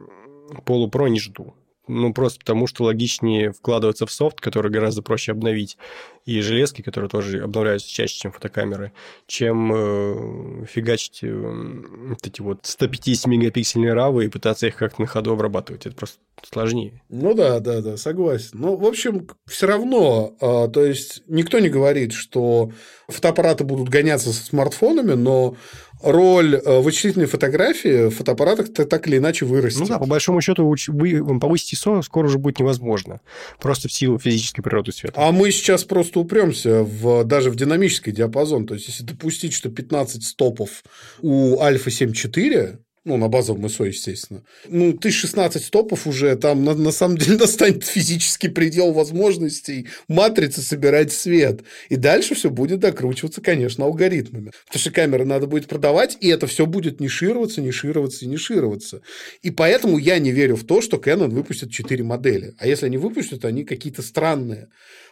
полупро 0.66 1.08
не 1.08 1.22
жду. 1.22 1.56
Ну, 1.92 2.14
просто 2.14 2.40
потому, 2.40 2.68
что 2.68 2.86
логичнее 2.86 3.52
вкладываться 3.52 4.06
в 4.06 4.12
софт, 4.12 4.40
который 4.40 4.72
гораздо 4.72 5.02
проще 5.02 5.34
обновить, 5.34 5.78
и 6.26 6.40
железки, 6.40 6.82
которые 6.82 7.10
тоже 7.10 7.40
обновляются 7.44 7.90
чаще, 7.90 8.18
чем 8.18 8.32
фотокамеры, 8.32 8.94
чем 9.28 9.72
э, 9.74 10.66
фигачить 10.68 11.20
э, 11.24 11.34
вот 11.34 12.26
эти 12.26 12.42
вот 12.42 12.62
150-мегапиксельные 12.64 13.94
равы 13.94 14.26
и 14.26 14.30
пытаться 14.30 14.68
их 14.68 14.76
как-то 14.78 15.02
на 15.02 15.08
ходу 15.08 15.34
обрабатывать. 15.34 15.86
Это 15.86 15.96
просто 15.96 16.20
сложнее. 16.50 17.02
Ну 17.10 17.34
да, 17.34 17.60
да, 17.60 17.82
да, 17.82 17.98
согласен. 17.98 18.52
Ну, 18.54 18.78
в 18.78 18.86
общем, 18.86 19.28
все 19.46 19.68
равно, 19.68 20.36
э, 20.40 20.70
то 20.72 20.86
есть 20.86 21.24
никто 21.28 21.60
не 21.60 21.70
говорит, 21.70 22.14
что 22.14 22.72
фотоаппараты 23.10 23.66
будут 23.66 23.90
гоняться 23.90 24.32
со 24.32 24.46
смартфонами, 24.46 25.14
но 25.14 25.58
роль 26.04 26.56
э, 26.56 26.80
вычислительной 26.80 27.28
фотографии 27.28 28.10
в 28.10 28.12
фотоаппаратах 28.12 28.74
так 28.74 29.08
или 29.08 29.18
иначе 29.18 29.46
вырастет. 29.46 29.82
Ну 29.82 29.88
да, 29.88 30.00
по 30.00 30.06
большому 30.06 30.42
счету 30.42 30.74
вы, 30.88 31.40
повысить 31.40 31.74
ISO 31.74 32.02
скоро 32.04 32.28
уже 32.28 32.38
будет 32.38 32.60
невозможно. 32.60 33.22
Просто 33.60 33.88
в 33.88 33.92
силу 33.92 34.20
физической 34.20 34.62
природы 34.62 34.92
света. 34.92 35.14
А 35.18 35.32
мы 35.32 35.52
сейчас 35.52 35.84
просто 35.84 36.20
упремся 36.20 36.84
в, 36.84 37.24
даже 37.24 37.50
в 37.52 37.56
динамический 37.56 38.12
диапазон. 38.12 38.66
То 38.66 38.74
есть, 38.74 38.88
если 38.88 39.04
допустить, 39.04 39.54
что 39.54 39.70
15 39.70 40.24
стопов 40.24 40.84
у 41.22 41.60
Альфа 41.62 41.90
7.4, 41.90 42.78
ну, 43.04 43.18
на 43.18 43.30
базовом 43.30 43.66
ISO, 43.66 43.88
естественно. 43.88 44.44
Ну, 44.68 44.94
ты 44.94 45.10
16 45.10 45.64
стопов 45.64 46.06
уже, 46.06 46.36
там 46.36 46.64
на, 46.64 46.76
на 46.76 46.92
самом 46.92 47.18
деле 47.18 47.38
настанет 47.40 47.84
физический 47.84 48.50
предел 48.50 48.92
возможностей 48.92 49.88
матрицы 50.08 50.62
собирать 50.62 51.12
свет. 51.12 51.62
И 51.90 51.96
дальше 51.96 52.36
все 52.36 52.52
будет 52.52 52.80
докручиваться, 52.80 53.42
конечно, 53.42 53.86
алгоритмами. 53.86 54.52
Потому 54.68 54.80
что 54.80 54.92
камеры 54.92 55.26
надо 55.26 55.48
будет 55.48 55.68
продавать, 55.68 56.16
и 56.20 56.28
это 56.28 56.46
все 56.46 56.68
будет 56.68 57.00
нишироваться, 57.00 57.62
нишироваться 57.62 58.26
и 58.26 58.28
нишироваться. 58.28 59.02
И 59.42 59.50
поэтому 59.50 59.98
я 59.98 60.20
не 60.20 60.32
верю 60.32 60.56
в 60.56 60.64
то, 60.64 60.80
что 60.82 60.98
Canon 60.98 61.30
выпустит 61.30 61.72
4 61.72 62.04
модели. 62.04 62.54
А 62.60 62.68
если 62.68 62.86
они 62.86 62.98
выпустят, 62.98 63.46
они 63.46 63.64
какие-то 63.64 64.04
странные. 64.04 64.70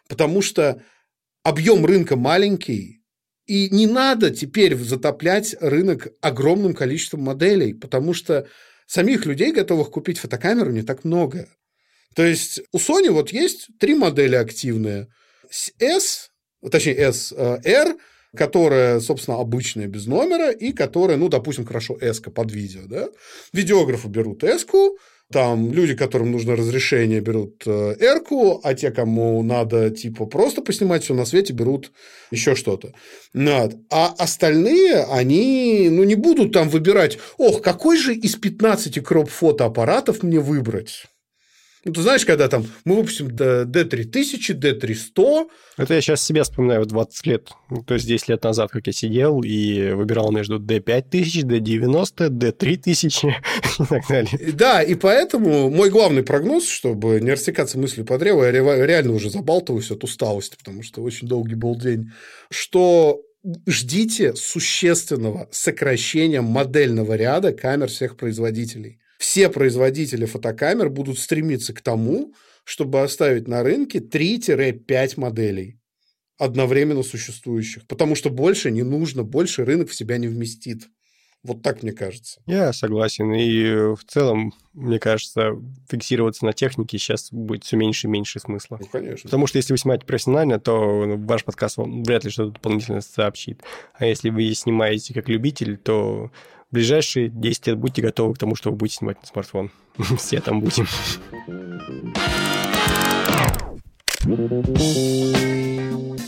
Потому 0.07 0.43
что 0.43 0.83
объем 1.43 1.85
рынка 1.87 2.15
маленький, 2.15 2.98
и 3.49 3.67
не 3.71 3.87
надо 3.87 4.29
теперь 4.29 4.75
затоплять 4.77 5.55
рынок 5.59 6.09
огромным 6.21 6.75
количеством 6.75 7.21
моделей, 7.21 7.73
потому 7.73 8.13
что 8.13 8.47
самих 8.85 9.25
людей, 9.25 9.51
готовых 9.51 9.89
купить 9.89 10.19
фотокамеру, 10.19 10.69
не 10.69 10.83
так 10.83 11.03
много. 11.03 11.49
То 12.13 12.23
есть 12.23 12.61
у 12.71 12.77
Sony 12.77 13.09
вот 13.09 13.31
есть 13.31 13.69
три 13.79 13.95
модели 13.95 14.35
активные. 14.35 15.07
S, 15.79 16.29
точнее 16.71 16.95
S, 16.97 17.33
э, 17.35 17.57
R, 17.63 17.97
которая, 18.37 18.99
собственно, 18.99 19.39
обычная 19.39 19.87
без 19.87 20.05
номера, 20.05 20.51
и 20.51 20.71
которая, 20.71 21.17
ну, 21.17 21.27
допустим, 21.27 21.65
хорошо 21.65 21.97
S 21.99 22.19
под 22.19 22.51
видео, 22.51 22.81
да. 22.85 23.09
Видеографы 23.51 24.09
берут 24.09 24.43
S, 24.43 24.63
там 25.31 25.71
люди, 25.71 25.95
которым 25.95 26.31
нужно 26.31 26.55
разрешение, 26.55 27.21
берут 27.21 27.63
э, 27.65 27.95
эрку, 27.99 28.59
а 28.63 28.73
те, 28.73 28.89
кому 28.89 29.43
надо 29.43 29.91
типа 29.91 30.25
просто 30.25 30.61
поснимать 30.61 31.03
все 31.03 31.13
на 31.13 31.25
свете, 31.25 31.53
берут 31.53 31.91
еще 32.31 32.55
что-то. 32.55 32.93
Вот. 33.33 33.75
А 33.91 34.13
остальные, 34.17 35.03
они 35.03 35.89
ну, 35.91 36.03
не 36.03 36.15
будут 36.15 36.53
там 36.53 36.69
выбирать, 36.69 37.19
ох, 37.37 37.61
какой 37.61 37.97
же 37.97 38.15
из 38.15 38.35
15 38.35 39.03
кроп-фотоаппаратов 39.03 40.23
мне 40.23 40.39
выбрать? 40.39 41.05
Ну, 41.85 41.93
ты 41.93 42.01
знаешь, 42.01 42.25
когда 42.25 42.49
там 42.49 42.65
мы 42.83 42.97
выпустим 42.97 43.27
D3000, 43.27 44.53
D300. 44.53 45.47
Это 45.77 45.93
я 45.93 46.01
сейчас 46.01 46.21
себя 46.21 46.43
вспоминаю 46.43 46.81
в 46.81 46.87
20 46.87 47.25
лет. 47.25 47.49
То 47.87 47.93
есть 47.93 48.05
10 48.05 48.27
лет 48.27 48.43
назад, 48.43 48.69
как 48.69 48.87
я 48.87 48.93
сидел 48.93 49.41
и 49.41 49.91
выбирал 49.93 50.31
между 50.31 50.59
D5000, 50.59 51.43
D90, 51.43 52.29
D3000 52.29 53.31
и 53.79 53.85
так 53.87 54.07
далее. 54.09 54.51
Да, 54.53 54.83
и 54.83 54.95
поэтому 54.95 55.69
мой 55.69 55.89
главный 55.89 56.23
прогноз, 56.23 56.67
чтобы 56.67 57.21
не 57.21 57.31
растекаться 57.31 57.79
мыслью 57.79 58.05
по 58.05 58.17
древу, 58.17 58.43
я 58.43 58.51
реально 58.51 59.13
уже 59.13 59.29
забалтываюсь 59.29 59.89
от 59.91 60.03
усталости, 60.03 60.57
потому 60.57 60.83
что 60.83 61.01
очень 61.01 61.29
долгий 61.29 61.55
был 61.55 61.77
день, 61.77 62.11
что 62.51 63.21
ждите 63.65 64.35
существенного 64.35 65.47
сокращения 65.51 66.41
модельного 66.41 67.13
ряда 67.13 67.53
камер 67.53 67.87
всех 67.87 68.17
производителей 68.17 68.99
все 69.19 69.49
производители 69.49 70.25
фотокамер 70.25 70.89
будут 70.89 71.19
стремиться 71.19 71.73
к 71.73 71.81
тому, 71.81 72.33
чтобы 72.63 73.01
оставить 73.01 73.47
на 73.47 73.63
рынке 73.63 73.99
3-5 73.99 75.19
моделей 75.19 75.77
одновременно 76.37 77.03
существующих, 77.03 77.85
потому 77.85 78.15
что 78.15 78.29
больше 78.29 78.71
не 78.71 78.83
нужно, 78.83 79.23
больше 79.23 79.65
рынок 79.65 79.89
в 79.89 79.95
себя 79.95 80.17
не 80.17 80.29
вместит. 80.29 80.87
Вот 81.43 81.61
так 81.61 81.83
мне 81.83 81.93
кажется. 81.93 82.41
Я 82.47 82.73
согласен. 82.73 83.33
И 83.33 83.95
в 83.95 84.03
целом, 84.05 84.53
мне 84.73 84.99
кажется, 84.99 85.51
фиксироваться 85.89 86.45
на 86.45 86.51
технике 86.51 86.97
сейчас 86.97 87.31
будет 87.31 87.63
все 87.63 87.77
меньше 87.77 88.07
и 88.07 88.09
меньше 88.09 88.39
смысла. 88.39 88.77
Ну, 88.81 88.87
конечно. 88.87 89.27
Потому 89.27 89.47
что 89.47 89.57
если 89.57 89.71
вы 89.73 89.77
снимаете 89.77 90.05
профессионально, 90.05 90.59
то 90.59 91.05
ваш 91.17 91.45
подкаст 91.45 91.77
вам 91.77 92.03
вряд 92.03 92.25
ли 92.25 92.29
что-то 92.29 92.51
дополнительно 92.51 92.99
сообщит. 92.99 93.61
А 93.93 94.05
если 94.05 94.29
вы 94.29 94.53
снимаете 94.53 95.13
как 95.13 95.29
любитель, 95.29 95.77
то 95.77 96.29
ближайшие 96.71 97.29
10 97.29 97.67
лет 97.67 97.77
будьте 97.77 98.01
готовы 98.01 98.33
к 98.33 98.37
тому, 98.37 98.55
что 98.55 98.71
вы 98.71 98.77
будете 98.77 98.97
снимать 98.97 99.21
на 99.21 99.27
смартфон. 99.27 99.71
Все 100.17 100.39
там 100.39 100.61
будем. 100.61 100.87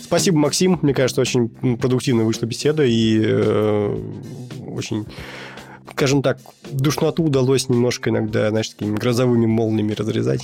Спасибо, 0.02 0.38
Максим. 0.38 0.80
Мне 0.82 0.94
кажется, 0.94 1.22
очень 1.22 1.50
продуктивно 1.78 2.24
вышла 2.24 2.46
беседа 2.46 2.84
и 2.84 3.22
э, 3.24 3.98
очень 4.68 5.06
скажем 5.94 6.22
так, 6.22 6.40
душноту 6.72 7.24
удалось 7.24 7.70
немножко 7.70 8.10
иногда, 8.10 8.50
знаешь, 8.50 8.70
такими 8.70 8.96
грозовыми 8.98 9.46
молниями 9.46 9.94
разрезать. 9.94 10.42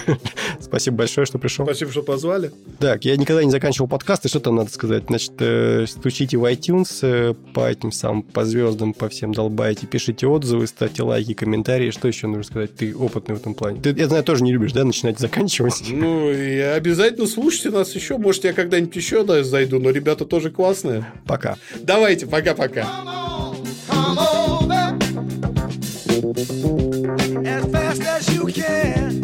Спасибо 0.60 0.98
большое, 0.98 1.26
что 1.26 1.38
пришел. 1.38 1.64
Спасибо, 1.64 1.90
что 1.90 2.02
позвали. 2.02 2.52
Так, 2.78 3.04
я 3.04 3.16
никогда 3.16 3.44
не 3.44 3.50
заканчивал 3.50 3.88
подкасты, 3.88 4.28
что 4.28 4.40
там 4.40 4.56
надо 4.56 4.70
сказать? 4.70 5.04
Значит, 5.08 5.32
э, 5.40 5.86
стучите 5.88 6.36
в 6.36 6.44
iTunes 6.44 6.98
э, 7.02 7.34
по 7.52 7.70
этим 7.70 7.92
самым, 7.92 8.22
по 8.22 8.44
звездам, 8.44 8.92
по 8.94 9.08
всем 9.08 9.32
долбайте, 9.32 9.86
пишите 9.86 10.26
отзывы, 10.26 10.66
ставьте 10.66 11.02
лайки, 11.02 11.34
комментарии. 11.34 11.90
Что 11.90 12.08
еще 12.08 12.26
нужно 12.26 12.44
сказать? 12.44 12.74
Ты 12.74 12.94
опытный 12.94 13.34
в 13.34 13.38
этом 13.38 13.54
плане. 13.54 13.80
Ты, 13.80 13.90
я 13.90 14.08
знаю, 14.08 14.24
тоже 14.24 14.44
не 14.44 14.52
любишь, 14.52 14.72
да, 14.72 14.84
начинать 14.84 15.18
заканчивать? 15.18 15.82
Ну, 16.04 16.30
и 16.30 16.58
обязательно 16.58 17.26
слушайте 17.26 17.70
нас 17.70 17.94
еще. 17.94 18.18
Может, 18.18 18.44
я 18.44 18.52
когда-нибудь 18.52 18.94
еще 18.94 19.22
да, 19.22 19.42
зайду, 19.42 19.78
но 19.78 19.90
ребята 19.90 20.26
тоже 20.26 20.50
классные. 20.50 21.06
Пока. 21.24 21.56
Давайте, 21.80 22.26
пока-пока. 22.26 23.53
As 26.36 27.64
fast 27.70 28.02
as 28.02 28.34
you 28.34 28.46
can. 28.46 29.22